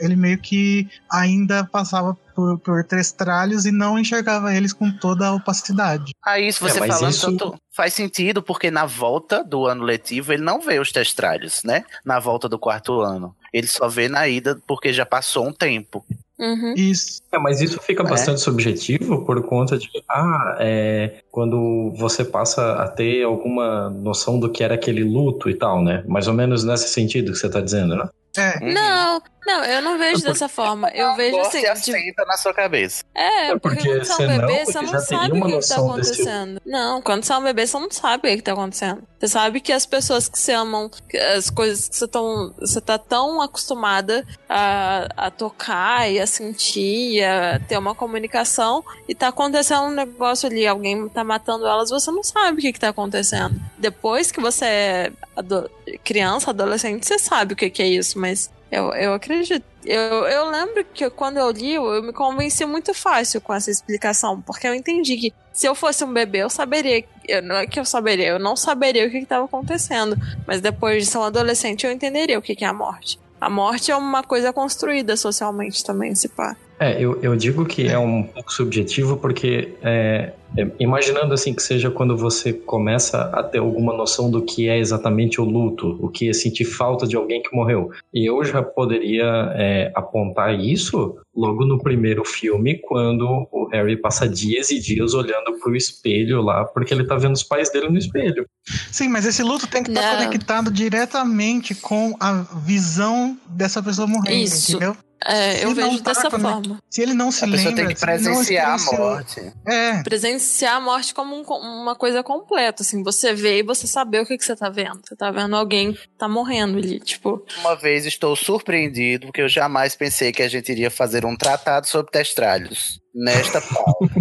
ele 0.00 0.16
meio 0.16 0.38
que 0.38 0.88
ainda 1.08 1.64
passava 1.64 2.16
por, 2.34 2.58
por 2.58 2.84
testralhos 2.84 3.64
e 3.66 3.72
não 3.72 3.98
enxergava 3.98 4.54
eles 4.54 4.72
com 4.72 4.90
toda 4.90 5.28
a 5.28 5.34
opacidade. 5.34 6.12
Aí, 6.24 6.52
se 6.52 6.60
você 6.60 6.78
É, 6.82 6.86
falando 6.86 7.10
isso- 7.10 7.26
tanto, 7.26 7.54
faz 7.74 7.94
sentido, 7.94 8.42
porque 8.42 8.70
na 8.70 8.86
volta 8.86 9.42
do 9.44 9.66
ano 9.66 9.84
letivo 9.84 10.32
ele 10.32 10.42
não 10.42 10.60
vê 10.60 10.78
os 10.78 10.92
testralhos, 10.92 11.62
né? 11.64 11.84
Na 12.04 12.18
volta 12.18 12.48
do 12.48 12.58
quarto 12.58 13.00
ano. 13.00 13.34
Ele 13.52 13.66
só 13.66 13.88
vê 13.88 14.08
na 14.08 14.26
ida 14.28 14.58
porque 14.66 14.92
já 14.92 15.06
passou 15.06 15.46
um 15.46 15.52
tempo. 15.52 16.04
Uhum. 16.36 16.74
Isso. 16.76 17.22
É, 17.32 17.38
mas 17.38 17.60
isso 17.60 17.80
fica 17.80 18.02
É. 18.02 18.06
bastante 18.06 18.40
subjetivo 18.40 19.24
por 19.24 19.40
conta 19.44 19.78
de, 19.78 19.88
ah, 20.10 20.56
é, 20.58 21.20
quando 21.30 21.92
você 21.96 22.24
passa 22.24 22.72
a 22.82 22.88
ter 22.88 23.22
alguma 23.22 23.88
noção 23.90 24.40
do 24.40 24.50
que 24.50 24.64
era 24.64 24.74
aquele 24.74 25.04
luto 25.04 25.48
e 25.48 25.54
tal, 25.54 25.80
né? 25.82 26.02
Mais 26.08 26.26
ou 26.26 26.34
menos 26.34 26.64
nesse 26.64 26.88
sentido 26.88 27.30
que 27.32 27.38
você 27.38 27.48
tá 27.48 27.60
dizendo, 27.60 27.94
né? 27.94 28.08
É, 28.36 28.58
Uhum. 28.64 28.72
Não, 28.74 29.22
não, 29.46 29.64
eu 29.64 29.82
não 29.82 29.98
vejo 29.98 30.22
dessa 30.22 30.48
forma. 30.48 30.88
Eu 30.90 31.14
vejo 31.16 31.38
assim. 31.40 31.60
de- 31.60 31.66
aceita 31.66 32.24
na 32.24 32.36
sua 32.36 32.54
cabeça. 32.54 33.04
É, 33.14 33.48
É, 33.50 33.58
porque, 33.58 33.76
porque 33.76 33.88
quando 33.88 34.04
você 34.06 34.22
é 34.22 34.26
um 34.26 34.28
bebê, 34.40 34.64
você 34.64 34.80
não 34.80 35.00
sabe 35.00 35.14
o 35.14 35.34
que, 35.34 35.40
que 35.40 35.40
tá 35.40 35.54
noção 35.56 35.96
desse- 35.96 36.12
acontecendo. 36.12 36.60
Não, 36.64 37.02
quando 37.02 37.24
você 37.24 37.32
é 37.32 37.36
um 37.38 37.42
bebê, 37.42 37.66
você 37.66 37.78
não 37.78 37.90
sabe 37.90 38.26
o 38.28 38.30
que, 38.30 38.36
que 38.36 38.42
tá 38.42 38.52
acontecendo. 38.52 39.02
Você 39.18 39.28
sabe 39.28 39.60
que 39.60 39.72
as 39.72 39.86
pessoas 39.86 40.28
que 40.28 40.38
você 40.38 40.52
amam, 40.52 40.90
que 41.08 41.16
as 41.16 41.48
coisas 41.50 41.88
que 41.88 41.96
você, 41.96 42.06
tão, 42.08 42.54
você 42.58 42.80
tá 42.80 42.98
tão 42.98 43.40
acostumada 43.40 44.26
a, 44.48 45.08
a 45.16 45.30
tocar 45.30 46.10
e 46.10 46.20
a 46.20 46.26
sentir, 46.26 47.22
a 47.24 47.58
ter 47.60 47.78
uma 47.78 47.94
comunicação, 47.94 48.84
e 49.08 49.14
tá 49.14 49.28
acontecendo 49.28 49.82
um 49.84 49.90
negócio 49.90 50.48
ali, 50.48 50.66
alguém 50.66 51.08
tá 51.08 51.24
matando 51.24 51.66
elas, 51.66 51.90
você 51.90 52.10
não 52.10 52.22
sabe 52.22 52.58
o 52.58 52.60
que, 52.60 52.72
que 52.72 52.80
tá 52.80 52.88
acontecendo. 52.90 53.54
Depois 53.78 54.30
que 54.30 54.40
você 54.40 54.64
é 54.64 55.12
ado- 55.36 55.70
criança, 56.02 56.50
adolescente, 56.50 57.06
você 57.06 57.18
sabe 57.18 57.54
o 57.54 57.56
que, 57.56 57.68
que 57.70 57.82
é 57.82 57.86
isso, 57.86 58.18
mas 58.18 58.50
Eu, 58.70 58.92
eu 58.94 59.14
acredito. 59.14 59.64
Eu, 59.84 60.26
eu 60.26 60.50
lembro 60.50 60.84
que 60.92 61.08
quando 61.10 61.36
eu 61.36 61.50
li, 61.50 61.74
eu 61.74 62.02
me 62.02 62.12
convenci 62.12 62.64
muito 62.64 62.94
fácil 62.94 63.40
com 63.40 63.52
essa 63.52 63.70
explicação, 63.70 64.40
porque 64.40 64.66
eu 64.66 64.74
entendi 64.74 65.16
que 65.16 65.34
se 65.52 65.66
eu 65.66 65.74
fosse 65.74 66.02
um 66.04 66.12
bebê, 66.12 66.38
eu 66.38 66.50
saberia. 66.50 67.04
Eu, 67.28 67.42
não 67.42 67.56
é 67.56 67.66
que 67.66 67.78
eu 67.78 67.84
saberia, 67.84 68.28
eu 68.28 68.38
não 68.38 68.56
saberia 68.56 69.06
o 69.06 69.10
que 69.10 69.18
estava 69.18 69.44
acontecendo. 69.44 70.16
Mas 70.46 70.60
depois 70.60 71.04
de 71.04 71.10
ser 71.10 71.18
um 71.18 71.22
adolescente, 71.22 71.86
eu 71.86 71.92
entenderia 71.92 72.38
o 72.38 72.42
que, 72.42 72.56
que 72.56 72.64
é 72.64 72.68
a 72.68 72.72
morte. 72.72 73.18
A 73.40 73.50
morte 73.50 73.90
é 73.90 73.96
uma 73.96 74.22
coisa 74.22 74.52
construída 74.52 75.16
socialmente 75.16 75.84
também, 75.84 76.14
se 76.14 76.28
pá. 76.28 76.56
É, 76.80 77.00
eu, 77.00 77.20
eu 77.22 77.36
digo 77.36 77.64
que 77.64 77.86
é 77.88 77.98
um 77.98 78.22
pouco 78.22 78.52
subjetivo 78.52 79.16
porque 79.16 79.74
é, 79.82 80.32
é, 80.56 80.70
imaginando 80.78 81.34
assim 81.34 81.54
que 81.54 81.62
seja 81.62 81.90
quando 81.90 82.16
você 82.16 82.52
começa 82.52 83.22
a 83.32 83.42
ter 83.42 83.58
alguma 83.58 83.92
noção 83.96 84.30
do 84.30 84.42
que 84.42 84.68
é 84.68 84.78
exatamente 84.78 85.40
o 85.40 85.44
luto, 85.44 85.98
o 86.00 86.08
que 86.08 86.28
é 86.28 86.32
sentir 86.32 86.64
falta 86.64 87.06
de 87.06 87.16
alguém 87.16 87.42
que 87.42 87.54
morreu. 87.54 87.90
E 88.12 88.28
eu 88.28 88.44
já 88.44 88.62
poderia 88.62 89.52
é, 89.56 89.92
apontar 89.94 90.58
isso 90.58 91.16
logo 91.34 91.64
no 91.64 91.78
primeiro 91.78 92.24
filme, 92.24 92.78
quando 92.78 93.26
o 93.50 93.68
Harry 93.72 93.96
passa 93.96 94.28
dias 94.28 94.70
e 94.70 94.78
dias 94.78 95.14
olhando 95.14 95.58
pro 95.60 95.74
espelho 95.74 96.40
lá, 96.40 96.64
porque 96.64 96.94
ele 96.94 97.04
tá 97.04 97.16
vendo 97.16 97.34
os 97.34 97.42
pais 97.42 97.70
dele 97.72 97.88
no 97.88 97.98
espelho. 97.98 98.46
Sim, 98.92 99.08
mas 99.08 99.26
esse 99.26 99.42
luto 99.42 99.66
tem 99.66 99.82
que 99.82 99.90
estar 99.90 100.16
Não. 100.16 100.24
conectado 100.24 100.70
diretamente 100.70 101.74
com 101.74 102.14
a 102.20 102.44
visão 102.64 103.36
dessa 103.48 103.82
pessoa 103.82 104.06
morrendo, 104.06 104.44
Isso. 104.44 104.76
entendeu? 104.76 104.96
É, 105.26 105.64
eu 105.64 105.70
Se 105.70 105.74
vejo 105.74 106.02
tá 106.02 106.12
dessa 106.12 106.30
conectado- 106.30 106.64
forma. 106.68 106.82
Se 106.90 107.00
ele 107.02 107.14
não 107.14 107.30
se 107.32 107.44
A 107.44 107.48
pessoa 107.48 107.68
lembra, 107.70 107.86
tem 107.86 107.94
que 107.94 108.00
se 108.00 108.04
ele 108.04 108.12
não 108.12 108.22
presenciar 108.34 108.70
a 108.78 108.96
morte. 108.96 109.52
É, 109.66 110.02
Presenciar 110.02 110.76
a 110.76 110.80
morte 110.80 111.14
como 111.14 111.34
um- 111.34 111.42
uma 111.82 111.94
coisa 111.96 112.22
completa, 112.22 112.82
assim, 112.82 113.02
você 113.02 113.32
vê 113.32 113.58
e 113.60 113.62
você 113.62 113.86
saber 113.86 114.20
o 114.20 114.26
que, 114.26 114.36
que 114.36 114.44
você 114.44 114.54
tá 114.54 114.68
vendo. 114.68 115.00
Você 115.02 115.16
tá 115.16 115.30
vendo 115.30 115.56
alguém 115.56 115.92
que 115.94 116.08
tá 116.18 116.28
morrendo 116.28 116.76
ali, 116.78 117.00
tipo. 117.00 117.42
Uma 117.60 117.74
vez 117.74 118.04
estou 118.06 118.36
surpreendido, 118.36 119.26
porque 119.26 119.40
eu 119.42 119.48
jamais 119.48 119.96
pensei 119.96 120.30
que 120.30 120.42
a 120.42 120.48
gente 120.48 120.70
iria 120.70 120.90
fazer 120.90 121.24
um 121.24 121.34
tratado 121.36 121.86
sobre 121.88 122.10
testralhos. 122.12 123.00
Nesta 123.14 123.60
pauta. 123.72 124.14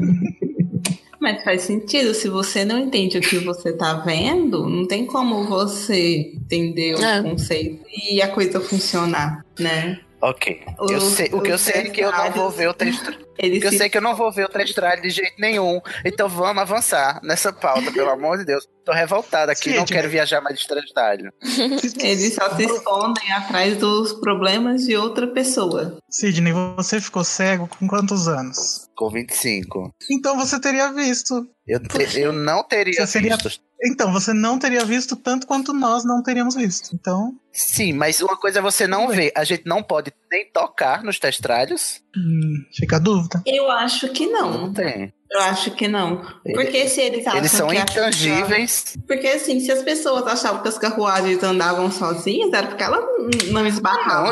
Mas 1.19 1.41
faz 1.43 1.61
sentido, 1.61 2.13
se 2.13 2.27
você 2.27 2.65
não 2.65 2.77
entende 2.77 3.17
o 3.17 3.21
que 3.21 3.37
você 3.39 3.71
tá 3.71 3.93
vendo, 3.93 4.67
não 4.67 4.85
tem 4.85 5.05
como 5.05 5.45
você 5.47 6.33
entender 6.35 6.95
o 6.95 7.03
É. 7.03 7.21
conceito 7.23 7.81
e 8.09 8.21
a 8.21 8.27
coisa 8.27 8.59
funcionar, 8.59 9.43
né? 9.57 9.99
Ok. 10.29 10.63
Eu 10.89 10.97
Os- 10.97 11.03
sei, 11.15 11.29
o 11.33 11.41
que 11.41 11.51
eu 11.51 11.57
sei 11.57 11.81
é 11.81 11.89
que 11.89 12.01
eu 12.01 12.11
não 12.11 12.31
vou 12.31 12.49
ver 12.49 12.67
o 12.69 12.73
testralho. 12.73 13.23
Ele 13.37 13.57
eu 13.65 13.71
se 13.71 13.77
sei 13.79 13.89
que 13.89 13.97
eu 13.97 14.01
não 14.01 14.15
vou 14.15 14.31
ver 14.31 14.45
o 14.45 14.49
testralho 14.49 15.01
de 15.01 15.09
jeito 15.09 15.33
nenhum. 15.39 15.81
Então 16.05 16.29
vamos 16.29 16.61
avançar 16.61 17.19
nessa 17.23 17.51
pauta, 17.51 17.91
pelo 17.91 18.09
amor 18.11 18.37
de 18.37 18.45
Deus. 18.45 18.67
Tô 18.85 18.91
revoltado 18.91 19.51
aqui, 19.51 19.71
Sim, 19.71 19.77
não 19.77 19.85
quero 19.85 20.07
viajar 20.09 20.39
mais 20.41 20.59
de 20.59 20.67
testralho. 20.67 21.31
Eles 21.99 22.35
só 22.35 22.55
se 22.55 22.63
escondem 22.65 23.31
atrás 23.31 23.77
dos 23.77 24.13
problemas 24.13 24.83
de 24.85 24.95
outra 24.95 25.25
pessoa. 25.27 25.97
Sidney, 26.09 26.53
você 26.75 26.99
ficou 27.01 27.23
cego 27.23 27.67
com 27.67 27.87
quantos 27.87 28.27
anos? 28.27 28.87
Com 28.95 29.09
25. 29.09 29.91
Então 30.11 30.37
você 30.37 30.59
teria 30.59 30.91
visto. 30.93 31.47
Eu, 31.65 31.79
te- 31.81 32.19
eu 32.19 32.31
não 32.33 32.63
teria 32.63 32.93
Você 32.93 33.07
seria- 33.07 33.35
visto. 33.37 33.59
Então, 33.85 34.11
você 34.11 34.33
não 34.33 34.57
teria 34.57 34.85
visto 34.85 35.15
tanto 35.15 35.45
quanto 35.45 35.73
nós 35.73 36.03
não 36.05 36.23
teríamos 36.23 36.55
visto. 36.55 36.89
Então, 36.93 37.35
Sim, 37.51 37.93
mas 37.93 38.19
uma 38.19 38.35
coisa 38.35 38.59
é 38.59 38.61
você 38.61 38.87
não 38.87 39.07
ver. 39.09 39.31
A 39.35 39.43
gente 39.43 39.63
não 39.65 39.83
pode 39.83 40.11
nem 40.31 40.49
tocar 40.51 41.03
nos 41.03 41.19
testralhos. 41.19 42.01
hum, 42.17 42.65
fica 42.73 42.95
a 42.95 42.99
dúvida. 42.99 43.43
Eu 43.45 43.69
acho 43.69 44.09
que 44.09 44.25
não. 44.25 44.51
Não 44.51 44.73
tem. 44.73 45.13
Eu 45.33 45.39
acho 45.41 45.71
que 45.71 45.87
não. 45.87 46.21
Porque 46.53 46.87
se 46.87 47.01
eles 47.01 47.25
acham 47.25 47.39
Eles 47.39 47.51
são 47.51 47.67
que 47.67 47.77
a- 47.77 47.81
intangíveis. 47.81 48.95
Porque 49.07 49.27
assim, 49.27 49.59
se 49.59 49.71
as 49.71 49.81
pessoas 49.81 50.27
achavam 50.27 50.61
que 50.61 50.67
as 50.69 50.77
carruagens 50.77 51.41
andavam 51.41 51.89
sozinhas, 51.91 52.53
era 52.53 52.67
porque 52.67 52.83
elas 52.83 53.03
não 53.49 53.65
esbarravam. 53.65 54.31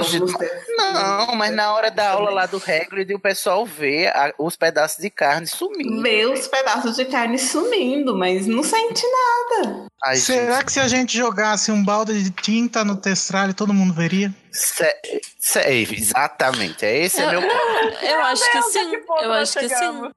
Não. 0.77 0.93
Não, 1.27 1.35
mas 1.35 1.51
na 1.53 1.73
hora 1.73 1.89
da 1.89 2.11
aula 2.11 2.29
lá 2.31 2.45
do 2.45 2.57
Hagrid, 2.57 3.13
o 3.15 3.19
pessoal 3.19 3.65
vê 3.65 4.07
a- 4.07 4.33
os 4.37 4.55
pedaços 4.55 4.99
de 5.01 5.09
carne 5.09 5.47
sumindo. 5.47 6.01
Vê 6.03 6.25
os 6.25 6.47
pedaços 6.47 6.95
de 6.95 7.05
carne 7.05 7.39
sumindo, 7.39 8.15
mas 8.15 8.45
não 8.45 8.61
sente 8.63 9.03
nada. 9.03 9.87
Ai, 10.05 10.17
Será 10.17 10.55
gente, 10.55 10.65
que 10.65 10.71
se 10.71 10.79
a 10.79 10.87
gente 10.87 11.17
jogasse 11.17 11.71
um 11.71 11.83
balde 11.83 12.21
de 12.23 12.29
tinta 12.31 12.83
no 12.85 12.95
testralho, 12.95 13.53
todo 13.53 13.73
mundo 13.73 13.93
veria? 13.93 14.31
sé- 14.51 14.99
exatamente, 15.91 16.85
é 16.85 17.05
esse 17.05 17.21
é 17.21 17.29
meu 17.31 17.41
ponto. 17.47 18.05
Eu 18.05 18.21
acho 18.21 18.51
que 18.51 18.61
sim. 18.63 18.91
Eu 19.21 19.33
acho 19.33 19.59
que 19.59 19.69
sim. 19.69 20.11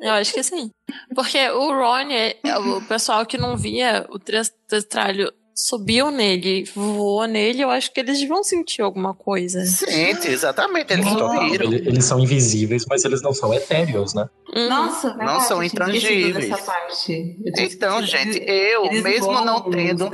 Eu 0.00 0.12
acho 0.12 0.32
que 0.32 0.42
sim. 0.42 0.70
Porque 1.14 1.38
o 1.50 1.68
Ron, 1.72 2.10
é- 2.10 2.36
o 2.58 2.80
pessoal 2.82 3.24
que 3.26 3.36
não 3.38 3.56
via 3.56 4.06
o 4.10 4.18
testralho 4.18 5.32
subiu 5.54 6.10
nele, 6.10 6.64
voou 6.74 7.26
nele, 7.26 7.62
eu 7.62 7.70
acho 7.70 7.92
que 7.92 8.00
eles 8.00 8.18
deviam 8.18 8.42
sentir 8.42 8.80
alguma 8.80 9.12
coisa. 9.12 9.62
Sente, 9.66 10.28
exatamente, 10.28 10.90
eles. 10.94 11.06
Ele- 11.52 11.76
Eles 11.86 12.04
são 12.06 12.18
invisíveis, 12.18 12.84
mas 12.88 13.04
eles 13.04 13.20
não 13.20 13.34
são 13.34 13.52
etéreos, 13.52 14.14
né? 14.14 14.26
Uhum. 14.56 14.68
Nossa, 14.68 15.08
verdade, 15.14 15.44
são 15.46 15.58
tinha 15.58 15.66
esquecido 15.66 16.38
intangíveis. 16.40 16.66
Então, 17.58 18.02
gente, 18.02 18.42
eu, 18.46 18.86
Eles 18.86 19.02
mesmo 19.02 19.40
não 19.44 19.60
tendo, 19.70 20.10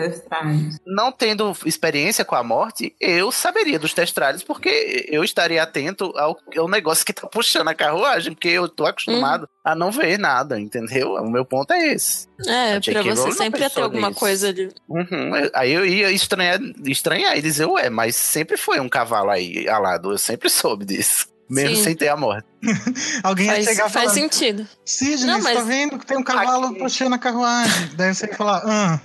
não 0.85 1.13
tendo 1.13 1.57
experiência 1.65 2.25
com 2.25 2.35
a 2.35 2.43
morte, 2.43 2.95
eu 3.01 3.31
saberia 3.31 3.79
dos 3.79 3.95
testralhos, 3.95 4.43
porque 4.43 5.07
eu 5.09 5.23
estaria 5.25 5.63
atento 5.63 6.13
ao, 6.17 6.37
ao 6.57 6.69
negócio 6.69 7.05
que 7.07 7.13
tá 7.13 7.27
puxando 7.27 7.69
a 7.69 7.75
carruagem, 7.75 8.33
porque 8.35 8.49
eu 8.49 8.69
tô 8.69 8.85
acostumado 8.87 9.49
a 9.67 9.75
não 9.75 9.91
ver 9.91 10.17
nada, 10.17 10.61
entendeu? 10.61 11.15
O 11.15 11.29
meu 11.29 11.45
ponto 11.45 11.73
é 11.73 11.89
esse. 11.93 12.29
É, 12.47 12.79
pra 12.79 13.03
você 13.03 13.33
sempre 13.33 13.63
ia 13.63 13.69
ter 13.69 13.81
alguma 13.81 14.11
nisso. 14.11 14.21
coisa 14.21 14.49
ali. 14.51 14.71
Uhum, 14.89 15.33
Aí 15.53 15.73
eu 15.73 15.85
ia 15.85 16.13
estranhar, 16.13 16.61
estranhar 16.85 17.37
e 17.37 17.43
dizer, 17.43 17.67
ué, 17.67 17.91
mas 17.91 18.15
sempre 18.15 18.57
foi 18.57 18.79
um 18.79 18.89
cavalo 18.89 19.29
aí 19.29 19.69
alado, 19.69 20.13
eu 20.13 20.19
sempre 20.19 20.49
soube 20.51 20.85
disso. 20.85 21.27
Mesmo 21.49 21.77
Sim. 21.77 21.83
sem 21.85 21.95
ter 21.97 22.09
a 22.09 22.17
morte. 22.17 22.47
Alguém 23.23 23.47
ia 23.47 23.53
Faz, 23.53 23.65
chegar 23.67 23.83
faz 23.89 23.93
falando, 24.07 24.15
sentido. 24.15 24.69
Sidney, 24.85 25.25
Não, 25.27 25.39
tá 25.41 25.55
mas- 25.55 25.67
vendo 25.67 25.99
que 25.99 26.05
tem 26.07 26.17
um 26.19 26.23
cavalo 26.23 26.67
Aqui. 26.67 26.79
puxando 26.81 27.13
a 27.13 27.19
carruagem? 27.19 27.91
Daí 27.95 28.13
você 28.15 28.27
ia 28.27 28.35
falar, 28.35 28.63
ah, 28.67 29.01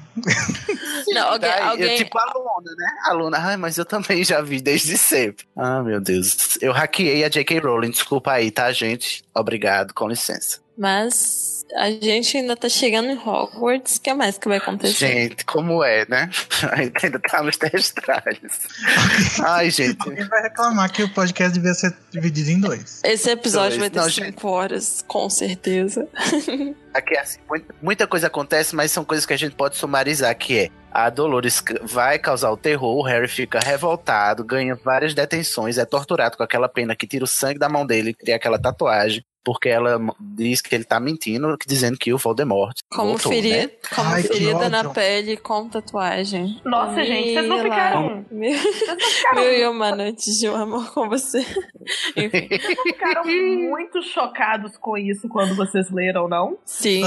Não, 1.07 1.27
alguém, 1.27 1.49
Daí, 1.49 1.59
eu, 1.61 1.69
alguém- 1.69 1.97
tipo 1.97 2.17
a 2.17 2.25
Luna, 2.33 2.71
né? 2.75 2.87
A 3.05 3.13
Luna, 3.13 3.37
ai, 3.39 3.57
mas 3.57 3.77
eu 3.77 3.85
também 3.85 4.23
já 4.23 4.41
vi 4.41 4.59
desde 4.61 4.97
sempre. 4.97 5.45
Ah, 5.55 5.83
meu 5.83 6.01
Deus. 6.01 6.57
Eu 6.61 6.71
hackeei 6.71 7.23
a 7.23 7.29
J.K. 7.29 7.59
Rowling, 7.59 7.91
desculpa 7.91 8.31
aí, 8.31 8.49
tá, 8.49 8.71
gente? 8.71 9.23
Obrigado, 9.35 9.93
com 9.93 10.07
licença. 10.07 10.59
Mas 10.77 11.50
a 11.75 11.89
gente 11.91 12.37
ainda 12.37 12.55
tá 12.55 12.69
chegando 12.69 13.09
em 13.09 13.17
Hogwarts. 13.17 13.97
O 13.97 14.01
que 14.01 14.13
mais 14.13 14.37
que 14.37 14.47
vai 14.47 14.57
acontecer? 14.57 15.07
Gente, 15.07 15.45
como 15.45 15.83
é, 15.83 16.05
né? 16.07 16.29
A 16.71 16.77
gente 16.77 17.05
ainda 17.05 17.19
tá 17.19 17.41
nos 17.43 17.57
testralhos. 17.57 18.67
Ai, 19.43 19.69
gente. 19.69 19.97
alguém 20.01 20.25
vai 20.25 20.41
reclamar 20.43 20.91
que 20.91 21.03
o 21.03 21.09
podcast 21.09 21.53
devia 21.53 21.73
ser 21.73 21.93
dividido 22.11 22.49
em 22.49 22.59
dois. 22.59 23.01
Esse 23.03 23.29
episódio 23.29 23.77
Dois. 23.77 23.79
vai 23.79 23.89
ter 23.89 23.99
Não, 23.99 24.09
5 24.09 24.47
horas, 24.47 25.03
com 25.07 25.29
certeza. 25.29 26.07
Aqui, 26.93 27.17
assim, 27.17 27.39
muita, 27.47 27.75
muita 27.81 28.07
coisa 28.07 28.27
acontece, 28.27 28.75
mas 28.75 28.91
são 28.91 29.05
coisas 29.05 29.25
que 29.25 29.33
a 29.33 29.37
gente 29.37 29.55
pode 29.55 29.77
sumarizar, 29.77 30.35
que 30.37 30.59
é 30.59 30.69
a 30.91 31.09
Dolores 31.09 31.63
vai 31.83 32.19
causar 32.19 32.51
o 32.51 32.57
terror, 32.57 32.97
o 32.97 33.01
Harry 33.03 33.27
fica 33.27 33.59
revoltado, 33.59 34.43
ganha 34.43 34.75
várias 34.75 35.13
detenções, 35.13 35.77
é 35.77 35.85
torturado 35.85 36.35
com 36.35 36.43
aquela 36.43 36.67
pena 36.67 36.95
que 36.95 37.07
tira 37.07 37.23
o 37.23 37.27
sangue 37.27 37.57
da 37.57 37.69
mão 37.69 37.85
dele, 37.85 38.13
cria 38.13 38.35
aquela 38.35 38.59
tatuagem, 38.59 39.23
porque 39.43 39.69
ela 39.69 39.99
diz 40.19 40.61
que 40.61 40.73
ele 40.75 40.83
tá 40.83 40.99
mentindo, 40.99 41.57
dizendo 41.67 41.97
que 41.97 42.13
o 42.13 42.17
Voldemort 42.17 42.75
Como, 42.89 43.09
voltou, 43.11 43.31
feri- 43.31 43.49
né? 43.51 43.69
como 43.95 44.09
Ai, 44.09 44.23
ferida 44.23 44.69
na 44.69 44.89
pele 44.89 45.37
com 45.37 45.67
tatuagem. 45.69 46.59
Nossa, 46.65 47.03
gente, 47.03 47.33
vocês 47.33 47.47
não 47.47 47.57
Mila. 47.57 47.69
ficaram- 47.69 48.25
Mil, 48.31 48.51
Vocês 48.61 48.87
não 48.87 48.99
ficaram, 48.99 49.41
mil 49.41 49.53
e 49.53 49.67
uma 49.67 49.95
noites 49.95 50.39
de 50.39 50.49
um 50.49 50.55
amor 50.55 50.93
com 50.93 51.09
você. 51.09 51.39
Enfim. 52.15 52.47
vocês 52.47 52.75
não 52.77 52.83
ficaram 52.83 53.23
muito 53.25 54.01
chocados 54.03 54.77
com 54.77 54.97
isso 54.97 55.27
quando 55.27 55.55
vocês 55.55 55.89
leram, 55.91 56.27
não? 56.27 56.57
Sim, 56.65 57.03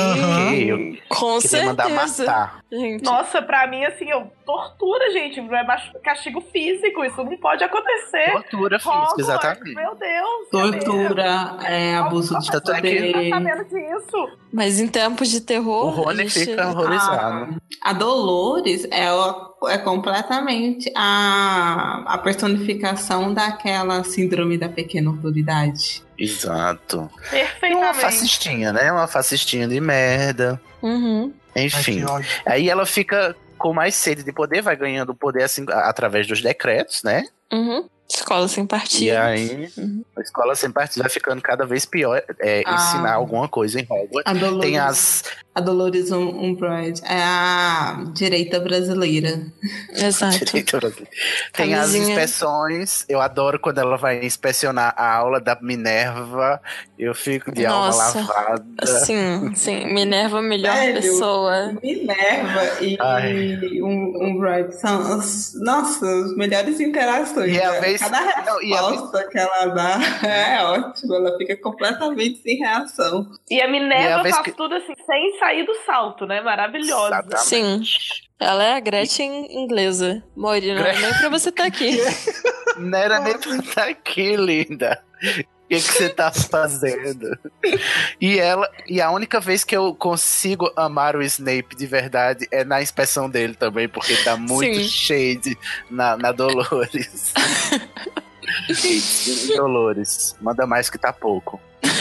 eu 0.69 0.97
com 1.09 1.39
queria 1.39 1.65
mandar 1.67 1.85
certeza. 1.89 2.25
matar. 2.27 2.65
Gente, 2.73 3.05
Nossa, 3.05 3.41
pra 3.43 3.67
mim, 3.69 3.85
assim, 3.85 4.11
eu, 4.11 4.31
tortura, 4.45 5.11
gente. 5.13 5.41
Não 5.41 5.55
é 5.57 5.65
castigo 6.03 6.41
físico. 6.41 7.05
Isso 7.05 7.23
não 7.23 7.37
pode 7.39 7.63
acontecer. 7.63 8.33
Tortura 8.33 8.79
física, 8.79 9.15
exatamente. 9.21 9.75
Meu 9.75 9.95
Deus. 9.95 10.49
Tortura, 10.51 11.57
é, 11.65 11.95
abuso 11.97 12.24
de 12.29 12.49
é 12.49 12.61
tá 12.61 12.61
poder. 12.61 13.29
sabendo 13.31 13.65
disso? 13.65 14.29
mas 14.53 14.79
em 14.81 14.87
tempos 14.87 15.29
de 15.29 15.41
terror. 15.41 15.87
O 15.87 15.91
Rony 16.05 16.23
a 16.23 16.25
gente- 16.27 16.47
fica 16.47 16.69
horrorizado. 16.69 17.57
A 17.83 17.93
Dolores 17.93 18.87
é, 18.91 19.13
o- 19.13 19.69
é 19.69 19.79
completamente 19.79 20.91
a, 20.97 22.05
a 22.07 22.19
personificação 22.19 23.33
daquela 23.35 24.03
síndrome 24.05 24.57
da 24.59 24.69
pequena 24.69 25.11
autoridade. 25.11 26.03
Exato. 26.19 26.99
É 27.33 27.37
uma 27.37 27.45
Perfeitamente. 27.45 28.01
fascistinha, 28.01 28.73
né? 28.73 28.93
Uma 28.93 29.07
fascistinha 29.09 29.67
de 29.67 29.81
merda. 29.81 30.61
Uhum. 30.83 31.33
Ai, 31.57 31.65
Enfim. 31.67 32.05
ódio. 32.05 32.29
Aí 32.47 32.69
ela 32.69 32.87
fica 32.87 33.35
com 33.59 33.73
mais 33.73 33.95
sede 33.95 34.23
de 34.23 34.33
poder, 34.33 34.61
vai 34.63 34.77
ganhando 34.77 35.15
poder 35.15 35.43
assim, 35.45 35.65
a- 35.69 35.89
através 35.89 36.27
dos 36.27 36.41
decretos, 36.43 37.03
né? 37.03 37.25
Uhum. 37.53 37.89
Escola 38.09 38.47
sem 38.49 38.65
E 38.65 38.67
partido. 38.67 39.17
aí 39.17 39.73
Uhum. 39.77 40.05
a 40.17 40.21
escola 40.21 40.55
sem 40.55 40.71
partido 40.71 41.03
vai 41.03 41.11
ficando 41.11 41.41
cada 41.43 41.65
vez 41.67 41.85
pior 41.87 42.23
é, 42.41 42.63
Ah. 42.67 42.75
ensinar 42.75 43.15
alguma 43.15 43.49
coisa 43.49 43.81
em 43.81 43.87
Hogwarts. 43.89 44.61
Tem 44.61 44.79
as, 44.79 45.25
a 45.55 45.61
Dolores 45.61 46.11
Um- 46.11 46.29
Umbridge 46.45 47.01
é 47.05 47.23
a 47.23 48.05
direita 48.13 48.59
brasileira. 48.59 49.41
Exato. 49.95 50.45
Direito 50.45 50.77
brasileiro. 50.79 51.11
Tem 51.53 51.75
as 51.75 51.81
Camisinha. 51.93 52.09
inspeções. 52.15 53.05
Eu 53.09 53.21
adoro 53.21 53.59
quando 53.61 53.79
ela 53.79 53.97
vai 53.97 54.25
inspecionar 54.25 54.95
a 54.97 55.15
aula 55.15 55.41
da 55.41 55.57
Minerva. 55.61 56.61
Eu 56.99 57.15
fico 57.15 57.53
de 57.53 57.65
Nossa. 57.67 58.19
alma 58.19 58.33
lavada. 58.35 58.87
Sim, 59.05 59.55
sim. 59.55 59.87
Minerva, 59.93 60.41
melhor 60.43 60.75
Sério? 60.75 61.01
pessoa. 61.03 61.73
Minerva 61.83 62.83
e 62.83 62.97
Ai. 63.01 63.59
um, 63.83 64.25
Umbridge 64.25 64.73
são, 64.81 65.01
as, 65.19 65.53
nossa, 65.63 66.07
as 66.07 66.37
melhores 66.37 66.81
interações. 66.81 67.55
E 67.55 67.61
a 67.63 67.73
né? 67.73 67.81
vez- 67.81 68.01
Cada 68.01 68.43
não, 68.45 68.63
e 68.63 68.73
a 68.75 68.91
resposta 68.91 69.29
que 69.31 69.39
ela 69.39 69.67
dá 69.67 69.99
é 70.29 70.65
ótima, 70.65 71.17
ela 71.17 71.37
fica 71.39 71.57
completamente 71.57 72.43
sem 72.43 72.57
reação. 72.59 73.27
E 73.51 73.61
a 73.61 73.65
E 73.65 73.67
a 73.67 73.71
Minerva 73.71 74.23
faz 74.31 74.39
que- 74.43 74.53
tudo 74.53 74.75
assim, 74.75 74.95
sem 75.07 75.39
sair 75.45 75.67
do 75.67 75.75
salto, 75.85 76.27
né? 76.27 76.41
Maravilhosa. 76.41 77.23
Exatamente. 77.27 77.45
Sim. 77.45 77.83
Ela 78.41 78.65
é 78.65 78.75
a 78.75 78.81
Gretchen 78.81 79.47
inglesa. 79.51 80.23
Mori, 80.37 80.75
não 80.75 80.85
é 80.85 80.99
nem 80.99 81.15
pra 81.15 81.29
você 81.29 81.51
estar 81.51 81.67
aqui. 81.67 81.99
Não 82.77 82.99
era 82.99 83.21
nem 83.21 83.39
pra 83.39 83.57
estar 83.57 83.89
aqui, 83.89 84.35
linda. 84.35 85.01
O 85.23 85.69
que, 85.69 85.77
que 85.77 85.81
você 85.81 86.09
tá 86.09 86.33
fazendo? 86.33 87.39
E 88.21 88.37
ela, 88.37 88.69
e 88.89 89.01
a 89.01 89.13
única 89.13 89.39
vez 89.39 89.63
que 89.63 89.77
eu 89.77 89.95
consigo 89.95 90.73
amar 90.75 91.15
o 91.15 91.23
Snape 91.23 91.77
de 91.77 91.87
verdade 91.87 92.49
é 92.51 92.65
na 92.65 92.83
inspeção 92.83 93.31
dele 93.31 93.55
também, 93.55 93.89
porque 93.89 94.17
dá 94.25 94.37
muito 94.37 94.75
Sim. 94.75 94.89
shade 94.89 95.59
na, 95.89 96.17
na 96.17 96.33
Dolores. 96.33 97.33
Dolores, 99.57 100.37
manda 100.41 100.67
mais 100.67 100.91
que 100.91 100.99
tá 100.99 101.13
pouco. 101.13 101.61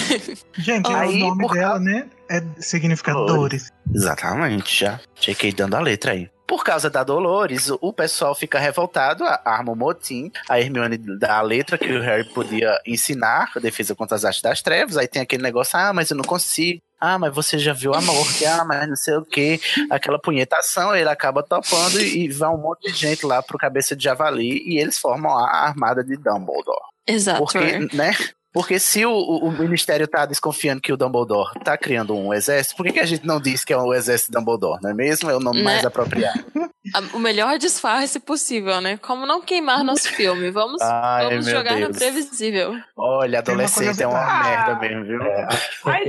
Gente, 0.58 0.92
Aí, 0.92 1.22
o 1.22 1.28
nome 1.28 1.46
por 1.46 1.54
dela, 1.54 1.80
né? 1.80 2.08
É, 2.30 2.42
significa 2.60 3.12
Dolores. 3.14 3.36
dores. 3.36 3.72
Exatamente, 3.94 4.80
já. 4.80 5.00
Chequei 5.16 5.52
dando 5.52 5.76
a 5.76 5.80
letra 5.80 6.12
aí. 6.14 6.30
Por 6.48 6.64
causa 6.64 6.90
da 6.90 7.04
Dolores, 7.04 7.70
o- 7.70 7.80
o 7.82 7.94
pessoal 7.94 8.36
fica 8.36 8.60
revoltado, 8.60 9.24
a- 9.24 9.42
arma 9.46 9.72
o 9.72 9.76
motim, 9.76 10.30
a 10.50 10.60
Hermione 10.60 10.98
dá 10.98 11.38
a 11.38 11.42
letra 11.42 11.78
que 11.78 11.92
o 11.92 12.02
Harry 12.02 12.26
podia 12.34 12.78
ensinar, 12.86 13.50
a 13.56 13.60
defesa 13.60 13.96
contra 13.96 14.16
as 14.16 14.26
artes 14.26 14.42
das 14.42 14.62
trevas, 14.62 14.98
aí 14.98 15.08
tem 15.08 15.22
aquele 15.22 15.42
negócio, 15.42 15.80
ah, 15.80 15.94
mas 15.94 16.12
eu 16.12 16.18
não 16.18 16.24
consigo, 16.24 16.80
ah, 17.00 17.18
mas 17.18 17.34
você 17.34 17.58
já 17.58 17.72
viu 17.74 17.94
a 17.94 18.02
morte, 18.02 18.46
ah, 18.46 18.64
mas 18.66 18.88
não 18.90 18.96
sei 18.96 19.16
o 19.16 19.26
que, 19.26 19.60
aquela 19.90 20.20
punhetação, 20.20 20.94
ele 20.96 21.10
acaba 21.10 21.42
topando 21.42 22.00
e, 22.02 22.26
e 22.26 22.30
vai 22.30 22.50
um 22.50 22.58
monte 22.58 22.92
de 22.92 22.98
gente 22.98 23.26
lá 23.26 23.42
pro 23.42 23.58
cabeça 23.58 23.96
de 23.96 24.04
javali 24.04 24.62
e 24.68 24.78
eles 24.78 24.98
formam 24.98 25.32
a 25.38 25.50
armada 25.68 26.04
de 26.04 26.18
Dumbledore. 26.18 26.78
Exato. 27.08 27.40
Porque, 27.40 27.80
né? 27.96 28.14
Porque 28.54 28.80
se 28.80 29.04
o, 29.06 29.12
o- 29.12 29.52
Ministério 29.52 30.08
tá 30.08 30.26
desconfiando 30.26 30.80
que 30.82 30.94
o 30.94 30.98
Dumbledore 30.98 31.60
tá 31.64 31.76
criando 31.78 32.16
um 32.16 32.34
exército, 32.34 32.76
por 32.76 32.86
que, 32.86 32.94
que 32.94 33.00
a 33.00 33.06
gente 33.06 33.26
não 33.26 33.42
diz 33.42 33.64
que 33.66 33.74
é 33.74 33.78
o 33.78 33.94
exército 33.94 34.32
Dumbledore, 34.32 34.80
não 34.82 34.92
é 34.92 34.94
mesmo? 34.94 35.30
É 35.30 35.36
o 35.36 35.40
nome 35.40 35.58
Né? 35.60 35.64
mais 35.64 35.84
apropriado. 35.86 36.44
O 37.14 37.20
melhor 37.20 37.58
disfarce 37.58 38.20
possível, 38.20 38.82
né? 38.82 38.98
Como 38.98 39.26
não 39.26 39.42
queimar 39.42 39.84
nosso 39.86 40.10
filme? 40.10 40.52
Vamos, 40.52 40.82
Ai, 40.84 41.30
vamos 41.30 41.46
jogar 41.48 41.76
no 41.76 41.88
Deus. 41.88 41.98
previsível. 41.98 42.74
Olha, 42.98 43.40
adolescente 43.40 44.04
é 44.04 44.08
uma 44.08 44.20
curiosidade. 44.20 44.50
merda 44.50 44.80
mesmo, 44.80 45.06
viu? 45.06 45.22
Ideia- 45.22 45.48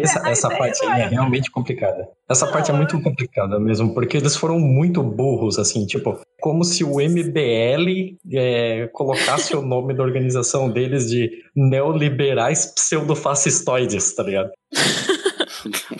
Essa, 0.03 0.29
essa 0.29 0.49
parte 0.51 0.85
aí 0.85 1.03
é 1.03 1.05
é- 1.05 1.09
realmente 1.09 1.51
complicada. 1.51 2.09
Essa 2.29 2.47
parte 2.51 2.71
é 2.71 2.75
muito 2.75 3.01
complicada 3.03 3.61
mesmo, 3.61 3.95
porque 3.95 4.17
eles 4.17 4.35
foram 4.35 4.59
muito 4.59 5.03
burros, 5.03 5.59
assim, 5.59 5.87
tipo, 5.87 6.19
como 6.41 6.65
se 6.65 6.83
o 6.83 7.01
MBL 7.01 8.17
é, 8.33 8.89
colocasse 8.93 9.55
o 9.55 9.63
nome 9.63 9.95
da 9.95 10.03
organização 10.03 10.69
deles 10.71 11.09
de 11.09 11.31
neoliberais 11.55 12.67
pseudofascistoides, 12.75 14.15
tá 14.15 14.23
ligado? 14.25 14.51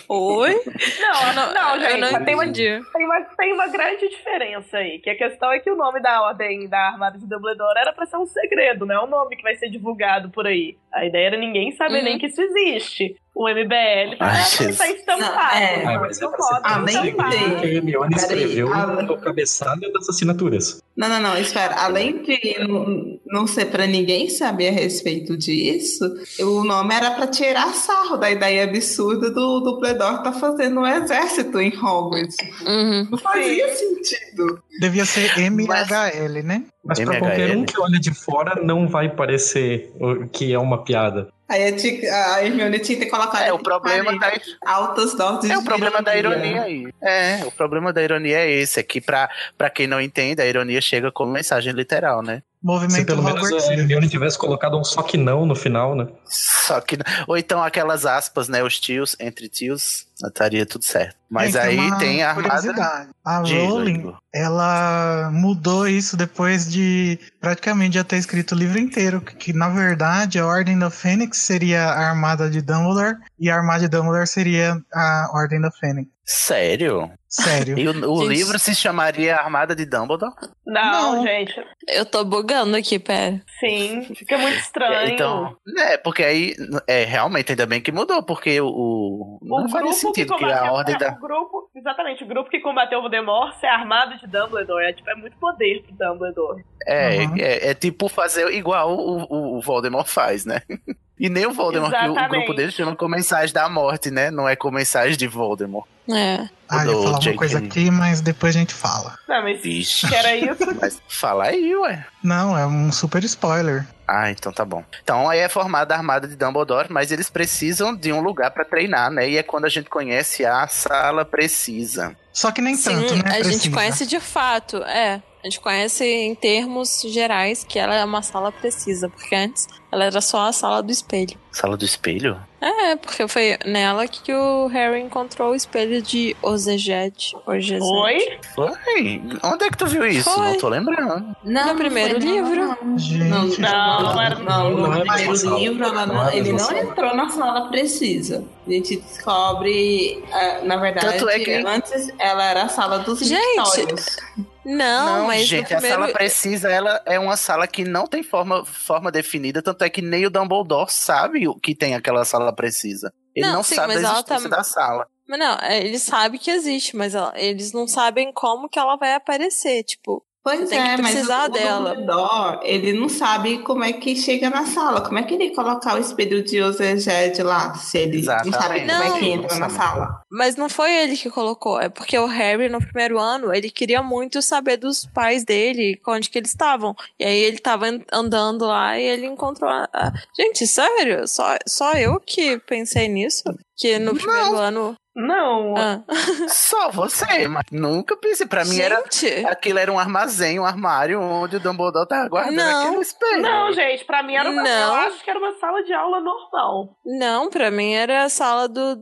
Oi? 0.07 0.53
Não, 0.99 1.33
não- 1.33 1.53
não, 1.53 1.75
eu 1.75 1.81
gente, 1.89 1.99
não 2.01 2.25
tem, 2.25 2.35
uma, 2.35 2.43
entendi. 2.45 2.81
tem, 2.93 3.05
uma, 3.05 3.21
tem 3.37 3.53
uma 3.53 3.67
grande 3.67 4.07
diferença 4.09 4.77
aí. 4.77 4.99
Que 4.99 5.09
a 5.09 5.17
questão 5.17 5.51
é 5.51 5.59
que 5.59 5.69
o 5.71 5.75
nome 5.75 5.99
da 6.01 6.21
ordem 6.21 6.67
da 6.69 6.79
Armada 6.89 7.17
de 7.17 7.25
Dumbledore 7.27 7.77
era 7.79 7.93
pra 7.93 8.05
ser 8.05 8.17
um 8.17 8.25
segredo, 8.25 8.85
não 8.85 8.95
é 8.95 9.03
um 9.03 9.07
nome 9.07 9.35
que 9.35 9.43
vai 9.43 9.55
ser 9.55 9.69
divulgado 9.69 10.29
por 10.29 10.45
aí. 10.47 10.77
A 10.93 11.05
ideia 11.05 11.27
era 11.27 11.37
ninguém 11.37 11.71
saber 11.71 11.97
Uhum. 11.99 12.03
nem 12.03 12.17
que 12.19 12.27
isso 12.27 12.41
existe. 12.41 13.15
O 13.33 13.49
MBL 13.49 14.15
tá, 14.17 14.25
Ai, 14.27 14.73
tá 14.77 14.87
estampado. 14.87 15.19
Não, 15.35 15.41
é. 15.59 15.83
Ah, 15.85 15.99
mas 15.99 16.21
eles 16.21 16.33
é 16.39 16.63
Além 16.63 17.01
de- 17.01 17.11
que 17.59 17.65
a 17.65 17.69
Hermione 17.69 18.15
escreveu 18.15 18.73
a- 18.73 18.85
no 19.03 19.17
cabeçalho 19.19 19.91
das 19.91 20.07
assinaturas. 20.07 20.81
Não, 20.95 21.09
não, 21.09 21.19
não, 21.19 21.37
espera. 21.37 21.75
Além 21.83 22.21
de 22.23 23.14
não- 23.35 23.47
ser 23.47 23.65
pra 23.65 23.85
ninguém 23.85 24.27
saber 24.29 24.69
a 24.69 24.71
respeito 24.71 25.37
disso, 25.37 26.03
o 26.39 26.63
nome 26.63 26.93
era 26.93 27.11
pra 27.11 27.27
tirar 27.27 27.73
sarro 27.73 28.17
da 28.17 28.29
ideia 28.31 28.63
absurda 28.63 29.29
do 29.29 29.59
Dumbledore 29.61 30.23
tá 30.23 30.31
fazendo 30.31 30.79
um 30.81 30.87
exército 30.87 31.59
em 31.59 31.69
Hogwarts. 31.77 32.35
Uhum. 32.65 33.07
Não 33.11 33.17
fazia 33.17 33.67
sentido. 33.75 34.61
Devia 34.79 35.05
ser 35.05 35.37
MHL, 35.39 36.43
né? 36.43 36.63
Mas 36.83 36.99
pra 36.99 37.13
MHL. 37.13 37.19
qualquer 37.19 37.57
um 37.57 37.65
que 37.65 37.79
olha 37.79 37.99
de 37.99 38.13
fora, 38.13 38.61
não 38.63 38.87
vai 38.87 39.09
parecer 39.09 39.91
que 40.31 40.53
é 40.53 40.59
uma 40.59 40.83
piada. 40.83 41.29
Aí 41.47 41.67
a, 41.67 41.75
tia- 41.75 42.11
a 42.33 42.43
Hermione 42.43 42.79
tinha 42.79 42.97
que 42.97 43.05
colocar 43.05 43.45
É, 43.45 43.53
o 43.53 43.59
problema 43.59 44.17
da, 44.17 44.33
altas 44.65 45.13
doses 45.15 45.49
é 45.51 45.55
o 45.57 45.63
problema 45.63 46.01
da 46.01 46.17
ironia 46.17 46.63
aí. 46.63 46.87
É, 47.03 47.45
o 47.45 47.51
problema 47.51 47.93
da 47.93 48.01
ironia 48.01 48.39
é 48.39 48.51
esse, 48.51 48.79
é 48.79 48.83
que 48.83 48.99
pra, 48.99 49.29
pra 49.55 49.69
quem 49.69 49.85
não 49.85 50.01
entende, 50.01 50.41
a 50.41 50.45
ironia 50.47 50.81
chega 50.81 51.11
como 51.11 51.31
mensagem 51.31 51.71
literal, 51.71 52.23
né? 52.23 52.41
Se 52.65 52.71
Movimento 52.71 53.05
pelo 53.05 53.21
menos 53.21 53.43
Hogwarts. 53.43 53.69
a 53.69 53.73
Hermione 53.73 54.09
tivesse 54.09 54.39
colocado 54.39 54.75
um 54.75 54.83
só 54.83 55.03
que 55.03 55.17
não 55.17 55.45
no 55.45 55.55
final, 55.55 55.93
né? 55.93 56.07
Só 56.25 56.81
que. 56.81 56.97
Ou 57.27 57.37
então 57.37 57.63
aquelas 57.63 58.07
aspas, 58.07 58.49
né? 58.49 58.63
Os 58.63 58.79
tios, 58.79 59.15
entre 59.19 59.47
tios, 59.47 60.07
estaria 60.25 60.65
tudo 60.65 60.83
certo. 60.83 61.15
Mas 61.29 61.53
Gente, 61.53 61.59
aí 61.59 61.97
tem 61.99 62.23
a 62.23 62.31
armada. 62.31 63.07
A 63.23 63.37
Rowling, 63.37 64.11
ela 64.33 65.29
mudou 65.31 65.87
isso 65.87 66.17
depois 66.17 66.67
de 66.67 67.19
praticamente 67.39 67.95
já 67.95 68.03
ter 68.03 68.17
escrito 68.17 68.53
o 68.53 68.57
livro 68.57 68.79
inteiro, 68.79 69.21
que, 69.21 69.35
que, 69.35 69.53
na 69.53 69.69
verdade 69.69 70.39
a 70.39 70.47
Ordem 70.47 70.79
da 70.79 70.89
Fênix 70.89 71.37
seria 71.37 71.83
a 71.83 72.09
armada 72.09 72.49
de 72.49 72.61
Dumbledore 72.61 73.17
e 73.39 73.47
a 73.47 73.55
armada 73.55 73.81
de 73.81 73.89
Dumbledore 73.89 74.27
seria 74.27 74.81
a 74.91 75.29
Ordem 75.33 75.61
da 75.61 75.69
Fênix. 75.69 76.09
Sério? 76.25 77.11
Sério. 77.41 77.75
E 77.79 77.87
o, 77.87 78.11
o 78.13 78.21
Gente. 78.21 78.33
livro 78.37 78.57
se 78.59 78.73
chamaria 78.73 79.35
Armada 79.35 79.75
de 79.75 79.85
Dumbledore? 79.85 80.33
Não, 80.65 81.15
Não. 81.17 81.23
gente. 81.23 81.53
Eu 81.87 82.05
tô 82.05 82.23
bugando 82.23 82.75
aqui, 82.77 82.97
pera. 82.97 83.41
Sim, 83.59 84.03
fica 84.15 84.37
muito 84.37 84.57
estranho. 84.57 85.13
Então, 85.13 85.55
é, 85.77 85.97
porque 85.97 86.23
aí, 86.23 86.55
é, 86.87 87.03
realmente, 87.03 87.51
ainda 87.51 87.65
bem 87.65 87.81
que 87.81 87.91
mudou, 87.91 88.23
porque 88.23 88.59
o. 88.61 88.67
o 88.67 89.39
não 89.41 89.69
faria 89.69 89.87
grupo 89.87 89.95
que 89.95 90.01
sentido 90.01 90.33
que, 90.33 90.39
combateu 90.39 90.65
a 90.65 90.71
ordem 90.71 90.95
é, 90.95 90.97
da. 90.97 91.11
o 91.11 91.19
grupo, 91.19 91.69
exatamente, 91.75 92.23
o 92.23 92.27
grupo 92.27 92.49
que 92.49 92.59
combateu 92.59 92.99
o 92.99 93.01
Voldemort 93.01 93.53
ser 93.59 93.67
armado 93.67 94.17
de 94.17 94.27
Dumbledore. 94.27 94.85
É, 94.85 94.93
tipo, 94.93 95.09
é 95.09 95.15
muito 95.15 95.37
poder 95.37 95.83
pro 95.83 95.95
Dumbledore. 95.97 96.63
É, 96.87 97.17
Uhum. 97.25 97.35
é, 97.37 97.69
é 97.69 97.73
tipo 97.73 98.07
fazer 98.07 98.49
igual 98.53 98.95
o, 98.95 99.23
o, 99.23 99.57
o 99.57 99.61
Voldemort 99.61 100.07
faz, 100.07 100.45
né? 100.45 100.61
E 101.17 101.29
nem 101.29 101.45
o 101.45 101.53
Voldemort, 101.53 101.93
que 101.97 102.07
o- 102.09 102.29
grupo 102.29 102.53
dele 102.53 102.71
chama 102.71 102.95
Comensais 102.95 103.51
da 103.53 103.69
Morte, 103.69 104.11
né? 104.11 104.29
Não 104.29 104.49
é 104.49 104.55
Comensais 104.55 105.15
de 105.17 105.27
Voldemort. 105.27 105.87
É. 106.09 106.47
Ah, 106.69 106.83
eu 106.85 106.91
ia 106.91 106.95
do 106.97 107.03
falar 107.03 107.19
uma 107.19 107.33
coisa 107.35 107.57
aqui, 107.59 107.89
mas 107.89 108.21
depois 108.21 108.55
a 108.55 108.59
gente 108.59 108.73
fala. 108.73 109.17
Não, 109.27 109.41
mas 109.41 109.61
Vixe. 109.61 110.07
que 110.07 110.13
era 110.15 110.35
isso. 110.35 110.63
Mas 110.79 111.01
fala 111.07 111.45
aí, 111.45 111.75
ué. 111.75 112.05
Não, 112.23 112.57
é 112.57 112.65
um 112.67 112.91
super 112.91 113.23
spoiler. 113.23 113.87
Ah, 114.07 114.29
então 114.29 114.51
tá 114.51 114.63
bom. 114.65 114.83
Então 115.03 115.27
aí 115.29 115.39
é 115.39 115.49
formada 115.49 115.95
a 115.95 115.97
armada 115.97 116.27
de 116.27 116.35
Dumbledore, 116.35 116.91
mas 116.91 117.11
eles 117.11 117.27
precisam 117.29 117.95
de 117.95 118.11
um 118.13 118.19
lugar 118.21 118.51
pra 118.51 118.63
treinar, 118.65 119.09
né? 119.09 119.27
E 119.29 119.37
é 119.37 119.41
quando 119.43 119.65
a 119.65 119.69
gente 119.69 119.89
conhece 119.89 120.45
a 120.45 120.67
sala 120.67 121.25
precisa. 121.25 122.15
Só 122.31 122.51
que 122.51 122.61
nem 122.61 122.75
Sim, 122.75 122.89
tanto, 123.01 123.15
né? 123.15 123.21
a 123.25 123.33
gente 123.37 123.43
Precisa. 123.45 123.71
conhece 123.75 124.05
de 124.05 124.19
fato, 124.19 124.77
é. 124.83 125.21
A 125.45 125.47
gente 125.47 125.59
conhece 125.59 126.03
em 126.03 126.33
termos 126.33 127.03
gerais 127.05 127.63
que 127.63 127.77
ela 127.77 127.93
é 127.93 128.03
uma 128.03 128.23
sala 128.23 128.51
precisa, 128.51 129.07
porque 129.07 129.35
antes 129.35 129.67
ela 129.91 130.05
era 130.05 130.19
só 130.19 130.47
a 130.47 130.51
sala 130.51 130.81
do 130.81 130.91
espelho. 130.91 131.37
Sala 131.51 131.77
do 131.77 131.85
espelho? 131.85 132.35
É, 132.59 132.95
porque 132.95 133.27
foi 133.27 133.55
nela 133.63 134.07
que 134.07 134.33
o 134.33 134.65
Harry 134.69 135.01
encontrou 135.03 135.51
o 135.51 135.55
espelho 135.55 136.01
de 136.01 136.35
Ozeged. 136.41 137.35
Ozeged. 137.45 137.79
Oi? 137.79 138.39
Foi? 138.55 139.21
Onde 139.43 139.65
é 139.65 139.69
que 139.69 139.77
tu 139.77 139.85
viu 139.85 140.07
isso? 140.07 140.27
Foi. 140.31 140.47
Não 140.47 140.57
tô 140.57 140.67
lembrando. 140.67 141.35
Não, 141.43 141.67
No 141.67 141.75
primeiro 141.75 142.19
não, 142.19 142.25
livro. 142.27 142.65
Não, 142.83 142.97
Gente. 142.97 143.61
não, 143.61 144.39
Não, 144.39 144.71
no 144.71 144.89
primeiro 144.99 145.37
sala. 145.37 145.59
livro 145.59 145.85
ela 145.85 146.35
ele 146.35 146.53
não 146.53 146.71
entrou 146.75 147.15
na 147.15 147.29
sala 147.29 147.69
precisa. 147.69 148.43
A 148.65 148.71
gente 148.71 148.95
descobre, 148.95 150.23
ah, 150.33 150.61
na 150.63 150.77
verdade, 150.77 151.05
Tanto 151.19 151.29
é 151.29 151.37
que- 151.37 151.53
antes 151.53 152.11
ela 152.17 152.43
era 152.45 152.63
a 152.63 152.67
sala 152.67 152.97
dos 152.97 153.19
Gente, 153.19 153.39
Victórios. 153.45 154.17
Não, 154.65 155.27
mas 155.27 155.45
gente, 155.45 155.67
primeiro... 155.67 155.95
a 155.95 155.99
sala 155.99 156.13
precisa, 156.13 156.71
ela 156.71 157.01
é 157.05 157.19
uma 157.19 157.37
sala 157.37 157.67
que 157.67 157.83
não 157.83 158.07
tem 158.07 158.23
forma, 158.23 158.65
forma 158.65 159.11
definida, 159.11 159.61
tanto 159.61 159.83
é 159.83 159.89
que 159.89 160.01
nem 160.01 160.25
o 160.25 160.29
Dumbledore 160.29 160.91
sabe 160.91 161.47
o 161.47 161.55
que 161.55 161.75
tem 161.75 161.93
aquela 161.93 162.25
sala 162.25 162.53
precisa. 162.53 163.13
Ele 163.35 163.45
Não, 163.45 163.55
não, 163.55 163.63
sim, 163.63 163.75
sabe 163.75 163.93
da 163.93 164.01
existência 164.01 164.49
tá- 164.49 164.57
da 164.57 164.63
sala. 164.63 165.07
Mas 165.27 165.39
não, 165.39 165.57
é, 165.59 165.79
eles 165.85 166.01
sabem 166.03 166.39
que 166.39 166.49
existe, 166.51 166.95
mas 166.95 167.13
ela- 167.15 167.33
eles 167.35 167.73
não 167.73 167.87
sabem 167.87 168.31
como 168.33 168.69
que 168.69 168.79
ela 168.79 168.95
vai 168.95 169.13
aparecer. 169.13 169.83
Tipo, 169.83 170.23
Pois 170.45 170.69
Tem 170.69 170.79
que 170.79 170.87
é, 170.89 170.97
mas 170.97 171.11
precisar 171.11 171.49
o 171.49 171.51
dela. 171.51 171.95
Dumbledore, 171.95 172.59
ele 172.61 172.93
não 172.93 173.09
sabe 173.09 173.57
como 173.63 173.83
é 173.83 173.91
que 173.91 174.15
chega 174.15 174.47
na 174.47 174.63
sala. 174.67 175.01
Como 175.01 175.17
é 175.17 175.23
que 175.23 175.33
ele 175.33 175.55
colocar 175.55 175.95
o 175.95 175.97
espelho 175.97 176.43
de 176.43 176.61
Ozeged 176.61 177.41
lá, 177.41 177.73
se 177.73 177.97
ele 177.97 178.17
não 178.21 178.23
sabe 178.25 178.49
Exatamente. 178.49 178.87
como 178.91 179.03
é 179.03 179.19
que 179.19 179.25
Não. 179.25 179.43
entra 179.43 179.55
na 179.57 179.69
sala? 179.71 180.21
Mas 180.29 180.55
não 180.55 180.69
foi 180.69 180.93
ele 180.93 181.17
que 181.17 181.31
colocou, 181.31 181.81
é 181.81 181.89
porque 181.89 182.15
o 182.19 182.27
Harry, 182.27 182.69
no 182.69 182.77
primeiro 182.79 183.17
ano, 183.17 183.51
ele 183.51 183.71
queria 183.71 184.03
muito 184.03 184.39
saber 184.39 184.77
dos 184.77 185.03
pais 185.07 185.43
dele, 185.43 185.99
onde 186.07 186.29
que 186.29 186.37
eles 186.37 186.51
estavam. 186.51 186.95
E 187.19 187.25
aí 187.25 187.39
ele 187.39 187.57
tava 187.57 187.87
an- 187.87 188.03
andando 188.13 188.65
lá 188.67 188.99
e 188.99 189.03
ele 189.03 189.25
encontrou 189.25 189.67
a... 189.67 189.89
a- 189.91 190.13
Gente, 190.37 190.67
sério? 190.67 191.27
Só, 191.27 191.55
só 191.67 191.93
eu 191.93 192.19
que 192.19 192.59
pensei 192.59 193.07
nisso? 193.07 193.43
Que 193.75 193.97
no 193.97 194.13
primeiro 194.15 194.55
ano... 194.57 194.95
Não. 195.15 195.73
Ah. 195.77 196.01
Só 196.47 196.91
você, 196.91 197.47
mas 197.47 197.63
nunca 197.71 198.17
pensei. 198.17 198.45
Pra 198.45 198.65
mim 198.65 198.79
era. 198.79 199.01
Aquilo 199.49 199.79
era 199.79 199.91
um 199.91 199.97
armazém, 199.97 200.59
um 200.59 200.65
armário 200.65 201.21
onde 201.21 201.55
o 201.55 201.59
Dumbledore 201.59 202.07
tava 202.07 202.27
guardando 202.27 202.55
Não. 202.55 202.87
aquele 202.87 203.01
espelho. 203.01 203.41
Não, 203.41 203.71
gente, 203.73 204.03
pra 204.05 204.21
mim 204.21 204.35
era 204.35 204.49
uma. 204.49 204.61
Não. 204.63 204.87
Eu 204.97 205.07
acho 205.07 205.23
que 205.23 205.29
era 205.29 205.39
uma 205.39 205.53
sala 205.59 205.83
de 205.83 205.93
aula 205.93 206.19
normal. 206.19 206.89
não, 207.05 207.49
pra 207.49 207.71
mim 207.71 207.93
era 207.93 208.23
a 208.25 208.29
sala 208.29 208.67
do... 208.67 208.99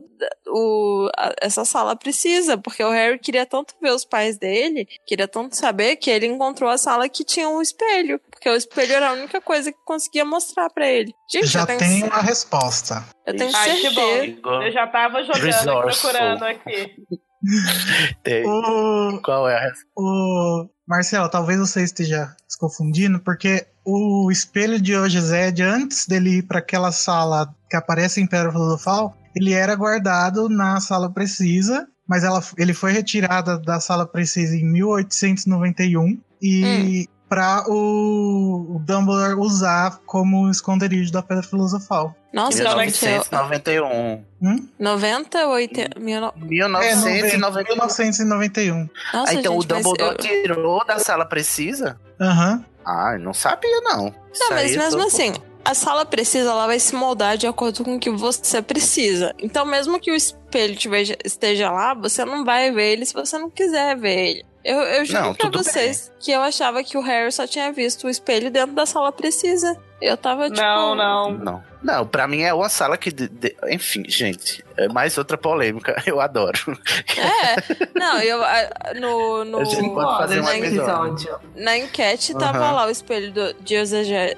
O, 0.48 1.10
a- 1.18 1.34
essa 1.40 1.64
sala 1.64 1.96
precisa, 1.96 2.56
porque 2.56 2.82
o 2.82 2.90
Harry 2.90 3.18
queria 3.18 3.44
tanto 3.44 3.74
ver 3.82 3.90
os 3.90 4.04
pais 4.04 4.38
dele, 4.38 4.86
queria 5.06 5.26
tanto 5.26 5.56
saber, 5.56 5.96
que 5.96 6.08
ele 6.10 6.26
encontrou 6.26 6.70
a 6.70 6.78
sala 6.78 7.08
que 7.08 7.24
tinha 7.24 7.48
um 7.48 7.60
espelho. 7.60 8.20
Porque 8.30 8.48
o 8.48 8.54
espelho 8.54 8.92
era 8.94 9.10
a 9.10 9.12
única 9.12 9.40
coisa 9.40 9.72
que 9.72 9.78
conseguia 9.84 10.24
mostrar 10.24 10.70
pra 10.70 10.86
ele. 10.88 11.12
Gente, 11.28 11.46
Já 11.48 11.60
eu 11.60 11.66
tenho, 11.66 11.78
tem 11.78 12.04
uma 12.04 12.20
resposta. 12.22 13.02
eu 13.26 13.36
tenho 13.36 13.50
Ai, 13.54 13.76
que 13.76 13.90
bom. 13.90 14.12
certeza. 14.12 14.40
Eu 14.64 14.72
já 14.72 14.86
tava 14.86 15.22
jogando 15.24 15.42
procurando 16.12 16.42
aqui. 16.44 16.94
Tem. 18.22 18.46
O, 18.46 19.20
Qual 19.22 19.48
é 19.48 19.56
a 19.56 19.60
resposta? 19.60 19.90
o 19.96 20.68
Marcelo, 20.86 21.28
talvez 21.28 21.58
você 21.58 21.82
esteja 21.82 22.34
se 22.48 22.58
confundindo, 22.58 23.18
porque 23.20 23.66
o 23.84 24.30
espelho 24.30 24.80
de 24.80 24.94
Ogezed, 24.94 25.62
antes 25.62 26.06
dele 26.06 26.38
ir 26.38 26.42
para 26.42 26.58
aquela 26.58 26.92
sala 26.92 27.54
que 27.68 27.76
aparece 27.76 28.20
em 28.20 28.26
Pedra 28.26 28.50
Filosofal, 28.52 29.16
ele 29.34 29.52
era 29.52 29.74
guardado 29.74 30.48
na 30.48 30.80
sala 30.80 31.10
precisa, 31.10 31.86
mas 32.06 32.22
ela, 32.22 32.42
ele 32.58 32.72
foi 32.72 32.92
retirada 32.92 33.58
da 33.58 33.80
sala 33.80 34.06
precisa 34.06 34.54
em 34.56 34.64
1891 34.64 36.20
e 36.40 37.08
para 37.34 37.64
o, 37.68 38.76
o 38.76 38.78
Dumbledore 38.86 39.34
usar 39.34 39.98
como 40.06 40.48
esconderijo 40.48 41.10
da 41.10 41.20
Pedra 41.20 41.42
Filosofal. 41.42 42.14
Nossa, 42.32 42.58
gente, 42.58 43.04
eu, 43.04 43.10
1991. 43.10 44.24
Hum? 44.40 44.68
90, 44.78 45.48
80, 45.48 46.00
mil 46.00 46.20
no- 46.20 46.28
É, 46.40 46.44
1991. 46.44 47.76
Nossa, 47.76 48.02
1991. 48.02 48.88
Ah, 49.12 49.24
então 49.32 49.54
gente, 49.54 49.64
o 49.64 49.66
Dumbledore 49.66 50.12
eu- 50.12 50.42
tirou 50.42 50.84
da 50.86 50.98
sala 51.00 51.24
precisa? 51.26 51.98
Aham. 52.20 52.64
Ah, 52.84 53.14
eu 53.14 53.18
não 53.20 53.34
sabia, 53.34 53.80
não. 53.80 54.04
Não, 54.04 54.14
Isso 54.32 54.46
mas 54.50 54.76
mesmo 54.76 55.00
tô- 55.00 55.06
assim, 55.06 55.32
a 55.64 55.74
sala 55.74 56.04
precisa, 56.04 56.50
ela 56.50 56.66
vai 56.68 56.78
se 56.78 56.94
moldar 56.94 57.36
de 57.36 57.46
acordo 57.48 57.82
com 57.82 57.96
o 57.96 58.00
que 58.00 58.10
você 58.10 58.62
precisa. 58.62 59.34
Então, 59.40 59.64
mesmo 59.64 59.98
que 59.98 60.10
o 60.10 60.14
espelho 60.14 60.76
esteja 61.24 61.70
lá, 61.70 61.94
você 61.94 62.24
não 62.24 62.44
vai 62.44 62.70
ver 62.70 62.92
ele 62.92 63.06
se 63.06 63.14
você 63.14 63.36
não 63.38 63.50
quiser 63.50 63.96
ver 63.96 64.18
ele. 64.28 64.44
Eu, 64.64 64.78
eu 64.80 65.04
juro 65.04 65.20
Não, 65.22 65.34
pra 65.34 65.50
vocês 65.50 66.10
que 66.18 66.32
eu 66.32 66.40
achava 66.40 66.82
que 66.82 66.96
o 66.96 67.02
Harry 67.02 67.30
só 67.30 67.46
tinha 67.46 67.70
visto 67.70 68.06
o 68.06 68.10
espelho 68.10 68.50
dentro 68.50 68.74
da 68.74 68.86
sala 68.86 69.12
precisa. 69.12 69.76
Eu 70.00 70.16
tava 70.16 70.48
tipo. 70.48 70.60
Não, 70.60 70.94
não. 70.94 71.32
Não. 71.32 71.64
Não, 71.82 72.06
pra 72.06 72.26
mim 72.26 72.40
é 72.42 72.52
uma 72.54 72.70
sala 72.70 72.96
que. 72.96 73.12
de- 73.12 73.28
de- 73.28 73.54
Enfim, 73.68 74.04
gente, 74.08 74.64
é 74.76 74.88
mais 74.88 75.18
outra 75.18 75.36
polêmica. 75.36 76.00
Eu 76.06 76.18
adoro. 76.20 76.58
É, 77.16 77.88
não, 77.98 78.18
eu 78.20 78.38
no, 79.00 79.44
no 79.44 79.60
A 79.60 79.64
gente 79.64 79.88
pode 79.90 80.18
fazer 80.18 80.40
um 80.40 80.44
na, 80.44 80.56
episódio. 80.58 81.38
na 81.54 81.76
enquete 81.78 82.32
tava 82.34 82.70
lá 82.70 82.86
o 82.86 82.90
espelho 82.90 83.30
do, 83.32 83.52
de 83.60 83.76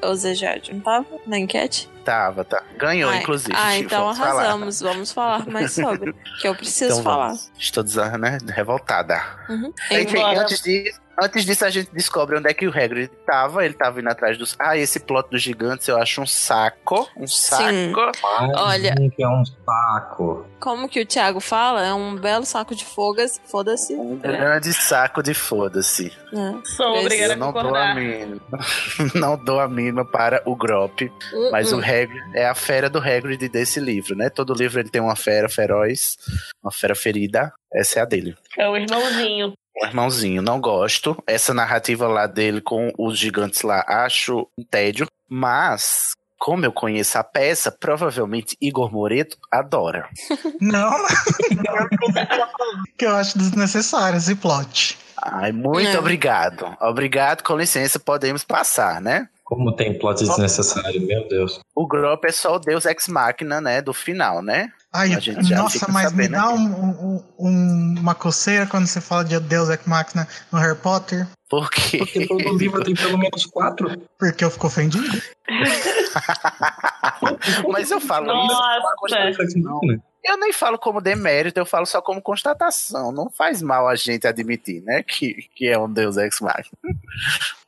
Ozejad, 0.03 0.73
não 0.73 0.81
tava? 0.81 1.07
Na 1.27 1.39
enquete? 1.39 1.89
Tava, 2.07 2.45
tá. 2.45 2.63
Ganhou, 2.79 3.11
Ah, 3.11 3.17
inclusive. 3.17 3.53
Ah, 3.57 3.77
então 3.77 4.05
Vamos 4.05 4.19
falar. 4.19 4.31
arrasamos. 4.43 4.81
Vamos 4.81 5.13
falar 5.13 5.47
mais 5.49 5.73
sobre. 5.73 6.13
Que 6.41 6.47
eu 6.47 6.55
preciso 6.57 6.93
Então 6.93 7.03
falar. 7.03 7.27
vamos. 7.31 7.51
Estou 7.59 7.83
né, 8.17 8.39
revoltada. 8.55 9.21
Uhum. 9.49 9.73
Enfim, 9.91 10.19
Embora. 10.19 10.41
antes 10.43 10.63
disso, 10.63 11.01
antes 11.21 11.45
disso, 11.45 11.65
a 11.65 11.71
gente 11.71 11.91
descobre 11.93 12.37
onde 12.39 12.49
é 12.49 12.55
que 12.55 12.67
o 12.67 12.71
Hagrid 12.71 13.11
tava. 13.27 13.65
Ele 13.65 13.75
tava 13.75 14.01
indo 14.01 14.09
atrás 14.09 14.37
dos. 14.39 14.55
Ah, 14.59 14.77
esse 14.77 15.01
plot 15.01 15.31
dos 15.31 15.43
gigantes 15.43 15.87
eu 15.89 15.97
acho 16.01 16.21
um 16.21 16.27
saco. 16.27 17.09
Um 17.17 17.27
saco. 17.27 17.63
Sim. 17.65 17.93
Olha- 18.57 18.95
que 19.15 19.23
é 19.23 19.29
um 19.29 19.45
saco. 19.45 20.47
Como 20.61 20.89
que 20.89 21.01
o 21.01 21.07
Thiago 21.07 21.41
fala? 21.41 21.85
É 21.85 21.93
um 21.95 22.17
belo 22.17 22.45
saco 22.45 22.75
de 22.75 22.85
fogas. 22.85 23.41
Foda-se. 23.47 23.95
Um 23.95 24.19
É, 24.23 24.29
grande 24.29 24.73
saco 24.73 25.23
de 25.23 25.35
foda-se. 25.35 26.13
né? 26.33 26.61
Sou 26.65 26.99
obrigada 27.01 27.35
Eu 27.35 27.37
a 27.37 27.37
não 27.37 27.53
dou 27.53 27.75
a 27.75 27.95
não 29.15 29.37
dou 29.45 29.61
a 29.61 29.69
mínima 29.69 30.05
para 30.05 30.43
o 30.45 30.55
Grop. 30.57 31.03
Hum, 31.03 31.51
Mas 31.51 31.73
hum. 31.73 31.77
o 31.79 31.81
Hagrid 31.81 32.23
é 32.35 32.47
a 32.47 32.55
fera 32.55 32.89
do 32.91 32.99
Hagrid 32.99 33.49
desse 33.49 33.81
livro, 33.81 34.15
né? 34.17 34.29
Todo 34.31 34.55
livro 34.55 34.81
ele 34.81 34.89
tem 34.91 35.01
uma 35.01 35.17
fera 35.17 35.49
feroz, 35.49 36.17
uma 36.63 36.73
fera 36.73 36.95
ferida. 36.95 37.53
Essa 37.73 38.01
é 38.01 38.03
a 38.03 38.07
dele. 38.07 38.35
É 38.57 38.69
o 38.69 38.77
irmãozinho. 38.77 39.53
Um 39.83 39.87
irmãozinho, 39.87 40.41
não 40.43 40.61
gosto. 40.61 41.17
Essa 41.27 41.53
narrativa 41.53 42.07
lá 42.09 42.27
dele 42.27 42.61
com 42.61 42.91
os 42.99 43.19
gigantes 43.19 43.63
lá, 43.63 43.85
acho 43.87 44.49
um 44.59 44.65
tédio. 44.65 45.07
Mas, 45.29 46.13
como 46.39 46.65
eu 46.65 46.73
conheço 46.73 47.19
a 47.19 47.25
peça, 47.25 47.71
provavelmente 47.71 48.57
Igor 48.61 48.91
Moreto 48.93 49.37
adora. 49.53 50.09
Não, 50.61 50.93
que 52.97 53.05
eu 53.07 53.15
acho 53.17 53.37
desnecessário 53.39 54.17
esse 54.17 54.35
plot. 54.35 54.99
Ai, 55.23 55.53
muito 55.53 55.89
É. 55.89 55.99
obrigado. 55.99 56.77
Obrigado, 56.81 57.43
com 57.43 57.57
licença, 57.57 57.99
podemos 57.99 58.45
passar, 58.45 59.01
né? 59.01 59.29
Como 59.45 59.75
tem 59.75 59.97
plot 59.99 60.25
desnecessário, 60.25 61.01
meu 61.07 61.27
Deus. 61.29 61.61
O 61.75 61.87
Grop 61.87 62.25
é 62.25 62.33
só 62.33 62.57
o 62.57 62.59
Deus 62.59 62.85
Ex 62.85 63.07
Machina, 63.09 63.61
né? 63.61 63.81
Do 63.81 63.93
final, 63.95 64.43
né? 64.43 64.71
Ai, 64.97 65.15
A 65.15 65.21
gente 65.21 65.43
já 65.45 65.59
nossa, 65.59 65.79
fica 65.79 65.93
mas 65.93 66.11
sabendo 66.11 66.31
me 66.31 66.37
dá 66.37 66.51
um- 66.51 67.17
um- 67.17 67.25
um- 67.39 67.95
uma 68.01 68.15
coceira 68.15 68.67
quando 68.67 68.87
você 68.87 69.01
fala 69.01 69.25
de 69.25 69.39
Deus 69.41 69.69
Ex 69.69 69.85
Machina 69.87 70.27
no 70.51 70.59
Harry 70.59 70.77
Potter, 70.79 71.27
Por 71.49 71.71
quê? 71.71 71.99
Porque 71.99 72.27
todo 72.27 72.37
livro 72.59 72.83
tem 72.83 72.95
pelo 72.95 73.17
menos 73.19 73.47
quatro. 73.47 73.97
porque 74.19 74.45
eu 74.45 74.51
fico 74.51 74.67
ofendido. 74.67 75.07
Mas 77.71 77.91
eu 77.91 78.01
falo 78.01 78.27
isso. 78.47 79.59
Nossa. 79.63 80.03
Eu 80.25 80.37
nem 80.39 80.53
falo 80.53 80.77
como 80.77 81.01
demérito, 81.01 81.61
eu 81.61 81.67
falo 81.67 81.87
só 81.87 82.03
como 82.03 82.21
constatação. 82.21 83.13
Não 83.13 83.31
faz 83.31 83.63
mal 83.63 83.87
a 83.89 83.95
gente 83.95 84.27
admitir, 84.27 84.83
né? 84.83 85.05
Que, 85.05 85.35
que 85.55 85.69
é 85.69 85.79
um 85.79 85.89
Deus 85.93 86.17
Ex 86.17 86.41
Machina. 86.41 86.77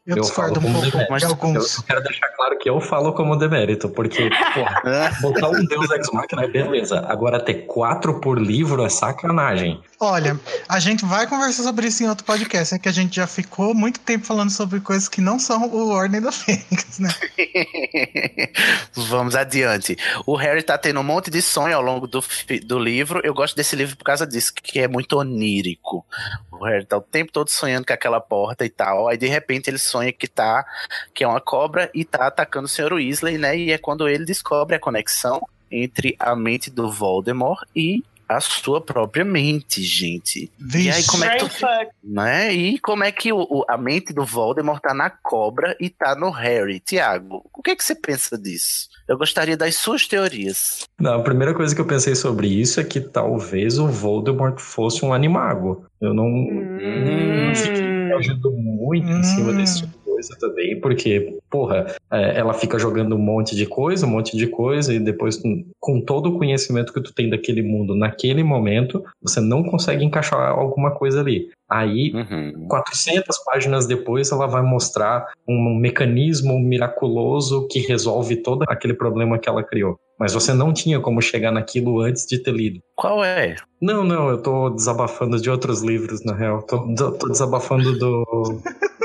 Eu, 0.09 0.17
Eu 0.17 0.23
discordo 0.23 0.59
falo 0.59 0.67
um 0.69 0.73
como 0.73 0.91
pouco 0.91 0.97
demérito. 0.99 1.19
de 1.19 1.25
Eu, 1.25 1.31
alguns. 1.31 1.77
eu 1.77 1.83
quero 1.85 2.03
deixar 2.03 2.29
claro 2.29 2.59
que 2.59 2.71
eu 2.71 2.81
falo 2.81 3.13
como 3.13 3.37
demérito, 3.37 3.91
porque, 3.91 4.31
porra, 4.55 4.83
botar 5.21 5.51
um 5.51 5.65
Deus 5.67 5.91
Ex 5.91 6.11
Machina 6.11 6.45
é 6.45 6.49
beleza. 6.49 7.05
Agora 7.07 7.39
ter 7.39 7.67
quatro 7.67 8.19
por 8.19 8.41
livro 8.41 8.83
é 8.83 8.89
sacanagem. 8.89 9.83
Olha, 10.01 10.41
a 10.67 10.81
gente 10.81 11.05
vai 11.05 11.27
conversar 11.27 11.63
sobre 11.63 11.89
isso 11.89 12.03
em 12.03 12.09
outro 12.09 12.25
podcast, 12.25 12.75
é 12.75 12.79
que 12.79 12.89
a 12.89 12.93
gente 12.93 13.17
já 13.17 13.27
ficou 13.27 13.75
muito 13.75 14.01
tempo 14.01 14.25
falando 14.25 14.49
sobre 14.49 14.81
coisas 14.81 15.09
que 15.09 15.21
não 15.21 15.39
são 15.39 15.69
o 15.69 15.91
Ordem 15.91 16.23
da 16.23 16.33
Fênix, 16.33 16.99
né? 16.99 17.11
Vamos 18.95 19.35
adiante. 19.35 19.95
O 20.25 20.37
Harry 20.37 20.63
tá 20.63 20.79
tendo 20.79 21.01
um 21.01 21.05
monte 21.05 21.31
de 21.31 21.43
sonho 21.43 21.77
ao 21.77 21.83
longo 21.83 22.07
do, 22.07 22.25
do 22.65 22.79
livro. 22.79 23.21
Eu 23.23 23.35
gosto 23.35 23.55
desse 23.57 23.77
livro 23.77 23.95
por 23.97 24.05
causa 24.05 24.27
disso, 24.27 24.53
que 24.55 24.81
é 24.81 24.89
muito 24.89 25.19
onírico. 25.19 26.07
O 26.51 26.65
Harry 26.65 26.87
tá 26.87 26.97
o 26.97 27.03
tempo 27.03 27.31
todo 27.31 27.49
sonhando 27.51 27.85
com 27.87 27.93
aquela 27.93 28.21
porta 28.21 28.65
e 28.65 28.71
tal. 28.71 29.09
Aí 29.09 29.19
de 29.19 29.27
repente 29.27 29.69
ele 29.69 29.79
sonha 29.79 29.98
que 30.13 30.27
tá, 30.29 30.65
que 31.15 31.25
é 31.25 31.29
uma 31.29 31.41
cobra 31.41 31.91
e 31.95 32.05
tá 32.05 32.27
atacando 32.27 32.67
o 32.67 32.69
Sr. 32.69 32.93
Weasley, 32.95 33.39
né? 33.39 33.57
E 33.59 33.73
é 33.73 33.79
quando 33.79 34.09
ele 34.09 34.25
descobre 34.25 34.77
a 34.77 34.81
conexão 34.81 35.47
entre 35.71 36.17
a 36.19 36.35
mente 36.35 36.71
do 36.71 36.91
Voldemort 36.91 37.63
e 37.77 38.03
a 38.29 38.41
sua 38.41 38.79
própria 38.79 39.25
mente, 39.25 39.81
gente. 39.83 40.53
E 40.75 40.91
aí, 40.91 41.03
como 41.07 41.25
é 41.25 41.37
que 41.37 41.45
tu 41.47 41.51
né? 42.05 42.53
E 42.53 42.79
como 42.79 43.03
é 43.03 43.11
que 43.11 43.33
o, 43.33 43.39
o- 43.39 43.65
a 43.67 43.79
mente 43.79 44.13
do 44.13 44.23
Voldemort 44.23 44.83
tá 44.83 44.93
na 44.93 45.09
cobra 45.09 45.75
e 45.81 45.89
tá 45.89 46.15
no 46.15 46.29
Harry? 46.29 46.79
Tiago, 46.79 47.43
o 47.55 47.63
que, 47.63 47.71
é 47.71 47.77
que 47.77 47.83
você 47.83 47.95
pensa 47.95 48.37
disso? 48.37 48.89
Eu 49.09 49.17
gostaria 49.17 49.57
das 49.57 49.77
suas 49.77 50.07
teorias. 50.07 50.87
Não, 51.01 51.15
a 51.15 51.23
primeira 51.23 51.55
coisa 51.55 51.75
que 51.75 51.81
eu 51.81 51.87
pensei 51.87 52.15
sobre 52.15 52.49
isso 52.49 52.79
é 52.79 52.85
que 52.85 53.01
talvez 53.01 53.79
o 53.79 53.89
Voldemort 53.89 54.59
fosse 54.59 55.03
um 55.07 55.15
animago. 55.15 55.87
Eu 55.99 56.13
não, 56.13 56.29
não 56.29 57.55
fiquei 57.55 57.98
agindo 58.19 58.51
muito 58.53 59.09
em 59.11 59.23
cima 59.23 59.51
Hum. 59.53 59.57
desse 59.57 59.81
tipo 59.83 59.93
de 59.93 60.05
coisa 60.05 60.37
também, 60.41 60.81
porque, 60.81 61.39
porra, 61.51 61.95
é, 62.11 62.39
ela 62.39 62.53
fica 62.53 62.79
jogando 62.79 63.15
um 63.15 63.19
monte 63.19 63.55
de 63.55 63.67
coisa, 63.67 64.05
um 64.07 64.11
monte 64.11 64.37
de 64.37 64.47
coisa, 64.49 64.93
e 64.93 64.99
depois, 64.99 65.37
com, 65.37 65.65
com 65.81 66.01
todo 66.01 66.29
o 66.31 66.39
conhecimento 66.39 66.93
que 66.93 67.01
tu 67.01 67.15
tem 67.15 67.31
daquele 67.31 67.63
mundo 67.63 67.95
naquele 67.95 68.43
momento, 68.43 69.05
você 69.23 69.41
não 69.41 69.63
consegue 69.63 70.05
encaixar 70.05 70.41
alguma 70.51 70.91
coisa 70.91 71.21
ali. 71.21 71.51
Aí, 71.71 72.13
Uhum. 72.15 72.67
400 72.69 73.37
páginas 73.45 73.87
depois, 73.87 74.33
ela 74.33 74.47
vai 74.47 74.63
mostrar 74.63 75.27
um 75.47 75.75
mecanismo 75.79 76.59
miraculoso 76.59 77.69
que 77.69 77.79
resolve 77.81 78.37
todo 78.37 78.65
aquele 78.69 78.95
problema 78.95 79.39
que 79.39 79.49
ela 79.49 79.63
criou. 79.63 79.97
Mas 80.19 80.35
você 80.35 80.53
não 80.53 80.73
tinha 80.73 80.99
como 81.01 81.23
chegar 81.23 81.53
naquilo 81.53 82.01
antes 82.01 82.27
de 82.27 82.43
ter 82.43 82.53
lido. 82.53 82.81
Qual 82.97 83.23
é? 83.25 83.55
Não, 83.81 84.03
não, 84.03 84.29
eu 84.29 84.43
tô 84.43 84.71
desabafando 84.71 85.41
de 85.41 85.49
outros 85.49 85.83
livros, 85.83 86.25
na 86.25 86.35
real. 86.35 86.61
Tô, 86.63 86.79
tô 87.13 87.29
desabafando 87.29 87.97
do, 87.99 88.61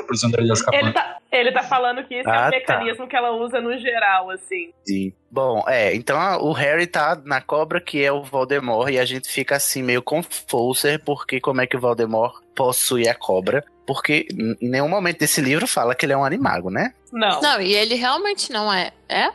Prisioneiro 0.08 0.46
de 0.46 0.52
Azkaban. 0.52 0.78
Ele 0.80 0.92
tá, 0.92 1.18
ele 1.32 1.52
tá 1.52 1.64
falando 1.64 2.04
que 2.04 2.20
isso 2.20 2.28
é 2.30 2.32
Ah, 2.36 2.48
um 2.48 2.52
tá. 2.52 2.58
mecanismo 2.58 3.08
que 3.08 3.16
ela 3.16 3.32
usa 3.32 3.62
no 3.62 3.78
geral, 3.78 4.30
assim. 4.32 4.72
Sim. 4.88 5.14
Bom, 5.30 5.64
é, 5.68 5.94
então 5.96 6.20
a- 6.20 6.38
o 6.42 6.52
Harry 6.52 6.88
tá 6.88 7.20
na 7.24 7.42
cobra 7.42 7.80
que 7.80 8.04
é 8.04 8.12
o 8.12 8.24
Voldemort 8.24 8.90
e 8.92 8.98
a 9.00 9.06
gente 9.06 9.30
fica 9.30 9.56
assim 9.56 9.82
meio 9.84 10.02
confuso 10.02 10.88
porque 11.06 11.40
como 11.40 11.62
é 11.62 11.68
que 11.68 11.78
o 11.78 11.80
Voldemort 11.80 12.36
possui 12.56 13.08
a 13.08 13.14
cobra? 13.16 13.64
Porque 13.86 14.28
nenhum 14.62 14.88
momento 14.88 15.20
desse 15.20 15.42
livro 15.42 15.68
fala 15.68 15.94
que 15.94 16.06
ele 16.06 16.14
é 16.14 16.18
um 16.18 16.24
animago, 16.24 16.70
né? 16.70 16.94
Não. 17.12 17.42
Não, 17.42 17.62
e 17.62 17.74
ele 17.74 17.96
realmente 17.96 18.52
não 18.52 18.72
é. 18.72 18.92
É? 19.10 19.30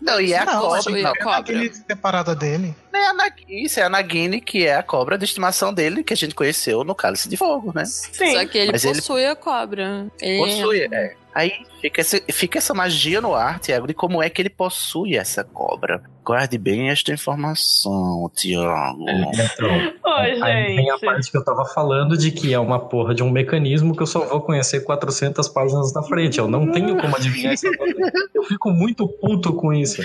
Não, 0.00 0.20
e 0.20 0.32
é 0.32 0.38
a 0.38 0.44
Não, 0.44 0.60
cobra. 0.60 0.82
mas- 0.90 1.02
Não, 1.02 1.10
a 1.10 1.18
cobra. 1.18 1.72
Separada 1.72 2.34
dele. 2.34 2.74
é 2.92 3.06
a 3.08 3.14
Nag- 3.14 3.44
isso 3.48 3.80
é 3.80 3.82
a 3.84 3.88
Nagini, 3.88 4.40
que 4.40 4.66
é 4.66 4.76
a 4.76 4.82
cobra 4.82 5.16
de 5.18 5.24
estimação 5.24 5.72
dele 5.72 6.04
que 6.04 6.12
a 6.12 6.16
gente 6.16 6.34
conheceu 6.34 6.84
no 6.84 6.94
Cálice 6.94 7.28
de 7.28 7.36
Fogo, 7.36 7.72
né? 7.74 7.84
Sim. 7.84 8.32
Só 8.32 8.44
que 8.46 8.58
ele 8.58 8.72
Mas 8.72 8.84
ele- 8.84 8.94
possui 8.96 9.26
a 9.26 9.34
cobra. 9.36 10.06
Ele- 10.20 10.38
Possui, 10.38 10.88
é. 10.92 11.14
Aí 11.34 11.50
fica, 11.80 12.02
esse- 12.02 12.22
fica 12.30 12.58
essa 12.58 12.74
magia 12.74 13.18
no 13.20 13.34
ar, 13.34 13.58
Tiago, 13.58 13.86
de 13.86 13.94
como 13.94 14.22
é 14.22 14.28
que 14.28 14.42
ele 14.42 14.50
possui 14.50 15.16
essa 15.16 15.42
cobra. 15.42 16.02
Guarde 16.22 16.58
bem 16.58 16.90
esta 16.90 17.10
informação, 17.10 18.30
Tiago. 18.36 19.04
Então, 19.08 19.92
Ô, 20.04 20.08
aí 20.14 20.38
vem 20.76 20.90
a 20.90 20.94
gente. 20.94 21.04
parte 21.06 21.30
que 21.30 21.36
eu 21.36 21.42
tava 21.44 21.64
falando 21.66 22.16
de 22.16 22.30
que 22.30 22.52
é 22.52 22.58
uma 22.58 22.78
porra 22.78 23.14
de 23.14 23.22
um 23.22 23.30
mecanismo 23.30 23.96
que 23.96 24.02
eu 24.02 24.06
só 24.06 24.20
vou 24.26 24.40
conhecer 24.42 24.80
400 24.84 25.48
páginas 25.48 25.92
na 25.94 26.02
frente. 26.02 26.38
Eu 26.38 26.48
não 26.48 26.70
tenho 26.70 26.96
como 26.96 27.16
adivinhar 27.16 27.54
isso 27.54 27.66
agora. 27.66 28.12
Eu 28.34 28.42
fico 28.44 28.70
muito 28.70 29.08
puto 29.08 29.52
com 29.62 29.72
isso. 29.72 30.02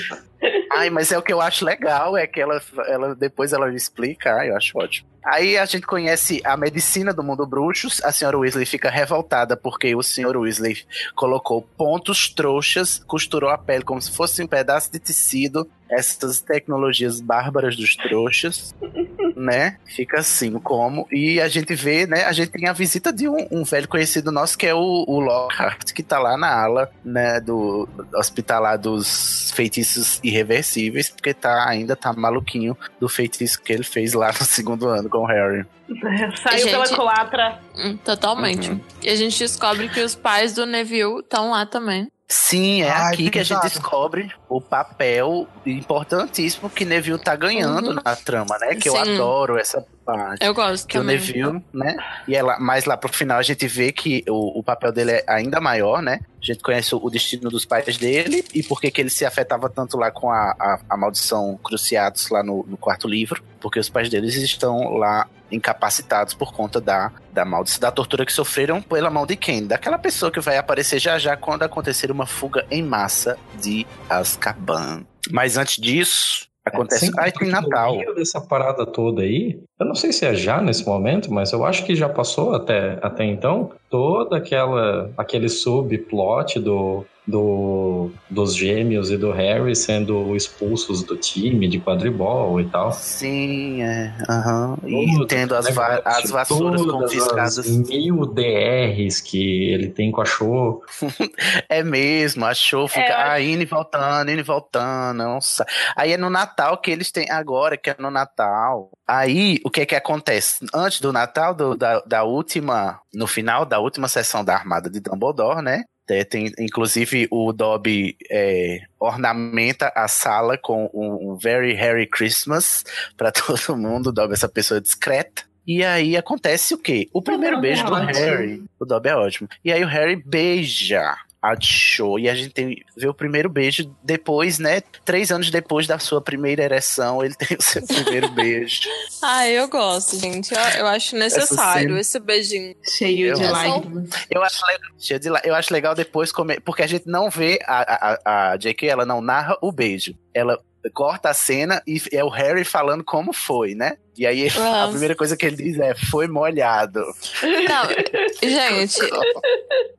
Ai, 0.72 0.92
mas 0.92 1.12
é 1.12 1.18
o 1.18 1.22
que 1.24 1.34
eu 1.34 1.42
acho 1.42 1.66
legal, 1.66 2.16
é 2.16 2.28
que 2.28 2.40
ela, 2.40 2.62
ela 2.88 3.16
depois 3.16 3.52
ela 3.54 3.74
explica, 3.74 4.36
ai, 4.36 4.52
eu 4.52 4.56
acho 4.56 4.78
ótimo. 4.78 5.10
Aí 5.26 5.58
a 5.58 5.66
gente 5.66 5.86
conhece 5.88 6.40
a 6.46 6.56
medicina 6.56 7.12
do 7.12 7.24
mundo 7.24 7.46
bruxos, 7.46 8.00
a 8.04 8.12
senhora 8.12 8.38
Weasley 8.38 8.66
fica 8.66 8.90
revoltada 8.90 9.58
porque 9.58 9.96
o 9.96 10.04
senhor 10.04 10.38
Weasley 10.38 10.86
colocou 11.16 11.64
pontos 11.76 12.30
trouxas, 12.30 13.00
costurou 13.08 13.50
a 13.50 13.58
pele 13.58 13.84
como 13.84 14.02
se 14.02 14.12
fosse 14.12 14.44
um 14.44 14.48
pedaço 14.48 14.92
de 14.92 15.00
tecido, 15.00 15.68
essas 15.90 16.42
tecnologias 16.42 17.22
bárbaras 17.22 17.76
dos 17.76 17.96
trouxas, 17.96 18.76
né? 19.36 19.78
Fica 19.86 20.20
assim, 20.20 20.54
como. 20.60 21.08
E 21.12 21.40
a 21.40 21.48
gente 21.48 21.74
vê, 21.76 22.06
né? 22.06 22.26
A 22.26 22.32
gente 22.32 22.52
tem 22.52 22.68
a 22.68 22.74
visita 22.74 23.12
de 23.14 23.28
um, 23.28 23.48
um 23.52 23.64
velho 23.64 23.88
conhecido 23.88 24.32
nosso 24.32 24.58
que 24.58 24.66
é 24.66 24.74
o, 24.74 25.06
o 25.08 25.20
Lockhart, 25.20 25.94
que 25.94 26.04
tá 26.04 26.20
lá 26.20 26.38
na 26.38 26.64
ala, 26.64 26.92
né? 27.04 27.40
Do 27.40 27.88
hospitalar 28.16 28.78
dos 28.78 29.52
feitiços 29.52 30.20
irreversíveis, 30.24 31.10
porque 31.10 31.34
tá, 31.34 31.68
ainda 31.68 31.96
tá 31.96 32.14
maluquinho 32.14 32.78
do 33.00 33.08
feitiço 33.08 33.62
que 33.62 33.74
ele 33.74 33.84
fez 33.84 34.14
lá 34.14 34.28
no 34.28 34.46
segundo 34.46 34.88
ano 34.88 35.10
com 35.10 35.20
o 35.20 35.26
Harry. 35.26 35.66
Saiu 36.44 36.60
Gente. 36.60 36.72
pela 36.72 36.88
culatra. 36.88 37.60
Hum, 37.76 37.98
Totalmente. 37.98 38.70
Uhum. 38.70 38.82
E 39.02 39.10
a 39.10 39.16
gente 39.16 39.38
descobre 39.40 39.88
que 39.90 40.02
os 40.02 40.16
pais 40.16 40.54
do 40.54 40.66
Neville 40.66 41.20
estão 41.20 41.52
lá 41.52 41.66
também. 41.66 42.12
Sim, 42.30 42.82
é 42.82 42.90
Ai, 42.90 43.14
aqui 43.14 43.30
que 43.30 43.40
a 43.40 43.44
gente 43.44 43.62
descobre 43.62 44.30
o 44.50 44.60
papel 44.60 45.48
importantíssimo 45.66 46.70
que 46.70 46.84
Neville 46.84 47.18
tá 47.18 47.36
ganhando 47.38 47.90
Uhum. 47.92 48.00
na 48.04 48.16
trama, 48.18 48.58
né? 48.60 48.76
Que 48.76 48.90
eu 48.90 48.94
Sim. 48.94 49.14
adoro 49.14 49.58
essa 49.58 49.86
parte. 50.06 50.46
Eu 50.46 50.54
gosto 50.54 50.86
que 50.86 50.98
o 50.98 51.02
também. 51.02 51.16
Neville, 51.18 51.64
né? 51.74 51.96
E 52.28 52.36
ela, 52.36 52.60
mais 52.60 52.84
lá 52.84 52.98
pro 52.98 53.12
final 53.14 53.40
a 53.40 53.44
gente 53.44 53.66
vê 53.66 53.94
que 53.94 54.26
o, 54.28 54.60
o 54.60 54.64
papel 54.64 54.92
dele 54.92 55.12
é 55.12 55.24
ainda 55.26 55.62
maior, 55.62 56.02
né? 56.02 56.20
A 56.42 56.46
gente 56.46 56.60
conhece 56.62 56.94
o, 56.94 57.00
o 57.02 57.10
destino 57.10 57.50
dos 57.50 57.64
pais 57.64 57.98
dele 57.98 58.44
e 58.54 58.62
por 58.62 58.82
que 58.82 58.92
que 58.92 59.00
ele 59.00 59.10
se 59.10 59.26
afetava 59.26 59.70
tanto 59.70 59.98
lá 59.98 60.12
com 60.12 60.30
a, 60.30 60.52
a, 60.60 60.80
a 60.90 60.98
maldição 60.98 61.58
Cruciatus 61.64 62.30
lá 62.30 62.44
no, 62.44 62.66
no 62.68 62.76
quarto 62.76 63.08
livro. 63.08 63.42
Porque 63.62 63.80
os 63.80 63.88
pais 63.90 64.10
deles 64.10 64.36
estão 64.36 64.98
lá 64.98 65.28
incapacitados 65.52 66.34
por 66.34 66.54
conta 66.54 66.80
da, 66.80 67.12
da 67.32 67.46
maldição, 67.46 67.80
da 67.80 67.92
tortura 67.92 68.26
que 68.26 68.34
sofreram 68.34 68.82
pela 68.82 69.10
mão 69.10 69.26
de 69.26 69.36
quem? 69.36 69.66
Daquela 69.66 69.98
pessoa 69.98 70.32
que 70.32 70.40
vai 70.40 70.58
aparecer 70.58 71.00
já 71.00 71.18
já 71.18 71.36
quando 71.38 71.64
acontecer 71.64 72.12
uma 72.12 72.26
fuga 72.26 72.66
em 72.70 72.84
massa 72.84 73.38
de 73.60 73.86
Azkaban. 74.10 75.06
Mas 75.32 75.58
antes 75.58 75.82
disso, 75.82 76.48
acontece... 76.66 77.12
Ai, 77.18 77.32
tem 77.32 77.50
Natal. 77.50 77.98
Dessa 78.16 78.42
parada 78.42 78.86
toda 78.86 79.22
aí, 79.22 79.60
eu 79.80 79.86
não 79.86 79.96
sei 79.96 80.12
se 80.12 80.26
é 80.26 80.34
já 80.34 80.62
nesse 80.62 80.86
momento, 80.86 81.32
mas 81.32 81.52
eu 81.52 81.66
acho 81.66 81.86
que 81.86 81.96
já 81.96 82.10
passou 82.10 82.54
até, 82.54 82.98
até 83.02 83.26
então, 83.26 83.72
toda 83.90 84.38
aquela 84.38 85.12
aquele 85.18 85.50
subplot 85.50 86.60
do, 86.60 87.06
do 87.28 88.10
dos 88.30 88.56
gêmeos 88.56 89.12
e 89.12 89.18
do 89.18 89.32
Harry 89.32 89.76
sendo 89.76 90.36
expulsos 90.36 91.04
do 91.04 91.18
time 91.18 91.68
de 91.68 91.80
quadribol 91.80 92.60
e 92.62 92.66
tal. 92.70 92.92
Sim, 92.94 93.82
é. 93.84 94.14
Aham. 94.30 94.78
E 94.86 95.12
Todo 95.14 95.28
tendo 95.28 95.56
as, 95.56 95.74
va- 95.74 96.02
as 96.06 96.30
vassouras 96.30 96.82
todas 96.82 97.02
confiscadas. 97.10 97.60
As 97.60 97.68
mil 97.70 98.26
DRs 98.26 99.20
que 99.22 99.72
ele 99.72 99.90
tem 99.90 100.12
com 100.12 100.22
a 100.22 100.26
show. 100.26 100.82
É 101.70 101.84
mesmo, 101.84 102.46
achou, 102.46 102.88
fica. 102.88 103.02
É, 103.02 103.14
ah, 103.32 103.42
indo 103.42 103.62
e 103.62 103.66
voltando, 103.66 104.32
indo 104.32 104.40
e 104.40 104.44
voltando. 104.44 105.18
Nossa. 105.18 105.66
Aí 105.96 106.14
é 106.14 106.18
no 106.18 106.30
Natal 106.30 106.78
que 106.78 106.90
eles 106.92 107.12
têm. 107.12 107.30
Agora 107.30 107.76
que 107.78 107.90
é 107.90 107.96
no 108.00 108.10
Natal. 108.10 108.90
Aí, 109.08 109.60
o 109.66 109.70
que 109.70 109.82
é 109.82 109.86
que 109.86 109.96
acontece? 109.96 110.66
Antes 110.74 111.02
do 111.02 111.12
Natal, 111.12 111.54
do- 111.54 111.76
da, 111.76 112.00
da 112.02 112.24
última. 112.24 113.00
No 113.14 113.28
final 113.28 113.66
da 113.66 113.80
última 113.80 114.08
sessão 114.08 114.44
da 114.44 114.54
Armada 114.56 114.90
de 114.90 115.00
Dumbledore, 115.00 115.62
né? 115.62 115.84
É, 116.10 116.24
tem, 116.24 116.52
inclusive, 116.58 117.28
o 117.30 117.52
Dobby 117.52 118.16
é, 118.30 118.82
ornamenta 119.00 119.92
a 119.96 120.08
sala 120.08 120.58
com 120.58 120.90
um, 120.94 121.32
um 121.32 121.36
Very 121.38 121.74
Harry 121.74 122.08
Christmas 122.08 122.84
pra 123.16 123.32
todo 123.34 123.78
mundo. 123.78 124.08
O 124.08 124.12
Dobby 124.12 124.34
é 124.34 124.36
essa 124.36 124.50
pessoa 124.50 124.80
discreta. 124.80 125.44
E 125.66 125.84
aí 125.84 126.16
acontece 126.16 126.74
o 126.74 126.78
quê? 126.78 127.10
O 127.12 127.22
primeiro 127.22 127.58
Dobby 127.58 127.68
beijo 127.68 127.84
é 127.84 127.86
do 127.86 127.94
ótimo. 127.94 128.14
Harry. 128.14 128.64
O 128.80 128.86
Dobby 128.86 129.10
é 129.10 129.16
ótimo. 129.16 129.50
E 129.66 129.72
aí 129.74 129.84
o 129.84 129.88
Harry 129.88 130.16
beija 130.16 131.18
a 131.42 131.56
Cho. 131.60 132.18
E 132.20 132.30
a 132.30 132.36
gente 132.36 132.50
tem, 132.54 132.84
vê 132.96 133.08
o 133.08 133.14
primeiro 133.14 133.50
beijo 133.50 133.96
depois, 134.04 134.60
né? 134.60 134.82
Três 135.06 135.32
anos 135.32 135.50
depois 135.52 135.86
da 135.88 136.00
sua 136.00 136.22
primeira 136.22 136.64
ereção, 136.64 137.24
ele 137.24 137.36
tem 137.36 137.58
o 137.58 137.62
seu 137.62 137.86
primeiro 137.86 138.30
beijo. 138.30 138.82
Ah, 139.22 139.48
eu 139.50 139.68
gosto, 139.68 140.18
gente. 140.20 140.54
Eu, 140.54 140.60
eu 140.80 140.86
acho 140.88 141.16
necessário 141.16 141.98
esse 141.98 142.20
beijinho. 142.20 142.76
Cheio 142.84 143.34
de 143.34 143.42
Eu- 143.44 143.52
lágrimas. 143.52 144.10
Eu 144.30 144.44
acho 144.44 144.64
legal, 144.66 144.92
cheio 145.00 145.20
de 145.20 145.30
lá- 145.30 145.42
eu 145.44 145.56
acho 145.56 145.74
legal 145.74 145.96
depois, 145.96 146.32
come- 146.32 146.60
porque 146.60 146.84
a 146.84 146.88
gente 146.88 147.08
não 147.08 147.28
vê 147.30 147.58
a, 147.66 148.20
a, 148.28 148.52
a 148.54 148.58
JK, 148.58 148.88
ela 148.88 149.06
não 149.06 149.20
narra 149.20 149.58
o 149.62 149.72
beijo. 149.72 150.14
Ela 150.34 150.60
corta 150.94 151.30
a 151.30 151.34
cena 151.34 151.82
e 151.88 152.00
é 152.14 152.24
o 152.24 152.30
Harry 152.30 152.64
falando 152.64 153.04
como 153.04 153.34
foi, 153.34 153.74
né? 153.74 153.98
E 154.18 154.26
aí 154.26 154.48
a 154.58 154.88
primeira 154.88 155.16
coisa 155.16 155.38
que 155.38 155.46
ele 155.46 155.56
diz 155.56 155.80
é: 155.80 155.94
foi 156.10 156.28
molhado. 156.28 157.02
Não, 157.44 158.50
gente, 158.50 159.00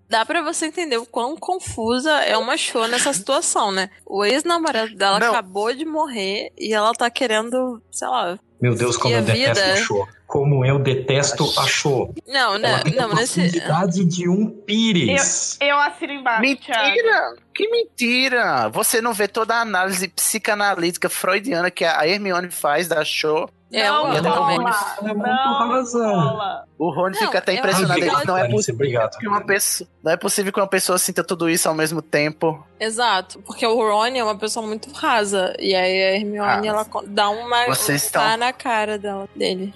dá 0.08 0.24
pra 0.26 0.42
você 0.42 0.66
entender 0.66 0.96
o 0.98 1.06
quão 1.06 1.36
confusa 1.36 2.10
é 2.22 2.36
uma 2.36 2.56
show 2.56 2.86
nessa 2.88 3.12
situação, 3.12 3.70
né? 3.70 3.90
O 4.04 4.24
ex-namorado 4.24 4.94
dela 4.96 5.18
Não. 5.20 5.28
acabou 5.30 5.72
de 5.74 5.84
morrer 5.84 6.50
e 6.58 6.72
ela 6.74 6.92
tá 6.92 7.08
querendo, 7.10 7.80
sei 7.90 8.08
lá. 8.08 8.38
Meu 8.60 8.74
Deus, 8.74 8.96
como 8.96 9.14
a 9.14 9.18
eu 9.18 9.24
detesto 9.24 9.54
vida? 9.62 9.72
a 9.72 9.76
show. 9.76 10.08
Como 10.26 10.64
eu 10.66 10.78
detesto 10.80 11.44
a 11.58 11.66
show. 11.66 12.12
Não, 12.26 12.56
Ela 12.56 12.58
não, 12.58 12.74
a 13.04 13.08
não, 13.08 13.14
nesse. 13.14 13.40
profundidade 13.40 14.04
de 14.04 14.28
um 14.28 14.50
pires. 14.50 15.56
Eu 15.60 15.78
assino 15.78 16.12
embaixo, 16.12 16.56
Thiago. 16.56 16.86
Mentira! 16.88 17.34
Que 17.54 17.68
mentira! 17.70 18.68
Você 18.68 19.00
não 19.00 19.14
vê 19.14 19.26
toda 19.28 19.54
a 19.54 19.60
análise 19.60 20.08
psicanalítica 20.08 21.08
freudiana 21.08 21.70
que 21.70 21.84
a 21.84 22.06
Hermione 22.06 22.50
faz 22.50 22.88
da 22.88 23.04
show. 23.04 23.48
É, 23.70 23.86
eu 23.88 23.92
não 23.92 24.12
é 24.14 24.22
também. 24.22 24.58
Não 24.58 26.20
rola. 26.20 26.64
O 26.78 26.90
Rony 26.90 27.16
Não, 27.16 27.26
fica 27.26 27.38
até 27.38 27.52
eu 27.52 27.56
impressionado. 27.58 27.98
Ele 28.00 28.10
não 28.24 28.36
é 28.38 28.48
possível 28.48 28.74
obrigado. 28.76 29.18
que 29.18 29.28
uma 29.28 29.40
pessoa, 29.44 29.88
não 30.02 30.12
é 30.12 30.16
possível 30.16 30.52
que 30.52 30.60
uma 30.60 30.66
pessoa 30.66 30.96
sinta 30.96 31.22
tudo 31.24 31.50
isso 31.50 31.68
ao 31.68 31.74
mesmo 31.74 32.00
tempo. 32.00 32.64
Exato, 32.80 33.40
porque 33.40 33.66
o 33.66 33.76
Ron 33.76 34.06
é 34.06 34.22
uma 34.24 34.38
pessoa 34.38 34.66
muito 34.66 34.90
rasa. 34.92 35.54
E 35.58 35.74
aí 35.74 36.02
a 36.02 36.16
Hermione, 36.16 36.48
Rasa. 36.48 36.66
ela 36.66 36.86
dá 37.08 37.28
uma 37.28 37.66
Vocês 37.66 38.02
um 38.02 38.06
estão- 38.06 38.22
tá 38.22 38.36
na 38.36 38.52
cara 38.52 38.96
dela, 38.96 39.28
dele. 39.34 39.74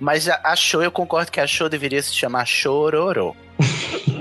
Mas 0.00 0.28
a, 0.28 0.40
a 0.42 0.56
show, 0.56 0.82
eu 0.82 0.90
concordo 0.90 1.30
que 1.30 1.40
a 1.40 1.46
show 1.46 1.68
deveria 1.68 2.02
se 2.02 2.12
chamar 2.12 2.44
Chororô. 2.46 3.36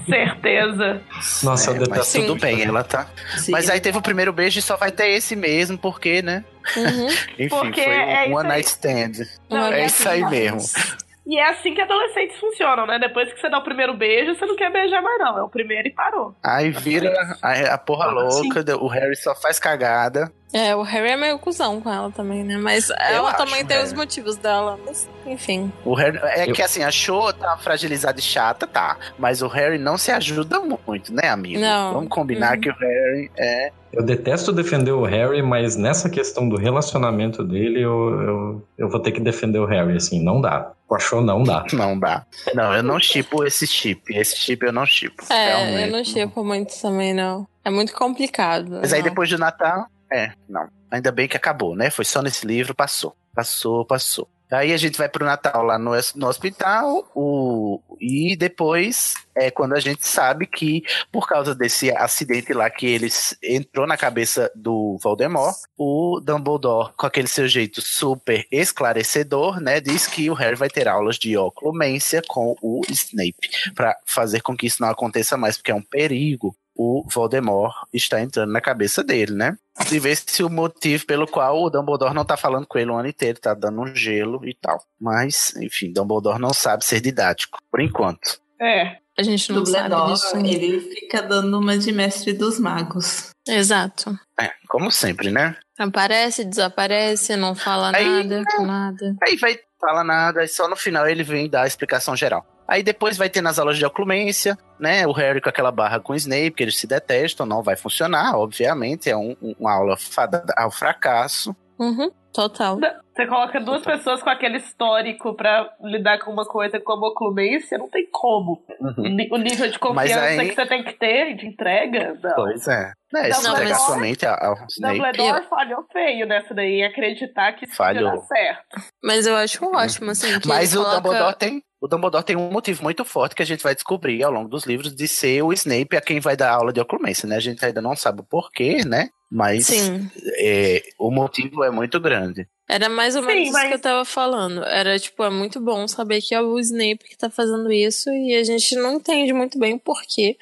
Certeza. 0.08 1.02
Nossa, 1.42 1.70
eu 1.70 1.84
É, 1.84 1.88
mas 1.88 2.12
tudo 2.12 2.34
Sim. 2.34 2.38
bem, 2.40 2.62
ela 2.62 2.82
tá. 2.84 3.06
Sim. 3.36 3.52
Mas 3.52 3.68
aí 3.70 3.80
teve 3.80 3.98
o 3.98 4.02
primeiro 4.02 4.32
beijo 4.32 4.58
e 4.58 4.62
só 4.62 4.76
vai 4.76 4.90
ter 4.90 5.08
esse 5.08 5.34
mesmo, 5.36 5.78
porque, 5.78 6.22
né? 6.22 6.44
Uhum. 6.76 7.06
Enfim, 7.38 7.48
Porque 7.48 7.82
foi 7.82 7.96
um 7.96 8.00
é 8.00 8.26
isso 8.26 8.36
one 8.36 8.48
night 8.48 8.68
stand. 8.68 9.12
Não, 9.48 9.72
é 9.72 9.82
e 9.82 9.86
isso 9.86 10.08
aí 10.08 10.24
mesmo. 10.28 10.60
E 11.26 11.38
é 11.38 11.48
assim 11.48 11.74
que 11.74 11.80
adolescentes 11.80 12.36
funcionam, 12.40 12.86
né? 12.88 12.98
Depois 12.98 13.32
que 13.32 13.40
você 13.40 13.48
dá 13.48 13.58
o 13.58 13.62
primeiro 13.62 13.94
beijo, 13.94 14.34
você 14.34 14.44
não 14.46 14.56
quer 14.56 14.72
beijar 14.72 15.00
mais, 15.00 15.18
não. 15.20 15.38
É 15.38 15.42
o 15.42 15.48
primeiro 15.48 15.86
e 15.86 15.92
parou. 15.92 16.34
Aí 16.42 16.70
vira 16.70 17.14
a, 17.40 17.74
a 17.74 17.78
porra 17.78 18.06
Ah, 18.06 18.30
sim. 18.32 18.48
louca, 18.48 18.76
o 18.76 18.88
Harry 18.88 19.14
só 19.14 19.32
faz 19.36 19.56
cagada. 19.60 20.32
É, 20.52 20.74
o 20.74 20.82
Harry 20.82 21.10
é 21.10 21.16
meio 21.16 21.38
cuzão 21.38 21.80
com 21.80 21.88
ela 21.92 22.10
também, 22.10 22.42
né? 22.42 22.56
Mas 22.56 22.90
ela 22.90 23.28
acho, 23.28 23.38
também 23.38 23.64
tem 23.64 23.76
é. 23.76 23.82
os 23.84 23.92
motivos 23.92 24.36
dela. 24.36 24.78
Mas, 24.84 25.08
enfim. 25.26 25.72
O 25.84 25.94
Harry, 25.94 26.18
é 26.22 26.48
Eu- 26.50 26.54
que 26.54 26.62
assim, 26.62 26.82
a 26.82 26.90
Cho 26.90 27.32
tá 27.32 27.56
fragilizada 27.58 28.18
e 28.18 28.22
chata, 28.22 28.66
tá. 28.66 28.96
Mas 29.18 29.42
o 29.42 29.48
Harry 29.48 29.78
não 29.78 29.96
se 29.96 30.10
ajuda 30.10 30.58
muito, 30.60 31.12
né, 31.14 31.28
amigo? 31.28 31.60
Não. 31.60 31.94
Vamos 31.94 32.08
combinar 32.08 32.54
Uhum. 32.56 32.60
que 32.60 32.70
o 32.70 32.74
Harry 32.74 33.30
é. 33.38 33.70
Eu 33.92 34.04
detesto 34.04 34.52
defender 34.52 34.92
o 34.92 35.04
Harry, 35.04 35.42
mas 35.42 35.74
nessa 35.76 36.08
questão 36.08 36.48
do 36.48 36.56
relacionamento 36.56 37.42
dele, 37.44 37.80
eu, 37.82 38.20
eu, 38.20 38.68
eu 38.78 38.88
vou 38.88 39.00
ter 39.00 39.10
que 39.12 39.20
defender 39.20 39.58
o 39.58 39.66
Harry, 39.66 39.96
assim, 39.96 40.22
não 40.22 40.40
dá. 40.40 40.70
O 40.88 40.94
achou 40.94 41.20
não 41.20 41.42
dá. 41.44 41.64
Não 41.72 41.98
dá. 41.98 42.24
Não, 42.54 42.74
eu 42.74 42.82
não 42.82 42.98
chipo 42.98 43.44
esse 43.44 43.66
chip. 43.66 44.02
Esse 44.16 44.36
chip 44.36 44.64
eu 44.66 44.72
não 44.72 44.84
chipo. 44.86 45.24
É, 45.30 45.46
realmente. 45.56 45.86
eu 45.86 45.92
não 45.96 46.04
chipo 46.04 46.44
muito 46.44 46.72
também, 46.80 47.14
não. 47.14 47.46
É 47.64 47.70
muito 47.70 47.92
complicado. 47.94 48.78
Mas 48.80 48.92
aí 48.92 49.00
não. 49.00 49.08
depois 49.08 49.28
do 49.30 49.38
Natal, 49.38 49.86
é, 50.12 50.32
não. 50.48 50.68
Ainda 50.90 51.12
bem 51.12 51.28
que 51.28 51.36
acabou, 51.36 51.76
né? 51.76 51.90
Foi 51.90 52.04
só 52.04 52.20
nesse 52.20 52.46
livro, 52.46 52.74
passou. 52.74 53.16
Passou, 53.34 53.84
passou. 53.84 54.28
Aí 54.50 54.72
a 54.72 54.76
gente 54.76 54.98
vai 54.98 55.08
pro 55.08 55.24
Natal 55.24 55.62
lá 55.62 55.78
no, 55.78 55.92
no 56.16 56.26
hospital, 56.26 57.08
o, 57.14 57.80
e 58.00 58.34
depois 58.34 59.14
é 59.32 59.48
quando 59.48 59.74
a 59.74 59.80
gente 59.80 60.06
sabe 60.06 60.44
que, 60.44 60.82
por 61.12 61.28
causa 61.28 61.54
desse 61.54 61.92
acidente 61.92 62.52
lá 62.52 62.68
que 62.68 62.84
eles 62.84 63.38
entrou 63.40 63.86
na 63.86 63.96
cabeça 63.96 64.50
do 64.56 64.98
Voldemort, 65.00 65.54
o 65.78 66.20
Dumbledore, 66.20 66.92
com 66.96 67.06
aquele 67.06 67.28
seu 67.28 67.46
jeito 67.46 67.80
super 67.80 68.44
esclarecedor, 68.50 69.60
né, 69.60 69.80
diz 69.80 70.08
que 70.08 70.28
o 70.28 70.34
Harry 70.34 70.56
vai 70.56 70.68
ter 70.68 70.88
aulas 70.88 71.16
de 71.16 71.36
oclumência 71.36 72.20
com 72.26 72.56
o 72.60 72.80
Snape, 72.88 73.72
para 73.72 73.96
fazer 74.04 74.40
com 74.40 74.56
que 74.56 74.66
isso 74.66 74.82
não 74.82 74.90
aconteça 74.90 75.36
mais, 75.36 75.56
porque 75.56 75.70
é 75.70 75.74
um 75.74 75.82
perigo 75.82 76.56
o 76.82 77.04
Voldemort 77.06 77.74
está 77.92 78.22
entrando 78.22 78.50
na 78.50 78.60
cabeça 78.60 79.04
dele, 79.04 79.34
né? 79.34 79.54
E 79.92 79.98
ver 79.98 80.16
se 80.16 80.42
o 80.42 80.48
motivo 80.48 81.04
pelo 81.04 81.26
qual 81.26 81.62
o 81.62 81.68
Dumbledore 81.68 82.14
não 82.14 82.24
tá 82.24 82.38
falando 82.38 82.66
com 82.66 82.78
ele 82.78 82.90
o 82.90 82.96
ano 82.96 83.08
inteiro, 83.08 83.38
tá 83.38 83.52
dando 83.52 83.82
um 83.82 83.94
gelo 83.94 84.40
e 84.48 84.54
tal. 84.54 84.82
Mas, 84.98 85.54
enfim, 85.56 85.92
Dumbledore 85.92 86.40
não 86.40 86.54
sabe 86.54 86.82
ser 86.86 87.02
didático, 87.02 87.58
por 87.70 87.82
enquanto. 87.82 88.40
É. 88.58 88.96
A 89.18 89.22
gente 89.22 89.52
não 89.52 89.66
sabe 89.66 89.94
disso. 90.06 90.36
ele 90.38 90.80
fica 90.80 91.20
dando 91.20 91.58
uma 91.58 91.76
de 91.76 91.92
mestre 91.92 92.32
dos 92.32 92.58
magos. 92.58 93.28
Exato. 93.46 94.18
É, 94.40 94.50
como 94.66 94.90
sempre, 94.90 95.30
né? 95.30 95.56
Aparece, 95.78 96.46
desaparece, 96.46 97.36
não 97.36 97.54
fala 97.54 97.94
Aí, 97.94 98.24
nada 98.24 98.42
com 98.56 98.64
nada. 98.64 99.14
Aí 99.22 99.36
vai, 99.36 99.58
fala 99.78 100.02
nada, 100.02 100.42
e 100.44 100.48
só 100.48 100.66
no 100.66 100.76
final 100.76 101.06
ele 101.06 101.22
vem 101.22 101.50
dar 101.50 101.64
a 101.64 101.66
explicação 101.66 102.16
geral. 102.16 102.46
Aí 102.70 102.84
depois 102.84 103.16
vai 103.18 103.28
ter 103.28 103.40
nas 103.40 103.58
aulas 103.58 103.76
de 103.76 103.84
oclumência, 103.84 104.56
né? 104.78 105.04
O 105.06 105.10
Harry 105.12 105.40
com 105.40 105.48
aquela 105.48 105.72
barra 105.72 105.98
com 105.98 106.12
o 106.12 106.16
Snape, 106.16 106.52
que 106.52 106.62
eles 106.62 106.78
se 106.78 106.86
detestam, 106.86 107.44
não 107.44 107.62
vai 107.64 107.74
funcionar, 107.76 108.36
obviamente. 108.38 109.10
É 109.10 109.16
um- 109.16 109.36
um- 109.42 109.54
uma 109.58 109.72
aula 109.74 109.96
fada 109.96 110.44
ao 110.56 110.70
fracasso. 110.70 111.54
Uhum, 111.78 112.10
total. 112.32 112.78
Você 113.12 113.26
coloca 113.26 113.58
duas 113.60 113.82
pessoas 113.82 114.22
com 114.22 114.30
aquele 114.30 114.58
histórico 114.58 115.34
pra 115.34 115.68
lidar 115.82 116.20
com 116.20 116.30
uma 116.30 116.44
coisa 116.44 116.78
como 116.78 117.06
oclumência, 117.06 117.76
não 117.76 117.88
tem 117.88 118.06
como. 118.10 118.62
O 118.96 119.02
ni- 119.02 119.28
O 119.32 119.36
nível 119.36 119.68
de 119.70 119.78
confiança 119.78 120.20
aí- 120.20 120.48
que 120.50 120.54
você 120.54 120.66
tem 120.66 120.84
que 120.84 120.92
ter 120.92 121.34
de 121.36 121.46
entrega, 121.46 122.16
não. 122.22 122.34
Pois 122.36 122.68
é. 122.68 122.92
É, 123.16 123.32
se 123.32 123.42
Não, 123.42 123.52
entregar 123.54 123.70
mas- 123.72 123.82
somente 123.86 124.24
ao, 124.24 124.54
Snape. 124.70 124.98
Dumbledore 124.98 125.44
falhou 125.48 125.84
feio 125.92 126.26
nessa 126.26 126.54
daí, 126.54 126.82
acreditar 126.84 127.52
que 127.54 127.64
isso 127.64 127.74
Falhou. 127.74 128.04
ia 128.10 128.16
dar 128.16 128.22
certo. 128.22 128.80
Mas 129.02 129.26
eu 129.26 129.34
acho 129.36 129.64
ótimo, 129.64 130.10
assim. 130.12 130.38
Que 130.38 130.46
Mas 130.46 130.72
o 130.74 130.78
coloca- 130.84 131.00
Dumbledore 131.00 131.36
tem. 131.36 131.62
O 131.80 131.88
Dumbledore 131.88 132.22
tem 132.24 132.36
um 132.36 132.50
motivo 132.50 132.82
muito 132.82 133.04
forte 133.06 133.34
que 133.34 133.42
a 133.42 133.46
gente 133.46 133.62
vai 133.62 133.74
descobrir 133.74 134.22
ao 134.22 134.30
longo 134.30 134.48
dos 134.48 134.66
livros 134.66 134.94
de 134.94 135.08
ser 135.08 135.42
o 135.42 135.52
Snape 135.52 135.96
a 135.96 136.00
quem 136.00 136.20
vai 136.20 136.36
dar 136.36 136.50
aula 136.52 136.72
de 136.72 136.80
oclumência, 136.80 137.26
né? 137.26 137.36
A 137.36 137.40
gente 137.40 137.64
ainda 137.64 137.80
não 137.80 137.96
sabe 137.96 138.20
o 138.20 138.24
porquê, 138.24 138.84
né? 138.84 139.08
Mas 139.32 139.66
Sim. 139.66 140.10
é, 140.38 140.82
o 140.98 141.10
motivo 141.10 141.64
é 141.64 141.70
muito 141.70 141.98
grande. 141.98 142.46
Era 142.68 142.88
mais 142.88 143.16
ou 143.16 143.22
Sim, 143.22 143.28
menos 143.28 143.44
isso 143.44 143.52
mas- 143.52 143.68
que 143.68 143.74
eu 143.74 143.80
tava 143.80 144.04
falando. 144.04 144.62
Era, 144.64 144.98
tipo, 144.98 145.24
é 145.24 145.30
muito 145.30 145.58
bom 145.60 145.88
saber 145.88 146.20
que 146.20 146.34
é 146.34 146.40
o 146.42 146.58
Snape 146.58 146.98
que 147.08 147.16
tá 147.16 147.30
fazendo 147.30 147.72
isso 147.72 148.10
e 148.10 148.34
a 148.34 148.44
gente 148.44 148.76
não 148.76 148.96
entende 148.96 149.32
muito 149.32 149.58
bem 149.58 149.74
o 149.74 149.78
porquê. 149.80 150.36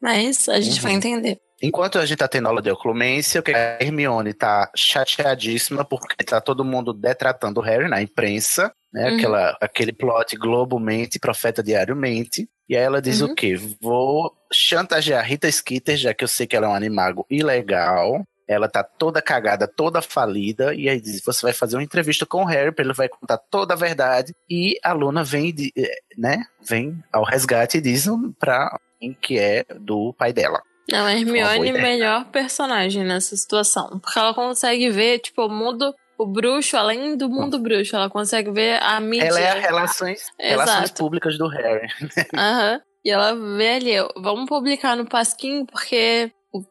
Mas 0.00 0.48
a 0.48 0.58
gente 0.60 0.76
Uhum. 0.76 0.82
vai 0.82 0.92
entender. 0.92 1.38
Enquanto 1.62 1.98
a 1.98 2.06
gente 2.06 2.18
tá 2.18 2.28
tendo 2.28 2.46
aula 2.48 2.62
de 2.62 2.70
oclumência, 2.70 3.40
o 3.40 3.42
que 3.42 3.52
a 3.52 3.78
Hermione 3.80 4.32
tá 4.32 4.70
chateadíssima 4.76 5.84
porque 5.84 6.24
tá 6.24 6.40
todo 6.40 6.64
mundo 6.64 6.92
detratando 6.92 7.60
o 7.60 7.62
Harry 7.62 7.88
na 7.88 8.00
imprensa, 8.00 8.72
né? 8.92 9.10
Uhum. 9.10 9.16
Aquela, 9.16 9.58
aquele 9.60 9.92
plot 9.92 10.36
Globo 10.36 10.78
mente, 10.78 11.18
profeta 11.18 11.62
diário 11.62 11.96
mente. 11.96 12.48
E 12.68 12.76
aí 12.76 12.82
ela 12.82 13.00
diz 13.02 13.20
Uhum. 13.20 13.32
o 13.32 13.34
quê? 13.34 13.56
Vou 13.80 14.32
chantagear 14.52 15.24
Rita 15.24 15.50
Skeeter, 15.50 15.96
já 15.96 16.14
que 16.14 16.22
eu 16.22 16.28
sei 16.28 16.46
que 16.46 16.54
ela 16.56 16.66
é 16.66 16.70
um 16.70 16.74
animago 16.74 17.26
ilegal. 17.30 18.22
Ela 18.46 18.66
tá 18.68 18.82
toda 18.82 19.20
cagada, 19.20 19.66
toda 19.68 20.00
falida. 20.00 20.74
E 20.74 20.88
aí 20.88 21.00
diz: 21.00 21.20
você 21.24 21.42
vai 21.44 21.52
fazer 21.52 21.76
uma 21.76 21.82
entrevista 21.82 22.24
com 22.24 22.42
o 22.42 22.46
Harry, 22.46 22.72
ele 22.78 22.94
vai 22.94 23.08
contar 23.08 23.36
toda 23.36 23.74
a 23.74 23.76
verdade. 23.76 24.34
E 24.48 24.78
a 24.82 24.92
Luna 24.92 25.22
vem, 25.22 25.52
de- 25.52 25.72
eh, 25.76 25.98
né? 26.16 26.44
Vem 26.66 26.98
ao 27.12 27.24
resgate 27.24 27.76
e 27.76 27.80
diz 27.82 28.06
pra 28.38 28.74
quem 28.98 29.12
que 29.20 29.38
é 29.38 29.64
do 29.78 30.14
pai 30.14 30.32
dela. 30.32 30.62
Não, 30.90 31.04
a 31.04 31.12
Hermione 31.12 31.66
é 31.66 31.70
ideia. 31.70 31.82
melhor 31.82 32.24
personagem 32.26 33.04
nessa 33.04 33.36
situação. 33.36 34.00
Porque 34.00 34.18
ela 34.18 34.32
consegue 34.34 34.90
ver, 34.90 35.18
tipo, 35.18 35.46
o 35.46 35.48
mundo. 35.48 35.94
O 36.16 36.26
bruxo, 36.26 36.76
além 36.76 37.16
do 37.16 37.28
mundo 37.28 37.60
bruxo, 37.60 37.94
ela 37.94 38.10
consegue 38.10 38.50
ver 38.50 38.82
a 38.82 38.98
mídia. 38.98 39.28
Ela 39.28 39.40
é 39.40 39.50
a 39.50 39.60
relações, 39.60 40.26
relações 40.36 40.90
públicas 40.90 41.38
do 41.38 41.46
Harry. 41.46 41.86
Aham. 42.34 42.80
E 43.04 43.10
ela 43.10 43.34
vê 43.56 43.74
ali, 43.74 43.92
vamos 44.16 44.48
publicar 44.48 44.96
no 44.96 45.06
Pasquim, 45.06 45.64
porque 45.64 46.32
o, 46.52 46.62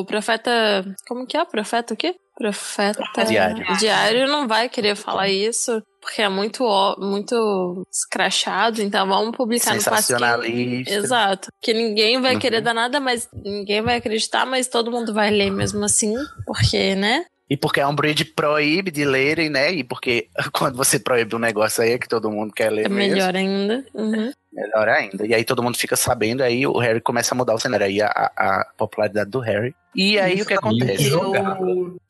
o 0.00 0.04
profeta. 0.04 0.84
Como 1.08 1.26
que 1.26 1.36
é? 1.36 1.44
Profeta 1.44 1.94
o 1.94 1.96
quê? 1.96 2.14
Profeta. 2.36 3.02
Diário. 3.24 3.76
Diário 3.78 4.28
não 4.28 4.46
vai 4.46 4.68
querer 4.68 4.94
falar 4.94 5.28
isso, 5.28 5.82
porque 6.06 6.22
é 6.22 6.28
muito, 6.28 6.64
muito 7.00 7.84
escrachado, 7.92 8.80
então 8.80 9.08
vamos 9.08 9.36
publicar 9.36 9.74
no. 9.74 9.80
Sensacionalista. 9.80 10.94
Exato. 10.94 11.48
Que 11.60 11.74
ninguém 11.74 12.20
vai 12.20 12.34
Uhum. 12.34 12.38
querer 12.38 12.60
dar 12.60 12.72
nada, 12.72 13.00
mas 13.00 13.28
ninguém 13.44 13.82
vai 13.82 13.96
acreditar, 13.96 14.46
mas 14.46 14.68
todo 14.68 14.88
mundo 14.90 15.12
vai 15.12 15.30
ler 15.32 15.50
mesmo 15.50 15.84
assim, 15.84 16.14
porque, 16.46 16.94
né? 16.94 17.24
E 17.50 17.56
porque 17.56 17.80
a 17.80 17.88
Umbridge 17.88 18.24
proíbe 18.24 18.90
de 18.92 19.04
lerem, 19.04 19.50
né? 19.50 19.72
E 19.72 19.82
porque 19.84 20.28
quando 20.52 20.76
você 20.76 20.98
proíbe 20.98 21.34
um 21.34 21.40
negócio 21.40 21.82
aí 21.82 21.92
é 21.92 21.98
que 21.98 22.08
todo 22.08 22.30
mundo 22.30 22.52
quer 22.52 22.70
ler 22.70 22.86
É 22.86 22.88
mesmo. 22.88 23.12
melhor 23.14 23.34
ainda. 23.34 23.84
Uhum. 23.92 24.32
Melhor 24.56 24.88
ainda. 24.88 25.26
E 25.26 25.34
aí 25.34 25.44
todo 25.44 25.62
mundo 25.62 25.76
fica 25.76 25.94
sabendo, 25.96 26.42
aí 26.42 26.66
o 26.66 26.78
Harry 26.78 27.00
começa 27.00 27.34
a 27.34 27.36
mudar 27.36 27.54
o 27.54 27.58
cenário. 27.58 27.84
Aí 27.86 28.00
a, 28.00 28.08
a- 28.08 28.66
popularidade 28.76 29.30
do 29.30 29.38
Harry. 29.38 29.74
E 29.94 30.18
aí 30.18 30.40
o 30.40 30.46
que 30.46 30.54
acontece? 30.54 31.08
Eu, 31.08 31.34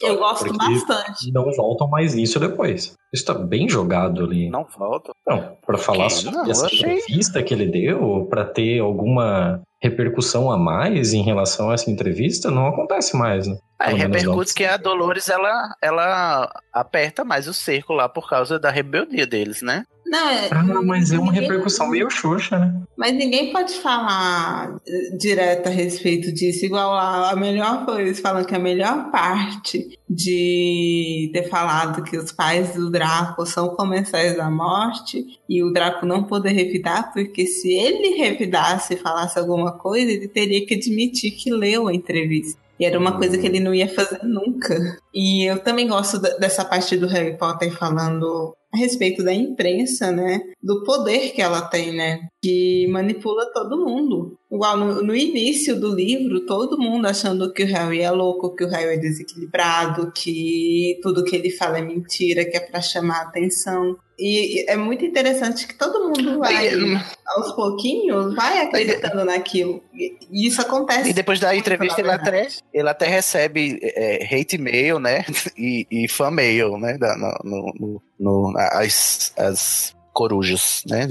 eu 0.01 0.17
gosto 0.19 0.47
Porque- 0.47 0.59
bastante. 0.59 1.33
Não 1.33 1.51
voltam 1.53 1.89
mais 1.89 2.15
nisso 2.15 2.39
depois. 2.41 2.95
Isso 3.13 3.25
tá 3.25 3.35
bem 3.35 3.69
jogado 3.69 4.25
ali. 4.25 4.49
Não 4.49 4.65
volta. 4.79 5.13
Não, 5.27 5.57
pra 5.67 5.77
falar 5.79 6.07
Que? 6.07 6.15
sobre 6.15 6.39
Não, 6.39 6.51
essa 6.51 6.67
entrevista 6.67 7.43
que 7.43 7.53
ele 7.55 7.67
deu, 7.67 8.27
pra 8.31 8.45
ter 8.45 8.81
alguma 8.81 9.61
repercussão 9.83 10.51
a 10.51 10.57
mais 10.59 11.13
em 11.13 11.23
relação 11.23 11.71
a 11.71 11.75
essa 11.75 11.91
entrevista, 11.91 12.51
não 12.51 12.67
acontece 12.69 13.17
mais, 13.17 13.47
né? 13.47 13.57
Menos 13.87 14.01
repercute 14.03 14.55
que 14.55 14.65
a 14.65 14.77
Dolores 14.77 15.29
ela, 15.29 15.75
ela 15.83 16.51
aperta 16.73 17.25
mais 17.25 17.47
o 17.47 17.53
cerco 17.55 17.93
lá 17.93 18.09
por 18.09 18.29
causa 18.29 18.59
da 18.59 18.71
rebeldia 18.71 19.27
deles, 19.27 19.63
né? 19.63 19.85
Não, 20.09 20.29
é, 20.31 20.49
Ah, 20.53 20.63
mas 20.85 21.11
é 21.13 21.19
uma 21.19 21.33
ninguém- 21.33 21.49
repercussão 21.49 21.89
meio 21.89 22.09
xuxa, 22.11 22.59
né? 22.59 22.81
Mas 22.97 23.13
ninguém 23.13 23.53
pode 23.53 23.75
falar 23.75 24.77
eh, 24.87 25.17
direto 25.19 25.67
a 25.67 25.71
respeito 25.71 26.33
disso. 26.33 26.65
Igual 26.65 26.95
a, 26.95 27.31
a 27.33 27.37
melhor 27.37 27.85
coisa, 27.85 28.03
eles 28.03 28.21
falam 28.21 28.45
que 28.45 28.55
a 28.55 28.59
melhor 28.59 29.11
parte 29.11 29.99
de 30.09 31.31
ter 31.33 31.49
falado 31.49 32.03
que 32.05 32.17
os 32.17 32.33
pais 32.33 32.75
do 32.75 32.91
Draco 32.91 33.45
são 33.47 33.71
comensais 33.71 34.37
da 34.37 34.51
morte 34.51 35.25
e 35.49 35.63
o 35.63 35.73
Draco 35.73 36.07
não 36.07 36.23
poder 36.25 36.53
revidar, 36.53 37.13
porque 37.13 37.47
se 37.47 37.73
ele 37.73 38.17
revidasse 38.17 38.95
e 38.95 38.99
falasse 38.99 39.39
alguma 39.39 39.73
coisa, 39.73 40.11
ele 40.11 40.29
teria 40.29 40.65
que 40.65 40.75
admitir 40.75 41.33
que 41.33 41.51
leu 41.53 41.89
a 41.89 41.95
entrevista. 41.95 42.59
E 42.79 42.85
era 42.85 42.99
uma 42.99 43.13
coisa 43.17 43.39
que 43.39 43.47
ele 43.47 43.59
não 43.59 43.75
ia 43.75 43.89
fazer 43.89 44.21
nunca. 44.23 44.99
E 45.15 45.45
eu 45.51 45.59
também 45.61 45.89
gosto 45.89 46.19
dessa 46.21 46.63
parte 46.65 46.95
do 46.97 47.07
Harry 47.07 47.37
Potter 47.37 47.73
falando 47.75 48.55
a 48.77 48.79
respeito 48.79 49.25
da 49.25 49.33
imprensa, 49.33 50.13
né? 50.13 50.41
Do 50.63 50.85
poder 50.85 51.33
que 51.33 51.43
ela 51.43 51.63
tem, 51.63 51.93
né? 51.93 52.29
Que 52.47 52.87
manipula 52.87 53.51
todo 53.53 53.85
mundo. 53.85 54.39
Igual 54.53 54.77
no, 54.77 55.03
no 55.03 55.17
início 55.17 55.75
do 55.81 55.93
livro, 55.93 56.47
todo 56.47 56.79
mundo 56.79 57.07
achando 57.09 57.53
que 57.53 57.65
o 57.65 57.67
Harry 57.67 58.03
é 58.03 58.11
louco, 58.13 58.55
que 58.55 58.63
o 58.63 58.69
Harry 58.69 58.95
é 58.95 58.99
desequilibrado, 58.99 60.13
que 60.13 61.01
tudo 61.03 61.25
que 61.25 61.35
ele 61.35 61.51
fala 61.51 61.79
é 61.79 61.83
mentira, 61.83 62.45
que 62.45 62.57
é 62.57 62.61
pra 62.61 62.81
chamar 62.81 63.23
atenção. 63.23 63.97
E 64.17 64.63
e 64.63 64.71
é 64.71 64.77
muito 64.77 65.05
interessante 65.05 65.67
que 65.67 65.75
todo 65.77 66.05
mundo 66.09 66.39
vai, 66.39 66.69
E- 66.73 66.97
aos 67.27 67.51
pouquinhos, 67.53 68.33
vai 68.37 68.61
acreditando 68.61 69.25
naquilo. 69.25 69.83
E, 69.93 70.17
e 70.31 70.47
isso 70.47 70.61
acontece. 70.61 71.11
E 71.11 71.13
depois 71.13 71.41
da 71.41 71.55
entrevista 71.55 72.01
ele 72.01 72.11
até, 72.13 72.47
ele 72.73 72.89
até 72.89 73.07
recebe 73.09 73.79
é, 73.83 74.25
hate 74.33 74.57
mail, 74.57 75.01
né? 75.01 75.25
E, 75.59 75.85
e 75.91 76.07
fan 76.09 76.31
mail, 76.31 76.79
né? 76.79 76.97
Da, 76.97 77.17
no, 77.43 77.73
no- 77.75 78.03
no- 78.21 78.55
as, 78.57 79.33
as 79.37 79.96
corujas, 80.17 80.83
né? 80.89 81.07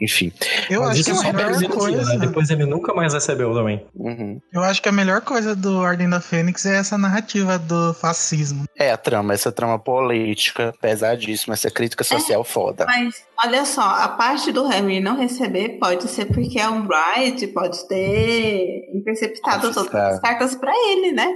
Enfim. 0.00 0.32
Eu 0.70 0.80
Mas 0.80 0.92
acho 0.92 1.04
que 1.04 1.10
isso 1.10 1.28
a 1.28 1.32
melhor 1.34 1.68
coisa. 1.68 2.14
né? 2.14 2.26
Depois 2.26 2.48
ele 2.48 2.64
nunca 2.64 2.94
mais 2.94 3.12
recebeu 3.12 3.52
também. 3.52 3.86
Uhum. 3.94 4.40
Eu 4.50 4.62
acho 4.62 4.80
que 4.80 4.88
a 4.88 4.92
melhor 4.92 5.20
coisa 5.20 5.54
do 5.54 5.76
Ordem 5.76 6.08
da 6.08 6.18
Fênix 6.18 6.64
é 6.64 6.76
essa 6.78 6.96
narrativa 6.96 7.58
do 7.58 7.92
fascismo. 7.92 8.64
É 8.74 8.90
a 8.90 8.96
trama, 8.96 9.34
essa 9.34 9.52
trama 9.52 9.78
política 9.78 10.72
pesadíssima, 10.80 11.52
essa 11.52 11.70
crítica 11.70 12.02
social 12.02 12.42
foda. 12.42 12.86
Mas 12.86 13.22
olha 13.44 13.66
só, 13.66 13.82
a 13.82 14.08
parte 14.08 14.50
do 14.50 14.66
Harry 14.66 14.98
não 14.98 15.18
receber 15.18 15.78
pode 15.78 16.08
ser 16.08 16.24
porque 16.24 16.58
a 16.58 16.70
Umbride 16.70 17.48
pode 17.48 17.86
ter 17.86 18.88
interceptado 18.94 19.74
todas 19.74 19.94
as 19.94 20.20
cartas 20.20 20.54
pra 20.54 20.72
ele, 20.72 21.12
né? 21.12 21.28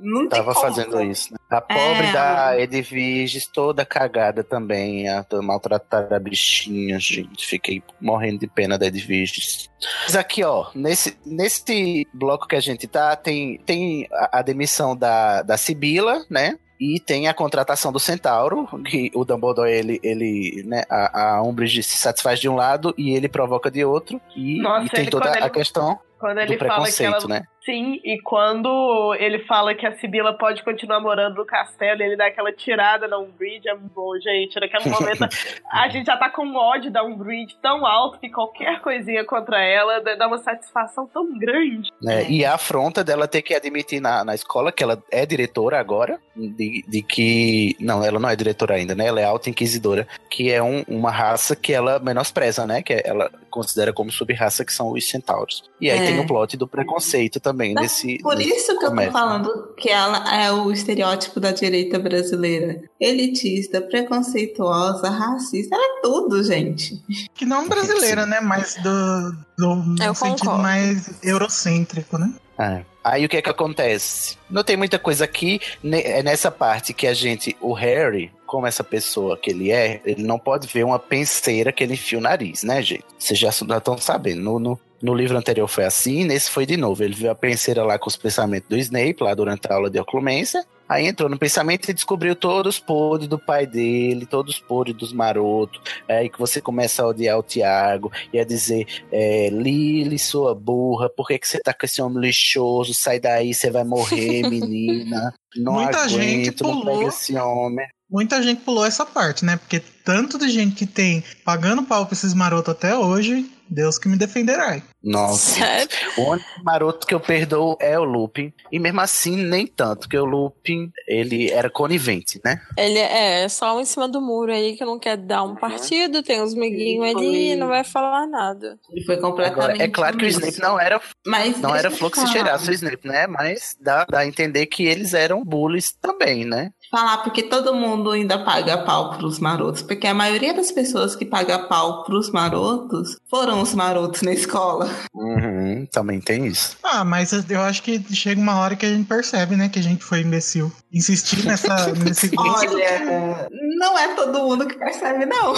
Não 0.00 0.28
tem 0.28 0.38
Tava 0.38 0.52
como. 0.54 0.66
fazendo 0.66 1.00
isso, 1.02 1.32
né? 1.32 1.38
A 1.50 1.60
pobre 1.60 2.06
É. 2.08 2.12
da 2.12 2.60
Edviges, 2.60 3.46
toda 3.46 3.84
cagada 3.84 4.44
também, 4.44 5.08
a 5.08 5.22
toda 5.24 5.42
maltratada 5.42 6.16
a 6.16 6.20
bichinha, 6.20 6.98
gente. 6.98 7.46
Fiquei 7.46 7.82
morrendo 8.00 8.40
de 8.40 8.46
pena 8.46 8.78
da 8.78 8.86
Edviges. 8.86 9.70
Mas 10.04 10.16
aqui, 10.16 10.42
ó, 10.44 10.66
nesse, 10.74 11.16
nesse 11.24 12.06
bloco 12.12 12.46
que 12.46 12.56
a 12.56 12.60
gente 12.60 12.86
tá, 12.86 13.14
tem, 13.16 13.58
tem 13.64 14.06
a, 14.12 14.38
a 14.38 14.42
demissão 14.42 14.96
da, 14.96 15.42
da 15.42 15.56
Sibila, 15.56 16.24
né? 16.30 16.58
E 16.78 17.00
tem 17.00 17.26
a 17.26 17.32
contratação 17.32 17.90
do 17.90 17.98
Centauro, 17.98 18.68
que 18.84 19.10
o 19.14 19.24
Dumbledore, 19.24 19.70
ele, 19.70 19.98
ele 20.02 20.62
né, 20.66 20.82
a, 20.90 21.36
a 21.36 21.42
Umbridge 21.42 21.82
se 21.82 21.96
satisfaz 21.96 22.38
de 22.38 22.50
um 22.50 22.54
lado 22.54 22.94
e 22.98 23.14
ele 23.16 23.28
provoca 23.30 23.70
de 23.70 23.82
outro. 23.82 24.20
E, 24.36 24.60
Nossa, 24.60 24.84
e 24.84 24.90
tem 24.90 25.00
ele- 25.00 25.10
toda 25.10 25.30
a 25.32 25.38
ele- 25.38 25.48
questão 25.50 25.98
Quando 26.20 26.34
do 26.34 26.40
ele 26.42 26.58
fala 26.58 26.90
que 26.90 27.02
ela. 27.02 27.14
preconceito, 27.16 27.28
né? 27.28 27.44
Sim, 27.66 28.00
e 28.04 28.18
quando 28.22 29.14
ele 29.18 29.40
fala 29.40 29.74
que 29.74 29.84
a 29.84 29.92
Sibila 29.96 30.32
pode 30.38 30.62
continuar 30.62 31.00
morando 31.00 31.34
no 31.34 31.44
castelo, 31.44 32.00
ele 32.00 32.16
dá 32.16 32.28
aquela 32.28 32.52
tirada 32.52 33.08
na 33.08 33.18
Umbridge, 33.18 33.68
é 33.68 33.74
bom, 33.74 34.16
gente. 34.20 34.58
Naquele 34.60 34.84
momento, 34.88 35.26
a 35.72 35.88
gente 35.88 36.06
já 36.06 36.16
tá 36.16 36.30
com 36.30 36.54
ódio 36.54 36.92
da 36.92 37.02
Umbridge 37.02 37.56
tão 37.60 37.84
alto 37.84 38.20
que 38.20 38.30
qualquer 38.30 38.80
coisinha 38.80 39.24
contra 39.24 39.60
ela 39.60 40.00
dá 40.16 40.28
uma 40.28 40.38
satisfação 40.38 41.08
tão 41.12 41.36
grande. 41.38 41.90
né? 42.00 42.24
E 42.30 42.44
a 42.44 42.54
afronta 42.54 43.02
dela 43.02 43.26
ter 43.26 43.42
que 43.42 43.52
admitir 43.52 44.00
na, 44.00 44.24
na 44.24 44.34
escola 44.36 44.70
que 44.70 44.84
ela 44.84 45.02
é 45.10 45.26
diretora 45.26 45.80
agora, 45.80 46.20
de, 46.36 46.84
de 46.86 47.02
que. 47.02 47.74
Não, 47.80 48.04
ela 48.04 48.20
não 48.20 48.28
é 48.28 48.36
diretora 48.36 48.74
ainda, 48.76 48.94
né? 48.94 49.06
Ela 49.08 49.20
é 49.20 49.24
alta 49.24 49.50
inquisidora, 49.50 50.06
que 50.30 50.52
é 50.52 50.62
um- 50.62 50.84
uma 50.86 51.10
raça 51.10 51.56
que 51.56 51.72
ela 51.72 51.98
menospreza, 51.98 52.64
né? 52.64 52.80
Que 52.80 53.02
ela 53.04 53.28
considera 53.50 53.92
como 53.92 54.12
sub-raça, 54.12 54.64
que 54.64 54.72
são 54.72 54.92
os 54.92 55.08
centauros. 55.08 55.64
E 55.80 55.90
aí 55.90 55.98
É. 55.98 56.06
tem 56.06 56.20
o 56.20 56.26
plot 56.26 56.56
do 56.56 56.68
preconceito 56.68 57.40
também, 57.40 57.55
Mas 57.56 57.74
nesse. 57.74 58.18
Por 58.18 58.40
isso 58.40 58.78
que 58.78 58.84
eu 58.84 58.94
tô 58.94 59.10
falando 59.10 59.74
que 59.76 59.88
ela 59.88 60.22
é 60.34 60.52
o 60.52 60.70
estereótipo 60.70 61.40
da 61.40 61.52
direita 61.52 61.98
brasileira. 61.98 62.82
Elitista, 63.00 63.80
preconceituosa, 63.80 65.08
racista, 65.08 65.74
ela 65.74 65.84
é 65.84 66.00
tudo, 66.02 66.42
gente. 66.44 67.02
Que 67.34 67.44
não 67.44 67.68
brasileira, 67.68 68.26
né? 68.26 68.40
Mas 68.40 68.74
do, 68.76 69.32
do 69.56 70.02
Eu 70.02 70.14
sentido 70.14 70.38
concordo. 70.40 70.62
mais 70.62 71.10
eurocêntrico, 71.22 72.18
né? 72.18 72.32
É. 72.58 72.82
Aí 73.04 73.24
o 73.24 73.28
que 73.28 73.36
é 73.36 73.42
que 73.42 73.50
acontece? 73.50 74.36
Não 74.50 74.64
tem 74.64 74.76
muita 74.76 74.98
coisa 74.98 75.24
aqui, 75.24 75.60
é 75.92 76.22
nessa 76.22 76.50
parte 76.50 76.92
que 76.92 77.06
a 77.06 77.14
gente, 77.14 77.56
o 77.60 77.72
Harry, 77.72 78.32
como 78.46 78.66
essa 78.66 78.82
pessoa 78.82 79.36
que 79.36 79.50
ele 79.50 79.70
é, 79.70 80.00
ele 80.04 80.22
não 80.22 80.38
pode 80.38 80.66
ver 80.66 80.84
uma 80.84 80.98
penseira 80.98 81.70
que 81.70 81.84
ele 81.84 81.94
enfia 81.94 82.18
o 82.18 82.22
nariz, 82.22 82.62
né, 82.62 82.82
gente? 82.82 83.04
Vocês 83.18 83.38
já 83.38 83.50
estão 83.50 83.98
sabendo. 83.98 84.40
No, 84.40 84.58
no, 84.58 84.80
no 85.00 85.14
livro 85.14 85.36
anterior 85.36 85.68
foi 85.68 85.84
assim, 85.84 86.24
nesse 86.24 86.50
foi 86.50 86.66
de 86.66 86.76
novo. 86.76 87.02
Ele 87.04 87.14
viu 87.14 87.30
a 87.30 87.34
penseira 87.34 87.84
lá 87.84 87.98
com 87.98 88.08
os 88.08 88.16
pensamentos 88.16 88.68
do 88.68 88.76
Snape, 88.76 89.22
lá 89.22 89.34
durante 89.34 89.70
a 89.70 89.74
aula 89.74 89.90
de 89.90 90.00
oclumência. 90.00 90.64
Aí 90.88 91.06
entrou 91.06 91.28
no 91.28 91.38
pensamento 91.38 91.88
e 91.88 91.94
descobriu 91.94 92.36
todos 92.36 92.76
os 92.76 92.80
podres 92.80 93.28
do 93.28 93.38
pai 93.38 93.66
dele, 93.66 94.26
todos 94.26 94.54
os 94.54 94.60
podres 94.60 94.96
dos 94.96 95.12
marotos. 95.12 95.80
É 96.06 96.18
aí 96.18 96.30
que 96.30 96.38
você 96.38 96.60
começa 96.60 97.02
a 97.02 97.08
odiar 97.08 97.38
o 97.38 97.42
Tiago 97.42 98.12
e 98.32 98.38
a 98.38 98.44
dizer: 98.44 98.86
é, 99.10 99.48
Lily, 99.50 100.18
sua 100.18 100.54
burra, 100.54 101.08
por 101.08 101.26
que, 101.26 101.38
que 101.38 101.48
você 101.48 101.58
tá 101.58 101.72
com 101.74 101.84
esse 101.86 102.00
homem 102.00 102.20
lixoso? 102.20 102.94
Sai 102.94 103.18
daí, 103.18 103.52
você 103.52 103.70
vai 103.70 103.84
morrer, 103.84 104.42
menina. 104.48 105.34
Não 105.56 105.74
Muita 105.74 105.98
aguento, 105.98 106.10
gente 106.10 106.62
não 106.62 106.80
pulou. 106.80 106.98
pega 106.98 107.08
esse 107.08 107.36
homem. 107.36 107.86
Muita 108.08 108.40
gente 108.40 108.60
pulou 108.60 108.84
essa 108.84 109.04
parte, 109.04 109.44
né? 109.44 109.56
Porque 109.56 109.80
tanto 110.04 110.38
de 110.38 110.48
gente 110.48 110.76
que 110.76 110.86
tem 110.86 111.24
pagando 111.44 111.82
pau 111.82 112.06
pra 112.06 112.14
esses 112.14 112.32
marotos 112.34 112.72
até 112.72 112.96
hoje, 112.96 113.50
Deus 113.68 113.98
que 113.98 114.08
me 114.08 114.16
defenderá. 114.16 114.80
Nossa. 115.06 115.60
Sério? 115.60 115.88
O 116.18 116.30
único 116.32 116.64
maroto 116.64 117.06
que 117.06 117.14
eu 117.14 117.20
perdoo 117.20 117.76
é 117.80 117.96
o 117.96 118.02
Lupin. 118.02 118.52
E 118.72 118.78
mesmo 118.80 119.00
assim, 119.00 119.36
nem 119.36 119.64
tanto, 119.64 120.00
porque 120.00 120.18
o 120.18 120.24
Lupin, 120.24 120.90
ele 121.06 121.48
era 121.50 121.70
conivente, 121.70 122.40
né? 122.44 122.60
Ele 122.76 122.98
é 122.98 123.48
só 123.48 123.76
um 123.76 123.80
em 123.80 123.84
cima 123.84 124.08
do 124.08 124.20
muro 124.20 124.52
aí 124.52 124.76
que 124.76 124.84
não 124.84 124.98
quer 124.98 125.16
dar 125.16 125.44
um 125.44 125.54
partido, 125.54 126.24
tem 126.24 126.42
uns 126.42 126.54
miguinhos 126.54 127.14
ali 127.14 127.52
e 127.52 127.56
não 127.56 127.68
vai 127.68 127.84
falar 127.84 128.26
nada. 128.26 128.78
Ele 128.90 129.04
foi 129.04 129.16
completamente. 129.18 129.62
Agora, 129.62 129.82
é 129.82 129.88
claro 129.88 130.16
que 130.16 130.24
o. 130.24 130.28
Snape 130.28 130.60
não 130.60 130.78
era, 130.78 131.00
Mas 131.24 131.60
não 131.60 131.74
era 131.74 131.88
que 131.90 131.96
falar. 131.96 132.26
cheirasse 132.26 132.70
o 132.70 132.72
Snape, 132.72 133.06
né? 133.06 133.26
Mas 133.28 133.76
dá, 133.80 134.04
dá 134.04 134.20
a 134.20 134.26
entender 134.26 134.66
que 134.66 134.84
eles 134.84 135.14
eram 135.14 135.44
bullies 135.44 135.92
também, 135.92 136.44
né? 136.44 136.72
Falar 136.90 137.18
porque 137.18 137.42
todo 137.42 137.74
mundo 137.74 138.10
ainda 138.10 138.38
paga 138.44 138.78
pau 138.78 139.16
pros 139.16 139.38
marotos. 139.38 139.82
Porque 139.82 140.06
a 140.06 140.14
maioria 140.14 140.54
das 140.54 140.70
pessoas 140.70 141.16
que 141.16 141.24
paga 141.24 141.58
pau 141.60 142.04
pros 142.04 142.30
marotos 142.30 143.16
foram 143.28 143.60
os 143.60 143.74
marotos 143.74 144.22
na 144.22 144.32
escola. 144.32 144.88
Uhum, 145.14 145.86
também 145.86 146.20
tem 146.20 146.46
isso. 146.46 146.76
Ah, 146.82 147.04
mas 147.04 147.32
eu 147.48 147.60
acho 147.60 147.82
que 147.82 148.02
chega 148.14 148.40
uma 148.40 148.58
hora 148.58 148.76
que 148.76 148.86
a 148.86 148.88
gente 148.88 149.06
percebe, 149.06 149.56
né, 149.56 149.68
que 149.68 149.78
a 149.78 149.82
gente 149.82 150.04
foi 150.04 150.20
imbecil. 150.20 150.72
Insistir 150.92 151.44
nessa, 151.44 151.92
nesse 151.94 152.30
Olha, 152.36 153.48
não 153.78 153.98
é 153.98 154.14
todo 154.14 154.38
mundo 154.40 154.66
que 154.66 154.76
percebe, 154.78 155.26
não. 155.26 155.54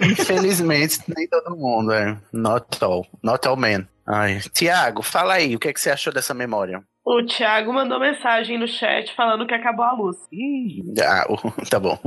Infelizmente, 0.00 1.00
nem 1.16 1.28
todo 1.28 1.56
mundo, 1.56 1.92
é. 1.92 2.16
Not 2.32 2.82
all. 2.82 3.06
Not 3.22 3.46
all 3.46 3.56
men. 3.56 3.86
Ai. 4.06 4.40
Tiago, 4.52 5.02
fala 5.02 5.34
aí, 5.34 5.56
o 5.56 5.58
que, 5.58 5.68
é 5.68 5.72
que 5.72 5.80
você 5.80 5.90
achou 5.90 6.12
dessa 6.12 6.34
memória? 6.34 6.82
O 7.04 7.22
Thiago 7.22 7.72
mandou 7.72 8.00
mensagem 8.00 8.58
no 8.58 8.66
chat 8.66 9.14
falando 9.14 9.46
que 9.46 9.52
acabou 9.52 9.84
a 9.84 9.92
luz. 9.92 10.16
Ih, 10.32 10.82
ah, 11.02 11.26
tá 11.68 11.78
bom. 11.78 11.98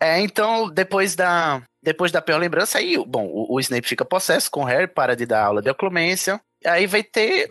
É, 0.00 0.18
então, 0.20 0.70
depois 0.70 1.14
da 1.14 1.62
depois 1.82 2.12
da 2.12 2.22
pior 2.22 2.38
lembrança, 2.38 2.78
aí, 2.78 2.96
bom, 3.06 3.26
o, 3.26 3.56
o 3.56 3.60
Snape 3.60 3.88
fica 3.88 4.04
possesso 4.04 4.50
com 4.50 4.60
o 4.60 4.64
Harry, 4.64 4.86
para 4.86 5.16
de 5.16 5.26
dar 5.26 5.44
aula 5.44 5.60
de 5.60 5.68
oclumência. 5.68 6.40
Aí 6.64 6.86
vai 6.86 7.02
ter 7.02 7.48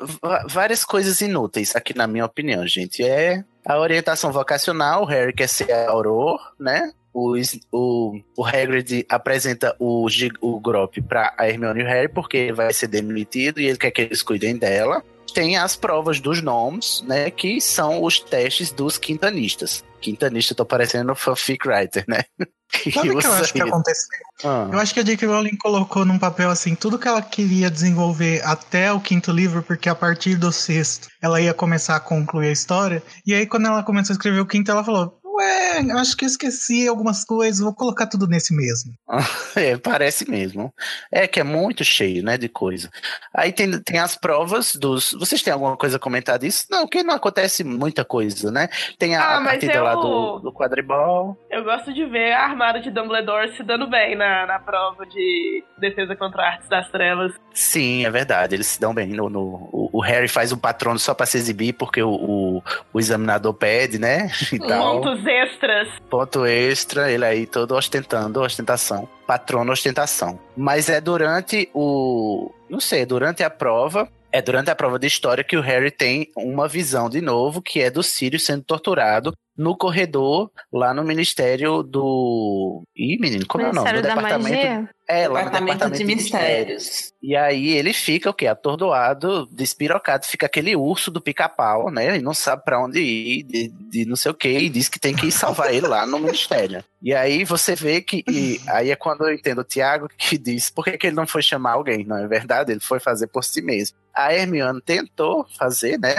várias 0.47 0.85
coisas 0.85 1.19
inúteis, 1.19 1.75
aqui 1.75 1.95
na 1.95 2.07
minha 2.07 2.25
opinião, 2.25 2.65
gente. 2.65 3.03
É 3.03 3.43
a 3.65 3.77
orientação 3.77 4.31
vocacional, 4.31 5.03
o 5.03 5.05
Harry 5.05 5.33
quer 5.33 5.47
ser 5.47 5.71
auror, 5.71 6.39
né? 6.57 6.91
O, 7.13 7.35
o, 7.73 8.21
o 8.37 8.45
Hagrid 8.45 9.05
apresenta 9.09 9.75
o, 9.77 10.07
o 10.39 10.59
Grop 10.61 10.95
pra 11.01 11.33
a 11.37 11.47
Hermione 11.47 11.81
e 11.81 11.83
o 11.83 11.87
Harry, 11.87 12.07
porque 12.07 12.37
ele 12.37 12.53
vai 12.53 12.71
ser 12.71 12.87
demitido 12.87 13.59
e 13.59 13.65
ele 13.65 13.77
quer 13.77 13.91
que 13.91 14.01
eles 14.01 14.23
cuidem 14.23 14.57
dela. 14.57 15.03
Tem 15.33 15.57
as 15.57 15.75
provas 15.75 16.19
dos 16.19 16.39
gnomos, 16.41 17.03
né? 17.07 17.29
Que 17.31 17.59
são 17.59 18.03
os 18.03 18.19
testes 18.19 18.71
dos 18.71 18.97
quintanistas. 18.97 19.83
Quintanista, 20.01 20.55
tô 20.55 20.65
parecendo 20.65 21.13
fanfic 21.15 21.67
writer, 21.67 22.03
né? 22.07 22.23
Sabe 22.93 23.11
o 23.11 23.17
que 23.17 23.27
eu 23.27 23.33
acho 23.33 23.53
que 23.53 23.61
aconteceu? 23.61 24.19
Ah. 24.43 24.69
Eu 24.71 24.79
acho 24.79 24.93
que 24.93 25.01
a 25.01 25.03
J.K. 25.03 25.27
Rowling 25.27 25.57
colocou 25.57 26.05
num 26.05 26.17
papel 26.17 26.49
assim 26.49 26.73
tudo 26.73 26.97
que 26.97 27.07
ela 27.07 27.21
queria 27.21 27.69
desenvolver 27.69 28.41
até 28.45 28.91
o 28.93 28.99
quinto 28.99 29.31
livro, 29.31 29.61
porque 29.61 29.89
a 29.89 29.95
partir 29.95 30.35
do 30.35 30.51
sexto 30.51 31.09
ela 31.21 31.41
ia 31.41 31.53
começar 31.53 31.97
a 31.97 31.99
concluir 31.99 32.47
a 32.47 32.51
história. 32.51 33.03
E 33.25 33.33
aí, 33.33 33.45
quando 33.45 33.67
ela 33.67 33.83
começou 33.83 34.13
a 34.13 34.15
escrever 34.15 34.39
o 34.39 34.45
quinto, 34.45 34.71
ela 34.71 34.83
falou: 34.83 35.19
Ué, 35.41 35.91
acho 35.99 36.15
que 36.15 36.25
eu 36.25 36.27
esqueci 36.27 36.87
algumas 36.87 37.25
coisas, 37.25 37.59
vou 37.59 37.73
colocar 37.73 38.05
tudo 38.07 38.27
nesse 38.27 38.55
mesmo. 38.55 38.93
É, 39.53 39.75
parece 39.77 40.29
mesmo. 40.29 40.73
É 41.11 41.27
que 41.27 41.37
é 41.39 41.43
muito 41.43 41.83
cheio, 41.83 42.23
né, 42.23 42.37
de 42.37 42.47
coisa. 42.47 42.89
Aí 43.35 43.51
tem, 43.51 43.77
tem 43.81 43.99
as 43.99 44.15
provas 44.15 44.75
dos. 44.75 45.11
Vocês 45.19 45.41
têm 45.41 45.51
alguma 45.51 45.75
coisa 45.75 45.97
a 45.97 45.99
comentar 45.99 46.39
disso? 46.39 46.67
Não, 46.71 46.87
que 46.87 47.03
não 47.03 47.13
acontece 47.15 47.61
muita 47.65 48.05
coisa, 48.05 48.49
né? 48.49 48.69
Tem 48.97 49.15
a, 49.17 49.39
Ah, 49.39 49.43
partida 49.43 49.73
eu- 49.73 49.83
lá 49.83 49.95
do, 49.95 50.39
do 50.39 50.53
quadribol. 50.53 51.37
Eu 51.49 51.65
gosto 51.65 51.93
de 51.93 52.05
ver 52.05 52.31
a 52.31 52.43
armada 52.45 52.79
de 52.79 52.89
Dumbledore 52.89 53.55
se 53.57 53.63
dando 53.63 53.89
bem 53.89 54.15
na, 54.15 54.45
na 54.45 54.57
prova 54.59 55.05
de 55.05 55.63
defesa 55.77 56.15
contra 56.15 56.43
artes 56.43 56.69
das 56.69 56.89
trevas. 56.89 57.33
Sim, 57.53 58.05
é 58.05 58.09
verdade. 58.09 58.55
Eles 58.55 58.67
se 58.67 58.79
dão 58.79 58.93
bem. 58.93 59.07
No, 59.09 59.29
no- 59.29 59.69
o, 59.73 59.89
o 59.91 60.01
Harry 60.01 60.29
faz 60.29 60.53
um 60.53 60.57
patrono 60.57 60.97
só 60.97 61.13
pra 61.13 61.25
se 61.25 61.37
exibir, 61.37 61.73
porque 61.73 62.01
o, 62.01 62.09
o, 62.09 62.63
o 62.93 62.99
examinador 62.99 63.53
pede, 63.53 63.99
né? 63.99 64.31
E 64.53 64.59
tal. 64.59 65.01
Pontos 65.01 65.21
extras. 65.31 65.87
Ponto 66.09 66.45
extra, 66.45 67.11
ele 67.11 67.25
aí 67.25 67.47
todo 67.47 67.75
ostentando, 67.75 68.41
ostentação. 68.41 69.07
Patrono, 69.25 69.71
ostentação. 69.71 70.39
Mas 70.55 70.89
é 70.89 70.99
durante 70.99 71.69
o. 71.73 72.51
Não 72.69 72.79
sei, 72.79 73.05
durante 73.05 73.43
a 73.43 73.49
prova. 73.49 74.07
É 74.33 74.41
durante 74.41 74.69
a 74.69 74.75
prova 74.75 74.97
de 74.97 75.07
história 75.07 75.43
que 75.43 75.57
o 75.57 75.61
Harry 75.61 75.91
tem 75.91 76.29
uma 76.37 76.65
visão 76.65 77.09
de 77.09 77.19
novo, 77.19 77.61
que 77.61 77.81
é 77.81 77.89
do 77.91 78.01
Sirius 78.01 78.45
sendo 78.45 78.63
torturado 78.63 79.33
no 79.57 79.77
corredor, 79.77 80.49
lá 80.71 80.93
no 80.93 81.03
Ministério 81.03 81.83
do. 81.83 82.83
Ih, 82.95 83.17
menino, 83.19 83.45
como 83.45 83.63
Ministério 83.63 83.97
é 83.97 83.99
o 83.99 84.03
nome? 84.03 84.07
da 84.07 84.15
No 84.15 84.21
departamento. 84.21 84.65
Magia? 84.65 84.89
É, 85.11 85.27
lá 85.27 85.39
no 85.39 85.45
Departamento 85.45 85.77
departamento 85.77 85.97
de 85.97 86.15
Mistérios. 86.15 87.13
E 87.21 87.35
aí 87.35 87.69
ele 87.69 87.91
fica 87.91 88.29
o 88.29 88.33
quê? 88.33 88.47
Atordoado, 88.47 89.45
despirocado, 89.51 90.25
fica 90.25 90.45
aquele 90.45 90.73
urso 90.75 91.11
do 91.11 91.19
pica-pau, 91.19 91.91
né? 91.91 92.17
E 92.17 92.21
não 92.21 92.33
sabe 92.33 92.63
pra 92.63 92.81
onde 92.81 93.01
ir, 93.01 93.43
de, 93.43 93.67
de 93.67 94.05
não 94.05 94.15
sei 94.15 94.31
o 94.31 94.35
quê, 94.35 94.59
e 94.59 94.69
diz 94.69 94.87
que 94.87 94.99
tem 94.99 95.13
que 95.13 95.27
ir 95.27 95.31
salvar 95.31 95.73
ele 95.73 95.85
lá 95.85 96.05
no 96.05 96.17
ministério. 96.17 96.83
E 97.01 97.13
aí 97.13 97.43
você 97.43 97.75
vê 97.75 98.01
que. 98.01 98.23
e 98.29 98.61
aí 98.69 98.89
é 98.89 98.95
quando 98.95 99.27
eu 99.27 99.33
entendo 99.33 99.59
o 99.59 99.65
Tiago 99.65 100.07
que 100.17 100.37
diz 100.37 100.69
por 100.69 100.85
que, 100.85 100.97
que 100.97 101.07
ele 101.07 101.15
não 101.15 101.27
foi 101.27 101.41
chamar 101.41 101.73
alguém, 101.73 102.05
não 102.05 102.17
é 102.17 102.27
verdade? 102.27 102.71
Ele 102.71 102.79
foi 102.79 102.99
fazer 102.99 103.27
por 103.27 103.43
si 103.43 103.61
mesmo. 103.61 103.97
A 104.13 104.33
Hermione 104.33 104.81
tentou 104.81 105.45
fazer, 105.57 105.97
né? 105.97 106.15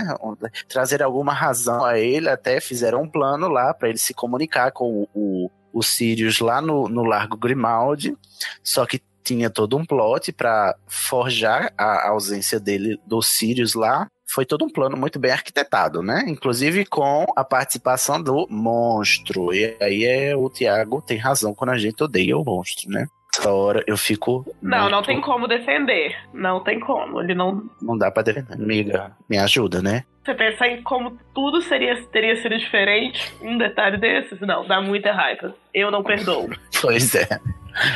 Trazer 0.69 1.03
alguma 1.03 1.33
razão 1.33 1.85
a 1.85 1.99
ele, 1.99 2.29
até 2.29 2.61
fizeram 2.61 3.03
um 3.03 3.09
plano 3.09 3.22
lá 3.49 3.73
pra 3.75 3.89
ele 3.89 3.99
se 3.99 4.15
comunicar 4.15 4.73
com 4.73 5.09
o, 5.15 5.51
o, 5.73 5.83
Sirius 5.83 6.41
lá 6.41 6.61
no, 6.61 6.89
no 6.89 7.03
Largo 7.05 7.37
Grimaldi. 7.37 8.17
Só 8.63 8.87
que 8.87 9.01
tinha 9.23 9.49
todo 9.49 9.77
um 9.77 9.85
plot 9.85 10.33
pra 10.33 10.75
forjar 10.87 11.73
a 11.79 12.09
ausência 12.09 12.59
dele 12.59 13.01
do 13.07 13.23
Sirius 13.23 13.75
lá. 13.75 14.09
Foi 14.27 14.47
todo 14.47 14.65
um 14.65 14.71
plano 14.71 14.97
muito 14.97 15.19
bem 15.19 15.31
arquitetado, 15.31 16.03
né? 16.03 16.25
Inclusive 16.27 16.87
com 16.87 17.27
a 17.37 17.45
participação 17.45 18.23
do 18.23 18.47
monstro. 18.49 19.53
E 19.53 19.77
aí 19.81 20.05
é 20.05 20.37
o 20.37 20.49
Tiago 20.49 21.03
tem 21.03 21.19
razão 21.19 21.55
quando 21.55 21.71
a 21.71 21.79
gente 21.79 22.03
odeia 22.03 22.37
o 22.37 22.45
monstro, 22.45 22.91
né? 22.91 23.07
Essa 23.39 23.51
hora 23.51 23.83
eu 23.87 23.97
fico. 23.97 24.45
Não, 24.61 24.85
não 24.85 24.91
muito- 24.99 25.07
tem 25.07 25.21
como 25.21 25.49
defender. 25.49 26.17
Não 26.35 26.63
tem 26.63 26.79
como. 26.79 27.21
Ele 27.23 27.35
não. 27.35 27.63
Não 27.81 27.97
dá 27.97 28.11
pra 28.11 28.23
defender. 28.23 28.53
Amiga, 28.55 29.13
me 29.29 29.39
ajuda, 29.39 29.81
né? 29.81 30.05
Você 30.25 30.35
pensar 30.35 30.69
em 30.69 30.83
como 30.83 31.19
tudo 31.35 31.61
seria, 31.63 32.01
teria 32.07 32.37
sido 32.37 32.57
diferente, 32.57 33.35
um 33.43 33.59
detalhe 33.59 33.97
desses, 33.97 34.39
não, 34.41 34.65
dá 34.67 34.81
muita 34.81 35.13
raiva. 35.13 35.55
Eu 35.75 35.91
não 35.91 36.03
perdoo. 36.03 36.49
Pois 36.81 37.15
é. 37.15 37.29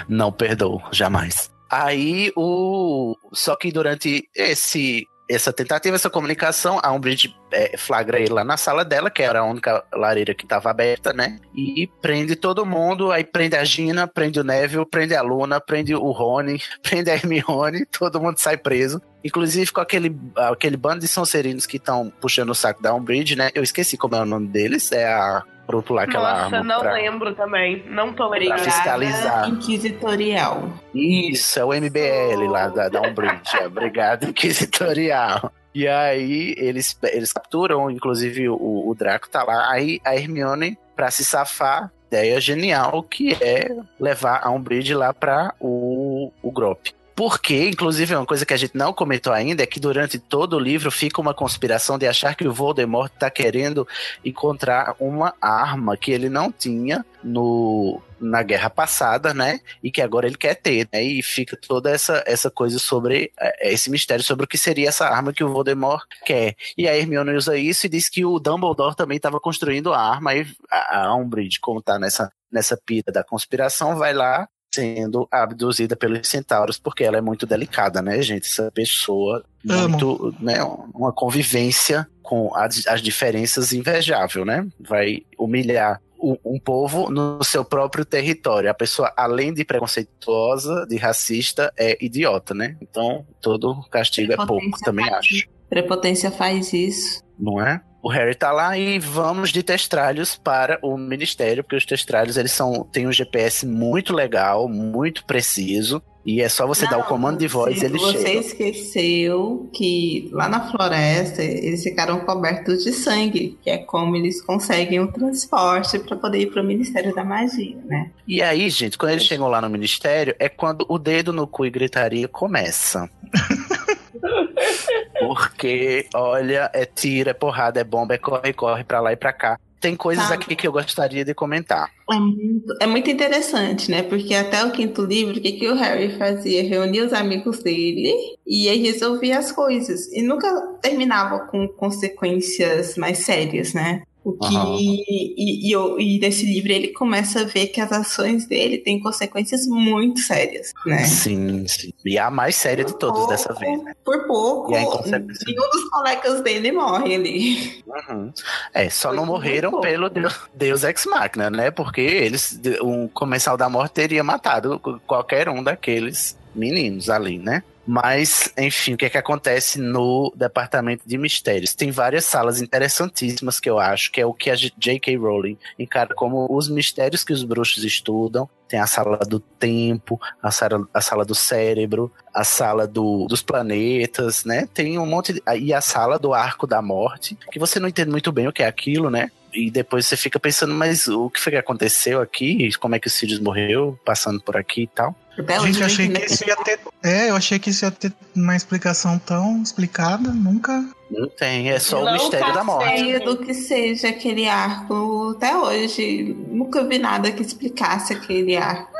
Não 0.09 0.33
perdoo, 0.33 0.81
jamais. 0.93 1.53
Aí 1.71 2.33
o. 2.37 3.17
Só 3.33 3.55
que 3.57 3.71
durante 3.73 4.29
esse. 4.35 5.07
Essa 5.29 5.53
tentativa, 5.53 5.97
essa 5.97 6.09
comunicação, 6.09 6.79
a 6.83 6.93
Umbridge 6.93 7.35
é, 7.53 7.77
flagra 7.77 8.21
ele 8.21 8.33
lá 8.33 8.45
na 8.45 8.57
sala 8.57 8.85
dela, 8.85 9.11
que 9.11 9.23
era 9.23 9.41
a 9.41 9.45
única 9.45 9.85
lareira 9.93 10.35
que 10.35 10.45
estava 10.45 10.71
aberta, 10.71 11.13
né? 11.13 11.39
E 11.55 11.89
prende 12.01 12.37
todo 12.37 12.65
mundo, 12.65 13.11
aí 13.11 13.25
prende 13.25 13.57
a 13.57 13.65
Gina, 13.65 14.07
prende 14.07 14.39
o 14.39 14.45
Neville, 14.45 14.87
prende 14.87 15.15
a 15.15 15.23
Luna, 15.23 15.61
prende 15.61 15.95
o 15.95 16.11
Rony, 16.13 16.61
prende 16.83 17.11
a 17.11 17.15
Hermione, 17.15 17.87
todo 17.87 18.21
mundo 18.21 18.39
sai 18.39 18.57
preso. 18.57 19.01
Inclusive 19.25 19.73
com 19.73 19.81
aquele, 19.81 20.17
aquele 20.37 20.77
bando 20.77 21.01
de 21.01 21.09
Sonserinos 21.09 21.67
que 21.67 21.79
estão 21.79 22.13
puxando 22.21 22.51
o 22.51 22.55
saco 22.55 22.81
da 22.81 22.95
Umbridge, 22.95 23.35
né? 23.35 23.51
Eu 23.55 23.63
esqueci 23.63 23.97
como 23.97 24.15
é 24.15 24.21
o 24.21 24.27
nome 24.27 24.49
deles, 24.49 24.93
é 24.93 25.07
a... 25.07 25.43
Outro 25.69 25.95
lado, 25.95 26.09
aquela 26.09 26.33
Nossa, 26.45 26.57
arma 26.59 26.63
não 26.75 26.81
pra- 26.81 26.93
lembro 26.93 27.35
também. 27.35 27.83
Não 27.89 28.13
tô 28.13 28.29
Pra 28.29 28.39
lembrando. 28.39 28.61
fiscalizar. 28.65 29.49
Inquisitorial. 29.49 30.71
Isso, 30.95 31.59
é 31.59 31.65
o 31.65 31.73
MBL 31.73 32.49
lá 32.51 32.69
da, 32.69 32.89
da 32.89 33.01
Umbridge, 33.03 33.41
é, 33.61 33.69
Brigada 33.69 34.27
Inquisitorial. 34.27 35.53
E 35.75 35.87
aí 35.87 36.55
eles, 36.57 36.99
eles 37.03 37.33
capturam, 37.33 37.91
inclusive 37.91 38.49
o, 38.49 38.89
o 38.89 38.95
Draco 38.95 39.29
tá 39.29 39.43
lá, 39.43 39.71
aí 39.71 40.01
a 40.05 40.15
Hermione, 40.17 40.79
pra 40.95 41.11
se 41.11 41.25
safar, 41.25 41.93
ideia 42.07 42.41
genial 42.41 43.03
que 43.03 43.37
é 43.43 43.69
levar 44.01 44.41
a 44.43 44.51
Umbridge 44.51 44.95
lá 44.95 45.13
pra 45.13 45.53
o, 45.61 46.31
o 46.43 46.51
Grop. 46.51 46.87
Porque, 47.17 47.71
inclusive, 47.71 48.15
uma 48.15 48.27
coisa 48.27 48.45
que 48.45 48.53
a 48.53 48.59
gente 48.59 48.77
não 48.77 48.93
comentou 48.93 49.33
ainda 49.33 49.63
é 49.63 49.67
que 49.67 49.81
durante 49.81 50.19
todo 50.19 50.55
o 50.55 50.61
livro 50.61 50.91
fica 50.91 51.19
uma 51.19 51.33
conspiração 51.33 51.97
de 51.97 52.07
achar 52.07 52.35
que 52.35 52.47
o 52.47 52.53
Voldemort 52.53 53.11
tá 53.11 53.31
querendo 53.31 53.89
encontrar 54.23 54.95
uma 55.01 55.33
arma 55.41 55.97
que 55.97 56.13
ele 56.13 56.29
não 56.29 56.53
tinha 56.53 57.07
no, 57.25 58.03
na 58.21 58.43
guerra 58.43 58.69
passada, 58.69 59.33
né? 59.33 59.61
E 59.83 59.91
que 59.91 60.03
agora 60.03 60.27
ele 60.27 60.37
quer 60.37 60.57
ter, 60.57 60.87
né? 60.93 61.03
E 61.03 61.23
fica 61.23 61.57
toda 61.57 61.91
essa, 61.91 62.23
essa 62.27 62.51
coisa 62.51 62.79
sobre 62.79 63.33
é, 63.41 63.73
esse 63.73 63.91
mistério 63.91 64.23
sobre 64.23 64.45
o 64.45 64.49
que 64.49 64.59
seria 64.59 64.91
essa 64.91 65.09
arma 65.09 65.33
que 65.33 65.43
o 65.43 65.49
Voldemort 65.49 66.05
quer. 66.27 66.55
E 66.77 66.87
a 66.87 66.95
Hermione 66.95 67.35
usa 67.35 67.57
isso 67.57 67.87
e 67.87 67.89
diz 67.89 68.11
que 68.11 68.27
o 68.27 68.39
Dumbledore 68.39 68.95
também 68.95 69.17
estava 69.17 69.41
construindo 69.41 69.91
a 69.95 69.99
arma 69.99 70.35
e 70.35 70.47
a, 70.71 71.07
a 71.07 71.15
Umbridge, 71.17 71.61
como 71.61 71.81
tá 71.81 71.99
nessa, 71.99 72.31
nessa 72.53 72.77
pira 72.77 73.11
da 73.11 73.25
conspiração, 73.25 73.97
vai 73.97 74.13
lá 74.13 74.47
sendo 74.77 75.27
abduzida 75.31 75.97
pelos 75.97 76.29
centauros, 76.29 76.79
porque 76.79 77.05
ela 77.05 77.17
é 77.17 77.21
muito 77.21 77.47
delicada, 77.47 78.03
né, 78.03 78.21
gente? 78.21 78.47
Essa 78.47 78.71
pessoa 78.71 79.43
Amo. 79.69 79.89
muito, 79.89 80.35
né, 80.39 80.63
uma 80.95 81.13
convivência 81.13 82.07
com 82.23 82.55
as, 82.55 82.87
as 82.87 83.01
diferenças 83.01 83.73
invejável, 83.73 84.45
né? 84.45 84.67
Vai 84.79 85.23
humilhar 85.39 86.01
um, 86.19 86.59
povo 86.59 87.11
no 87.11 87.43
seu 87.45 87.65
próprio 87.65 88.05
território. 88.05 88.71
A 88.71 88.75
pessoa, 88.75 89.13
além 89.17 89.55
de 89.55 89.65
preconceituosa, 89.65 90.87
de 90.89 90.97
racista, 90.97 91.73
é 91.79 91.97
idiota, 92.05 92.53
né? 92.53 92.77
Então, 92.81 93.25
todo 93.41 93.81
castigo 93.91 94.33
é 94.33 94.37
pouco, 94.37 94.79
também 94.83 95.09
acho. 95.09 95.47
Prepotência 95.69 96.31
faz 96.31 96.73
isso. 96.73 97.23
Não 97.39 97.61
é? 97.61 97.81
O 98.07 98.09
Harry 98.09 98.37
tá 98.37 98.53
lá 98.53 98.79
e 98.79 99.01
vamos 99.01 99.51
de 99.51 99.65
testralhos 99.65 100.37
para 100.37 100.79
o 100.81 100.97
ministério, 100.97 101.65
porque 101.65 101.75
os 101.75 101.85
testralhos 101.85 102.37
eles 102.37 102.53
são 102.53 102.85
têm 102.85 103.09
um 103.09 103.13
GPS 103.13 103.67
muito 103.67 104.13
legal, 104.15 104.69
muito 104.69 105.25
preciso, 105.25 106.01
e 106.25 106.41
é 106.41 106.49
só 106.49 106.69
você 106.69 106.87
dar 106.87 106.99
o 106.99 107.01
Não, 107.01 107.07
comando 107.09 107.39
de 107.39 107.49
voz 107.49 107.79
e 107.79 107.81
se 107.81 107.85
eles 107.85 108.01
Você 108.01 108.23
chegam. 108.23 108.41
esqueceu 108.43 109.71
que 109.75 110.31
lá 110.31 110.49
na 110.49 110.71
floresta 110.71 111.43
eles 111.43 111.83
ficaram 111.83 112.21
cobertos 112.21 112.85
de 112.85 112.93
sangue, 112.93 113.59
que 113.61 113.71
é 113.71 113.79
como 113.79 114.15
eles 114.15 114.41
conseguem 114.41 115.01
o 115.01 115.11
transporte 115.11 115.99
para 115.99 116.15
poder 116.15 116.39
ir 116.43 116.53
para 116.53 116.63
o 116.63 116.65
Ministério 116.65 117.13
da 117.13 117.25
Magia, 117.25 117.77
né? 117.87 118.13
E 118.25 118.41
aí, 118.41 118.71
gente, 118.71 118.97
quando 118.97 119.11
eles 119.15 119.25
chegam 119.25 119.49
lá 119.49 119.61
no 119.61 119.69
ministério, 119.69 120.33
é 120.39 120.49
quando 120.49 120.87
o 120.89 120.97
dedo 120.97 121.33
no 121.33 121.45
cu 121.45 121.67
e 121.67 121.71
gritaria 121.71 122.29
começa. 122.29 123.11
Porque, 125.19 126.07
olha, 126.15 126.71
é 126.73 126.85
tiro, 126.85 127.31
é 127.31 127.35
porrada, 127.35 127.81
é 127.81 127.85
bomba, 127.85 128.15
é 128.15 128.19
corre, 128.19 128.53
corre 128.53 128.85
pra 128.85 129.01
lá 129.01 129.13
e 129.13 129.17
pra 129.17 129.33
cá. 129.33 129.59
Tem 129.79 129.95
coisas 129.95 130.29
Tá. 130.29 130.35
aqui 130.35 130.57
que 130.57 130.67
eu 130.67 130.73
gostaria 130.73 131.25
de 131.25 131.35
comentar. 131.35 131.91
É 132.11 132.15
muito, 132.19 132.75
é 132.81 132.87
muito 132.87 133.11
interessante, 133.11 133.91
né? 133.91 134.03
Porque 134.03 134.35
até 134.35 134.65
o 134.65 134.71
quinto 134.73 135.03
livro, 135.05 135.37
o 135.37 135.41
que, 135.41 135.53
que 135.53 135.69
o 135.69 135.75
Harry 135.75 136.17
fazia? 136.17 136.63
Reunia 136.63 137.05
os 137.05 137.13
amigos 137.13 137.63
dele 137.63 138.11
e 138.47 138.69
aí 138.69 138.83
resolvia 138.83 139.39
as 139.39 139.53
coisas. 139.53 140.11
E 140.13 140.23
nunca 140.23 140.49
terminava 140.81 141.41
com 141.41 141.69
consequências 141.69 142.97
mais 142.97 143.19
sérias, 143.19 143.75
né? 143.75 144.03
O 144.29 144.33
que. 144.39 144.55
E, 144.57 145.69
e, 145.69 145.71
eu- 145.73 146.01
e 146.01 146.19
nesse 146.19 146.45
livro 146.45 146.73
ele 146.73 146.89
começa 146.89 147.43
a 147.43 147.45
ver 147.45 147.69
que 147.69 147.81
as 147.81 147.93
ações 147.93 148.45
dele 148.45 148.79
têm 148.79 148.99
consequências 148.99 149.69
muito 149.69 150.19
sérias, 150.21 150.73
né? 150.85 151.05
Sim, 151.05 151.65
sim. 151.69 151.93
E 152.05 152.19
a 152.19 152.29
mais 152.29 152.57
séria 152.57 152.85
de 152.85 152.99
todas 152.99 153.25
dessa 153.29 153.53
vez, 153.55 153.81
né? 153.85 153.95
Por 154.05 154.27
pouco, 154.27 154.73
E 154.73 154.77
a 154.77 154.83
inconsequência. 154.83 155.45
nenhum 155.47 155.71
dos 155.71 155.85
colegas 155.91 156.41
dele 156.43 156.73
morre 156.73 157.15
ali. 157.15 157.85
Uhum. 157.87 158.33
É, 158.75 158.91
só 158.91 159.13
não 159.13 159.25
morreram 159.25 159.81
pelo 159.81 160.11
pouco. 160.11 160.21
Deus, 160.21 160.41
Deus 160.53 160.83
Ex 160.85 161.07
Machina, 161.07 161.49
né? 161.49 161.71
Porque 161.71 162.01
eles, 162.01 162.59
um 162.83 163.07
comensal 163.07 163.57
da 163.57 163.69
morte 163.69 163.93
teria 163.93 164.25
matado 164.25 164.81
qualquer 165.07 165.49
um 165.49 165.63
daqueles 165.63 166.37
meninos 166.53 167.09
ali, 167.09 167.39
né? 167.39 167.63
Mas, 167.87 168.53
enfim, 168.59 168.95
o 168.95 168.97
que 168.97 169.05
é 169.05 169.11
que 169.11 169.19
acontece 169.19 169.79
no 169.81 170.33
departamento 170.35 171.05
de 171.07 171.17
mistérios? 171.17 171.75
Tem 171.75 171.91
várias 171.91 172.25
salas 172.25 172.61
interessantíssimas 172.61 173.61
que 173.61 173.71
eu 173.71 173.79
acho, 173.79 174.11
que 174.11 174.21
é 174.21 174.27
o 174.27 174.35
que 174.35 174.51
a 174.51 174.57
J.K. 174.57 175.17
Rowling 175.17 175.57
encara 175.79 176.15
como 176.15 176.47
os 176.51 176.69
mistérios 176.69 177.23
que 177.23 177.33
os 177.33 177.45
bruxos 177.45 177.85
estudam. 177.85 178.49
Tem 178.69 178.81
a 178.81 178.87
sala 178.87 179.19
do 179.19 179.39
tempo, 179.39 180.21
a 180.43 180.51
sala, 180.51 180.89
a 180.93 181.01
sala 181.01 181.25
do 181.25 181.35
cérebro, 181.35 182.13
a 182.35 182.43
sala 182.43 182.85
do, 182.85 183.27
dos 183.27 183.41
planetas, 183.41 184.45
né? 184.45 184.69
Tem 184.75 184.99
um 184.99 185.07
monte 185.07 185.33
de, 185.35 185.43
e 185.61 185.73
a 185.73 185.81
sala 185.81 186.19
do 186.19 186.35
arco 186.35 186.67
da 186.67 186.83
morte, 186.83 187.39
que 187.53 187.61
você 187.61 187.79
não 187.79 187.89
entende 187.89 188.11
muito 188.11 188.33
bem 188.33 188.49
o 188.49 188.53
que 188.53 188.65
é 188.65 188.67
aquilo, 188.67 189.09
né? 189.09 189.31
E 189.57 189.71
depois 189.71 190.07
você 190.07 190.17
fica 190.19 190.39
pensando, 190.39 190.75
mas 190.75 191.09
o 191.09 191.31
que 191.31 191.41
foi 191.41 191.53
que 191.53 191.59
aconteceu 191.59 192.21
aqui? 192.21 192.69
Como 192.79 192.95
é 192.95 193.01
que 193.01 193.07
o 193.07 193.11
Sirius 193.11 193.41
morreu 193.41 193.99
passando 194.05 194.39
por 194.39 194.55
aqui 194.55 194.83
e 194.83 194.87
tal? 194.87 195.17
Gente, 195.63 195.81
eu 195.81 195.87
achei 195.87 196.07
entendo 196.07 196.27
que 196.27 196.33
isso 196.33 196.47
ia 196.47 196.57
ter. 196.57 196.79
É, 197.03 197.31
eu 197.31 197.37
achei 197.37 197.59
que 197.59 197.71
isso 197.71 197.85
ia 197.85 197.91
ter 197.91 198.13
uma 198.35 198.55
explicação 198.55 199.19
tão 199.19 199.63
explicada, 199.63 200.31
nunca. 200.31 200.85
Não 201.11 201.29
tem, 201.29 201.71
é 201.71 201.79
só 201.79 202.03
o 202.03 202.05
Não 202.05 202.13
mistério 202.15 202.53
da 202.53 202.65
morte. 202.65 203.19
Do 203.21 203.39
que 203.39 203.55
seja 203.55 204.09
aquele 204.09 204.47
arco 204.47 205.35
até 205.37 205.57
hoje. 205.57 206.37
Nunca 206.49 206.85
vi 206.85 206.99
nada 206.99 207.31
que 207.33 207.43
explicasse 207.43 208.13
aquele 208.13 208.57
arco. 208.57 208.93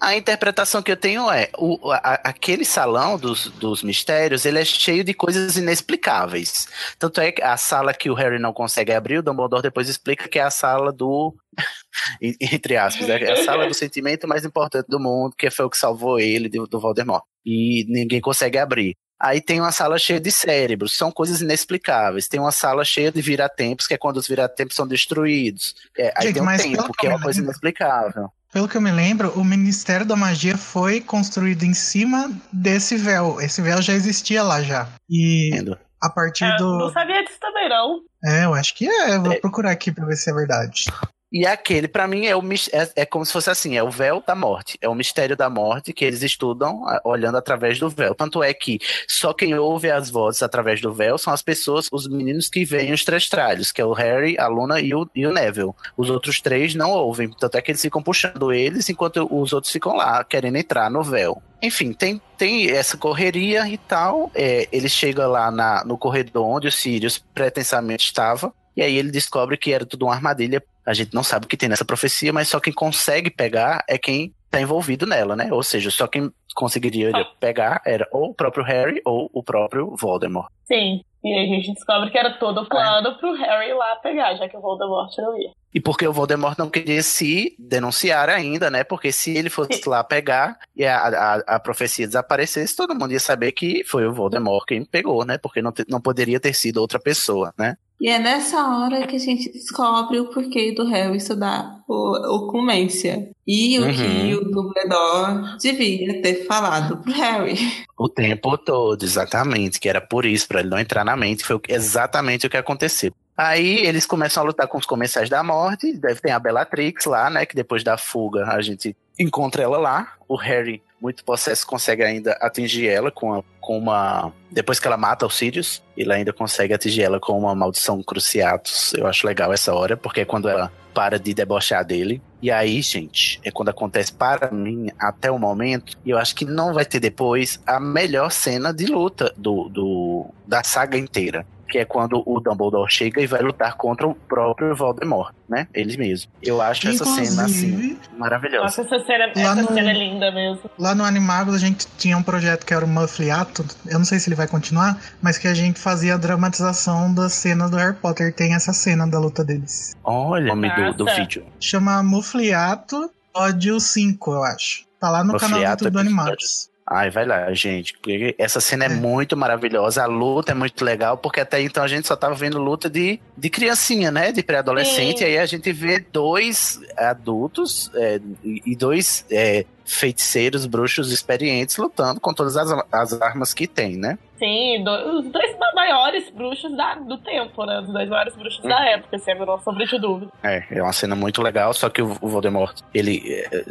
A 0.00 0.16
interpretação 0.16 0.82
que 0.82 0.90
eu 0.90 0.96
tenho 0.96 1.30
é, 1.30 1.50
o, 1.58 1.90
a- 1.92 2.20
aquele 2.24 2.64
salão 2.64 3.18
dos, 3.18 3.48
dos 3.48 3.82
mistérios, 3.82 4.46
ele 4.46 4.58
é 4.58 4.64
cheio 4.64 5.04
de 5.04 5.12
coisas 5.12 5.56
inexplicáveis. 5.56 6.66
Tanto 6.98 7.20
é 7.20 7.30
que 7.30 7.42
a 7.42 7.56
sala 7.56 7.92
que 7.92 8.08
o 8.10 8.14
Harry 8.14 8.38
não 8.38 8.52
consegue 8.52 8.92
abrir, 8.92 9.18
o 9.18 9.22
Dumbledore 9.22 9.62
depois 9.62 9.88
explica 9.90 10.26
que 10.28 10.38
é 10.38 10.42
a 10.42 10.50
sala 10.50 10.90
do... 10.92 11.34
en- 12.22 12.34
entre 12.40 12.76
aspas, 12.78 13.08
é 13.08 13.32
a 13.32 13.44
sala 13.44 13.66
do 13.68 13.74
sentimento 13.74 14.26
mais 14.26 14.44
importante 14.44 14.86
do 14.88 14.98
mundo, 14.98 15.34
que 15.36 15.50
foi 15.50 15.66
o 15.66 15.70
que 15.70 15.76
salvou 15.76 16.18
ele 16.18 16.48
do, 16.48 16.66
do 16.66 16.80
Voldemort. 16.80 17.22
E 17.44 17.84
ninguém 17.88 18.20
consegue 18.22 18.56
abrir. 18.58 18.96
Aí 19.22 19.38
tem 19.42 19.60
uma 19.60 19.70
sala 19.70 19.98
cheia 19.98 20.18
de 20.18 20.30
cérebros, 20.32 20.96
são 20.96 21.12
coisas 21.12 21.42
inexplicáveis. 21.42 22.26
Tem 22.26 22.40
uma 22.40 22.52
sala 22.52 22.82
cheia 22.86 23.12
de 23.12 23.20
viratempos, 23.20 23.86
que 23.86 23.92
é 23.92 23.98
quando 23.98 24.16
os 24.16 24.26
viratempos 24.26 24.74
são 24.74 24.88
destruídos. 24.88 25.74
É, 25.98 26.10
aí 26.16 26.28
Gente, 26.28 26.34
tem 26.34 26.42
um 26.42 26.56
tempo, 26.56 26.92
que 26.94 27.06
é 27.06 27.10
uma 27.10 27.20
coisa 27.20 27.38
inexplicável. 27.42 28.30
Pelo 28.52 28.68
que 28.68 28.76
eu 28.76 28.80
me 28.80 28.90
lembro, 28.90 29.30
o 29.38 29.44
Ministério 29.44 30.04
da 30.04 30.16
Magia 30.16 30.56
foi 30.58 31.00
construído 31.00 31.62
em 31.64 31.72
cima 31.74 32.30
desse 32.52 32.96
véu. 32.96 33.40
Esse 33.40 33.62
véu 33.62 33.80
já 33.80 33.92
existia 33.92 34.42
lá 34.42 34.60
já. 34.62 34.88
E 35.08 35.50
Entendo. 35.54 35.78
a 36.02 36.10
partir 36.10 36.44
É, 36.44 36.50
Não 36.58 36.78
do. 36.78 36.92
sabia 36.92 37.24
disso 37.24 37.38
também, 37.40 37.68
não. 37.68 38.00
É, 38.24 38.44
eu 38.44 38.54
acho 38.54 38.74
que 38.74 38.88
é. 38.88 39.14
Eu 39.14 39.22
Vou 39.22 39.32
É. 39.32 39.40
procurar 39.40 39.70
aqui 39.70 39.92
pra 39.92 40.04
ver 40.04 40.16
se 40.16 40.28
é 40.30 40.34
verdade. 40.34 40.86
E 41.32 41.46
aquele, 41.46 41.86
pra 41.86 42.08
mim, 42.08 42.26
é, 42.26 42.34
o, 42.34 42.42
é, 42.72 42.90
é 43.02 43.06
como 43.06 43.24
se 43.24 43.32
fosse 43.32 43.48
assim: 43.48 43.76
é 43.76 43.82
o 43.82 43.90
véu 43.90 44.22
da 44.26 44.34
morte. 44.34 44.76
É 44.80 44.88
o 44.88 44.94
mistério 44.94 45.36
da 45.36 45.48
morte 45.48 45.92
que 45.92 46.04
eles 46.04 46.22
estudam 46.22 46.82
olhando 47.04 47.36
através 47.38 47.78
do 47.78 47.88
véu. 47.88 48.14
Tanto 48.16 48.42
é 48.42 48.52
que 48.52 48.78
só 49.06 49.32
quem 49.32 49.54
ouve 49.54 49.90
as 49.90 50.10
vozes 50.10 50.42
através 50.42 50.80
do 50.80 50.92
véu 50.92 51.16
são 51.18 51.32
as 51.32 51.40
pessoas, 51.42 51.88
os 51.92 52.08
meninos 52.08 52.48
que 52.48 52.64
veem 52.64 52.92
os 52.92 53.04
três 53.04 53.28
tralhos, 53.28 53.70
que 53.70 53.80
é 53.80 53.84
o 53.84 53.92
Harry, 53.92 54.36
a 54.38 54.48
Luna 54.48 54.80
e 54.80 54.92
o, 54.92 55.08
e 55.14 55.24
o 55.24 55.32
Neville. 55.32 55.70
Os 55.96 56.10
outros 56.10 56.40
três 56.40 56.74
não 56.74 56.90
ouvem. 56.90 57.30
Tanto 57.38 57.56
é 57.56 57.62
que 57.62 57.70
eles 57.70 57.80
ficam 57.82 58.02
puxando 58.02 58.52
eles 58.52 58.88
enquanto 58.88 59.28
os 59.30 59.52
outros 59.52 59.72
ficam 59.72 59.94
lá, 59.94 60.24
querendo 60.24 60.56
entrar 60.56 60.90
no 60.90 61.02
véu. 61.04 61.40
Enfim, 61.62 61.92
tem, 61.92 62.20
tem 62.36 62.70
essa 62.70 62.96
correria 62.96 63.68
e 63.68 63.76
tal. 63.78 64.30
É, 64.34 64.66
ele 64.72 64.88
chega 64.88 65.26
lá 65.28 65.50
na- 65.50 65.84
no 65.84 65.96
corredor 65.96 66.44
onde 66.46 66.66
o 66.66 66.72
Sirius 66.72 67.18
pretensamente 67.34 68.04
estava. 68.06 68.52
E 68.80 68.82
aí 68.82 68.96
ele 68.96 69.10
descobre 69.10 69.58
que 69.58 69.74
era 69.74 69.84
tudo 69.84 70.06
uma 70.06 70.14
armadilha. 70.14 70.62
A 70.86 70.94
gente 70.94 71.12
não 71.12 71.22
sabe 71.22 71.44
o 71.44 71.48
que 71.48 71.56
tem 71.56 71.68
nessa 71.68 71.84
profecia, 71.84 72.32
mas 72.32 72.48
só 72.48 72.58
quem 72.58 72.72
consegue 72.72 73.28
pegar 73.28 73.84
é 73.86 73.98
quem 73.98 74.32
tá 74.50 74.58
envolvido 74.58 75.06
nela, 75.06 75.36
né? 75.36 75.52
Ou 75.52 75.62
seja, 75.62 75.90
só 75.90 76.06
quem 76.06 76.32
conseguiria 76.54 77.12
pegar 77.38 77.80
era 77.86 78.06
ou 78.12 78.30
o 78.30 78.34
próprio 78.34 78.64
Harry 78.64 79.00
ou 79.04 79.30
o 79.32 79.42
próprio 79.42 79.94
Voldemort. 79.96 80.48
Sim. 80.64 81.00
E 81.22 81.34
aí 81.34 81.44
a 81.44 81.54
gente 81.54 81.74
descobre 81.74 82.10
que 82.10 82.16
era 82.16 82.30
todo 82.38 82.62
o 82.62 82.66
plano 82.68 83.14
pro 83.18 83.34
Harry 83.34 83.68
ir 83.70 83.74
lá 83.74 83.94
pegar, 83.96 84.34
já 84.36 84.48
que 84.48 84.56
o 84.56 84.60
Voldemort 84.60 85.10
não 85.18 85.38
ia. 85.38 85.50
E 85.74 85.78
porque 85.80 86.06
o 86.08 86.12
Voldemort 86.12 86.58
não 86.58 86.70
queria 86.70 87.02
se 87.02 87.54
denunciar 87.58 88.28
ainda, 88.30 88.70
né? 88.70 88.82
Porque 88.84 89.12
se 89.12 89.36
ele 89.36 89.50
fosse 89.50 89.86
lá 89.86 90.02
pegar 90.02 90.58
e 90.74 90.84
a, 90.84 90.96
a, 90.96 91.34
a 91.56 91.60
profecia 91.60 92.06
desaparecesse, 92.06 92.74
todo 92.74 92.94
mundo 92.94 93.12
ia 93.12 93.20
saber 93.20 93.52
que 93.52 93.84
foi 93.84 94.06
o 94.06 94.12
Voldemort 94.14 94.64
quem 94.66 94.82
pegou, 94.84 95.24
né? 95.26 95.36
Porque 95.36 95.60
não, 95.60 95.70
te- 95.72 95.84
não 95.88 96.00
poderia 96.00 96.40
ter 96.40 96.54
sido 96.54 96.78
outra 96.78 96.98
pessoa, 96.98 97.52
né? 97.58 97.76
E 98.00 98.08
é 98.08 98.18
nessa 98.18 98.56
hora 98.66 99.06
que 99.06 99.16
a 99.16 99.18
gente 99.18 99.52
descobre 99.52 100.18
o 100.18 100.30
porquê 100.30 100.72
do 100.72 100.86
Harry 100.88 101.18
estudar 101.18 101.82
o, 101.86 102.36
oclumência. 102.36 103.28
E 103.46 103.78
o 103.78 103.82
Uhum. 103.82 103.92
que 103.92 104.34
o 104.36 104.44
Dumbledore 104.50 105.58
devia 105.58 106.22
ter 106.22 106.39
falado 106.46 106.96
pro 106.98 107.12
Harry. 107.12 107.56
O 107.98 108.08
tempo 108.08 108.56
todo, 108.58 109.02
exatamente, 109.04 109.78
que 109.80 109.88
era 109.88 110.00
por 110.00 110.24
isso, 110.24 110.46
pra 110.48 110.60
ele 110.60 110.68
não 110.70 110.78
entrar 110.78 111.04
na 111.04 111.16
mente, 111.16 111.44
foi 111.44 111.60
exatamente 111.68 112.46
o 112.46 112.50
que 112.50 112.56
aconteceu. 112.56 113.12
Aí 113.36 113.78
eles 113.86 114.04
começam 114.04 114.42
a 114.42 114.46
lutar 114.46 114.68
com 114.68 114.76
os 114.76 114.84
comensais 114.84 115.30
da 115.30 115.42
morte, 115.42 115.96
deve 115.96 116.20
ter 116.20 116.30
a 116.30 116.38
Bellatrix 116.38 117.06
lá, 117.06 117.30
né, 117.30 117.46
que 117.46 117.54
depois 117.56 117.82
da 117.82 117.96
fuga 117.96 118.44
a 118.46 118.60
gente 118.60 118.94
encontra 119.18 119.62
ela 119.62 119.78
lá. 119.78 120.12
O 120.28 120.36
Harry, 120.36 120.82
muito 121.00 121.24
possesso, 121.24 121.66
consegue 121.66 122.02
ainda 122.02 122.32
atingir 122.40 122.86
ela 122.88 123.10
com, 123.10 123.32
a- 123.34 123.42
com 123.60 123.78
uma... 123.78 124.30
Depois 124.50 124.78
que 124.78 124.86
ela 124.86 124.96
mata 124.98 125.24
o 125.24 125.30
Sirius, 125.30 125.82
ele 125.96 126.12
ainda 126.12 126.32
consegue 126.34 126.74
atingir 126.74 127.02
ela 127.02 127.18
com 127.18 127.38
uma 127.38 127.54
maldição 127.54 128.02
Cruciatus. 128.02 128.92
Eu 128.94 129.06
acho 129.06 129.26
legal 129.26 129.52
essa 129.52 129.72
hora, 129.74 129.96
porque 129.96 130.20
é 130.20 130.24
quando 130.26 130.48
ela 130.48 130.70
para 130.92 131.18
de 131.18 131.32
debochar 131.32 131.84
dele. 131.84 132.20
E 132.42 132.50
aí, 132.50 132.80
gente, 132.80 133.38
é 133.44 133.50
quando 133.50 133.68
acontece 133.68 134.12
para 134.12 134.50
mim, 134.50 134.90
até 134.98 135.30
o 135.30 135.38
momento, 135.38 135.96
e 136.04 136.10
eu 136.10 136.18
acho 136.18 136.34
que 136.34 136.44
não 136.44 136.72
vai 136.72 136.84
ter 136.84 136.98
depois, 136.98 137.60
a 137.66 137.78
melhor 137.78 138.30
cena 138.32 138.72
de 138.72 138.86
luta 138.86 139.32
do, 139.36 139.68
do 139.68 140.26
da 140.46 140.62
saga 140.64 140.96
inteira. 140.96 141.46
Que 141.70 141.78
é 141.78 141.84
quando 141.84 142.22
o 142.26 142.40
Dumbledore 142.40 142.90
chega 142.90 143.20
e 143.22 143.26
vai 143.26 143.40
lutar 143.42 143.76
contra 143.76 144.06
o 144.06 144.14
próprio 144.14 144.74
Voldemort, 144.74 145.32
né? 145.48 145.68
Ele 145.72 145.96
mesmo. 145.96 146.30
Eu 146.42 146.60
acho 146.60 146.88
essa 146.88 147.04
cena, 147.04 147.44
assim, 147.44 147.68
Inclusive, 147.68 147.98
maravilhosa. 148.18 148.64
Nossa, 148.64 148.82
essa 148.82 149.06
cena, 149.06 149.24
essa 149.34 149.54
no- 149.62 149.68
cena 149.68 149.90
é 149.90 149.94
linda 149.94 150.30
mesmo. 150.32 150.68
lá 150.78 150.94
no 150.94 151.04
Animagos 151.04 151.54
a 151.54 151.58
gente 151.58 151.86
tinha 151.96 152.16
um 152.18 152.22
projeto 152.22 152.64
que 152.66 152.74
era 152.74 152.84
o 152.84 152.88
Muffliato. 152.88 153.64
Eu 153.86 153.98
não 153.98 154.04
sei 154.04 154.18
se 154.18 154.28
ele 154.28 154.34
vai 154.36 154.48
continuar, 154.48 155.00
mas 155.22 155.38
que 155.38 155.46
a 155.46 155.54
gente 155.54 155.78
fazia 155.78 156.14
a 156.14 156.16
dramatização 156.16 157.12
das 157.14 157.32
cenas 157.34 157.70
do 157.70 157.76
Harry 157.76 157.94
Potter. 157.96 158.34
Tem 158.34 158.54
essa 158.54 158.72
cena 158.72 159.06
da 159.06 159.18
luta 159.20 159.44
deles. 159.44 159.94
Olha 160.02 160.52
o 160.52 160.56
nome 160.56 160.74
do, 160.74 161.04
do 161.04 161.04
vídeo. 161.14 161.44
Chama 161.60 162.02
Muffliato 162.02 163.10
Ódio 163.34 163.78
5, 163.78 164.32
eu 164.32 164.42
acho. 164.42 164.84
Tá 164.98 165.08
lá 165.08 165.22
no 165.22 165.38
canal 165.38 165.60
do 165.60 165.64
YouTube 165.66 165.90
do. 165.92 165.98
Animagos. 166.00 166.69
Ai, 166.92 167.08
vai 167.08 167.24
lá, 167.24 167.52
gente. 167.54 167.94
Porque 167.94 168.34
essa 168.36 168.60
cena 168.60 168.84
é, 168.84 168.88
É. 168.88 168.90
muito 168.90 169.36
maravilhosa, 169.36 170.02
a 170.02 170.06
luta 170.06 170.50
é 170.50 170.54
muito 170.56 170.84
legal, 170.84 171.16
porque 171.16 171.38
até 171.40 171.62
então 171.62 171.84
a 171.84 171.88
gente 171.88 172.08
só 172.08 172.16
tava 172.16 172.34
vendo 172.34 172.58
luta 172.58 172.90
de, 172.90 173.20
de 173.38 173.48
criancinha, 173.48 174.10
né? 174.10 174.32
De 174.32 174.42
pré-adolescente. 174.42 175.20
E 175.22 175.24
aí 175.24 175.38
a 175.38 175.46
gente 175.46 175.70
vê 175.72 176.00
dois 176.00 176.80
adultos 176.96 177.90
é, 177.94 178.20
e 178.44 178.74
dois 178.74 179.24
é, 179.30 179.64
feiticeiros, 179.84 180.66
bruxos 180.66 181.12
experientes 181.12 181.76
lutando 181.76 182.20
com 182.20 182.32
todas 182.34 182.56
as, 182.56 182.70
as 182.90 183.20
armas 183.22 183.54
que 183.54 183.66
tem, 183.68 183.96
né? 183.96 184.18
Sim, 184.38 184.82
do- 184.82 185.18
os 185.20 185.26
dois 185.30 185.56
ma- 185.58 185.72
maiores 185.74 186.28
bruxos 186.30 186.74
da- 186.76 186.94
do 186.94 187.18
tempo, 187.18 187.64
né? 187.66 187.80
Os 187.80 187.92
dois 187.92 188.08
maiores 188.08 188.34
bruxos 188.34 188.62
da 188.64 188.84
época, 188.88 189.18
sem 189.18 189.34
a 189.34 189.38
menor 189.38 189.62
sombra 189.62 189.84
de 189.86 189.98
dúvida. 189.98 190.32
É, 190.42 190.64
é 190.70 190.82
uma 190.82 190.92
cena 190.92 191.14
muito 191.14 191.40
legal, 191.42 191.72
só 191.74 191.88
que 191.88 192.00
o, 192.02 192.16
o 192.20 192.28
Voldemort, 192.28 192.76
ele 192.94 193.22
é, 193.28 193.64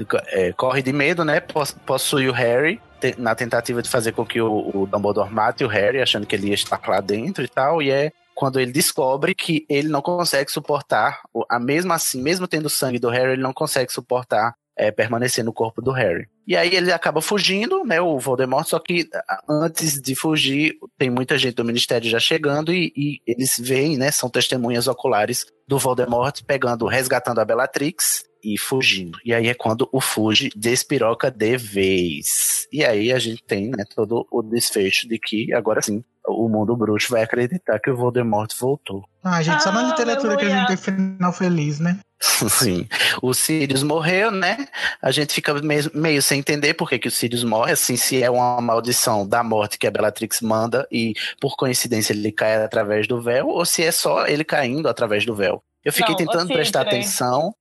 é, 0.47 0.53
corre 0.53 0.81
de 0.81 0.93
medo, 0.93 1.25
né? 1.25 1.39
pos- 1.39 1.71
Possui 1.85 2.29
o 2.29 2.33
Harry, 2.33 2.79
te- 2.99 3.15
na 3.17 3.33
tentativa 3.35 3.81
de 3.81 3.89
fazer 3.89 4.11
com 4.11 4.25
que 4.25 4.41
o, 4.41 4.71
o 4.73 4.87
Dumbledore 4.87 5.31
mate 5.31 5.63
o 5.63 5.67
Harry, 5.67 6.01
achando 6.01 6.25
que 6.25 6.35
ele 6.35 6.47
ia 6.47 6.53
estar 6.53 6.81
lá 6.87 7.01
dentro 7.01 7.43
e 7.43 7.47
tal, 7.47 7.81
e 7.81 7.89
é 7.89 8.11
quando 8.35 8.59
ele 8.59 8.71
descobre 8.71 9.35
que 9.35 9.65
ele 9.67 9.89
não 9.89 10.01
consegue 10.01 10.49
suportar, 10.49 11.21
a 11.49 11.59
mesmo 11.59 11.91
assim, 11.91 12.21
mesmo 12.21 12.47
tendo 12.47 12.69
sangue 12.69 12.97
do 12.97 13.09
Harry, 13.09 13.33
ele 13.33 13.41
não 13.41 13.51
consegue 13.51 13.91
suportar 13.91 14.55
é, 14.77 14.91
permanecer 14.91 15.43
no 15.43 15.51
corpo 15.51 15.81
do 15.81 15.91
Harry. 15.91 16.25
E 16.47 16.55
aí 16.55 16.73
ele 16.73 16.89
acaba 16.93 17.21
fugindo, 17.21 17.83
né, 17.83 17.99
o 17.99 18.17
Voldemort, 18.17 18.65
só 18.65 18.79
que 18.79 19.09
antes 19.47 20.01
de 20.01 20.15
fugir, 20.15 20.77
tem 20.97 21.09
muita 21.09 21.37
gente 21.37 21.55
do 21.55 21.65
Ministério 21.65 22.09
já 22.09 22.17
chegando 22.17 22.73
e, 22.73 22.93
e 22.95 23.21
eles 23.27 23.59
veem, 23.59 23.97
né, 23.97 24.09
são 24.09 24.29
testemunhas 24.29 24.87
oculares 24.87 25.45
do 25.67 25.77
Voldemort 25.77 26.41
pegando, 26.47 26.87
resgatando 26.87 27.39
a 27.39 27.45
Bellatrix 27.45 28.23
e 28.43 28.57
fugindo. 28.57 29.17
E 29.25 29.33
aí 29.33 29.47
é 29.47 29.53
quando 29.53 29.87
o 29.91 29.99
Fuge 30.01 30.49
despiroca 30.55 31.29
de 31.31 31.57
vez. 31.57 32.67
E 32.71 32.83
aí 32.85 33.11
a 33.11 33.19
gente 33.19 33.43
tem, 33.43 33.69
né, 33.69 33.83
todo 33.95 34.27
o 34.31 34.41
desfecho 34.41 35.07
de 35.07 35.17
que 35.19 35.53
agora 35.53 35.81
sim 35.81 36.03
o 36.27 36.47
mundo 36.47 36.75
bruxo 36.75 37.11
vai 37.11 37.23
acreditar 37.23 37.79
que 37.79 37.89
o 37.89 37.95
Voldemort 37.95 38.51
voltou. 38.59 39.03
Ah, 39.23 39.41
gente, 39.41 39.63
só 39.63 39.71
na 39.71 39.79
Ah, 39.79 39.89
literatura 39.89 40.37
que 40.37 40.45
a 40.45 40.49
gente 40.49 40.67
tem 40.67 40.77
final 40.77 41.33
feliz, 41.33 41.79
né? 41.79 41.99
Sim. 42.21 42.87
O 43.21 43.33
Sirius 43.33 43.81
morreu, 43.81 44.29
né? 44.29 44.67
A 45.01 45.09
gente 45.09 45.33
fica 45.33 45.53
meio, 45.55 45.89
meio 45.93 46.21
sem 46.21 46.39
entender 46.39 46.73
por 46.75 46.87
que, 46.87 46.99
que 46.99 47.07
o 47.07 47.11
Sirius 47.11 47.43
morre, 47.43 47.71
assim, 47.71 47.95
se 47.97 48.21
é 48.21 48.29
uma 48.29 48.61
maldição 48.61 49.27
da 49.27 49.41
morte 49.43 49.77
que 49.79 49.87
a 49.87 49.91
Bellatrix 49.91 50.41
manda 50.41 50.87
e 50.91 51.13
por 51.41 51.55
coincidência 51.55 52.13
ele 52.13 52.31
cai 52.31 52.61
através 52.63 53.07
do 53.07 53.21
véu, 53.21 53.47
ou 53.47 53.65
se 53.65 53.83
é 53.83 53.91
só 53.91 54.27
ele 54.27 54.43
caindo 54.43 54.87
através 54.87 55.25
do 55.25 55.33
véu. 55.33 55.63
Eu 55.83 55.93
fiquei 55.93 56.11
Não, 56.11 56.17
tentando 56.17 56.43
assim, 56.43 56.53
prestar 56.53 56.83
peraí. 56.85 56.99
atenção. 56.99 57.53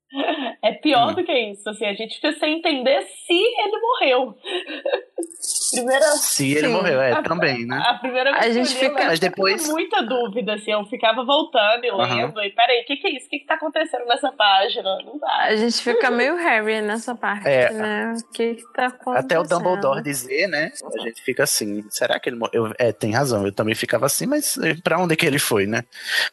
É 0.69 0.73
pior 0.73 1.13
Hum. 1.13 1.15
do 1.15 1.25
que 1.25 1.33
isso, 1.33 1.69
assim, 1.71 1.87
a 1.87 1.95
gente 1.95 2.17
fica 2.17 2.33
sem 2.33 2.59
entender 2.59 3.01
se 3.03 3.33
ele 3.33 3.81
morreu. 3.81 4.35
Primeira, 5.71 6.05
Se 6.13 6.53
ele 6.53 6.67
Sim. 6.69 6.73
morreu, 6.73 7.01
é, 7.01 7.13
A- 7.13 7.23
também, 7.23 7.67
né? 7.67 7.83
a 7.87 7.95
primeira 7.95 8.31
vez 8.33 8.43
A 8.43 8.47
que 8.49 8.53
gente 8.55 8.75
eu 8.75 8.81
li, 8.81 8.87
eu 8.87 8.91
fica- 8.91 9.05
Mas 9.07 9.21
depois- 9.21 9.69
muita 9.69 10.03
dúvida, 10.03 10.55
assim, 10.55 10.73
eu 10.73 10.85
ficava 10.87 11.25
voltando 11.25 11.85
e 11.85 11.91
lendo, 11.91 12.41
e 12.43 12.51
peraí, 12.51 12.83
o 12.83 12.87
que, 12.87 12.97
que 12.97 13.07
é 13.07 13.11
isso? 13.17 13.27
O 13.27 13.31
que, 13.31 13.39
que 13.41 13.47
tá 13.47 13.55
acontecendo 13.55 14.05
nessa 14.07 14.33
página? 14.33 14.99
Não 15.05 15.19
dá. 15.19 15.37
A 15.45 15.57
gente 15.57 15.83
fica 15.83 16.11
meio 16.11 16.37
Harry 16.37 16.81
nessa 16.81 17.15
parte, 17.15 17.47
É. 17.49 17.71
né? 17.71 18.15
O 18.19 18.33
que 18.33 18.55
que 18.57 18.73
tá 18.73 18.87
acontecendo? 18.87 19.25
Até 19.25 19.39
o 19.39 19.43
Dumbledore 19.43 20.03
dizer, 20.03 20.47
né? 20.49 20.73
A 20.95 21.03
gente 21.03 21.23
fica 21.23 21.43
assim, 21.45 21.85
será 21.91 22.19
que 22.19 22.29
ele 22.29 22.37
morreu? 22.37 22.73
É, 22.79 22.93
tem 22.93 23.13
razão, 23.13 23.45
eu 23.45 23.53
também 23.53 23.75
ficava 23.75 24.07
assim, 24.07 24.27
mas 24.27 24.57
eh, 24.59 24.75
pra 24.83 24.99
onde 24.99 25.17
que 25.17 25.27
ele 25.27 25.39
foi, 25.39 25.67
né? 25.67 25.83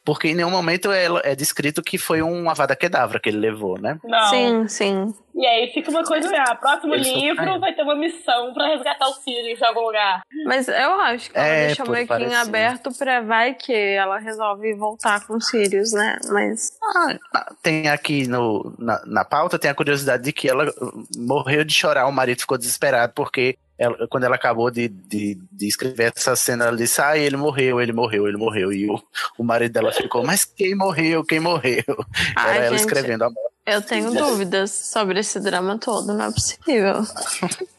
Porque 0.04 0.30
em 0.30 0.36
nenhum 0.36 0.50
momento 0.52 0.92
é, 0.92 1.06
é 1.24 1.36
descrito 1.36 1.82
que 1.82 1.98
foi 1.98 2.22
um 2.22 2.50
Avada 2.50 2.76
Kedavra 2.76 3.20
que 3.20 3.30
ele 3.30 3.38
levou, 3.40 3.80
né? 3.80 4.00
Não. 4.04 4.30
Sim, 4.30 4.68
sim. 4.68 5.14
E 5.38 5.46
aí 5.46 5.70
fica 5.74 5.92
uma 5.92 6.04
coisa, 6.04 6.30
ah, 6.48 6.56
próximo 6.56 6.94
Eles 6.94 7.08
livro 7.08 7.60
vai 7.60 7.74
ter 7.76 7.82
uma 7.82 7.96
missão 7.96 8.54
pra 8.54 8.68
resgatar 8.68 9.08
o 9.10 9.14
Sirius 9.16 9.60
de 9.60 9.66
algum 9.66 9.82
lugar. 9.82 10.22
Mas 10.46 10.68
eu 10.70 10.94
acho 11.02 11.30
que 11.30 11.38
ela 11.38 11.48
É, 11.48 11.66
deixa 11.68 11.84
pô, 11.84 11.92
meio 11.92 12.08
que 12.08 12.14
em 12.14 12.18
parece- 12.20 12.36
aberto 12.36 12.98
pra 12.98 13.20
vai 13.22 13.54
que 13.54 13.74
ela 13.74 14.18
resolve 14.18 14.74
voltar 14.76 15.26
com 15.28 15.36
o 15.36 15.42
Sirius, 15.42 15.92
né? 15.92 16.18
Mas. 16.30 16.72
Ah, 17.34 17.54
tem 17.62 17.90
aqui 17.90 18.28
no, 18.28 18.74
na, 18.80 19.02
na 19.06 19.26
pauta, 19.26 19.60
tem 19.60 19.70
a 19.70 19.76
curiosidade 19.76 20.24
de 20.24 20.32
que 20.32 20.48
ela 20.50 20.72
morreu 21.18 21.66
de 21.66 21.74
chorar, 21.74 22.08
o 22.08 22.12
marido 22.14 22.40
ficou 22.40 22.58
desesperado, 22.58 23.12
porque 23.14 23.58
ela- 23.78 24.08
quando 24.10 24.24
ela 24.24 24.36
acabou 24.38 24.72
de, 24.72 24.88
de, 24.88 25.38
de 25.52 25.68
escrever 25.68 26.14
essa 26.16 26.34
cena, 26.38 26.68
ela 26.68 26.78
disse, 26.78 27.02
ah, 27.02 27.18
ele 27.18 27.36
morreu, 27.36 27.82
ele 27.82 27.92
morreu, 27.92 28.26
ele 28.26 28.38
morreu. 28.38 28.72
E 28.72 28.90
o, 28.90 28.98
o 29.38 29.44
marido 29.44 29.74
dela 29.74 29.92
ficou, 29.92 30.24
mas 30.26 30.46
quem 30.46 30.74
morreu, 30.76 31.26
quem 31.26 31.42
morreu? 31.42 31.84
Ai, 32.38 32.56
Era 32.58 32.66
ela 32.68 32.78
gente. 32.78 32.86
escrevendo 32.88 33.24
a 33.26 33.30
morte. 33.30 33.55
Eu 33.66 33.82
tenho 33.82 34.12
dúvidas 34.14 34.72
sobre 34.72 35.20
esse 35.20 35.40
drama 35.40 35.78
todo, 35.80 36.14
não 36.14 36.26
é 36.26 36.32
possível. 36.32 37.04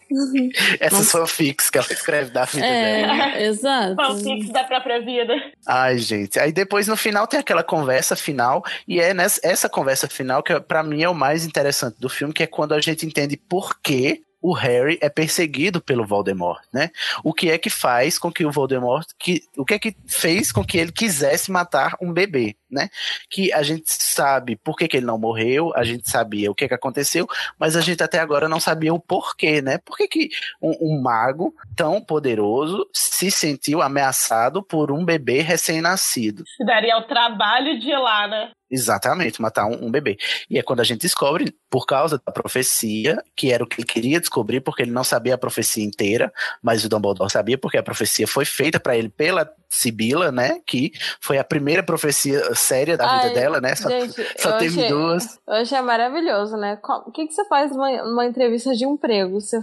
Essas 0.78 1.10
fanfics 1.10 1.68
que 1.68 1.78
ela 1.78 1.86
escreve 1.90 2.30
da 2.30 2.44
vida 2.44 2.66
dela. 2.66 3.28
É, 3.36 3.42
exato. 3.46 3.96
Fanfics 3.96 4.50
da 4.50 4.64
própria 4.64 5.00
vida. 5.00 5.34
Ai, 5.66 5.98
gente. 5.98 6.38
Aí 6.38 6.52
depois 6.52 6.86
no 6.86 6.96
final 6.96 7.26
tem 7.26 7.40
aquela 7.40 7.62
conversa 7.62 8.14
final, 8.14 8.64
e 8.86 9.00
é 9.00 9.12
nessa 9.12 9.40
essa 9.42 9.68
conversa 9.68 10.08
final 10.08 10.42
que 10.42 10.58
para 10.60 10.82
mim 10.82 11.02
é 11.02 11.08
o 11.08 11.14
mais 11.14 11.44
interessante 11.44 11.98
do 11.98 12.08
filme, 12.08 12.32
que 12.32 12.42
é 12.42 12.46
quando 12.46 12.72
a 12.72 12.80
gente 12.80 13.04
entende 13.04 13.36
por 13.36 13.80
que 13.80 14.22
o 14.40 14.52
Harry 14.52 14.96
é 15.00 15.08
perseguido 15.08 15.80
pelo 15.80 16.06
Voldemort, 16.06 16.62
né? 16.72 16.90
O 17.24 17.32
que 17.32 17.50
é 17.50 17.58
que 17.58 17.68
faz 17.68 18.16
com 18.16 18.30
que 18.30 18.44
o 18.44 18.52
Voldemort, 18.52 19.08
que, 19.18 19.42
o 19.56 19.64
que 19.64 19.74
é 19.74 19.78
que 19.78 19.96
fez 20.06 20.52
com 20.52 20.64
que 20.64 20.78
ele 20.78 20.92
quisesse 20.92 21.50
matar 21.50 21.96
um 22.00 22.12
bebê, 22.12 22.54
né? 22.70 22.88
Que 23.30 23.52
a 23.52 23.62
gente 23.62 23.84
sabe 23.88 24.56
por 24.56 24.76
que, 24.76 24.88
que 24.88 24.96
ele 24.96 25.06
não 25.06 25.18
morreu, 25.18 25.72
a 25.74 25.84
gente 25.84 26.08
sabia 26.08 26.50
o 26.50 26.54
que, 26.54 26.68
que 26.68 26.74
aconteceu, 26.74 27.26
mas 27.58 27.76
a 27.76 27.80
gente 27.80 28.02
até 28.02 28.18
agora 28.18 28.48
não 28.48 28.60
sabia 28.60 28.92
o 28.92 29.00
porquê, 29.00 29.62
né? 29.62 29.78
Por 29.78 29.96
que, 29.96 30.08
que 30.08 30.28
um, 30.60 30.76
um 30.80 31.00
mago 31.00 31.54
tão 31.74 32.00
poderoso 32.00 32.88
se 32.92 33.30
sentiu 33.30 33.82
ameaçado 33.82 34.62
por 34.62 34.90
um 34.90 35.04
bebê 35.04 35.40
recém-nascido? 35.40 36.44
Se 36.56 36.64
daria 36.64 36.96
o 36.98 37.02
trabalho 37.02 37.78
de 37.78 37.90
ir 37.90 37.98
lá, 37.98 38.28
né? 38.28 38.50
Exatamente, 38.68 39.40
matar 39.40 39.66
um, 39.66 39.86
um, 39.86 39.90
bebê. 39.90 40.16
E 40.50 40.58
é 40.58 40.62
quando 40.62 40.80
a 40.80 40.84
gente 40.84 41.02
descobre, 41.02 41.54
por 41.70 41.86
causa 41.86 42.20
da 42.24 42.32
profecia, 42.32 43.22
que 43.36 43.52
era 43.52 43.62
o 43.62 43.66
que 43.66 43.80
ele 43.80 43.86
queria 43.86 44.18
descobrir, 44.18 44.60
porque 44.60 44.82
ele 44.82 44.90
não 44.90 45.04
sabia 45.04 45.34
a 45.34 45.38
profecia 45.38 45.84
inteira, 45.84 46.32
mas 46.60 46.84
o 46.84 46.88
Dumbledore 46.88 47.30
sabia, 47.30 47.56
porque 47.56 47.78
a 47.78 47.82
profecia 47.82 48.26
foi 48.26 48.44
feita 48.44 48.80
para 48.80 48.96
ele 48.96 49.08
pela 49.08 49.48
Sibila, 49.68 50.30
né? 50.32 50.60
Que 50.66 50.92
foi 51.20 51.38
a 51.38 51.44
primeira 51.44 51.82
profecia 51.82 52.54
séria 52.54 52.96
da 52.96 53.08
Ai, 53.08 53.28
vida 53.28 53.40
dela, 53.40 53.60
né? 53.60 53.74
Só, 53.74 53.88
gente, 53.88 54.14
só 54.40 54.52
teve 54.58 54.80
achei- 54.80 54.88
duas. 54.88 55.38
Eu 55.46 55.54
achei 55.54 55.80
maravilhoso, 55.80 56.56
né? 56.56 56.78
O 57.06 57.10
que, 57.10 57.26
que 57.26 57.32
você 57.32 57.44
faz 57.46 57.70
numa, 57.72 57.90
numa 58.02 58.26
entrevista 58.26 58.72
de 58.74 58.84
emprego? 58.84 59.40
Você, 59.40 59.60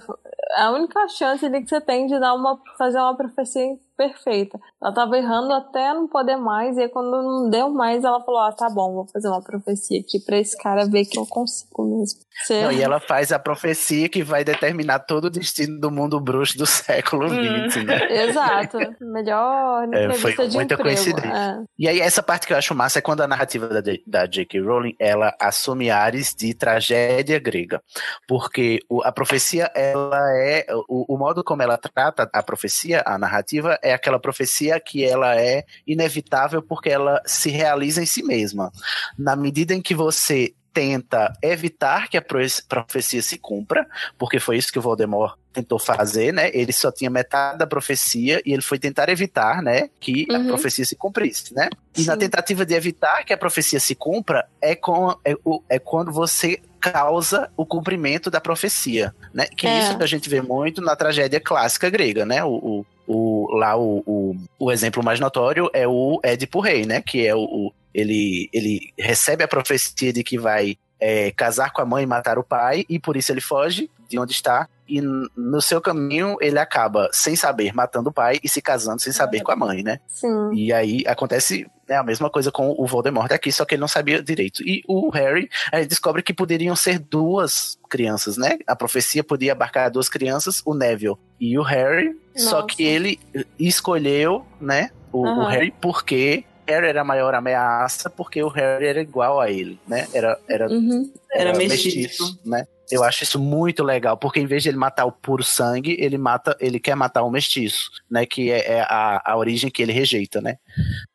a 0.58 0.72
única 0.72 1.08
chance 1.08 1.50
que 1.50 1.68
você 1.68 1.82
tem 1.82 2.08
de 2.08 2.20
dar 2.20 2.34
uma, 2.34 2.60
fazer 2.78 3.00
uma 3.00 3.16
profecia 3.16 3.64
perfeita. 3.98 4.60
Ela 4.82 4.94
tava 4.94 5.18
errando 5.18 5.54
até 5.54 5.94
não 5.94 6.08
poder 6.08 6.36
mais, 6.38 6.78
e 6.78 6.82
aí 6.82 6.90
quando 6.90 7.12
não 7.22 7.50
deu 7.50 7.70
mais, 7.70 8.04
ela 8.04 8.22
falou: 8.24 8.42
Ah, 8.42 8.52
tá 8.52 8.70
bom, 8.70 8.94
vou 8.94 9.08
fazer 9.12 9.28
uma 9.28 9.42
profecia 9.42 10.00
aqui 10.00 10.20
pra 10.20 10.38
esse 10.38 10.58
cara 10.58 10.86
ver 10.86 11.06
que 11.06 11.18
eu 11.18 11.26
consigo 11.26 11.84
mesmo. 12.00 12.20
Não, 12.50 12.72
e 12.72 12.82
ela 12.82 13.00
faz 13.00 13.32
a 13.32 13.38
profecia 13.38 14.10
que 14.10 14.24
vai 14.24 14.44
determinar 14.44 15.00
todo 15.00 15.26
o 15.26 15.30
destino 15.30 15.80
do 15.80 15.92
mundo 15.92 16.20
bruxo 16.20 16.58
do 16.58 16.66
século 16.68 17.28
Hum. 17.28 17.70
XX, 17.70 17.84
né? 17.86 18.24
Exato. 18.24 18.78
Melhor 19.00 19.88
É, 19.94 20.14
foi 20.14 20.32
de 20.48 20.56
muita 20.56 20.74
emprego. 20.74 20.84
coincidência. 20.84 21.30
É. 21.62 21.64
E 21.78 21.88
aí, 21.88 22.00
essa 22.02 22.24
parte 22.24 22.48
que 22.48 22.54
eu 22.54 22.58
acho 22.58 22.74
massa 22.74 23.00
é 23.00 23.02
quando 23.02 23.22
a 23.22 23.28
narrativa 23.28 23.68
da, 23.82 23.92
da 24.08 24.26
J.K. 24.26 24.60
Rowling, 24.62 24.96
ela 25.00 25.34
assume 25.40 25.90
ares 25.92 26.34
de 26.36 26.54
tragédia 26.54 27.40
grega. 27.40 27.82
Porque 28.28 28.80
o- 28.90 29.04
a 29.04 29.12
profecia, 29.12 29.72
ela 29.76 30.20
é... 30.38 30.66
O, 30.90 31.14
o 31.14 31.18
modo 31.18 31.44
como 31.44 31.62
ela 31.62 31.78
trata 31.78 32.30
a 32.34 32.42
profecia, 32.44 33.04
a 33.06 33.18
narrativa, 33.18 33.78
é 33.84 33.94
aquela 33.94 34.20
profecia 34.20 34.80
que 34.80 35.04
ela 35.04 35.36
é 35.40 35.66
inevitável 35.86 36.62
porque 36.62 36.90
ela 36.90 37.22
se 37.26 37.50
realiza 37.50 38.02
em 38.02 38.06
si 38.06 38.24
mesma. 38.24 38.72
Na 39.18 39.36
medida 39.36 39.74
em 39.74 39.82
que 39.82 39.94
você 39.94 40.54
tenta 40.74 41.32
evitar 41.40 42.08
que 42.10 42.18
a 42.18 42.22
pro- 42.22 42.40
profecia 42.68 43.22
se 43.22 43.38
cumpra, 43.38 43.86
porque 44.18 44.40
foi 44.40 44.58
isso 44.58 44.72
que 44.72 44.80
o 44.80 44.82
Voldemort 44.82 45.38
tentou 45.54 45.78
fazer, 45.78 46.34
né? 46.34 46.50
Ele 46.52 46.74
só 46.74 46.92
tinha 46.92 47.12
metade 47.12 47.60
da 47.60 47.68
profecia 47.68 48.42
e 48.44 48.52
ele 48.54 48.62
foi 48.64 48.80
tentar 48.80 49.08
evitar, 49.08 49.62
né, 49.62 49.92
que 50.00 50.26
a 50.32 50.40
Uhum. 50.40 50.48
profecia 50.48 50.84
se 50.84 50.96
cumprisse, 50.96 51.54
né? 51.54 51.70
E 51.96 52.04
na 52.06 52.14
Sim. 52.14 52.20
tentativa 52.22 52.66
de 52.66 52.74
evitar 52.74 53.24
que 53.24 53.32
a 53.32 53.38
profecia 53.38 53.80
se 53.80 53.94
cumpra 53.94 54.48
é, 54.60 54.74
com, 54.76 55.12
é, 55.24 55.36
é 55.70 55.78
quando 55.78 56.12
você 56.12 56.60
causa 56.80 57.52
o 57.56 57.68
cumprimento 57.68 58.32
da 58.32 58.42
profecia, 58.42 59.14
né? 59.32 59.46
Que 59.46 59.68
É. 59.68 59.78
isso 59.78 59.96
que 59.96 60.04
a 60.04 60.08
gente 60.08 60.28
vê 60.28 60.42
muito 60.42 60.82
na 60.82 60.96
tragédia 60.96 61.40
clássica 61.40 61.88
grega, 61.88 62.26
né? 62.26 62.44
O, 62.44 62.50
o, 62.50 62.86
o- 63.08 63.56
lá 63.56 63.76
o, 63.78 64.04
o, 64.06 64.36
o 64.60 64.72
exemplo 64.72 65.04
mais 65.04 65.20
notório 65.20 65.70
é 65.74 65.88
o 65.88 66.20
Édipo 66.24 66.60
Rei, 66.60 66.86
né? 66.86 67.02
Que 67.02 67.26
é 67.28 67.36
o, 67.36 67.40
o- 67.42 67.74
ele 67.94 68.50
ele 68.52 68.92
recebe 68.98 69.44
a 69.44 69.48
profecia 69.48 70.12
de 70.12 70.24
que 70.24 70.38
vai 70.38 70.78
é, 71.00 71.32
casar 71.32 71.72
com 71.72 71.82
a 71.82 71.86
mãe 71.86 72.04
e 72.04 72.08
matar 72.08 72.40
o 72.40 72.44
pai 72.44 72.86
e 72.90 72.98
por 73.00 73.16
isso 73.18 73.32
ele 73.32 73.42
foge 73.42 73.90
de 74.14 74.20
onde 74.20 74.32
está 74.32 74.70
e 74.88 75.02
no 75.02 75.60
seu 75.60 75.82
caminho 75.82 76.38
ele 76.40 76.60
acaba 76.60 77.10
sem 77.12 77.36
saber 77.36 77.74
matando 77.74 78.10
o 78.10 78.14
pai 78.14 78.38
e 78.44 78.48
se 78.48 78.62
casando 78.62 79.02
sem 79.02 79.12
saber 79.12 79.42
com 79.42 79.52
a 79.52 79.56
mãe, 79.56 79.82
né? 79.82 80.00
Sim. 80.08 80.54
E 80.54 80.72
aí 80.72 81.04
acontece 81.08 81.66
né, 81.90 81.96
a 81.96 82.04
mesma 82.04 82.30
coisa 82.30 82.52
com 82.52 82.76
o 82.78 82.86
Voldemort 82.86 83.32
aqui, 83.32 83.52
só 83.52 83.66
que 83.66 83.74
ele 83.74 83.82
não 83.82 83.88
sabia 83.88 84.22
direito. 84.22 84.62
E 84.62 84.84
o 84.88 85.10
Harry, 85.10 85.50
a 85.72 85.80
gente 85.80 85.90
descobre 85.90 86.22
que 86.22 86.32
poderiam 86.32 86.76
ser 86.76 87.00
duas 87.00 87.76
crianças, 87.90 88.38
né? 88.38 88.60
A 88.68 88.76
profecia 88.76 89.24
podia 89.24 89.54
abarcar 89.54 89.90
duas 89.90 90.08
crianças, 90.10 90.62
o 90.64 90.76
Neville 90.76 91.16
e 91.40 91.58
o 91.58 91.64
Harry, 91.64 92.16
só 92.36 92.62
Nossa. 92.62 92.68
que 92.68 92.84
ele 92.84 93.20
escolheu, 93.58 94.46
né, 94.62 94.92
o, 95.12 95.22
o 95.22 95.28
Aham. 95.28 95.50
Harry 95.50 95.74
porque 95.82 96.44
Harry 96.68 96.88
era 96.88 97.02
a 97.02 97.06
maior 97.06 97.34
ameaça, 97.36 98.10
porque 98.10 98.42
o 98.44 98.48
Harry 98.48 98.86
era 98.86 99.02
igual 99.02 99.40
a 99.42 99.50
ele, 99.52 99.80
né? 99.88 100.08
Era, 100.14 100.40
era, 100.48 100.70
Uhum. 100.70 101.12
Era 101.34 101.58
mestiço. 101.58 102.40
né? 102.46 102.66
Eu 102.92 103.04
acho 103.04 103.24
isso 103.24 103.40
muito 103.40 103.84
legal, 103.84 104.18
porque 104.18 104.40
em 104.40 104.46
vez 104.46 104.62
de 104.64 104.70
ele 104.70 104.78
matar 104.78 105.06
o 105.06 105.12
puro 105.12 105.44
sangue, 105.44 105.96
ele 106.00 106.18
mata, 106.18 106.56
ele 106.60 106.80
quer 106.80 106.96
matar 106.96 107.24
o 107.24 107.30
mestiço, 107.32 107.90
né? 108.10 108.26
Que 108.26 108.52
é, 108.52 108.74
é 108.74 108.82
a, 108.82 109.22
a 109.26 109.38
origem 109.38 109.72
que 109.72 109.82
ele 109.82 109.92
rejeita, 109.94 110.42
né? 110.42 110.58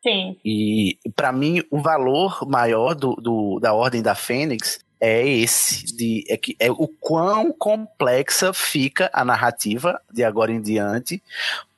Sim. 0.03 0.35
E 0.43 0.97
para 1.15 1.31
mim 1.31 1.61
o 1.71 1.79
valor 1.81 2.47
maior 2.47 2.95
do, 2.95 3.13
do- 3.15 3.59
da 3.59 3.73
Ordem 3.73 4.01
da 4.01 4.15
Fênix 4.15 4.79
é 5.01 5.25
esse, 5.25 5.85
de, 5.95 6.25
é, 6.27 6.35
que, 6.35 6.57
é 6.59 6.69
o 6.69 6.85
quão 6.99 7.53
complexa 7.53 8.51
fica 8.51 9.09
a 9.13 9.23
narrativa 9.23 10.01
de 10.11 10.25
agora 10.25 10.51
em 10.51 10.61
diante 10.61 11.23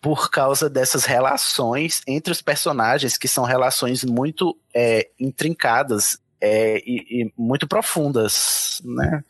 por 0.02 0.32
causa 0.32 0.68
dessas 0.68 1.06
relações 1.06 2.02
entre 2.08 2.32
os 2.32 2.42
personagens, 2.42 3.20
que 3.20 3.28
são 3.28 3.44
relações 3.44 4.04
muito 4.04 4.58
é, 4.74 5.08
intrincadas 5.20 6.18
é, 6.42 6.78
e, 6.80 7.22
e 7.24 7.34
muito 7.38 7.68
profundas, 7.68 8.82
né? 8.84 9.24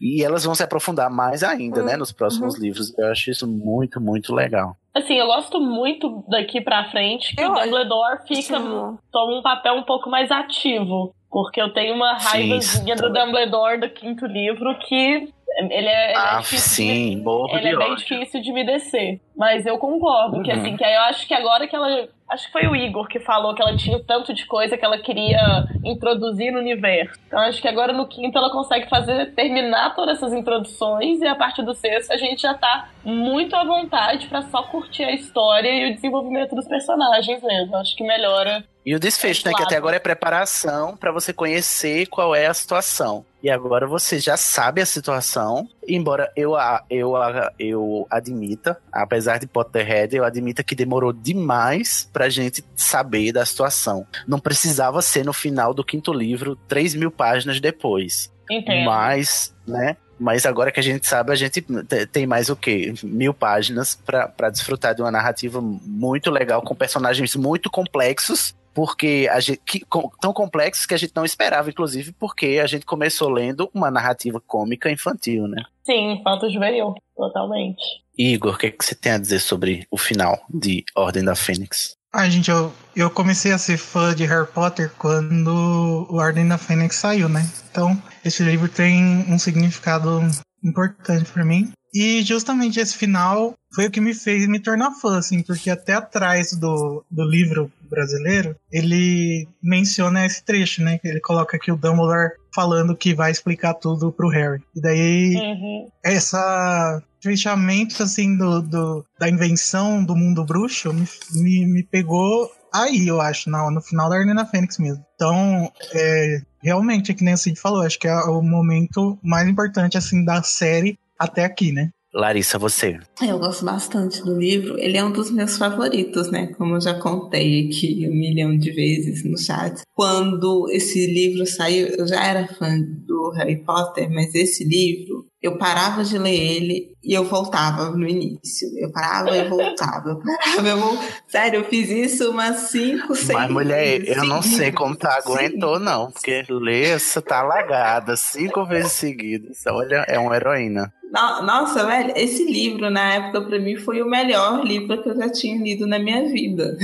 E 0.00 0.22
elas 0.24 0.44
vão 0.44 0.54
se 0.54 0.62
aprofundar 0.62 1.10
mais 1.10 1.42
ainda, 1.42 1.82
né, 1.82 1.96
nos 1.96 2.12
próximos 2.12 2.58
livros. 2.58 2.96
Eu 2.98 3.08
acho 3.10 3.30
isso 3.30 3.46
muito, 3.46 4.00
muito 4.00 4.34
legal. 4.34 4.76
Assim, 4.94 5.14
eu 5.14 5.26
gosto 5.26 5.60
muito 5.60 6.24
daqui 6.28 6.60
pra 6.60 6.90
frente 6.90 7.34
que 7.36 7.42
Eu 7.42 7.50
o 7.50 7.52
acho- 7.52 7.64
Dumbledore 7.64 8.18
fica, 8.26 8.58
Sim. 8.58 8.98
toma 9.12 9.38
um 9.38 9.42
papel 9.42 9.74
um 9.74 9.82
pouco 9.84 10.08
mais 10.10 10.30
ativo. 10.30 11.14
Porque 11.30 11.60
eu 11.60 11.70
tenho 11.74 11.94
uma 11.94 12.18
Sim, 12.18 12.26
raivazinha 12.28 12.96
do 12.96 13.02
também. 13.02 13.26
Dumbledore 13.26 13.80
do 13.80 13.90
quinto 13.90 14.24
livro 14.24 14.74
que 14.88 15.28
ele 15.56 15.72
é, 15.72 15.78
ele 15.78 15.88
é 15.88 16.16
ah, 16.16 16.38
difícil 16.40 16.84
de 16.86 16.92
sim, 16.92 17.16
morro 17.22 17.56
Ele 17.56 17.68
de 17.68 17.74
é 17.74 17.76
bem 17.76 17.94
difícil 17.94 18.42
de 18.42 18.52
me 18.52 18.64
descer. 18.64 19.20
Mas 19.36 19.66
eu 19.66 19.78
concordo 19.78 20.42
que 20.42 20.52
Uhum. 20.52 20.60
assim, 20.60 20.76
que 20.76 20.84
aí 20.84 20.94
eu 20.94 21.00
acho 21.02 21.26
que 21.26 21.34
agora 21.34 21.66
que 21.66 21.74
ela. 21.74 22.08
Acho 22.28 22.46
que 22.46 22.52
foi 22.52 22.66
o 22.66 22.76
Igor 22.76 23.08
que 23.08 23.18
falou 23.20 23.54
que 23.54 23.62
ela 23.62 23.74
tinha 23.74 23.98
tanto 24.04 24.34
de 24.34 24.44
coisa 24.44 24.76
que 24.76 24.84
ela 24.84 24.98
queria 24.98 25.64
introduzir 25.82 26.52
no 26.52 26.58
universo. 26.58 27.18
Então 27.26 27.38
acho 27.40 27.60
que 27.62 27.66
agora 27.66 27.90
no 27.92 28.06
quinto 28.06 28.36
ela 28.36 28.50
consegue 28.50 28.86
fazer, 28.88 29.34
terminar 29.34 29.94
todas 29.94 30.18
essas 30.18 30.34
introduções 30.34 31.22
e 31.22 31.26
a 31.26 31.34
partir 31.34 31.62
do 31.62 31.72
sexto 31.72 32.12
a 32.12 32.18
gente 32.18 32.42
já 32.42 32.52
tá 32.52 32.90
muito 33.02 33.56
à 33.56 33.64
vontade 33.64 34.26
pra 34.26 34.42
só 34.42 34.62
curtir 34.64 35.04
a 35.04 35.12
história 35.12 35.70
e 35.70 35.90
o 35.90 35.94
desenvolvimento 35.94 36.54
dos 36.54 36.68
personagens 36.68 37.42
mesmo. 37.42 37.76
Acho 37.76 37.96
que 37.96 38.04
melhora. 38.04 38.62
E 38.88 38.94
o 38.94 38.98
desfecho, 38.98 39.46
né? 39.46 39.52
Que 39.54 39.62
até 39.62 39.76
agora 39.76 39.96
é 39.96 39.98
preparação 39.98 40.96
pra 40.96 41.12
você 41.12 41.30
conhecer 41.30 42.06
qual 42.06 42.34
é 42.34 42.46
a 42.46 42.54
situação. 42.54 43.22
E 43.42 43.50
agora 43.50 43.86
você 43.86 44.18
já 44.18 44.34
sabe 44.34 44.80
a 44.80 44.86
situação. 44.86 45.68
Embora 45.86 46.32
eu, 46.34 46.54
eu, 46.88 47.12
eu 47.58 48.06
admita, 48.10 48.80
apesar 48.90 49.38
de 49.38 49.46
Potterhead, 49.46 50.16
eu 50.16 50.24
admita 50.24 50.64
que 50.64 50.74
demorou 50.74 51.12
demais 51.12 52.08
pra 52.14 52.30
gente 52.30 52.64
saber 52.74 53.30
da 53.30 53.44
situação. 53.44 54.06
Não 54.26 54.38
precisava 54.40 55.02
ser 55.02 55.22
no 55.22 55.34
final 55.34 55.74
do 55.74 55.84
quinto 55.84 56.10
livro, 56.10 56.56
3 56.66 56.94
mil 56.94 57.10
páginas 57.10 57.60
depois. 57.60 58.32
Entendo. 58.50 58.86
Mas, 58.86 59.54
né? 59.66 59.98
Mas 60.18 60.46
agora 60.46 60.72
que 60.72 60.80
a 60.80 60.82
gente 60.82 61.06
sabe, 61.06 61.30
a 61.30 61.34
gente 61.36 61.60
te- 61.60 62.06
tem 62.06 62.26
mais 62.26 62.48
o 62.48 62.56
quê? 62.56 62.94
Mil 63.04 63.34
páginas 63.34 63.94
pra 64.04 64.48
desfrutar 64.50 64.94
de 64.94 65.02
uma 65.02 65.10
narrativa 65.10 65.60
muito 65.60 66.30
legal, 66.30 66.62
com 66.62 66.74
personagens 66.74 67.36
muito 67.36 67.70
complexos, 67.70 68.56
porque 68.78 69.28
a 69.32 69.40
gente. 69.40 69.60
que- 69.66 69.80
com- 69.80 70.08
tão 70.20 70.32
complexos 70.32 70.86
que 70.86 70.94
a 70.94 70.96
gente 70.96 71.12
não 71.16 71.24
esperava, 71.24 71.68
inclusive, 71.68 72.12
porque 72.12 72.60
a 72.62 72.66
gente 72.68 72.86
começou 72.86 73.28
lendo 73.28 73.68
uma 73.74 73.90
narrativa 73.90 74.40
cômica 74.40 74.88
infantil, 74.88 75.48
né? 75.48 75.64
Sim, 75.84 76.12
infanto 76.12 76.48
juvenil, 76.48 76.94
totalmente. 77.16 77.82
Igor, 78.16 78.54
o 78.54 78.56
que, 78.56 78.70
que 78.70 78.84
você 78.84 78.94
tem 78.94 79.10
a 79.10 79.18
dizer 79.18 79.40
sobre 79.40 79.84
o 79.90 79.98
final 79.98 80.38
de 80.48 80.84
Ordem 80.94 81.24
da 81.24 81.34
Fênix? 81.34 81.96
Ah, 82.12 82.30
gente, 82.30 82.52
eu, 82.52 82.72
eu 82.94 83.10
comecei 83.10 83.50
a 83.50 83.58
ser 83.58 83.78
fã 83.78 84.14
de 84.14 84.24
Harry 84.26 84.46
Potter 84.46 84.92
quando 84.96 86.06
o 86.08 86.14
Ordem 86.14 86.46
da 86.46 86.56
Fênix 86.56 86.94
saiu, 86.94 87.28
né? 87.28 87.50
Então, 87.72 88.00
esse 88.24 88.44
livro 88.44 88.68
tem 88.68 89.02
um 89.28 89.40
significado 89.40 90.20
importante 90.62 91.28
pra 91.32 91.44
mim. 91.44 91.72
E 91.92 92.22
justamente 92.22 92.78
esse 92.78 92.96
final 92.96 93.54
foi 93.74 93.86
o 93.86 93.90
que 93.90 94.00
me 94.00 94.14
fez 94.14 94.46
me 94.46 94.60
tornar 94.60 94.92
fã, 94.92 95.18
assim, 95.18 95.42
porque 95.42 95.68
até 95.68 95.94
atrás 95.94 96.52
do, 96.52 97.04
do 97.10 97.24
livro 97.24 97.72
brasileiro, 97.88 98.54
ele 98.70 99.48
menciona 99.62 100.24
esse 100.26 100.44
trecho, 100.44 100.82
né? 100.82 101.00
Ele 101.04 101.20
coloca 101.20 101.58
que 101.58 101.72
o 101.72 101.76
Dumbledore 101.76 102.32
falando 102.54 102.96
que 102.96 103.14
vai 103.14 103.30
explicar 103.30 103.74
tudo 103.74 104.10
pro 104.12 104.28
Harry. 104.28 104.62
E 104.74 104.80
daí 104.80 105.34
Uhum. 105.36 105.88
essa 106.04 107.02
fechamento 107.20 108.02
assim 108.02 108.36
do, 108.36 108.62
do- 108.62 109.04
da 109.18 109.28
invenção 109.28 110.04
do 110.04 110.14
mundo 110.14 110.44
bruxo 110.44 110.92
me, 110.92 111.06
me, 111.32 111.66
me 111.66 111.82
pegou 111.82 112.50
aí, 112.72 113.08
eu 113.08 113.20
acho, 113.20 113.50
no, 113.50 113.70
no 113.70 113.80
final 113.80 114.08
da 114.08 114.16
Arena 114.16 114.46
Fênix 114.46 114.78
mesmo. 114.78 115.04
Então, 115.14 115.70
é, 115.92 116.40
realmente, 116.62 117.10
é 117.10 117.14
que 117.14 117.24
nem 117.24 117.34
o 117.34 117.38
Cid 117.38 117.58
falou, 117.58 117.82
acho 117.82 117.98
que 117.98 118.06
é 118.06 118.14
o 118.14 118.40
momento 118.42 119.18
mais 119.22 119.48
importante 119.48 119.96
assim 119.98 120.24
da 120.24 120.42
série 120.42 120.98
até 121.18 121.44
aqui, 121.44 121.72
né? 121.72 121.90
Larissa, 122.14 122.58
você. 122.58 122.98
Eu 123.20 123.38
gosto 123.38 123.64
bastante 123.64 124.22
do 124.22 124.38
livro. 124.38 124.78
Ele 124.78 124.96
é 124.96 125.04
um 125.04 125.12
dos 125.12 125.30
meus 125.30 125.56
favoritos, 125.58 126.30
né? 126.30 126.48
Como 126.56 126.76
eu 126.76 126.80
já 126.80 126.94
contei 126.94 127.66
aqui 127.66 128.06
um 128.08 128.14
milhão 128.14 128.56
de 128.56 128.70
vezes 128.72 129.24
no 129.24 129.36
chat. 129.38 129.82
Quando 129.94 130.66
esse 130.70 131.06
livro 131.06 131.46
saiu, 131.46 131.88
eu 131.88 132.06
já 132.06 132.24
era 132.24 132.46
fã 132.48 132.78
do 133.06 133.30
Harry 133.36 133.62
Potter, 133.62 134.10
mas 134.10 134.34
esse 134.34 134.64
livro, 134.64 135.26
eu 135.42 135.58
parava 135.58 136.02
de 136.02 136.18
ler 136.18 136.34
ele 136.34 136.92
e 137.04 137.12
eu 137.12 137.24
voltava 137.24 137.90
no 137.90 138.08
início. 138.08 138.68
Eu 138.78 138.90
parava 138.90 139.36
e 139.36 139.46
voltava. 139.48 140.08
Eu 140.10 140.18
parava, 140.20 140.68
eu 140.68 140.78
vol- 140.78 140.98
Sério, 141.28 141.60
eu 141.60 141.64
fiz 141.64 141.90
isso 141.90 142.30
umas 142.30 142.56
cinco, 142.70 143.14
seis 143.14 143.32
Mas, 143.38 143.50
mulher, 143.50 144.02
eu 144.08 144.24
não 144.24 144.40
sei 144.40 144.72
como 144.72 144.96
tá 144.96 145.18
aguentou, 145.18 145.78
não. 145.78 146.10
Porque 146.10 146.42
Lessa 146.48 147.20
tá 147.20 147.40
alagada 147.40 148.16
cinco 148.16 148.64
vezes 148.64 148.92
seguidas. 148.92 149.58
Olha, 149.66 150.04
é 150.08 150.18
uma 150.18 150.34
heroína. 150.34 150.92
No- 151.10 151.42
Nossa, 151.42 151.86
velho, 151.86 152.12
esse 152.16 152.44
livro 152.44 152.90
na 152.90 153.14
época 153.14 153.40
pra 153.42 153.58
mim 153.58 153.76
foi 153.76 154.02
o 154.02 154.06
melhor 154.06 154.64
livro 154.64 155.02
que 155.02 155.08
eu 155.08 155.16
já 155.16 155.30
tinha 155.30 155.56
lido 155.62 155.86
na 155.86 155.98
minha 155.98 156.28
vida. 156.28 156.76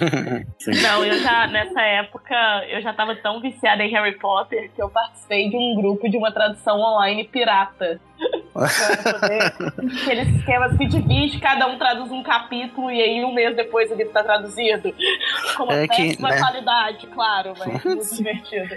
Não, 0.81 1.03
eu 1.05 1.19
já, 1.19 1.47
nessa 1.47 1.81
época, 1.81 2.35
eu 2.69 2.81
já 2.81 2.93
tava 2.93 3.15
tão 3.17 3.41
viciada 3.41 3.83
em 3.83 3.91
Harry 3.91 4.17
Potter 4.17 4.71
que 4.73 4.81
eu 4.81 4.89
participei 4.89 5.49
de 5.49 5.57
um 5.57 5.75
grupo 5.75 6.09
de 6.09 6.17
uma 6.17 6.31
tradução 6.31 6.79
online 6.79 7.25
pirata. 7.25 7.99
Aqueles 10.03 10.27
esquemas 10.35 10.77
que 10.77 10.85
divide, 10.87 11.39
cada 11.39 11.67
um 11.67 11.77
traduz 11.77 12.11
um 12.11 12.23
capítulo 12.23 12.91
e 12.91 13.01
aí 13.01 13.23
um 13.23 13.33
mês 13.33 13.55
depois 13.55 13.91
o 13.91 13.95
livro 13.95 14.11
tá 14.13 14.23
traduzido. 14.23 14.93
Com 15.55 15.63
uma 15.63 15.73
É 15.73 15.87
que, 15.87 15.95
péssima 16.07 16.29
né? 16.29 16.39
qualidade, 16.39 17.07
claro, 17.07 17.53
mas 17.57 17.67
muito 17.83 18.15
divertido. 18.15 18.75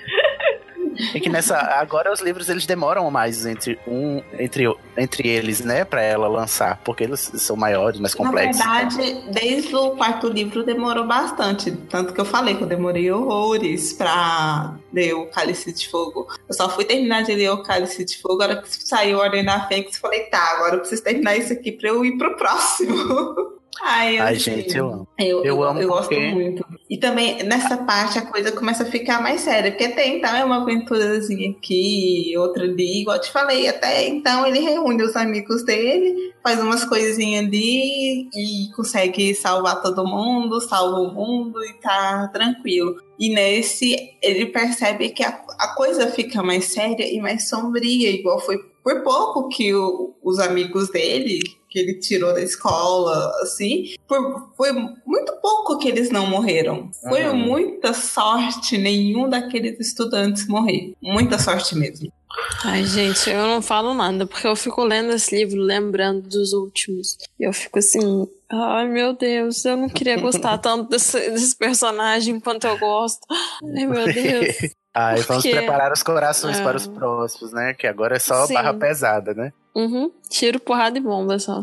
É 1.15 1.21
que 1.21 1.29
nessa. 1.29 1.57
Agora 1.57 2.13
os 2.13 2.21
livros 2.21 2.49
eles 2.49 2.67
demoram 2.67 3.11
mais 3.11 3.47
entre 3.47 3.79
um. 3.87 4.23
Entre, 4.39 4.65
entre 4.97 5.29
eles, 5.29 5.61
né? 5.61 5.85
Pra 5.85 6.03
ela 6.03 6.29
lançar. 6.29 6.81
Porque 6.85 7.05
eles 7.05 7.31
são 7.35 7.57
maiores, 7.57 8.01
mais 8.01 8.15
complexos. 8.15 8.65
Na 8.65 8.85
verdade, 8.85 9.25
desde 9.31 9.75
o 9.75 9.93
quarto 9.93 10.29
livro 10.29 10.65
demorou 10.65 11.07
bastante. 11.07 11.71
Tanto 11.71 12.13
que 12.13 12.21
eu 12.21 12.25
falei 12.25 12.57
que 12.57 12.63
eu 12.63 12.69
demorei 12.69 13.11
horrores 13.11 13.93
pra 13.93 14.75
ler 14.93 15.15
o 15.15 15.27
Cálice 15.27 15.73
de 15.73 15.89
Fogo. 15.89 16.27
Eu 16.49 16.55
só 16.55 16.69
fui 16.69 16.85
terminar 16.85 17.23
de 17.23 17.35
ler 17.35 17.51
o 17.51 17.63
Cálice 17.63 18.05
de 18.05 18.19
Fogo, 18.21 18.43
agora 18.43 18.63
que 18.63 18.69
saiu 18.69 19.21
a 19.21 19.25
Ordem 19.25 19.45
da 19.45 19.67
Fênix, 19.67 19.97
falei, 19.97 20.21
tá, 20.25 20.53
agora 20.57 20.75
eu 20.75 20.81
preciso 20.81 21.03
terminar 21.03 21.37
isso 21.37 21.53
aqui 21.53 21.73
pra 21.73 21.89
eu 21.89 22.05
ir 22.05 22.19
pro 22.19 22.37
próximo. 22.37 23.53
Ai, 23.81 24.19
Ai, 24.19 24.35
assim, 24.37 24.57
gente, 24.57 24.77
eu 24.77 24.87
amo. 24.87 25.09
Eu, 25.19 25.39
Eu 25.39 25.45
eu, 25.45 25.63
amo 25.65 25.81
eu 25.81 25.89
gosto 25.89 26.09
porque- 26.11 26.31
muito. 26.31 26.65
E 26.91 26.99
também, 26.99 27.43
nessa 27.43 27.79
parte, 27.79 28.19
a 28.19 28.27
coisa 28.27 28.53
começa 28.53 28.83
a 28.83 28.87
ficar 28.87 29.23
mais 29.23 29.41
séria. 29.41 29.71
Porque 29.73 29.85
até 29.85 30.07
então 30.07 30.35
é 30.37 30.45
uma 30.45 30.61
aventurazinha 30.63 31.51
aqui, 31.51 32.35
outra 32.37 32.65
ali. 32.65 33.01
Igual 33.01 33.17
eu 33.17 33.23
te 33.23 33.33
falei, 33.33 33.67
até 33.67 34.07
então 34.07 34.47
ele 34.47 34.59
reúne 34.61 35.03
os 35.03 35.17
amigos 35.17 35.65
dele, 35.65 36.33
faz 36.43 36.61
umas 36.61 36.85
coisinhas 36.85 37.47
ali 37.47 38.29
e 38.35 38.71
consegue 38.77 39.35
salvar 39.35 39.81
todo 39.81 40.05
mundo, 40.07 40.61
salva 40.61 40.99
o 41.01 41.15
mundo 41.15 41.65
e 41.65 41.73
tá 41.81 42.29
tranquilo. 42.33 42.95
E 43.19 43.31
nesse, 43.31 43.97
ele 44.21 44.47
percebe 44.47 45.09
que 45.11 45.25
a, 45.25 45.29
a 45.59 45.75
coisa 45.75 46.09
fica 46.09 46.43
mais 46.43 46.67
séria 46.67 47.11
e 47.11 47.21
mais 47.21 47.49
sombria, 47.49 48.11
igual 48.11 48.39
foi 48.39 48.59
por 48.85 49.03
pouco 49.03 49.49
que 49.49 49.73
o- 49.75 50.13
os 50.23 50.39
amigos 50.39 50.91
dele, 50.91 51.41
que 51.73 51.79
ele 51.79 51.95
tirou 51.95 52.35
da 52.35 52.43
escola, 52.43 53.33
assim, 53.41 53.95
por, 54.07 54.53
foi 54.57 54.71
muito 54.73 55.33
pouco 55.41 55.79
que 55.79 55.89
eles 55.89 56.11
não 56.11 56.27
morreram. 56.27 56.91
Foi 57.09 57.25
Uhum. 57.29 57.35
muita 57.37 57.95
sorte 57.95 58.77
nenhum 58.77 59.27
daqueles 59.27 59.81
estudantes 59.81 60.47
morrer. 60.47 60.93
Muita 61.03 61.39
sorte 61.39 61.75
mesmo. 61.75 62.13
Ai, 62.65 62.85
gente, 62.85 63.29
eu 63.31 63.47
não 63.47 63.63
falo 63.63 63.95
nada, 63.95 64.27
porque 64.27 64.47
eu 64.47 64.55
fico 64.57 64.83
lendo 64.85 65.13
esse 65.13 65.35
livro, 65.35 65.61
lembrando 65.61 66.29
dos 66.29 66.53
últimos. 66.53 67.17
E 67.41 67.45
eu 67.47 67.53
fico 67.53 67.79
assim, 67.79 68.27
ai 68.51 68.87
meu 68.89 69.15
Deus, 69.15 69.65
eu 69.65 69.77
não 69.77 69.89
queria 69.89 70.19
gostar 70.19 70.59
tanto 70.59 70.89
desse, 70.91 71.19
desse 71.31 71.57
personagem 71.57 72.39
quanto 72.41 72.67
eu 72.67 72.79
gosto. 72.79 73.21
Ai 73.31 73.87
meu 73.87 74.07
Deus. 74.13 74.57
Vamos 74.95 75.27
Porque- 75.27 75.51
preparar 75.57 75.93
os 75.93 76.03
corações 76.03 76.61
Ah. 76.61 76.63
para 76.63 76.77
os 76.77 76.87
próximos, 76.87 77.53
né? 77.53 77.73
Que 77.75 77.87
agora 77.87 78.17
é 78.17 78.19
só 78.19 78.47
Sim. 78.47 78.55
barra 78.55 78.75
pesada, 78.75 79.33
né? 79.35 79.53
Uhum. 79.75 80.13
Tiro, 80.29 80.61
porrada 80.61 80.99
e 80.99 81.01
bomba 81.01 81.39
só. 81.39 81.61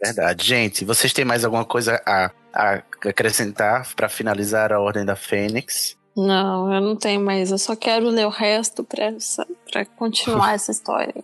É 0.00 0.04
verdade. 0.06 0.44
Gente, 0.46 0.84
vocês 0.84 1.12
têm 1.12 1.24
mais 1.24 1.44
alguma 1.44 1.64
coisa 1.66 2.00
a, 2.06 2.30
a 2.54 2.82
acrescentar 3.06 3.86
para 3.94 4.08
finalizar 4.08 4.72
a 4.72 4.80
Ordem 4.80 5.04
da 5.04 5.14
Fênix? 5.14 5.96
Não, 6.16 6.72
eu 6.72 6.80
não 6.80 6.94
tenho 6.96 7.20
mais. 7.20 7.50
Eu 7.50 7.56
só 7.58 7.74
quero 7.74 8.08
ler 8.10 8.26
o 8.26 8.30
resto 8.30 8.84
pra, 8.84 9.12
pra 9.70 9.84
continuar 9.86 10.52
essa 10.54 10.70
história. 10.70 11.14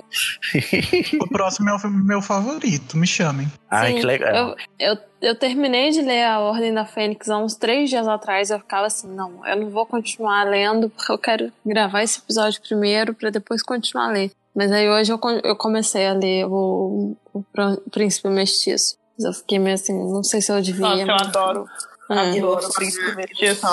O 1.21 1.29
próximo 1.29 1.69
é 1.69 1.75
o 1.75 1.91
meu 1.91 2.23
favorito, 2.23 2.97
me 2.97 3.07
chamem. 3.07 3.47
Ai, 3.71 3.93
Sim, 3.93 3.99
que 4.01 4.07
legal. 4.07 4.35
Eu, 4.35 4.57
eu, 4.95 4.99
eu 5.21 5.35
terminei 5.39 5.91
de 5.91 6.01
ler 6.01 6.25
A 6.25 6.41
Ordem 6.41 6.73
da 6.73 6.87
Fênix 6.87 7.29
há 7.29 7.37
uns 7.39 7.55
três 7.55 7.91
dias 7.91 8.09
atrás. 8.09 8.51
Eu 8.51 8.59
ficava 8.61 8.87
assim: 8.87 9.09
não, 9.15 9.47
eu 9.47 9.57
não 9.61 9.69
vou 9.71 9.85
continuar 9.85 10.45
lendo 10.45 10.89
porque 10.89 11.13
eu 11.13 11.19
quero 11.19 11.53
gravar 11.67 12.03
esse 12.03 12.19
episódio 12.21 12.61
primeiro 12.63 13.13
pra 13.13 13.29
depois 13.31 13.63
continuar 13.63 14.07
a 14.09 14.13
ler. 14.13 14.33
Mas 14.57 14.73
aí 14.73 14.89
hoje 14.89 15.13
eu, 15.13 15.21
eu 15.45 15.55
comecei 15.55 16.07
a 16.07 16.15
ler 16.15 16.47
o, 16.47 17.15
o 17.35 17.43
Pr- 17.53 17.79
Príncipe 17.91 18.29
Mestiço. 18.31 18.97
Mas 19.19 19.27
eu 19.27 19.33
fiquei 19.35 19.59
meio 19.59 19.75
assim: 19.75 19.93
não 19.93 20.23
sei 20.25 20.41
se 20.41 20.51
eu 20.51 20.61
devia. 20.63 20.81
Nossa, 20.89 21.03
eu 21.03 21.07
mas- 21.07 21.23
adoro. 21.29 21.67
Ah, 22.11 22.23
Adoro 22.23 22.67
o 22.67 22.73
Príncipe 22.73 23.15
Mestiço. 23.17 23.67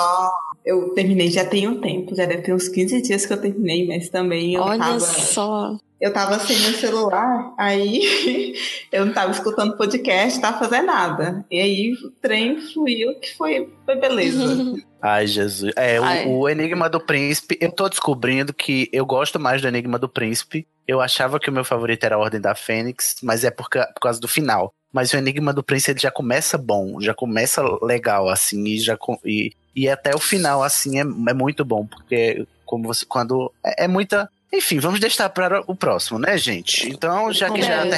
Eu 0.66 0.92
terminei 0.94 1.30
já 1.30 1.44
tem 1.44 1.68
um 1.68 1.80
tempo, 1.80 2.14
já 2.14 2.26
deve 2.26 2.42
ter 2.42 2.52
uns 2.52 2.68
15 2.68 3.00
dias 3.00 3.24
que 3.24 3.32
eu 3.32 3.40
terminei, 3.40 3.86
mas 3.86 4.08
também 4.08 4.54
eu 4.54 4.62
Olha 4.62 4.80
tava. 4.80 4.98
só. 4.98 5.78
Eu 5.98 6.12
tava 6.12 6.38
sem 6.40 6.58
meu 6.58 6.72
celular, 6.72 7.54
aí 7.56 8.54
eu 8.92 9.06
não 9.06 9.14
tava 9.14 9.30
escutando 9.30 9.76
podcast, 9.76 10.40
tava 10.40 10.58
fazendo 10.58 10.86
nada. 10.86 11.46
E 11.50 11.60
aí 11.60 11.92
o 11.92 12.10
trem 12.20 12.60
fluiu, 12.60 13.18
que 13.20 13.34
foi, 13.34 13.72
foi 13.84 13.96
beleza. 13.96 14.74
Ai, 15.00 15.26
Jesus. 15.26 15.72
É, 15.76 15.98
Ai. 15.98 16.26
o, 16.26 16.40
o 16.40 16.48
Enigma 16.48 16.90
do 16.90 17.00
Príncipe, 17.00 17.56
eu 17.60 17.70
tô 17.70 17.88
descobrindo 17.88 18.52
que 18.52 18.90
eu 18.92 19.06
gosto 19.06 19.38
mais 19.38 19.62
do 19.62 19.68
Enigma 19.68 19.98
do 19.98 20.08
Príncipe. 20.08 20.66
Eu 20.86 21.00
achava 21.00 21.38
que 21.38 21.48
o 21.48 21.52
meu 21.52 21.64
favorito 21.64 22.04
era 22.04 22.16
a 22.16 22.18
Ordem 22.18 22.40
da 22.40 22.54
Fênix, 22.54 23.16
mas 23.22 23.44
é 23.44 23.50
por, 23.50 23.68
por 23.68 24.00
causa 24.00 24.20
do 24.20 24.28
final. 24.28 24.74
Mas 24.96 25.12
o 25.12 25.16
Enigma 25.18 25.52
do 25.52 25.62
Príncipe 25.62 25.90
ele 25.92 26.00
já 26.00 26.10
começa 26.10 26.56
bom, 26.56 26.98
já 27.02 27.12
começa 27.12 27.62
legal, 27.84 28.30
assim, 28.30 28.64
e 28.64 28.78
já 28.80 28.96
e, 29.22 29.52
e 29.74 29.90
até 29.90 30.14
o 30.14 30.18
final, 30.18 30.62
assim, 30.62 30.96
é, 30.98 31.02
é 31.02 31.34
muito 31.34 31.66
bom, 31.66 31.84
porque 31.84 32.46
como 32.64 32.84
você, 32.88 33.04
quando 33.06 33.52
é, 33.62 33.84
é 33.84 33.88
muita. 33.88 34.28
Enfim, 34.52 34.78
vamos 34.78 35.00
deixar 35.00 35.28
para 35.28 35.60
o 35.66 35.74
próximo, 35.74 36.20
né, 36.20 36.38
gente? 36.38 36.88
Então, 36.88 37.32
já 37.32 37.50
que 37.50 37.60
já 37.60 37.84
É, 37.84 37.90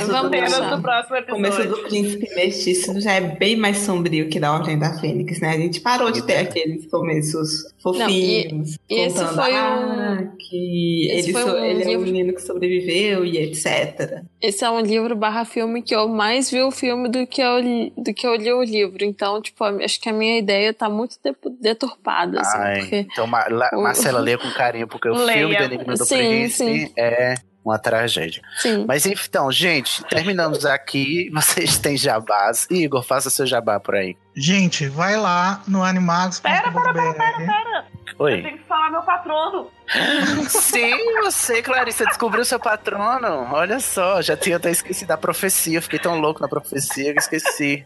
próximo 0.80 1.16
O 1.18 1.24
começo 1.26 1.64
do 1.68 1.78
Príncipe 1.82 2.34
Mestiço 2.34 3.00
já 3.00 3.12
é 3.12 3.20
bem 3.20 3.54
mais 3.54 3.76
sombrio 3.78 4.28
que 4.30 4.40
da 4.40 4.52
Ordem 4.54 4.78
da 4.78 4.98
Fênix, 4.98 5.40
né? 5.40 5.50
A 5.50 5.58
gente 5.58 5.80
parou 5.80 6.10
de 6.10 6.22
ter 6.26 6.38
aqueles 6.38 6.86
começos 6.86 7.72
fofinhos, 7.80 8.76
e 8.88 8.94
esse 8.94 9.18
contando 9.18 9.34
foi 9.34 9.54
ah, 9.54 10.28
que 10.38 11.10
esse 11.12 11.28
ele, 11.28 11.32
foi 11.32 11.44
um 11.44 11.64
ele 11.64 11.82
é 11.82 11.86
um 11.86 11.90
livro- 11.90 12.06
menino 12.06 12.32
que 12.34 12.42
sobreviveu 12.42 13.24
e 13.26 13.36
etc. 13.36 14.22
Esse 14.40 14.65
é 14.65 14.70
um 14.70 14.81
livro 14.81 15.16
barra 15.16 15.44
filme 15.44 15.82
que 15.82 15.94
eu 15.94 16.09
mais 16.09 16.51
vi 16.51 16.62
o 16.62 16.70
filme 16.70 17.09
do 17.09 17.27
que 17.27 17.40
eu, 17.43 17.59
li- 17.59 17.93
do 17.97 18.15
que 18.15 18.27
eu 18.27 18.35
li 18.36 18.52
o 18.52 18.62
livro. 18.62 19.05
Então, 19.05 19.43
tipo, 19.43 19.65
acho 19.65 20.01
que 20.01 20.09
a 20.09 20.12
minha 20.12 20.39
ideia 20.39 20.73
tá 20.73 20.89
muito 20.89 21.16
de- 21.24 21.35
deturpada, 21.60 22.40
assim. 22.40 22.59
Ai, 22.59 22.78
porque 22.81 22.97
então, 23.12 23.27
Ma- 23.27 23.47
La- 23.48 23.70
o- 23.74 23.82
Marcela, 23.82 24.20
lê 24.20 24.39
com 24.39 24.48
carinho, 24.52 24.86
porque 24.86 25.09
o 25.09 25.15
Leia. 25.15 25.39
filme 25.39 25.56
do 25.56 25.62
Enigma 25.65 25.94
do 25.94 26.05
Sim, 26.05 26.16
Príncipe 26.19 26.86
sim. 26.86 26.93
é 26.97 27.35
uma 27.65 27.78
tragédia. 27.78 28.40
Sim. 28.59 28.85
Mas 28.86 29.05
então, 29.05 29.51
gente, 29.52 30.02
terminamos 30.05 30.65
aqui. 30.65 31.28
Vocês 31.35 31.77
têm 31.78 31.97
jabás. 31.97 32.66
Igor, 32.70 33.02
faça 33.02 33.28
seu 33.31 33.44
jabá 33.47 33.78
por 33.81 33.97
aí. 33.97 34.16
Gente, 34.36 34.86
vai 34.89 35.16
lá 35.16 35.62
no 35.66 35.82
animagos.br. 35.82 36.48
Eu 36.48 37.97
Oi. 38.18 38.43
tenho 38.43 38.59
que 38.59 38.64
falar 38.64 38.90
meu 38.90 39.02
patrono. 39.02 39.70
Sim, 40.48 41.14
você, 41.22 41.62
Clarissa, 41.62 42.05
descobriu 42.05 42.44
seu 42.44 42.59
patrono. 42.59 43.48
Olha 43.52 43.80
só, 43.80 44.20
já 44.22 44.36
tinha 44.36 44.56
até 44.56 44.70
esquecido 44.70 45.09
da 45.09 45.16
profecia. 45.16 45.80
Fiquei 45.82 45.98
tão 45.98 46.20
louco 46.20 46.40
na 46.40 46.48
profecia 46.48 47.12
que 47.12 47.20
esqueci. 47.20 47.85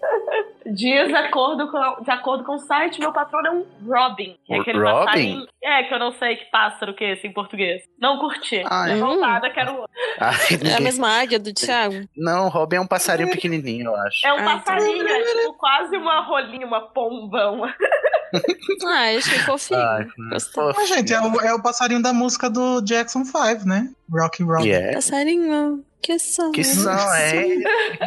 Dias 0.74 1.08
de 1.08 1.14
acordo, 1.14 1.70
com, 1.70 2.02
de 2.02 2.10
acordo 2.10 2.44
com 2.44 2.54
o 2.54 2.58
site, 2.58 3.00
meu 3.00 3.12
patrono 3.12 3.46
é 3.46 3.50
um 3.50 3.66
Robin. 3.86 4.36
Que 4.44 4.54
é 4.54 4.60
aquele 4.60 4.78
Robin? 4.78 5.04
passarinho. 5.04 5.46
É, 5.62 5.82
que 5.84 5.94
eu 5.94 5.98
não 5.98 6.12
sei 6.12 6.36
que 6.36 6.44
pássaro 6.50 6.94
que 6.94 7.04
é 7.04 7.12
esse 7.12 7.26
em 7.26 7.32
português. 7.32 7.82
Não 8.00 8.18
curti. 8.18 8.62
Ai. 8.66 8.98
Voltada, 8.98 9.50
quero. 9.50 9.84
Ai, 10.18 10.34
É 10.72 10.76
a 10.76 10.80
mesma 10.80 11.08
águia 11.20 11.38
do 11.38 11.52
Thiago? 11.52 12.06
Não, 12.16 12.48
Robin 12.48 12.76
é 12.76 12.80
um 12.80 12.86
passarinho 12.86 13.30
pequenininho, 13.30 13.86
eu 13.86 13.96
acho. 13.96 14.26
É 14.26 14.32
um 14.34 14.48
Ah, 14.48 14.58
passarinho, 14.58 15.06
é 15.06 15.22
tipo 15.22 15.54
quase 15.54 15.96
uma 15.96 16.20
rolinha, 16.20 16.66
uma 16.66 16.80
pomba. 16.80 17.50
Uma... 17.52 17.74
Ah, 18.86 19.14
achei 19.14 19.38
fofinho. 19.40 19.78
Ai, 19.78 20.06
Gostei. 20.30 20.64
Mas, 20.74 20.88
gente, 20.88 21.12
é 21.12 21.20
o, 21.20 21.40
é 21.42 21.52
o 21.52 21.62
passarinho 21.62 22.00
da 22.00 22.14
música 22.14 22.48
do 22.48 22.80
Jackson 22.80 23.26
5, 23.26 23.66
né? 23.66 23.90
Rock. 24.10 24.42
Yeah. 24.64 24.94
Passarinho, 24.94 25.84
que 26.02 26.18
som. 26.18 26.50
Que 26.50 26.64
som 26.64 26.90
é? 27.14 27.44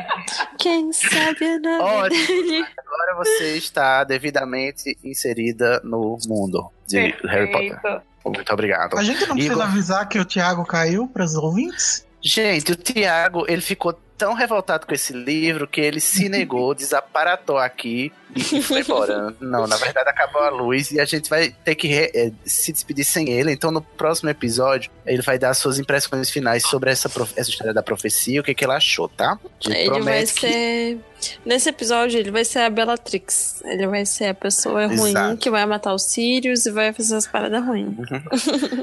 Quem 0.60 0.92
sabe 0.92 1.46
o 1.46 1.60
nome 1.62 1.84
Ótimo. 1.84 2.26
dele? 2.26 2.66
Agora 2.78 3.16
você 3.16 3.58
está 3.58 4.04
devidamente 4.04 4.98
inserida 5.04 5.82
no 5.84 6.18
mundo 6.28 6.70
de 6.86 7.16
Harry 7.24 7.52
Potter. 7.52 7.82
Perfeito. 7.82 8.02
Muito 8.26 8.54
obrigado. 8.54 8.98
A 8.98 9.04
gente 9.04 9.22
não 9.26 9.36
precisa 9.36 9.54
Igor. 9.54 9.64
avisar 9.64 10.10
que 10.10 10.20
o 10.20 10.26
Thiago 10.26 10.66
caiu 10.66 11.08
para 11.08 11.24
os 11.24 11.36
ouvintes? 11.36 12.06
Gente, 12.22 12.72
o 12.72 12.76
Tiago, 12.76 13.46
ele 13.48 13.62
ficou 13.62 13.94
tão 14.18 14.34
revoltado 14.34 14.88
com 14.88 14.94
esse 14.94 15.14
livro 15.14 15.68
que 15.68 15.80
ele 15.80 16.00
se 16.00 16.28
negou, 16.28 16.74
desaparatou 16.76 17.58
aqui 17.58 18.12
e 18.36 18.42
foi 18.62 18.82
embora. 18.82 19.34
Não, 19.40 19.66
na 19.68 19.78
verdade 19.78 20.10
acabou 20.10 20.42
a 20.42 20.50
luz 20.50 20.92
e 20.92 21.00
a 21.00 21.06
gente 21.06 21.30
vai 21.30 21.50
ter 21.64 21.76
que 21.76 21.88
re- 21.88 22.12
eh, 22.14 22.32
se 22.46 22.72
despedir 22.74 23.06
sem 23.06 23.30
ele. 23.30 23.52
Então 23.52 23.72
no 23.72 23.82
próximo 23.82 24.30
episódio 24.30 24.92
ele 25.06 25.22
vai 25.22 25.38
dar 25.40 25.54
suas 25.54 25.80
impressões 25.80 26.30
finais 26.30 26.64
sobre 26.64 26.90
essa, 26.92 27.10
essa 27.36 27.50
história 27.50 27.74
da 27.74 27.84
profecia, 27.84 28.42
o 28.42 28.44
que, 28.44 28.54
que 28.54 28.66
ele 28.66 28.74
achou, 28.74 29.08
tá? 29.08 29.40
Gente 29.60 29.78
Ele 29.78 29.90
vai 29.90 29.98
promete 30.00 30.34
que- 30.34 30.40
ser. 30.52 30.98
Nesse 31.44 31.70
episódio, 31.70 32.20
ele 32.20 32.30
vai 32.30 32.46
ser 32.46 32.60
a 32.60 32.70
Bellatrix. 32.70 33.64
Ele 33.66 33.88
vai 33.88 34.06
ser 34.06 34.26
a 34.26 34.34
pessoa 34.34 34.86
ruim 34.86 35.10
Exato. 35.10 35.38
que 35.38 35.50
vai 35.50 35.66
matar 35.66 35.94
os 35.96 36.04
Sirius 36.04 36.68
e 36.68 36.72
vai 36.72 36.94
fazer 36.94 37.16
as 37.16 37.26
paradas 37.26 37.66
ruins. 37.66 37.96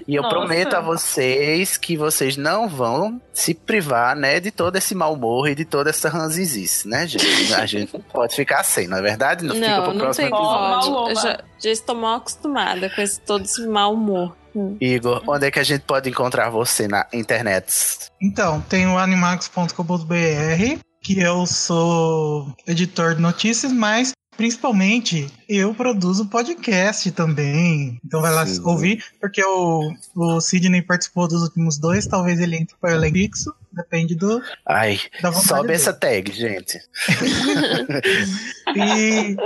E 0.09 0.15
eu 0.17 0.23
Nossa. 0.23 0.35
prometo 0.35 0.75
a 0.75 0.81
vocês 0.81 1.77
que 1.77 1.97
vocês 1.97 2.37
não 2.37 2.69
vão 2.69 3.21
se 3.33 3.55
privar, 3.55 4.17
né, 4.17 4.41
de 4.41 4.51
todo 4.51 4.75
esse 4.77 4.93
mau 4.95 5.13
humor 5.15 5.49
e 5.49 5.55
de 5.55 5.65
toda 5.65 5.91
essa 5.91 6.09
ranzizice, 6.09 6.89
né, 6.89 7.07
gente? 7.07 7.55
A 7.55 7.65
gente 7.67 7.93
não 7.93 8.01
pode 8.01 8.35
ficar 8.35 8.65
sem, 8.65 8.89
não 8.89 8.97
é 8.99 9.03
verdade? 9.03 9.42
Não, 9.49 9.55
fica 9.55 9.69
Não, 9.69 9.83
pro 9.83 9.93
não 9.93 10.01
próximo 10.01 10.29
tem 10.29 10.39
episódio. 10.39 10.71
Mau 10.71 10.81
como. 10.81 10.97
humor. 10.97 11.11
Eu 11.11 11.17
já, 11.17 11.41
já 11.59 11.71
estou 11.71 11.95
mal 11.95 12.17
acostumada 12.17 12.91
com 12.91 13.01
esse 13.01 13.21
todo 13.21 13.45
esse 13.45 13.67
mau 13.67 13.95
humor. 13.95 14.37
Hum. 14.55 14.77
Igor, 14.81 15.23
onde 15.27 15.47
é 15.47 15.51
que 15.51 15.59
a 15.59 15.65
gente 15.65 15.83
pode 15.83 16.11
encontrar 16.11 16.51
você 16.51 16.87
na 16.87 17.07
internet? 17.13 18.11
Então, 18.21 18.61
tem 18.61 18.87
o 18.87 18.99
animax.com.br, 18.99 20.79
que 21.03 21.21
eu 21.21 21.47
sou 21.47 22.55
editor 22.67 23.15
de 23.15 23.23
notícias, 23.23 23.73
mas 23.73 24.13
principalmente 24.43 25.33
eu 25.49 25.73
produzo 25.73 26.27
podcast 26.27 27.13
também. 27.13 28.01
Então 28.05 28.21
vai 28.21 28.33
lá 28.33 28.45
Sim. 28.45 28.61
ouvir, 28.65 29.05
porque 29.21 29.41
o, 29.41 29.95
o 30.17 30.41
Sidney 30.41 30.83
participou 30.83 31.29
dos 31.29 31.43
últimos 31.43 31.79
dois, 31.79 32.09
talvez 32.09 32.41
ele 32.41 32.57
entre 32.57 32.75
para 32.81 32.91
o 32.91 32.95
elenco 32.97 33.19
fixo, 33.19 33.55
depende 33.71 34.17
do, 34.17 34.43
Ai, 34.67 34.99
sobe 35.47 35.69
dele. 35.69 35.75
essa 35.75 35.93
tag, 35.93 36.33
gente. 36.33 36.81
E, 38.75 39.37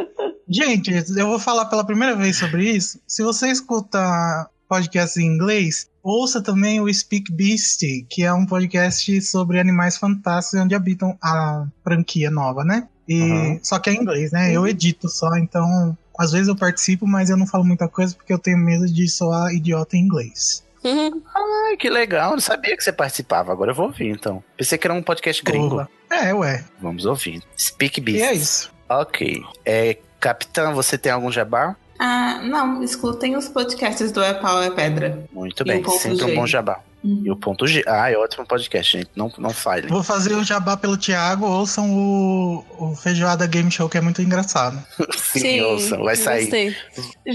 gente, 0.49 0.93
eu 1.17 1.27
vou 1.27 1.39
falar 1.41 1.65
pela 1.65 1.85
primeira 1.85 2.15
vez 2.15 2.37
sobre 2.37 2.71
isso. 2.71 3.01
Se 3.09 3.25
você 3.25 3.49
escuta 3.49 4.49
podcasts 4.69 5.17
em 5.17 5.27
inglês, 5.27 5.89
ouça 6.09 6.41
também 6.43 6.81
o 6.81 6.93
Speak 6.93 7.33
Beast, 7.33 7.81
que 8.09 8.23
é 8.23 8.33
um 8.33 8.47
podcast 8.47 9.21
sobre 9.23 9.59
animais 9.59 9.97
fantásticos 9.97 10.61
onde 10.61 10.75
habitam 10.75 11.17
a 11.23 11.67
franquia 11.83 12.31
nova, 12.31 12.63
né? 12.65 12.87
E, 13.09 13.21
Uhum. 13.21 13.61
Só 13.63 13.79
que 13.79 13.91
é 13.91 13.95
em 13.95 14.01
inglês, 14.01 14.33
né? 14.33 14.53
Eu 14.53 14.67
edito 14.67 15.09
só, 15.09 15.37
então 15.37 15.97
às 16.19 16.33
vezes 16.33 16.49
eu 16.49 16.57
participo, 16.57 17.07
mas 17.07 17.29
eu 17.31 17.37
não 17.37 17.47
falo 17.47 17.65
muita 17.65 17.89
coisa 17.89 18.15
porque 18.15 18.33
eu 18.33 18.39
tenho 18.39 18.59
medo 18.59 18.87
de 18.87 19.09
soar 19.09 19.53
idiota 19.53 19.97
em 19.97 20.01
inglês. 20.01 20.65
Ai, 20.85 21.77
que 21.79 21.91
legal, 21.91 22.33
não 22.33 22.41
sabia 22.41 22.77
que 22.77 22.83
você 22.83 22.93
participava. 22.93 23.53
Agora 23.53 23.73
eu 23.73 23.75
vou 23.75 23.87
ouvir, 23.87 24.09
então. 24.09 24.43
Pensei 24.57 24.79
que 24.79 24.87
era 24.87 24.95
um 24.95 25.03
podcast 25.03 25.43
gringo. 25.43 25.71
Porra. 25.71 25.89
É, 26.11 26.33
ué. 26.33 26.65
Vamos 26.81 27.05
ouvir. 27.05 27.43
Speak 27.59 27.99
E 28.01 28.03
Beast. 28.03 28.25
é 28.25 28.33
isso. 28.35 28.73
Ok. 28.89 29.43
É, 29.65 29.99
Capitã, 30.21 30.73
você 30.73 30.97
tem 30.97 31.11
algum 31.13 31.31
jabá? 31.31 31.77
Ah, 31.99 32.41
não, 32.43 32.83
escutem 32.83 33.37
os 33.37 33.49
podcasts 33.49 34.13
do 34.13 34.23
É 34.23 34.35
Pau 34.35 34.63
é 34.63 34.71
Pedra. 34.71 35.25
Muito 35.33 35.63
E 35.63 35.65
bem, 35.67 35.81
o 35.81 35.83
ponto 35.83 35.99
sempre 35.99 36.25
um 36.25 36.35
bom 36.35 36.47
jabá. 36.47 36.81
E 37.25 37.31
o 37.31 37.37
ponto 37.37 37.67
G. 37.67 37.85
Ah, 37.87 38.11
é 38.11 38.17
ótimo 38.17 38.45
podcast, 38.45 38.99
gente. 38.99 39.11
Não, 39.15 39.33
não 39.39 39.51
falhe. 39.51 39.87
Vou 39.87 40.03
fazer 40.03 40.35
o 40.35 40.43
jabá 40.43 40.77
pelo 40.77 40.97
Thiago, 40.97 41.47
ouçam 41.47 41.89
o, 41.89 42.65
o 42.79 42.97
Feijoada 42.97 43.47
Game 43.47 43.71
Show, 43.71 43.89
que 43.89 43.97
é 43.97 44.01
muito 44.01 44.21
engraçado. 44.21 44.77
Sim, 45.17 45.61
ouçam, 45.63 46.03
vai 46.03 46.17
sair. 46.17 46.43
Gostei. 46.43 46.77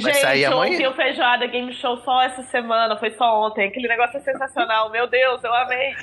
Vai 0.02 0.14
sair 0.16 0.42
Gente, 0.42 0.52
eu 0.52 0.58
amanhã? 0.58 0.72
ouvi 0.74 0.88
o 0.88 0.94
Feijoada 0.94 1.48
Game 1.48 1.74
Show 1.74 1.98
só 2.04 2.22
essa 2.24 2.44
semana, 2.44 2.98
foi 2.98 3.12
só 3.12 3.48
ontem. 3.48 3.68
Aquele 3.68 3.88
negócio 3.88 4.18
é 4.18 4.20
sensacional. 4.20 4.92
Meu 4.92 5.08
Deus, 5.08 5.42
eu 5.44 5.54
amei. 5.54 5.96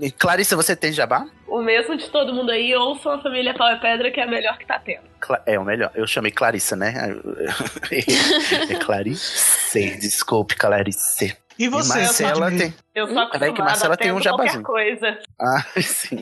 Clarissa, 0.18 0.56
você 0.56 0.74
tem 0.74 0.92
jabá? 0.92 1.26
O 1.46 1.60
mesmo 1.60 1.96
de 1.96 2.08
todo 2.08 2.32
mundo 2.32 2.50
aí, 2.50 2.74
ouçam 2.74 3.12
a 3.12 3.22
família 3.22 3.52
Pau 3.54 3.70
e 3.70 3.80
Pedra, 3.80 4.10
que 4.10 4.20
é 4.20 4.22
a 4.22 4.26
melhor 4.26 4.56
que 4.56 4.66
tá 4.66 4.78
tendo. 4.78 5.02
É 5.44 5.58
o 5.58 5.64
melhor. 5.64 5.90
Eu 5.94 6.06
chamei 6.06 6.30
Clarissa, 6.30 6.76
né? 6.76 6.94
é 8.70 8.74
Clarice. 8.76 9.98
Desculpe, 9.98 10.54
Clarice. 10.54 11.36
E 11.58 11.64
E 11.64 11.68
você, 11.68 11.98
Marcela 11.98 12.50
tem. 12.50 12.74
Eu 12.94 13.06
sou 13.06 13.14
Peraí 13.14 13.30
que 13.30 13.36
acostumada 13.60 13.62
Marcela 13.70 13.94
a 13.94 13.96
tem 13.96 14.12
um 14.12 14.20
jabazinho. 14.20 14.62
coisa. 14.62 15.18
Ah, 15.40 15.64
sim. 15.82 16.20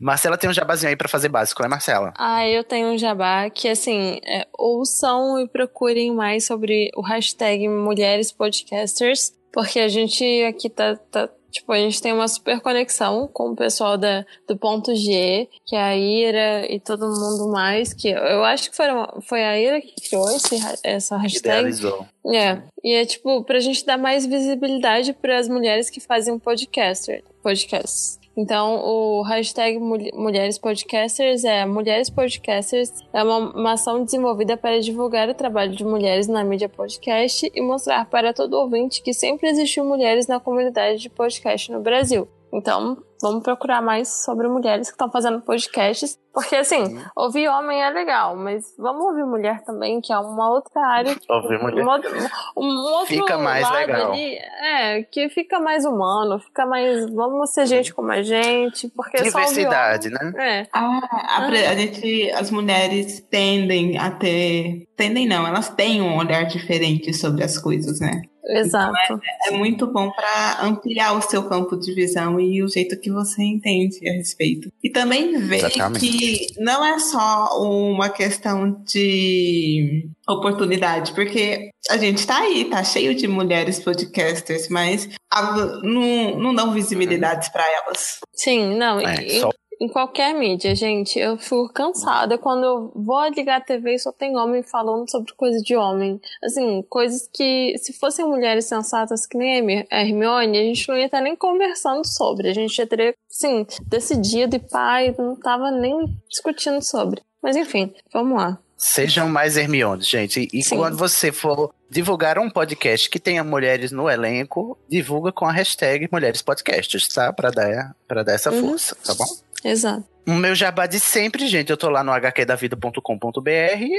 Marcela 0.00 0.36
tem 0.38 0.48
um 0.50 0.52
jabazinho 0.52 0.90
aí 0.90 0.96
pra 0.96 1.08
fazer 1.08 1.28
básico, 1.28 1.62
né, 1.62 1.68
Marcela? 1.68 2.12
Ah, 2.16 2.46
eu 2.46 2.62
tenho 2.64 2.88
um 2.88 2.98
jabá 2.98 3.48
que, 3.50 3.68
assim, 3.68 4.20
é, 4.24 4.46
ouçam 4.56 5.40
e 5.40 5.48
procurem 5.48 6.14
mais 6.14 6.44
sobre 6.46 6.90
o 6.96 7.02
hashtag 7.02 7.66
Mulheres 7.68 8.30
Podcasters, 8.32 9.32
porque 9.52 9.80
a 9.80 9.88
gente 9.88 10.24
aqui 10.44 10.68
tá, 10.70 10.96
tá- 11.10 11.28
tipo, 11.50 11.72
a 11.72 11.78
gente 11.78 12.00
tem 12.00 12.12
uma 12.12 12.28
super 12.28 12.60
conexão 12.60 13.28
com 13.32 13.50
o 13.50 13.56
pessoal 13.56 13.96
da, 13.96 14.24
do 14.46 14.56
ponto 14.56 14.94
G, 14.94 15.48
que 15.64 15.74
é 15.74 15.82
a 15.82 15.96
Ira 15.96 16.72
e 16.72 16.78
todo 16.78 17.06
mundo 17.06 17.50
mais, 17.50 17.92
que 17.92 18.08
eu, 18.08 18.44
acho 18.44 18.70
que 18.70 18.76
foram, 18.76 19.20
foi 19.22 19.42
a 19.44 19.58
Ira 19.58 19.80
que 19.80 19.94
criou 20.08 20.30
esse, 20.30 20.56
essa 20.82 21.16
hashtag. 21.16 21.58
Idealizou. 21.58 22.06
É, 22.26 22.62
e 22.84 22.94
é 22.94 23.06
tipo, 23.06 23.42
pra 23.44 23.60
gente 23.60 23.84
dar 23.84 23.96
mais 23.96 24.26
visibilidade 24.26 25.12
para 25.12 25.38
as 25.38 25.48
mulheres 25.48 25.88
que 25.88 26.00
fazem 26.00 26.34
um 26.34 26.38
podcaster, 26.38 27.24
podcasts. 27.42 28.18
Então, 28.40 28.76
o 28.84 29.22
hashtag 29.22 29.80
Mul- 29.80 30.12
Mulheres 30.14 30.58
Podcasters 30.58 31.42
é 31.42 31.66
Mulheres 31.66 32.08
Podcasters 32.08 32.92
é 33.12 33.20
uma, 33.20 33.38
uma 33.38 33.72
ação 33.72 34.04
desenvolvida 34.04 34.56
para 34.56 34.80
divulgar 34.80 35.28
o 35.28 35.34
trabalho 35.34 35.74
de 35.74 35.84
mulheres 35.84 36.28
na 36.28 36.44
mídia 36.44 36.68
podcast 36.68 37.50
e 37.52 37.60
mostrar 37.60 38.08
para 38.08 38.32
todo 38.32 38.54
ouvinte 38.54 39.02
que 39.02 39.12
sempre 39.12 39.48
existiu 39.48 39.84
mulheres 39.84 40.28
na 40.28 40.38
comunidade 40.38 41.00
de 41.00 41.10
podcast 41.10 41.72
no 41.72 41.80
Brasil. 41.80 42.28
Então, 42.52 42.96
vamos 43.20 43.42
procurar 43.42 43.82
mais 43.82 44.08
sobre 44.24 44.48
mulheres 44.48 44.88
que 44.88 44.94
estão 44.94 45.10
fazendo 45.10 45.40
podcasts, 45.42 46.18
porque 46.32 46.56
assim, 46.56 46.98
ouvir 47.14 47.46
homem 47.48 47.82
é 47.82 47.90
legal, 47.90 48.34
mas 48.36 48.64
vamos 48.78 49.04
ouvir 49.04 49.24
mulher 49.24 49.60
também, 49.64 50.00
que 50.00 50.12
é 50.12 50.18
uma 50.18 50.48
outra 50.50 50.80
área 50.86 51.14
Ouvir 51.28 51.60
mulher. 51.60 51.84
um 51.84 51.88
outro, 51.90 52.10
um 52.56 52.66
outro 52.94 53.06
Fica 53.06 53.36
mais 53.36 53.62
lado 53.64 53.76
legal. 53.76 54.12
ali, 54.12 54.34
é, 54.36 55.02
que 55.02 55.28
fica 55.28 55.60
mais 55.60 55.84
humano, 55.84 56.38
fica 56.38 56.64
mais, 56.64 57.12
vamos 57.12 57.50
ser 57.50 57.66
gente 57.66 57.92
como 57.92 58.10
a 58.12 58.22
gente, 58.22 58.88
porque 58.96 59.18
só 59.30 59.38
ouvir 59.40 59.48
Diversidade, 59.54 60.08
homem- 60.08 60.32
né? 60.32 60.60
É, 60.62 60.66
Ah, 60.72 61.38
a, 61.38 61.46
pre- 61.48 61.66
a 61.66 61.74
gente, 61.74 62.30
as 62.30 62.50
mulheres 62.50 63.20
tendem 63.30 63.98
a 63.98 64.10
ter. 64.10 64.86
Tendem 64.96 65.26
não, 65.28 65.46
elas 65.46 65.68
têm 65.68 66.00
um 66.00 66.16
olhar 66.16 66.44
diferente 66.44 67.12
sobre 67.12 67.44
as 67.44 67.58
coisas, 67.58 68.00
né? 68.00 68.22
Exato. 68.48 69.20
É 69.46 69.50
muito 69.50 69.86
bom 69.86 70.10
para 70.10 70.62
ampliar 70.64 71.12
o 71.16 71.22
seu 71.22 71.42
campo 71.48 71.76
de 71.76 71.92
visão 71.94 72.40
e 72.40 72.62
o 72.62 72.68
jeito 72.68 72.98
que 72.98 73.10
você 73.10 73.42
entende 73.42 74.08
a 74.08 74.12
respeito. 74.12 74.72
E 74.82 74.90
também 74.90 75.38
ver 75.38 75.56
Exatamente. 75.66 76.00
que 76.08 76.46
não 76.58 76.84
é 76.84 76.98
só 76.98 77.60
uma 77.60 78.08
questão 78.08 78.82
de 78.84 80.08
oportunidade, 80.28 81.12
porque 81.12 81.70
a 81.90 81.96
gente 81.96 82.26
tá 82.26 82.38
aí, 82.38 82.64
tá 82.66 82.82
cheio 82.84 83.14
de 83.14 83.26
mulheres 83.26 83.78
podcasters, 83.80 84.68
mas 84.68 85.08
a- 85.30 85.80
não, 85.82 86.38
não 86.38 86.54
dão 86.54 86.72
visibilidades 86.72 87.48
para 87.48 87.64
elas. 87.72 88.18
Sim, 88.34 88.76
não, 88.76 89.00
É, 89.00 89.14
em, 89.22 89.40
só- 89.40 89.50
em 89.80 89.88
qualquer 89.88 90.34
mídia, 90.34 90.74
gente, 90.74 91.18
eu 91.18 91.36
fico 91.38 91.68
cansada 91.72 92.36
quando 92.38 92.64
eu 92.64 92.92
vou 92.94 93.26
ligar 93.28 93.58
a 93.58 93.60
TV 93.60 93.94
e 93.94 93.98
só 93.98 94.10
tem 94.12 94.36
homem 94.36 94.62
falando 94.62 95.08
sobre 95.10 95.32
coisa 95.34 95.58
de 95.60 95.76
homem. 95.76 96.20
Assim, 96.42 96.82
coisas 96.88 97.28
que, 97.32 97.74
se 97.78 97.92
fossem 97.92 98.26
mulheres 98.26 98.64
sensatas 98.66 99.26
que 99.26 99.36
nem 99.38 99.52
a 99.52 99.56
Hermi- 99.58 99.86
a 99.90 100.00
Hermione, 100.02 100.58
a 100.58 100.62
gente 100.62 100.88
não 100.88 100.96
ia 100.98 101.06
estar 101.06 101.20
nem 101.20 101.36
conversando 101.36 102.04
sobre. 102.06 102.48
A 102.48 102.54
gente 102.54 102.74
já 102.74 102.86
teria, 102.86 103.14
assim, 103.30 103.66
decidido 103.86 104.56
e 104.56 104.58
pai, 104.58 105.14
não 105.18 105.36
tava 105.36 105.70
nem 105.70 106.06
discutindo 106.28 106.82
sobre. 106.82 107.22
Mas 107.42 107.54
enfim, 107.56 107.94
vamos 108.12 108.36
lá. 108.36 108.58
Sejam 108.76 109.28
mais 109.28 109.56
Hermiones, 109.56 110.06
gente. 110.06 110.48
E 110.52 110.62
Sim. 110.62 110.76
quando 110.76 110.96
você 110.96 111.32
for 111.32 111.74
divulgar 111.90 112.38
um 112.38 112.48
podcast 112.48 113.10
que 113.10 113.18
tenha 113.18 113.42
mulheres 113.42 113.90
no 113.90 114.08
elenco, 114.08 114.78
divulga 114.88 115.32
com 115.32 115.44
a 115.46 115.50
hashtag 115.52 116.08
Mulheres 116.12 116.42
Podcasters, 116.42 117.08
tá? 117.08 117.32
Pra 117.32 117.50
dar, 117.50 117.96
pra 118.06 118.22
dar 118.22 118.34
essa 118.34 118.52
Uhum. 118.52 118.60
força, 118.70 118.96
tá 119.04 119.14
bom? 119.14 119.24
Exato. 119.64 120.04
O 120.26 120.32
meu 120.34 120.54
jabá 120.54 120.86
de 120.86 121.00
sempre, 121.00 121.46
gente, 121.48 121.70
eu 121.70 121.76
tô 121.76 121.88
lá 121.88 122.04
no 122.04 122.12
hqdavida.com.br, 122.12 123.50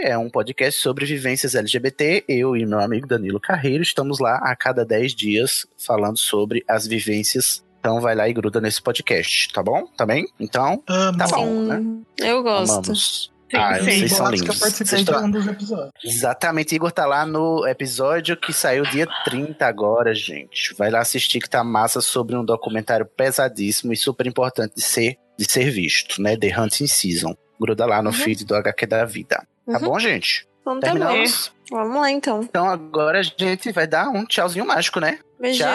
é 0.03 0.17
um 0.17 0.29
podcast 0.29 0.79
sobre 0.81 1.05
vivências 1.05 1.55
LGBT. 1.55 2.23
Eu 2.27 2.55
e 2.55 2.65
meu 2.65 2.79
amigo 2.79 3.07
Danilo 3.07 3.39
Carreiro 3.39 3.81
estamos 3.83 4.19
lá 4.19 4.35
a 4.43 4.55
cada 4.55 4.85
10 4.85 5.13
dias 5.15 5.65
falando 5.77 6.17
sobre 6.17 6.63
as 6.67 6.85
vivências. 6.85 7.63
Então 7.79 7.99
vai 8.01 8.13
lá 8.13 8.27
e 8.27 8.33
gruda 8.33 8.59
nesse 8.61 8.81
podcast, 8.81 9.51
tá 9.53 9.63
bom? 9.63 9.85
Também? 9.97 10.27
Então, 10.39 10.83
Amo. 10.87 11.17
tá 11.17 11.27
bom, 11.27 11.45
Sim, 11.45 11.67
né? 11.67 11.81
eu 12.29 12.43
gosto. 12.43 12.73
Amamos. 12.73 13.31
Ah, 13.51 13.79
sim. 13.79 13.85
vocês 13.85 14.11
são 14.11 14.25
Boatos 14.25 14.41
que 14.41 14.47
eu 14.49 14.53
lindos. 14.53 14.69
Vocês 14.73 14.89
de 14.89 14.95
estão- 14.97 15.25
um 15.25 15.31
dos 15.31 15.47
episódios. 15.47 15.91
Exatamente, 16.05 16.75
Igor 16.75 16.91
tá 16.91 17.07
lá 17.07 17.25
no 17.25 17.65
episódio 17.67 18.37
que 18.37 18.53
saiu 18.53 18.83
dia 18.83 19.07
30 19.25 19.65
agora, 19.65 20.13
gente. 20.13 20.75
Vai 20.77 20.91
lá 20.91 20.99
assistir 20.99 21.39
que 21.39 21.49
tá 21.49 21.63
massa 21.63 21.99
sobre 22.01 22.35
um 22.35 22.45
documentário 22.45 23.07
pesadíssimo 23.07 23.91
e 23.91 23.97
super 23.97 24.27
importante 24.27 24.75
de 24.75 24.81
ser, 24.83 25.17
de 25.39 25.49
ser 25.51 25.71
visto, 25.71 26.21
né? 26.21 26.35
The 26.35 26.59
Hunting 26.59 26.87
Season. 26.87 27.33
Gruda 27.59 27.85
lá 27.85 28.01
no 28.01 28.09
Uhum. 28.09 28.15
feed 28.15 28.45
do 28.45 28.55
HQ 28.55 28.85
da 28.85 29.05
vida. 29.05 29.45
Tá 29.65 29.73
Uhum. 29.77 29.79
bom, 29.79 29.99
gente? 29.99 30.45
Então 30.61 30.79
tá 30.79 30.87
bom. 30.93 30.99
Terminamos? 30.99 31.53
Vamos 31.71 32.01
lá 32.01 32.11
então. 32.11 32.41
Então 32.43 32.67
agora 32.69 33.19
a 33.19 33.23
gente 33.23 33.71
vai 33.71 33.87
dar 33.87 34.09
um 34.09 34.25
tchauzinho 34.25 34.65
mágico, 34.65 34.99
né? 34.99 35.19
Beijão. 35.39 35.67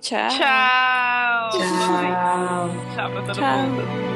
Tchau. 0.00 0.28
Tchau. 0.28 1.50
Tchau. 1.50 2.70
Tchau 2.94 3.10
pra 3.10 3.22
todo 3.22 3.34
Tchau. 3.34 3.58
mundo. 3.58 4.11